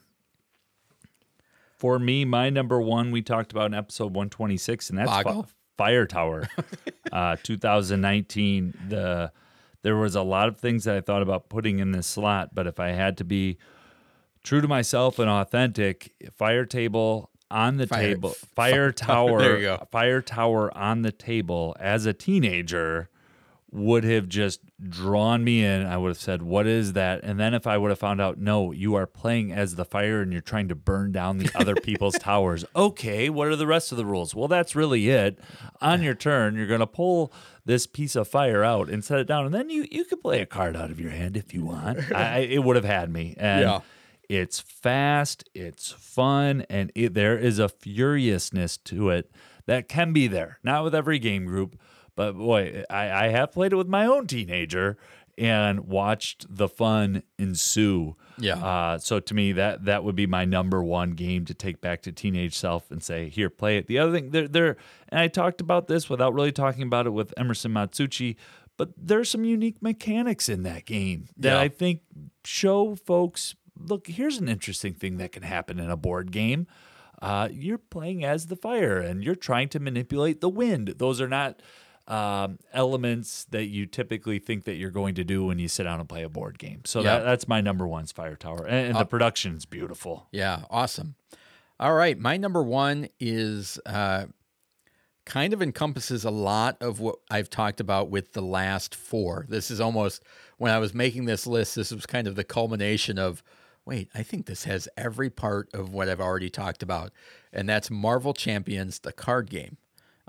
For 1.76 1.98
me, 1.98 2.24
my 2.24 2.50
number 2.50 2.80
one 2.80 3.10
we 3.12 3.22
talked 3.22 3.52
about 3.52 3.66
in 3.66 3.74
episode 3.74 4.14
126, 4.14 4.90
and 4.90 4.98
that's 4.98 5.10
Boggle? 5.10 5.46
Fire 5.76 6.06
Tower, 6.06 6.48
uh, 7.12 7.36
2019. 7.42 8.74
The 8.88 9.30
there 9.82 9.96
was 9.96 10.16
a 10.16 10.22
lot 10.22 10.48
of 10.48 10.58
things 10.58 10.84
that 10.84 10.96
I 10.96 11.00
thought 11.00 11.22
about 11.22 11.48
putting 11.48 11.78
in 11.78 11.92
this 11.92 12.06
slot, 12.06 12.52
but 12.52 12.66
if 12.66 12.80
I 12.80 12.88
had 12.88 13.16
to 13.18 13.24
be 13.24 13.58
true 14.42 14.60
to 14.60 14.66
myself 14.66 15.20
and 15.20 15.30
authentic, 15.30 16.14
Fire 16.34 16.64
Table 16.64 17.30
on 17.50 17.76
the 17.78 17.86
Fire- 17.86 18.02
table, 18.14 18.30
f- 18.30 18.36
Fire 18.54 18.92
Tower, 19.06 19.38
There 19.40 19.56
you 19.58 19.62
go. 19.62 19.86
Fire 19.90 20.20
Tower 20.22 20.76
on 20.76 21.02
the 21.02 21.12
table 21.12 21.76
as 21.80 22.06
a 22.06 22.12
teenager 22.12 23.08
would 23.70 24.02
have 24.02 24.26
just 24.30 24.60
drawn 24.88 25.44
me 25.44 25.62
in. 25.62 25.84
I 25.84 25.98
would 25.98 26.08
have 26.08 26.18
said, 26.18 26.40
What 26.42 26.66
is 26.66 26.94
that? 26.94 27.22
And 27.22 27.38
then 27.38 27.52
if 27.52 27.66
I 27.66 27.76
would 27.76 27.90
have 27.90 27.98
found 27.98 28.18
out, 28.18 28.38
no, 28.38 28.72
you 28.72 28.94
are 28.94 29.06
playing 29.06 29.52
as 29.52 29.74
the 29.74 29.84
fire 29.84 30.22
and 30.22 30.32
you're 30.32 30.40
trying 30.40 30.68
to 30.68 30.74
burn 30.74 31.12
down 31.12 31.36
the 31.36 31.50
other 31.54 31.74
people's 31.82 32.18
towers. 32.18 32.64
Okay, 32.74 33.28
what 33.28 33.46
are 33.48 33.56
the 33.56 33.66
rest 33.66 33.92
of 33.92 33.98
the 33.98 34.06
rules? 34.06 34.34
Well, 34.34 34.48
that's 34.48 34.74
really 34.74 35.10
it. 35.10 35.38
On 35.82 36.02
your 36.02 36.14
turn, 36.14 36.56
you're 36.56 36.66
going 36.66 36.80
to 36.80 36.86
pull 36.86 37.30
this 37.66 37.86
piece 37.86 38.16
of 38.16 38.26
fire 38.26 38.64
out 38.64 38.88
and 38.88 39.04
set 39.04 39.18
it 39.18 39.26
down. 39.26 39.44
And 39.44 39.54
then 39.54 39.68
you, 39.68 39.86
you 39.90 40.06
could 40.06 40.22
play 40.22 40.40
a 40.40 40.46
card 40.46 40.74
out 40.74 40.90
of 40.90 40.98
your 40.98 41.10
hand 41.10 41.36
if 41.36 41.52
you 41.52 41.66
want. 41.66 41.98
I, 42.10 42.36
I- 42.36 42.38
it 42.38 42.64
would 42.64 42.76
have 42.76 42.86
had 42.86 43.10
me. 43.12 43.34
And 43.38 43.60
Yeah. 43.62 43.80
It's 44.28 44.60
fast, 44.60 45.48
it's 45.54 45.90
fun, 45.90 46.64
and 46.68 46.92
it, 46.94 47.14
there 47.14 47.38
is 47.38 47.58
a 47.58 47.68
furiousness 47.68 48.76
to 48.78 49.10
it 49.10 49.30
that 49.66 49.88
can 49.88 50.12
be 50.12 50.26
there. 50.26 50.58
Not 50.62 50.84
with 50.84 50.94
every 50.94 51.18
game 51.18 51.46
group, 51.46 51.78
but 52.14 52.32
boy, 52.36 52.84
I, 52.90 53.26
I 53.26 53.28
have 53.28 53.52
played 53.52 53.72
it 53.72 53.76
with 53.76 53.88
my 53.88 54.04
own 54.06 54.26
teenager 54.26 54.98
and 55.38 55.80
watched 55.86 56.44
the 56.48 56.68
fun 56.68 57.22
ensue. 57.38 58.16
Yeah. 58.38 58.56
Uh, 58.56 58.98
so 58.98 59.20
to 59.20 59.34
me, 59.34 59.52
that 59.52 59.84
that 59.84 60.02
would 60.04 60.16
be 60.16 60.26
my 60.26 60.44
number 60.44 60.82
one 60.82 61.12
game 61.12 61.44
to 61.44 61.54
take 61.54 61.80
back 61.80 62.02
to 62.02 62.12
teenage 62.12 62.54
self 62.56 62.90
and 62.90 63.02
say, 63.02 63.28
here, 63.28 63.48
play 63.48 63.78
it. 63.78 63.86
The 63.86 63.98
other 63.98 64.12
thing, 64.12 64.30
there, 64.30 64.48
there, 64.48 64.76
and 65.08 65.20
I 65.20 65.28
talked 65.28 65.60
about 65.60 65.86
this 65.86 66.10
without 66.10 66.34
really 66.34 66.52
talking 66.52 66.82
about 66.82 67.06
it 67.06 67.10
with 67.10 67.32
Emerson 67.36 67.72
Matsuuchi, 67.72 68.34
but 68.76 68.90
there's 68.96 69.30
some 69.30 69.44
unique 69.44 69.80
mechanics 69.80 70.48
in 70.48 70.64
that 70.64 70.84
game 70.86 71.28
that 71.36 71.54
Yeah. 71.54 71.60
I 71.60 71.68
think 71.68 72.00
show 72.44 72.96
folks, 72.96 73.54
look, 73.78 74.06
here's 74.06 74.38
an 74.38 74.48
interesting 74.48 74.94
thing 74.94 75.16
that 75.18 75.32
can 75.32 75.42
happen 75.42 75.78
in 75.78 75.90
a 75.90 75.96
board 75.96 76.32
game. 76.32 76.66
Uh, 77.20 77.48
you're 77.50 77.78
playing 77.78 78.24
as 78.24 78.46
the 78.46 78.56
fire 78.56 78.98
and 78.98 79.24
you're 79.24 79.34
trying 79.34 79.68
to 79.70 79.80
manipulate 79.80 80.40
the 80.40 80.48
wind. 80.48 80.94
Those 80.98 81.20
are 81.20 81.28
not 81.28 81.60
um, 82.06 82.58
elements 82.72 83.44
that 83.50 83.66
you 83.66 83.84
typically 83.86 84.38
think 84.38 84.64
that 84.64 84.74
you're 84.74 84.90
going 84.90 85.14
to 85.16 85.24
do 85.24 85.44
when 85.44 85.58
you 85.58 85.68
sit 85.68 85.82
down 85.82 86.00
and 86.00 86.08
play 86.08 86.22
a 86.22 86.28
board 86.28 86.58
game. 86.58 86.82
So 86.84 87.00
Yeah. 87.00 87.18
that, 87.18 87.24
that's 87.24 87.48
my 87.48 87.60
number 87.60 87.86
one's 87.86 88.12
Fire 88.12 88.36
Tower, 88.36 88.64
and, 88.66 88.88
and 88.88 88.96
the 88.98 89.04
production's 89.04 89.66
beautiful. 89.66 90.26
Yeah, 90.32 90.62
awesome. 90.70 91.16
All 91.80 91.94
right, 91.94 92.18
my 92.18 92.36
number 92.36 92.62
one 92.62 93.08
is 93.20 93.78
uh, 93.84 94.26
kind 95.26 95.52
of 95.52 95.60
encompasses 95.60 96.24
a 96.24 96.30
lot 96.30 96.76
of 96.80 96.98
what 97.00 97.16
I've 97.30 97.50
talked 97.50 97.80
about 97.80 98.10
with 98.10 98.32
the 98.32 98.42
last 98.42 98.94
four. 98.94 99.44
This 99.48 99.70
is 99.70 99.80
almost 99.80 100.22
when 100.56 100.72
I 100.72 100.78
was 100.78 100.94
making 100.94 101.26
this 101.26 101.46
list. 101.46 101.74
This 101.74 101.90
was 101.92 102.06
kind 102.06 102.26
of 102.26 102.36
the 102.36 102.44
culmination 102.44 103.18
of. 103.18 103.42
Wait, 103.88 104.10
I 104.14 104.22
think 104.22 104.44
this 104.44 104.64
has 104.64 104.86
every 104.98 105.30
part 105.30 105.70
of 105.72 105.94
what 105.94 106.10
I've 106.10 106.20
already 106.20 106.50
talked 106.50 106.82
about, 106.82 107.10
and 107.54 107.66
that's 107.66 107.90
Marvel 107.90 108.34
Champions, 108.34 108.98
the 108.98 109.14
card 109.14 109.48
game. 109.48 109.78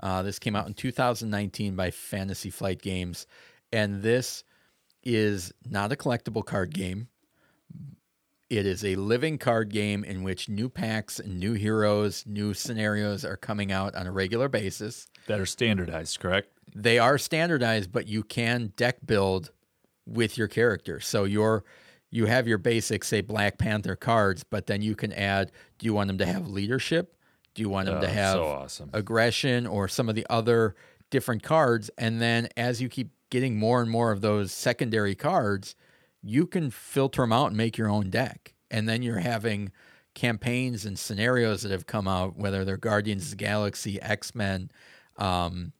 Uh, 0.02 0.22
this 0.22 0.38
came 0.38 0.56
out 0.56 0.66
in 0.66 0.72
2019 0.72 1.76
by 1.76 1.90
Fantasy 1.90 2.48
Flight 2.48 2.80
Games, 2.80 3.26
and 3.70 4.00
this 4.00 4.44
is 5.04 5.52
not 5.68 5.92
a 5.92 5.96
collectible 5.96 6.42
card 6.42 6.72
game. 6.72 7.08
It 8.48 8.64
is 8.64 8.82
a 8.82 8.94
living 8.94 9.36
card 9.36 9.68
game 9.68 10.04
in 10.04 10.22
which 10.22 10.48
new 10.48 10.70
packs 10.70 11.20
new 11.26 11.52
heroes, 11.52 12.24
new 12.26 12.54
scenarios 12.54 13.26
are 13.26 13.36
coming 13.36 13.70
out 13.70 13.94
on 13.94 14.06
a 14.06 14.10
regular 14.10 14.48
basis. 14.48 15.06
That 15.26 15.38
are 15.38 15.44
standardized, 15.44 16.18
correct? 16.18 16.48
They 16.74 16.98
are 16.98 17.18
standardized, 17.18 17.92
but 17.92 18.08
you 18.08 18.22
can 18.22 18.72
deck 18.78 19.00
build 19.04 19.50
with 20.06 20.38
your 20.38 20.48
character. 20.48 20.98
So 20.98 21.24
you're 21.24 21.62
you 22.10 22.26
have 22.26 22.48
your 22.48 22.58
basic, 22.58 23.04
say 23.04 23.20
Black 23.20 23.58
Panther 23.58 23.96
cards, 23.96 24.44
but 24.44 24.66
then 24.66 24.82
you 24.82 24.94
can 24.94 25.12
add. 25.12 25.52
Do 25.78 25.86
you 25.86 25.94
want 25.94 26.08
them 26.08 26.18
to 26.18 26.26
have 26.26 26.48
leadership? 26.48 27.16
Do 27.54 27.62
you 27.62 27.68
want 27.68 27.86
them 27.86 28.00
to 28.00 28.06
Oh, 28.08 28.10
have 28.12 28.32
so 28.34 28.44
awesome. 28.46 28.90
aggression 28.92 29.66
or 29.66 29.88
some 29.88 30.08
of 30.08 30.14
the 30.14 30.26
other 30.30 30.74
different 31.10 31.42
cards? 31.42 31.90
And 31.98 32.20
then 32.20 32.48
as 32.56 32.80
you 32.80 32.88
keep 32.88 33.10
getting 33.30 33.58
more 33.58 33.80
and 33.80 33.90
more 33.90 34.10
of 34.12 34.20
those 34.20 34.52
secondary 34.52 35.14
cards, 35.14 35.74
you 36.22 36.46
can 36.46 36.70
filter 36.70 37.22
them 37.22 37.32
out 37.32 37.46
and 37.48 37.56
make 37.56 37.78
your 37.78 37.88
own 37.88 38.10
deck. 38.10 38.54
And 38.70 38.88
then 38.88 39.02
you're 39.02 39.18
having 39.18 39.72
campaigns 40.14 40.84
and 40.84 40.98
scenarios 40.98 41.62
that 41.62 41.70
have 41.72 41.86
come 41.86 42.06
out, 42.08 42.36
whether 42.36 42.64
they're 42.64 42.76
Guardians 42.76 43.24
of 43.24 43.30
the 43.30 43.36
Galaxy, 43.36 44.00
X 44.02 44.34
Men, 44.34 44.70
um, 45.16 45.72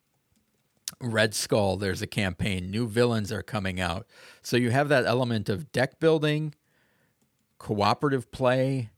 Red 1.00 1.34
Skull, 1.34 1.76
there's 1.76 2.02
a 2.02 2.06
campaign. 2.06 2.70
New 2.70 2.86
villains 2.86 3.30
are 3.32 3.42
coming 3.42 3.80
out. 3.80 4.06
So 4.42 4.56
you 4.56 4.70
have 4.70 4.88
that 4.88 5.06
element 5.06 5.48
of 5.48 5.72
deck 5.72 6.00
building, 6.00 6.54
cooperative 7.58 8.30
play, 8.32 8.90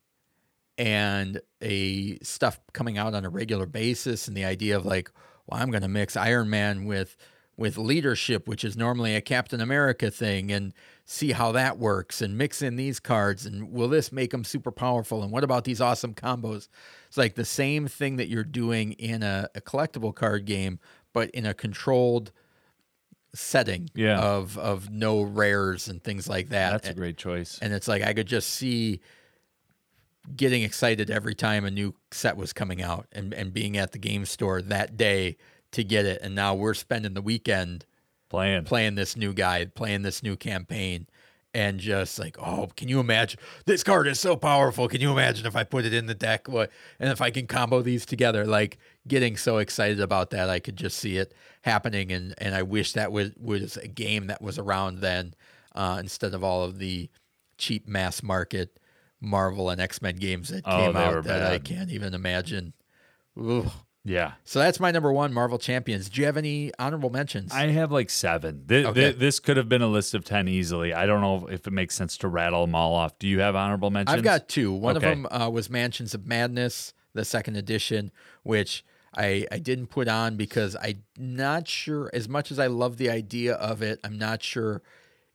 and 0.79 1.41
a 1.61 2.19
stuff 2.21 2.61
coming 2.73 2.99
out 2.99 3.15
on 3.15 3.25
a 3.25 3.29
regular 3.29 3.67
basis 3.67 4.27
and 4.27 4.37
the 4.37 4.45
idea 4.45 4.77
of 4.77 4.87
like 4.87 5.11
well 5.47 5.61
i'm 5.61 5.71
going 5.71 5.83
to 5.83 5.89
mix 5.89 6.17
iron 6.17 6.49
man 6.49 6.85
with 6.87 7.17
with 7.59 7.77
leadership 7.77 8.49
which 8.49 8.65
is 8.65 8.77
normally 8.77 9.15
a 9.15 9.21
captain 9.21 9.61
america 9.61 10.11
thing 10.11 10.51
and 10.51 10.73
see 11.05 11.33
how 11.33 11.53
that 11.53 11.79
works 11.79 12.23
and 12.23 12.39
mix 12.39 12.63
in 12.63 12.77
these 12.77 12.99
cards 12.99 13.45
and 13.45 13.71
will 13.71 13.89
this 13.89 14.11
make 14.11 14.31
them 14.31 14.45
super 14.45 14.73
powerful 14.73 15.23
and 15.23 15.31
what 15.31 15.45
about 15.45 15.65
these 15.65 15.81
awesome 15.81 16.15
combos 16.15 16.69
it's 17.07 17.19
like 17.19 17.35
the 17.35 17.45
same 17.45 17.87
thing 17.87 18.17
that 18.17 18.29
you're 18.29 18.43
doing 18.43 18.93
in 18.93 19.23
a, 19.23 19.49
a 19.55 19.61
collectible 19.61 20.15
card 20.15 20.47
game 20.47 20.79
but 21.13 21.31
in 21.31 21.47
a 21.47 21.55
controlled 21.55 22.33
setting 23.35 23.89
Yeah. 23.95 24.19
of 24.21 24.59
of 24.59 24.91
no 24.91 25.23
rares 25.23 25.89
and 25.89 26.03
things 26.03 26.29
like 26.29 26.51
that 26.51 26.71
That's 26.73 26.89
a 26.91 26.95
great 26.95 27.17
choice. 27.17 27.59
and 27.63 27.73
it's 27.73 27.89
like 27.89 28.03
I 28.03 28.13
could 28.13 28.27
just 28.27 28.51
see 28.51 29.01
getting 30.37 30.63
excited 30.63 31.11
every 31.11 31.35
time 31.35 31.65
a 31.65 31.71
new 31.71 31.95
set 32.13 32.37
was 32.37 32.53
coming 32.53 32.81
out 32.83 33.07
and, 33.11 33.33
and 33.35 33.53
being 33.53 33.77
at 33.77 33.93
the 33.93 33.99
game 33.99 34.25
store 34.25 34.63
that 34.63 34.97
day 34.97 35.37
to 35.73 35.83
get 35.83 36.05
it. 36.07 36.21
And 36.23 36.35
now 36.35 36.55
we're 36.55 36.75
spending 36.75 37.15
the 37.15 37.23
weekend 37.23 37.87
Playing. 38.29 38.65
playing 38.65 38.95
this 38.95 39.17
new 39.17 39.33
guide, 39.35 39.75
playing 39.75 40.03
this 40.03 40.23
new 40.23 40.37
campaign. 40.37 41.07
And 41.55 41.79
just 41.79 42.19
like, 42.19 42.37
oh, 42.39 42.69
can 42.77 42.89
you 42.89 42.99
imagine? 43.01 43.39
This 43.67 43.83
card 43.85 44.07
is 44.07 44.19
so 44.19 44.37
powerful. 44.37 44.89
Can 44.89 45.01
you 45.01 45.11
imagine 45.13 45.45
if 45.47 45.55
I 45.55 45.65
put 45.65 45.85
it 45.85 45.93
in 45.93 46.07
the 46.07 46.15
deck? 46.15 46.49
What 46.49 46.71
and 46.99 47.11
if 47.11 47.21
I 47.21 47.31
can 47.31 47.47
combo 47.47 47.83
these 47.83 48.07
together? 48.07 48.47
Like 48.47 48.79
getting 49.07 49.37
so 49.37 49.59
excited 49.59 50.01
about 50.01 50.31
that, 50.31 50.49
I 50.49 50.61
could 50.61 50.77
just 50.77 50.99
see 50.99 51.19
it 51.19 51.35
happening, 51.63 52.11
and 52.13 52.35
and 52.39 52.55
I 52.55 52.63
wish 52.63 52.93
that 52.93 53.13
was 53.13 53.31
was 53.39 53.77
a 53.77 53.89
game 53.89 54.29
that 54.29 54.41
was 54.41 54.59
around 54.59 55.01
then 55.01 55.35
uh, 55.75 55.99
instead 56.01 56.35
of 56.35 56.43
all 56.43 56.63
of 56.65 56.79
the 56.79 57.11
cheap 57.59 57.87
mass 57.87 58.23
market 58.23 58.81
Marvel 59.21 59.71
and 59.71 59.81
X 59.81 60.01
Men 60.03 60.17
games 60.17 60.49
that 60.49 60.63
Oh, 60.67 60.79
came 60.87 60.97
out 60.97 61.25
that 61.25 61.43
I 61.43 61.59
can't 61.59 61.91
even 61.91 62.15
imagine. 62.15 62.73
Ooh. 63.39 63.71
Yeah. 64.05 64.33
So 64.45 64.59
that's 64.59 64.81
my 64.81 64.91
number 64.91 65.13
one 65.13 65.33
Marvel 65.33 65.59
Champions. 65.59 66.09
Do 66.11 66.21
you 66.21 66.27
have 66.27 66.37
any 66.37 66.73
honorable 66.79 67.11
mentions? 67.11 67.53
I 67.53 67.69
have 67.69 67.93
like 67.93 68.11
seven. 68.11 68.65
This, 68.67 68.87
Okay. 68.87 69.13
this 69.13 69.39
could 69.39 69.57
have 69.57 69.69
been 69.69 69.83
a 69.83 69.87
list 69.87 70.15
of 70.15 70.25
10 70.25 70.49
easily. 70.49 70.93
I 70.93 71.07
don't 71.07 71.21
know 71.21 71.47
if 71.49 71.67
it 71.67 71.73
makes 71.73 71.95
sense 71.95 72.17
to 72.19 72.29
rattle 72.29 72.67
them 72.67 72.75
all 72.75 72.95
off. 72.95 73.17
Do 73.19 73.29
you 73.29 73.39
have 73.41 73.55
honorable 73.55 73.91
mentions? 73.91 74.17
I've 74.17 74.25
got 74.25 74.49
two. 74.49 74.73
One 74.73 74.97
Okay. 74.97 75.07
of 75.13 75.19
them 75.23 75.27
uh, 75.31 75.49
was 75.51 75.71
Mansions 75.71 76.15
of 76.15 76.27
Madness, 76.27 76.95
the 77.15 77.25
second 77.25 77.57
edition, 77.57 78.11
which 78.43 78.85
I, 79.15 79.47
I 79.53 79.59
didn't 79.59 79.87
put 79.87 80.09
on 80.09 80.37
because 80.37 80.75
I'm 80.83 81.05
not 81.17 81.69
sure, 81.69 82.11
as 82.13 82.29
much 82.29 82.51
as 82.51 82.59
I 82.59 82.67
love 82.67 82.97
the 82.97 83.09
idea 83.11 83.55
of 83.55 83.83
it, 83.83 84.01
I'm 84.03 84.19
not 84.19 84.43
sure 84.43 84.83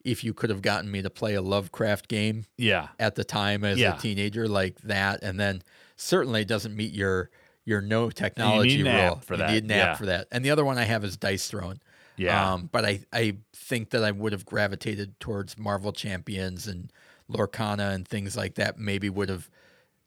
if 0.03 0.23
you 0.25 0.33
could 0.33 0.49
have 0.49 0.61
gotten 0.61 0.89
me 0.91 1.01
to 1.01 1.09
play 1.09 1.35
a 1.35 1.41
Lovecraft 1.41 2.07
game 2.09 2.45
Yeah. 2.57 2.87
at 2.99 3.15
the 3.15 3.23
time 3.23 3.63
as 3.63 3.77
Yeah. 3.77 3.95
a 3.95 3.99
teenager 3.99 4.47
like 4.47 4.81
that. 4.81 5.21
And 5.23 5.39
then 5.39 5.61
certainly 5.95 6.43
doesn't 6.43 6.75
meet 6.75 6.93
your 6.93 7.29
your 7.67 7.81
no 7.81 8.09
technology 8.09 8.81
rule. 8.81 9.19
for 9.25 9.33
you 9.33 9.39
that, 9.39 9.51
need 9.51 9.63
an 9.65 9.71
app 9.71 9.77
yeah. 9.77 9.95
for 9.95 10.05
that. 10.05 10.27
And 10.31 10.43
the 10.43 10.51
other 10.51 10.63
one 10.63 10.77
I 10.77 10.85
have 10.85 11.03
is 11.03 11.17
Dice 11.17 11.49
Throne. 11.49 11.81
Yeah. 12.15 12.53
Um, 12.53 12.69
but 12.71 12.85
I, 12.85 13.01
I 13.11 13.39
think 13.53 13.89
that 13.89 14.05
I 14.05 14.11
would 14.11 14.31
have 14.31 14.45
gravitated 14.45 15.19
towards 15.19 15.57
Marvel 15.57 15.91
Champions 15.91 16.65
and 16.65 16.93
Lorcana 17.29 17.93
and 17.93 18.07
things 18.07 18.37
like 18.37 18.55
that. 18.55 18.79
Maybe 18.79 19.09
would 19.09 19.27
have 19.27 19.49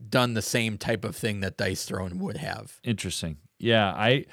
done 0.09 0.33
the 0.33 0.41
same 0.41 0.79
type 0.79 1.05
of 1.05 1.15
thing 1.15 1.41
that 1.41 1.59
Dice 1.59 1.85
Throne 1.85 2.19
would 2.19 2.39
have. 2.39 2.81
Interesting. 2.83 3.37
Yeah, 3.59 3.93
I 3.93 4.25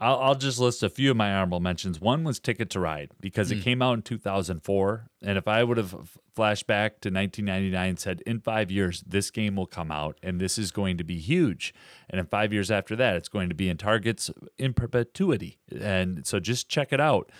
I'll, 0.00 0.18
I'll 0.20 0.34
just 0.36 0.58
list 0.60 0.82
a 0.84 0.88
few 0.88 1.10
of 1.10 1.16
my 1.16 1.32
honorable 1.32 1.58
mentions. 1.60 2.00
One 2.00 2.22
was 2.22 2.38
Ticket 2.38 2.70
to 2.70 2.80
Ride 2.80 3.10
because 3.20 3.50
Hmm. 3.50 3.58
it 3.58 3.64
came 3.64 3.82
out 3.82 3.94
in 3.94 4.02
2004, 4.02 5.08
and 5.22 5.36
if 5.36 5.48
I 5.48 5.64
would 5.64 5.76
have 5.76 6.18
flashed 6.34 6.66
back 6.68 7.00
to 7.00 7.10
1999 7.10 7.88
and 7.88 7.98
said 7.98 8.20
in 8.26 8.38
5 8.40 8.70
years 8.70 9.02
this 9.06 9.30
game 9.32 9.56
will 9.56 9.66
come 9.66 9.90
out 9.90 10.16
and 10.22 10.40
this 10.40 10.56
is 10.56 10.70
going 10.70 10.98
to 10.98 11.04
be 11.04 11.18
huge, 11.18 11.74
and 12.08 12.20
in 12.20 12.26
5 12.26 12.52
years 12.52 12.70
after 12.70 12.94
that 12.96 13.16
it's 13.16 13.28
going 13.28 13.48
to 13.48 13.54
be 13.56 13.68
in 13.68 13.76
Targets 13.76 14.30
in 14.56 14.72
perpetuity. 14.72 15.58
And 15.76 16.24
so 16.26 16.38
just 16.38 16.68
check 16.68 16.92
it 16.92 17.00
out. 17.00 17.30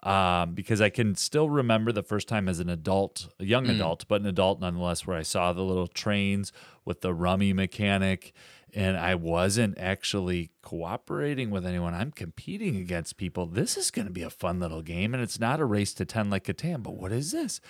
Um, 0.00 0.54
because 0.54 0.80
I 0.80 0.90
can 0.90 1.16
still 1.16 1.50
remember 1.50 1.90
the 1.90 2.04
first 2.04 2.28
time 2.28 2.48
as 2.48 2.60
an 2.60 2.68
adult, 2.68 3.28
a 3.40 3.44
young 3.44 3.68
adult, 3.68 4.06
but 4.06 4.20
an 4.20 4.28
adult 4.28 4.60
nonetheless, 4.60 5.08
where 5.08 5.16
I 5.16 5.22
saw 5.22 5.52
the 5.52 5.62
little 5.64 5.88
trains 5.88 6.52
with 6.84 7.00
the 7.00 7.12
rummy 7.12 7.52
mechanic 7.52 8.32
and 8.74 8.96
I 8.96 9.14
wasn't 9.14 9.78
actually 9.78 10.50
cooperating 10.62 11.50
with 11.50 11.64
anyone. 11.64 11.94
I'm 11.94 12.12
competing 12.12 12.76
against 12.76 13.16
people. 13.16 13.46
This 13.46 13.76
is 13.76 13.90
going 13.90 14.06
to 14.06 14.12
be 14.12 14.22
a 14.22 14.30
fun 14.30 14.60
little 14.60 14.82
game, 14.82 15.14
and 15.14 15.22
it's 15.22 15.40
not 15.40 15.60
a 15.60 15.64
race 15.64 15.94
to 15.94 16.04
10 16.04 16.30
like 16.30 16.44
Catan, 16.44 16.82
but 16.82 16.96
what 16.96 17.12
is 17.12 17.32
this? 17.32 17.60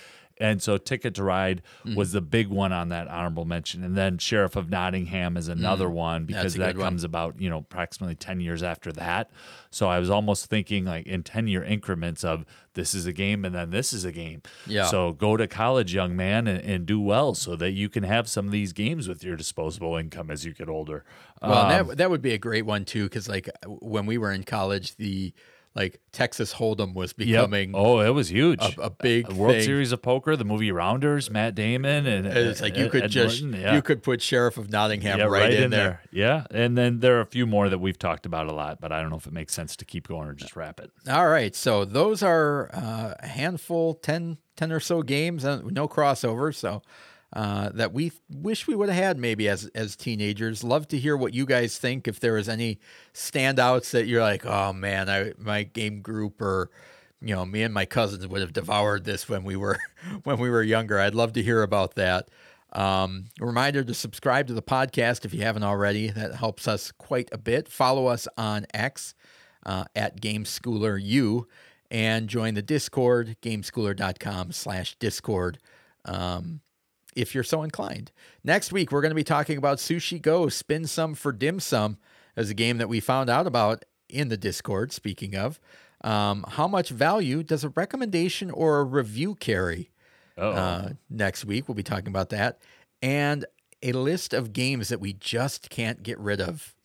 And 0.40 0.62
so 0.62 0.78
Ticket 0.78 1.15
to 1.16 1.23
Ride 1.24 1.62
Mm. 1.86 1.94
was 1.97 2.12
the 2.12 2.20
big 2.20 2.48
one 2.48 2.73
on 2.73 2.89
that 2.90 3.09
honorable 3.09 3.44
mention. 3.44 3.82
And 3.85 3.97
then 3.97 4.19
Sheriff 4.19 4.56
of 4.56 4.70
Nottingham 4.70 5.36
is 5.36 5.48
another 5.48 5.89
one 5.90 6.24
because 6.24 6.55
that 6.55 6.77
one. 6.77 6.85
comes 6.85 7.05
about, 7.05 7.40
you 7.40 7.48
know, 7.51 7.59
approximately 7.59 8.15
10 8.15 8.40
years 8.40 8.62
after 8.62 8.93
that. 8.93 9.31
So 9.70 9.89
I 9.89 9.98
was 9.98 10.10
almost 10.10 10.47
thinking 10.47 10.85
like 10.85 11.06
in 11.06 11.23
10 11.23 11.47
year 11.48 11.62
increments 11.62 12.24
of 12.24 12.44
this 12.74 12.94
is 12.94 13.06
a 13.06 13.12
game 13.12 13.44
and 13.44 13.55
then 13.55 13.70
this 13.70 13.93
is 13.93 14.05
a 14.05 14.12
game. 14.12 14.43
Yeah. 14.66 14.86
So 14.86 15.12
go 15.12 15.36
to 15.36 15.47
college, 15.48 15.93
young 15.94 16.16
man, 16.16 16.47
and, 16.47 16.60
and 16.65 16.86
do 16.86 17.01
well 17.01 17.35
so 17.35 17.56
that 17.56 17.73
you 17.73 17.89
can 17.89 18.05
have 18.05 18.28
some 18.28 18.47
of 18.47 18.52
these 18.52 18.73
games 18.73 19.09
with 19.09 19.24
your 19.24 19.36
disposable 19.36 19.97
income 19.97 20.31
as 20.31 20.44
you 20.44 20.52
get 20.55 20.69
older. 20.69 21.05
Well, 21.43 21.52
Um, 21.52 21.89
that 21.89 21.97
that 21.98 22.10
would 22.10 22.23
be 22.23 22.32
a 22.35 22.39
great 22.39 22.66
one 22.66 22.85
too, 22.85 23.05
because 23.05 23.28
like 23.28 23.48
when 23.66 24.06
we 24.06 24.16
were 24.19 24.32
in 24.32 24.44
college, 24.44 24.97
the 24.97 25.32
like 25.74 26.01
Texas 26.12 26.55
Hold'em 26.55 26.93
was 26.95 27.15
Yep. 27.16 27.27
becoming 27.27 27.73
Oh, 27.74 28.01
it 28.01 28.09
was 28.11 28.31
huge. 28.31 28.61
a, 28.61 28.82
a 28.82 28.90
big 28.90 29.31
A 29.31 29.35
World 29.35 29.55
thing. 29.55 29.62
Series 29.65 29.93
of 29.93 30.03
Poker, 30.03 30.35
the 30.35 30.45
movie 30.45 30.73
Rounders, 30.73 31.31
Matt 31.31 31.55
Damon, 31.55 32.07
and 32.07 32.27
It's 32.27 32.61
like 32.61 32.77
you 32.77 32.86
Ed- 32.86 32.90
could 32.90 33.03
Ed 33.05 33.11
just 33.11 33.43
Norton, 33.43 33.61
yeah. 33.61 33.74
you 33.77 33.82
could 33.82 34.03
put 34.03 34.20
Sheriff 34.20 34.57
of 34.57 34.70
Nottingham 34.70 35.19
yeah, 35.20 35.24
right, 35.27 35.53
in, 35.53 35.70
there. 35.70 36.01
Yeah, 36.11 36.47
and 36.51 36.77
then 36.77 36.99
there 37.01 37.19
are 37.19 37.20
a 37.20 37.27
few 37.27 37.47
more 37.47 37.69
that 37.69 37.78
we've 37.78 37.99
talked 37.99 38.27
about 38.27 38.49
a 38.49 38.53
lot, 38.53 38.81
but 38.81 38.90
I 38.93 39.01
don't 39.01 39.11
know 39.11 39.16
if 39.19 39.27
it 39.27 39.32
makes 39.32 39.53
sense 39.55 39.77
to 39.77 39.85
keep 39.85 40.09
going 40.09 40.27
or 40.28 40.32
just 40.35 40.57
wrap 40.57 40.81
it. 40.81 40.90
All 41.09 41.28
right, 41.28 41.55
so 41.55 41.85
those 41.85 42.23
are 42.23 42.70
uh, 42.74 43.15
a 43.20 43.27
handful, 43.28 43.95
10, 43.95 44.39
10 44.57 44.73
or 44.73 44.81
so 44.81 45.03
games, 45.03 45.45
uh, 45.45 45.61
no 45.65 45.86
crossover. 45.86 46.53
So 46.55 46.82
uh, 47.32 47.70
that 47.74 47.92
we 47.92 48.12
wish 48.30 48.66
we 48.66 48.74
would 48.74 48.88
have 48.88 49.02
had 49.02 49.18
maybe 49.18 49.48
as 49.48 49.66
as 49.74 49.96
teenagers. 49.96 50.64
Love 50.64 50.88
to 50.88 50.98
hear 50.98 51.16
what 51.16 51.34
you 51.34 51.44
guys 51.44 51.78
think. 51.78 52.09
If 52.09 52.20
there 52.20 52.34
was 52.34 52.48
any 52.48 52.78
standouts 53.12 53.90
that 53.90 54.06
you're 54.06 54.22
like, 54.22 54.46
oh 54.46 54.72
man, 54.72 55.09
I 55.10 55.32
my 55.38 55.64
game 55.64 56.00
group 56.00 56.40
or 56.40 56.70
you 57.20 57.34
know 57.34 57.44
me 57.44 57.62
and 57.62 57.74
my 57.74 57.84
cousins 57.84 58.26
would 58.26 58.40
have 58.40 58.52
devoured 58.52 59.05
this 59.05 59.28
when 59.28 59.44
we 59.44 59.56
were 59.56 59.78
when 60.24 60.38
we 60.38 60.50
were 60.50 60.62
younger. 60.62 60.98
I'd 60.98 61.14
love 61.14 61.32
to 61.34 61.42
hear 61.42 61.62
about 61.62 61.94
that. 61.96 62.28
Um, 62.72 63.24
reminder 63.40 63.82
to 63.82 63.94
subscribe 63.94 64.46
to 64.48 64.52
the 64.52 64.62
podcast 64.62 65.24
if 65.24 65.32
you 65.32 65.42
haven't 65.42 65.62
already. 65.64 66.09
That 66.09 66.34
helps 66.34 66.68
us 66.68 66.92
quite 66.92 67.28
a 67.32 67.38
bit. 67.38 67.68
Follow 67.68 68.06
us 68.06 68.28
on 68.36 68.66
X 68.74 69.14
uh, 69.64 69.84
at 69.96 70.20
GameSchoolerU 70.20 71.44
and 71.90 72.28
join 72.28 72.55
the 72.55 72.62
Discord, 72.62 73.36
gameschooler.com 73.42 74.52
slash 74.52 74.96
Discord, 74.96 75.59
um, 76.05 76.60
if 77.19 77.35
you're 77.35 77.45
so 77.45 77.62
inclined. 77.62 78.12
Next 78.45 78.73
week, 78.73 78.93
we're 78.93 79.01
going 79.01 79.11
to 79.11 79.16
be 79.16 79.24
talking 79.24 79.59
about 79.59 79.78
Sushi 79.78 80.23
Go, 80.23 80.49
Spin 80.49 80.86
Some 80.86 81.15
for 81.15 81.32
Dim 81.32 81.59
Sum, 81.59 81.99
as 82.36 82.49
a 82.49 82.55
game 82.55 82.78
that 82.78 82.89
we 82.89 83.01
found 83.01 83.28
out 83.28 83.47
about 83.47 83.85
in 84.09 84.28
the 84.28 84.36
Discord, 84.36 84.93
speaking 84.93 85.35
of. 85.35 85.59
Um, 86.03 86.45
how 86.49 86.69
much 86.69 86.90
value 86.90 87.43
does 87.43 87.65
a 87.65 87.70
recommendation 87.70 88.51
or 88.51 88.78
a 88.78 88.85
review 88.85 89.35
carry? 89.35 89.90
Uh, 90.36 90.90
next 91.11 91.45
week. 91.45 91.66
We'll 91.66 91.74
be 91.74 91.82
talking 91.82 92.07
about 92.09 92.28
that. 92.28 92.61
And 93.03 93.45
a 93.82 93.90
list 93.90 94.32
of 94.32 94.53
games 94.53 94.89
that 94.89 95.01
we 95.01 95.12
just 95.12 95.69
can't 95.69 96.05
get 96.05 96.16
rid 96.20 96.40
of. 96.40 96.77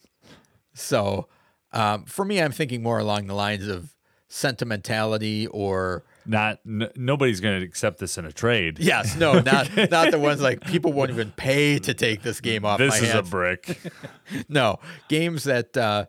So 0.74 1.28
um, 1.72 2.06
for 2.06 2.26
me, 2.26 2.42
I'm 2.42 2.52
thinking 2.52 2.82
more 2.82 2.98
along 2.98 3.28
the 3.28 3.36
lines 3.36 3.68
of 3.68 3.94
sentimentality 4.28 5.46
or 5.48 6.04
not 6.26 6.60
n- 6.66 6.90
nobody's 6.95 7.40
going 7.40 7.60
to 7.60 7.66
accept 7.66 8.00
this 8.00 8.18
in 8.18 8.26
a 8.26 8.32
trade. 8.32 8.80
yes, 8.80 9.16
no, 9.16 9.40
not 9.40 9.70
not 9.91 10.12
the 10.12 10.20
ones 10.20 10.41
like 10.41 10.62
people 10.66 10.94
won't 10.94 11.10
even 11.10 11.32
pay 11.32 11.80
to 11.80 11.94
take 11.94 12.22
this 12.22 12.40
game 12.41 12.66
off 12.66 12.78
this 12.80 12.91
my 12.91 13.08
is 13.08 13.12
hands. 13.14 13.28
a 13.28 13.32
brick. 13.32 13.80
no 14.50 14.80
games 15.10 15.44
that 15.45 15.76
uh, 15.78 16.06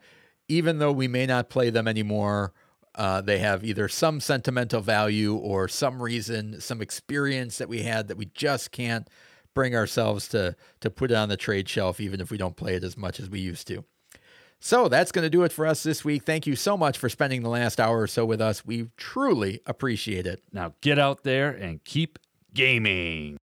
even 0.49 0.79
though 0.79 0.93
we 0.93 1.09
may 1.09 1.27
not 1.27 1.49
play 1.49 1.71
them 1.71 1.89
anymore 1.89 2.53
uh, 2.97 3.21
they 3.21 3.39
have 3.39 3.65
either 3.65 3.89
some 3.89 4.21
sentimental 4.21 4.81
value 4.81 5.35
or 5.35 5.67
some 5.67 6.01
reason 6.03 6.61
some 6.61 6.81
experience 6.81 7.59
that 7.59 7.69
we 7.69 7.83
had 7.83 8.09
that 8.09 8.17
we 8.17 8.27
just 8.35 8.71
can't 8.71 9.09
bring 9.55 9.75
ourselves 9.75 10.29
to 10.29 10.55
to 10.81 10.91
put 10.91 11.11
it 11.11 11.15
on 11.15 11.29
the 11.29 11.37
trade 11.37 11.69
shelf 11.69 12.01
even 12.01 12.21
if 12.21 12.31
we 12.31 12.37
don't 12.37 12.57
play 12.57 12.75
it 12.75 12.85
as 12.85 12.97
much 12.97 13.19
as 13.19 13.29
we 13.29 13.41
used 13.41 13.67
to 13.67 13.85
so 14.65 14.89
that's 14.89 15.13
going 15.13 15.25
to 15.25 15.31
do 15.31 15.43
it 15.43 15.53
for 15.53 15.67
us 15.67 15.83
this 15.83 16.07
week. 16.07 16.23
Thank 16.25 16.47
you 16.47 16.57
so 16.57 16.75
much 16.75 16.97
for 16.97 17.11
spending 17.11 17.43
the 17.43 17.51
last 17.51 17.79
hour 17.79 18.01
or 18.01 18.07
so 18.07 18.25
with 18.25 18.41
us. 18.41 18.65
We 18.65 18.89
truly 18.97 19.61
appreciate 19.67 20.27
it. 20.27 20.43
Now 20.55 20.73
get 20.81 20.99
out 20.99 21.23
there 21.23 21.51
and 21.51 21.85
keep 21.85 22.19
gaming. 22.55 23.37